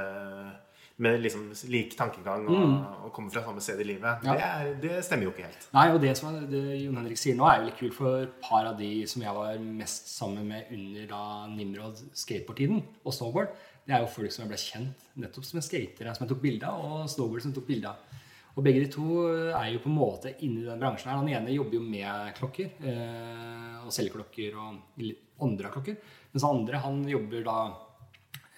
med 1.01 1.21
liksom 1.23 1.47
lik 1.73 1.95
tankegang 1.97 2.45
og, 2.47 3.05
og 3.07 3.11
kommer 3.15 3.31
fra 3.33 3.41
samme 3.41 3.61
sted 3.65 3.79
i 3.81 3.87
livet. 3.89 4.21
Ja. 4.23 4.33
Det, 4.35 4.43
er, 4.45 4.73
det 4.83 4.99
stemmer 5.05 5.25
jo 5.25 5.31
ikke 5.33 5.47
helt. 5.47 5.65
Nei, 5.73 5.87
og 5.89 5.99
det 6.03 6.11
som 6.19 6.29
er, 6.29 6.43
det 6.51 6.61
Jon 6.83 6.99
Henrik 7.01 7.17
sier 7.17 7.35
nå, 7.35 7.47
er 7.49 7.59
jo 7.59 7.65
litt 7.65 7.79
kult, 7.79 7.95
for 7.97 8.21
et 8.27 8.35
par 8.45 8.69
av 8.69 8.77
de 8.77 8.91
som 9.09 9.25
jeg 9.25 9.33
var 9.33 9.57
mest 9.81 10.11
sammen 10.13 10.45
med 10.51 10.69
under 10.71 11.07
da 11.09 11.23
Nimrod 11.49 12.03
skateboard-tiden 12.13 12.83
og 13.03 13.15
snowboard, 13.17 13.49
det 13.87 13.97
er 13.97 14.05
jo 14.05 14.11
folk 14.13 14.31
som 14.31 14.45
jeg 14.45 14.51
ble 14.53 14.61
kjent 14.61 15.07
nettopp 15.25 15.49
som 15.49 15.65
skatere 15.65 16.13
som 16.13 16.23
jeg 16.27 16.31
tok 16.35 16.43
bilde 16.45 16.69
av, 16.69 16.85
og 16.85 17.09
snowboard 17.11 17.41
som 17.41 17.51
jeg 17.51 17.57
tok 17.57 17.67
bilde 17.73 17.89
av. 17.89 18.21
Og 18.53 18.61
begge 18.65 18.83
de 18.83 18.89
to 18.93 19.23
er 19.49 19.71
jo 19.73 19.81
på 19.81 19.89
en 19.89 19.97
måte 19.97 20.33
inni 20.45 20.61
den 20.65 20.81
bransjen 20.81 21.09
her. 21.09 21.21
Han 21.21 21.31
ene 21.31 21.55
jobber 21.55 21.79
jo 21.79 21.85
med 21.85 22.35
klokker, 22.37 22.75
eh, 22.85 23.79
og 23.81 23.93
selger 23.93 24.13
klokker 24.19 24.59
og 24.61 25.01
andre 25.41 25.71
klokker. 25.73 25.97
Mens 26.33 26.45
han 26.45 26.59
andre, 26.59 26.81
han 26.83 27.01
jobber 27.09 27.47
da 27.47 27.57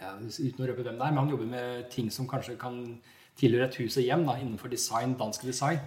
ja, 0.01 0.11
uten 0.19 0.65
å 0.65 0.67
røpe 0.67 0.83
hvem 0.83 0.99
det 0.99 1.05
er, 1.07 1.13
men 1.15 1.21
han 1.23 1.31
jobber 1.31 1.51
med 1.51 1.87
ting 1.93 2.11
som 2.11 2.27
kanskje 2.27 2.57
kan 2.59 2.81
tilhøre 3.39 3.69
et 3.69 3.79
hus 3.79 3.95
og 3.99 4.07
hjem 4.07 4.27
da, 4.27 4.35
innenfor 4.41 4.71
design, 4.71 5.15
dansk 5.19 5.47
design. 5.47 5.79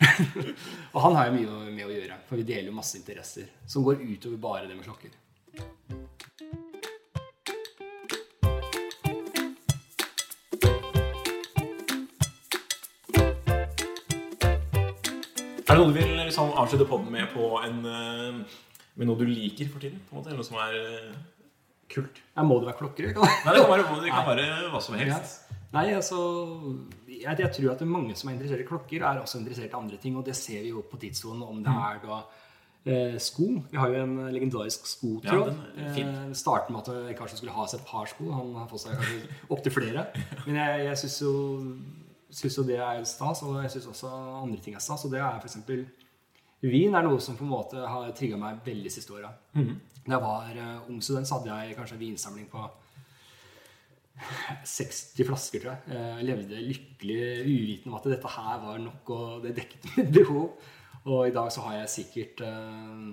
og 0.94 1.02
han 1.04 1.18
har 1.18 1.28
jo 1.28 1.36
mye 1.36 1.74
med 1.74 1.84
å 1.84 1.92
gjøre, 1.92 2.22
for 2.28 2.40
vi 2.40 2.48
deler 2.48 2.72
jo 2.72 2.78
masse 2.80 2.96
interesser 2.96 3.52
som 3.68 3.84
går 3.84 4.00
utover 4.06 4.40
bare 4.40 4.70
det 4.70 4.78
med 4.78 4.88
klokker. 4.88 5.12
Det 15.80 15.86
noe 15.86 15.94
du 15.94 15.98
vil 15.98 16.16
liksom, 16.26 16.52
avslutte 16.60 16.88
podden 16.88 17.12
med 17.14 17.30
på 17.34 17.50
en 17.64 17.84
eh, 17.88 18.58
Med 19.00 19.08
noe 19.08 19.18
du 19.18 19.26
liker 19.28 19.70
for 19.70 19.82
tiden? 19.82 20.00
på 20.08 20.14
en 20.14 20.20
måte, 20.20 20.32
Eller 20.32 20.42
noe 20.42 20.48
som 20.48 20.58
er 20.60 20.76
eh, 20.80 21.14
kult? 21.90 22.20
Ja, 22.36 22.44
må 22.46 22.60
det 22.60 22.70
være 22.70 22.80
klokker? 22.82 23.14
Nei, 23.16 23.54
det 23.54 23.62
kan 23.62 23.72
være, 23.72 24.02
det 24.04 24.12
kan 24.12 24.28
være 24.28 24.50
hva 24.74 24.82
som 24.84 24.98
helst. 25.00 25.40
Nei, 25.70 25.86
altså 25.94 26.20
jeg, 27.06 27.36
jeg 27.38 27.50
tror 27.54 27.72
at 27.72 27.82
det 27.82 27.86
mange 27.86 28.14
som 28.18 28.30
er 28.30 28.36
interessert 28.36 28.64
i 28.64 28.68
klokker, 28.68 29.04
er 29.06 29.20
også 29.22 29.38
interessert 29.38 29.70
i 29.70 29.78
andre 29.78 29.98
ting. 30.02 30.16
Og 30.18 30.26
det 30.26 30.34
ser 30.38 30.64
vi 30.64 30.72
jo 30.72 30.82
på 30.90 30.98
tidssonen, 31.02 31.44
om 31.46 31.60
det 31.62 31.74
er 31.74 32.00
da 32.02 32.18
eh, 32.84 33.16
sko. 33.22 33.48
Vi 33.70 33.78
har 33.78 33.92
jo 33.92 34.02
en 34.02 34.16
legendarisk 34.34 34.88
skotråd. 34.90 35.52
Ja, 35.78 35.92
eh, 35.92 36.32
starten 36.38 36.74
med 36.74 36.82
at 36.82 37.10
jeg 37.10 37.18
kanskje 37.18 37.40
skulle 37.40 37.54
ha 37.54 37.66
seg 37.70 37.82
et 37.82 37.90
par 37.90 38.10
sko. 38.10 38.30
Han 38.34 38.54
har 38.58 38.70
fått 38.70 38.86
seg 38.86 38.98
kanskje 38.98 39.40
opptil 39.50 39.76
flere. 39.78 40.06
Men 40.46 40.58
jeg, 40.58 40.84
jeg 40.88 41.02
syns 41.04 41.20
jo, 41.22 41.34
synes 42.30 42.58
jo 42.58 42.66
det 42.66 42.78
er 42.80 43.02
stas, 43.08 43.42
og 43.46 43.60
jeg 43.62 43.72
syns 43.74 43.90
også 43.92 44.10
andre 44.42 44.60
ting 44.62 44.76
er 44.76 44.84
stas. 44.84 45.04
Og 45.06 45.14
det 45.14 45.20
er 45.22 45.40
f.eks. 45.40 45.58
Vin 46.60 46.94
er 46.94 47.06
noe 47.06 47.20
som 47.24 47.38
på 47.38 47.46
en 47.46 47.54
måte 47.54 47.80
har 47.80 48.10
trigga 48.16 48.38
meg 48.40 48.60
veldig 48.66 48.92
siste 48.92 49.16
åra. 49.16 49.32
Mhm. 49.56 49.80
Da 50.00 50.16
jeg 50.16 50.24
var 50.24 50.54
uh, 50.56 50.88
ung 50.88 51.02
student, 51.04 51.28
så 51.28 51.36
hadde 51.36 51.56
jeg 51.60 51.76
kanskje 51.76 51.96
en 51.98 52.00
vinsamling 52.00 52.46
på 52.50 52.62
60 54.64 55.26
flasker, 55.28 55.62
tror 55.62 55.74
jeg. 55.74 55.96
Jeg 55.96 56.26
levde 56.28 56.62
lykkelig 56.64 57.20
uvitende 57.44 57.92
om 57.92 57.98
at 57.98 58.08
dette 58.12 58.32
her 58.36 58.62
var 58.64 58.80
nok, 58.82 59.12
og 59.16 59.44
det 59.44 59.54
dekket 59.58 59.90
mitt 59.96 60.12
behov. 60.14 60.56
Og 61.08 61.28
i 61.28 61.34
dag 61.34 61.52
så 61.52 61.64
har 61.64 61.78
jeg 61.78 61.92
sikkert 61.94 62.42
eh, 62.44 63.04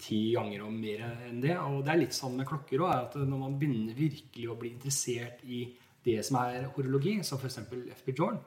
ti 0.00 0.20
ganger 0.36 0.66
og 0.66 0.74
mer 0.74 1.04
enn 1.28 1.40
det. 1.42 1.56
Og 1.58 1.82
det 1.84 1.94
er 1.94 2.02
litt 2.04 2.16
sånn 2.16 2.36
med 2.38 2.48
klokker 2.48 2.84
òg, 2.84 2.92
at 2.94 3.18
når 3.20 3.42
man 3.44 3.56
begynner 3.60 3.96
virkelig 3.98 4.50
å 4.50 4.58
bli 4.60 4.74
interessert 4.76 5.42
i 5.46 5.64
det 6.04 6.20
som 6.24 6.38
er 6.40 6.68
horologi, 6.76 7.18
som 7.26 7.38
f.eks. 7.38 7.58
FP 7.98 8.14
Jordan 8.16 8.38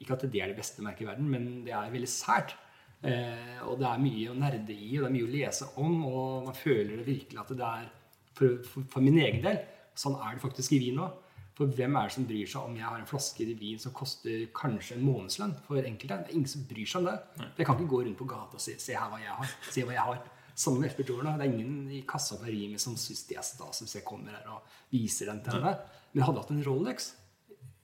Ikke 0.00 0.14
at 0.14 0.26
det 0.30 0.42
er 0.42 0.52
det 0.52 0.58
beste 0.60 0.84
merket 0.84 1.06
i 1.06 1.08
verden, 1.08 1.30
men 1.30 1.48
det 1.66 1.74
er 1.74 1.90
veldig 1.90 2.10
sært. 2.10 2.54
Eh, 3.02 3.58
og 3.66 3.80
det 3.80 3.88
er 3.88 3.98
mye 4.02 4.30
å 4.30 4.38
nerde 4.38 4.74
i, 4.76 4.92
og 4.98 5.02
det 5.02 5.08
er 5.08 5.16
mye 5.16 5.26
å 5.26 5.32
lese 5.32 5.66
om, 5.82 6.04
og 6.06 6.46
man 6.46 6.54
føler 6.54 7.00
det 7.00 7.06
virkelig 7.08 7.40
at 7.42 7.52
det 7.58 7.66
er 7.66 7.90
For, 8.32 8.62
for, 8.64 8.84
for 8.88 9.04
min 9.04 9.18
egen 9.20 9.42
del, 9.44 9.58
sånn 9.94 10.14
er 10.16 10.38
det 10.38 10.40
faktisk 10.40 10.72
i 10.72 10.78
vin 10.80 11.02
òg. 11.04 11.18
For 11.52 11.68
hvem 11.68 11.96
er 12.00 12.08
det 12.08 12.14
som 12.14 12.24
bryr 12.24 12.48
seg 12.48 12.64
om 12.64 12.76
jeg 12.78 12.86
har 12.86 13.00
en 13.00 13.08
flaske 13.10 13.44
i 13.44 13.56
vin 13.60 13.80
som 13.80 13.92
koster 13.92 14.46
kanskje 14.56 14.96
en 14.96 15.04
månedslønn 15.04 15.52
for 15.66 15.84
enkelte? 15.84 16.16
Det 16.22 16.32
er 16.32 16.38
ingen 16.38 16.48
som 16.48 16.62
bryr 16.68 16.88
seg 16.88 17.02
om 17.02 17.10
det. 17.10 17.18
For 17.36 17.60
Jeg 17.60 17.68
kan 17.68 17.76
ikke 17.76 17.90
gå 17.90 18.00
rundt 18.06 18.18
på 18.22 18.28
gata 18.30 18.56
og 18.56 18.64
si 18.64 18.72
'se 18.78 18.96
her 18.96 19.10
hva 19.12 19.18
jeg 19.20 19.36
har'. 19.36 19.52
Se 19.70 19.84
hva 19.84 19.92
jeg 19.92 20.06
har. 20.08 20.22
Samme 20.54 20.80
med 20.80 20.90
FP 20.90 21.04
Jordan. 21.08 21.38
Det 21.38 21.46
er 21.46 21.52
ingen 21.52 21.90
i 21.90 22.00
kassa 22.08 22.36
på 22.36 22.48
Rimi 22.48 22.78
som 22.78 22.96
syns 22.96 23.26
det 23.28 23.36
er 23.36 23.42
stas 23.42 23.80
hvis 23.80 23.94
jeg 23.96 24.04
kommer 24.04 24.32
her 24.32 24.48
og 24.48 24.62
viser 24.90 25.26
den 25.26 25.42
til 25.44 25.52
henne. 25.52 25.76
Men 26.12 26.24
hadde 26.26 26.42
hatt 26.42 26.52
en 26.54 26.64
Rolex. 26.66 27.12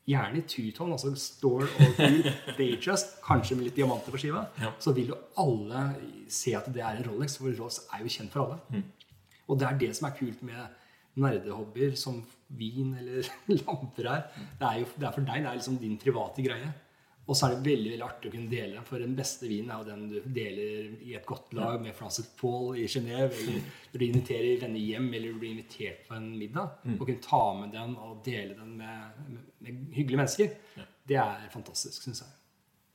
Gjerne 0.08 0.40
i 0.40 0.44
two-tone, 0.48 0.96
altså 0.96 1.10
stål 1.20 1.66
og 1.66 1.98
gul, 1.98 2.22
Datejust, 2.56 3.18
kanskje 3.26 3.58
med 3.58 3.68
litt 3.68 3.76
diamanter 3.76 4.14
på 4.14 4.20
skiva. 4.22 4.46
Ja. 4.60 4.70
Så 4.80 4.94
vil 4.96 5.10
jo 5.12 5.18
alle 5.40 5.82
se 6.32 6.54
at 6.56 6.70
det 6.72 6.80
er 6.80 6.96
en 6.96 7.08
Rolex, 7.10 7.36
for 7.40 7.52
Rolex 7.52 7.82
er 7.92 8.04
jo 8.04 8.14
kjent 8.14 8.32
for 8.32 8.46
alle. 8.46 8.82
Og 9.48 9.60
det 9.60 9.68
er 9.68 9.78
det 9.80 9.90
som 9.96 10.08
er 10.08 10.16
kult 10.16 10.40
med 10.48 10.76
nerdehobbyer 11.18 11.96
som 11.98 12.22
vin 12.56 12.94
eller 12.96 13.28
lamper 13.66 14.08
her. 14.08 14.22
Det 14.60 14.68
er 14.68 14.80
jo 14.80 14.88
det 14.94 15.08
er 15.08 15.16
for 15.16 15.28
deg. 15.28 15.42
Det 15.44 15.50
er 15.50 15.60
liksom 15.60 15.78
din 15.80 15.98
private 16.00 16.44
greie. 16.44 16.70
Og 17.28 17.36
så 17.36 17.44
er 17.44 17.54
det 17.54 17.66
veldig 17.66 17.90
veldig 17.92 18.06
artig 18.06 18.30
å 18.30 18.32
kunne 18.32 18.48
dele 18.48 18.72
den, 18.78 18.84
for 18.88 19.02
den 19.04 19.16
beste 19.16 19.48
vinen 19.50 19.68
er 19.68 19.82
jo 19.82 19.88
den 19.90 20.04
du 20.08 20.14
deler 20.32 20.86
i 21.04 21.12
et 21.18 21.26
godt 21.28 21.52
lag 21.58 21.76
med 21.82 21.92
Francis 21.96 22.30
Paul 22.38 22.78
i 22.80 22.86
Genéve, 22.88 23.28
eller 23.42 23.58
når 23.92 24.00
du 24.00 24.04
inviterer 24.06 24.62
venner 24.62 24.80
hjem, 24.80 25.10
eller 25.12 25.34
du 25.34 25.42
blir 25.42 25.52
invitert 25.52 26.06
på 26.08 26.16
en 26.16 26.30
middag. 26.40 26.78
Og 26.94 27.04
kunne 27.04 27.26
ta 27.26 27.42
med 27.60 27.76
den 27.76 27.92
og 28.00 28.22
dele 28.24 28.56
den 28.56 28.72
med, 28.80 29.20
med, 29.28 29.44
med 29.60 29.92
hyggelige 29.98 30.22
mennesker. 30.22 30.56
Det 31.08 31.20
er 31.20 31.46
fantastisk, 31.52 32.00
syns 32.06 32.24
jeg. 32.24 32.34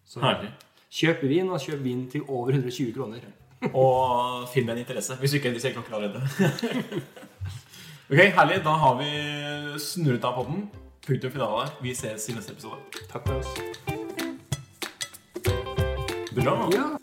Så 0.09 0.25
Herlig. 0.25 0.49
kjøp 0.89 1.23
vin, 1.29 1.53
og 1.53 1.61
kjøp 1.61 1.85
vin 1.85 2.03
til 2.09 2.25
over 2.27 2.57
120 2.57 2.93
kroner. 2.97 3.29
Og 3.71 4.49
finn 4.51 4.65
deg 4.67 4.75
en 4.75 4.81
interesse, 4.81 5.15
hvis 5.21 5.31
du 5.31 5.37
ikke 5.39 5.53
ser 5.61 5.71
klokker 5.77 5.95
allerede. 5.95 6.25
ok, 8.09 8.19
herlig. 8.35 8.59
Da 8.65 8.75
har 8.81 8.99
vi 8.99 9.09
snurret 9.79 10.27
av 10.27 10.41
podden. 10.41 10.67
Punktum 11.07 11.31
finale. 11.31 11.69
Vi 11.83 11.95
ses 11.95 12.27
i 12.27 12.35
neste 12.35 12.57
episode. 12.57 13.05
Takk 13.07 13.27
for 13.27 13.39
oss. 13.39 14.02
Bra. 16.35 16.69
Ja. 16.73 17.02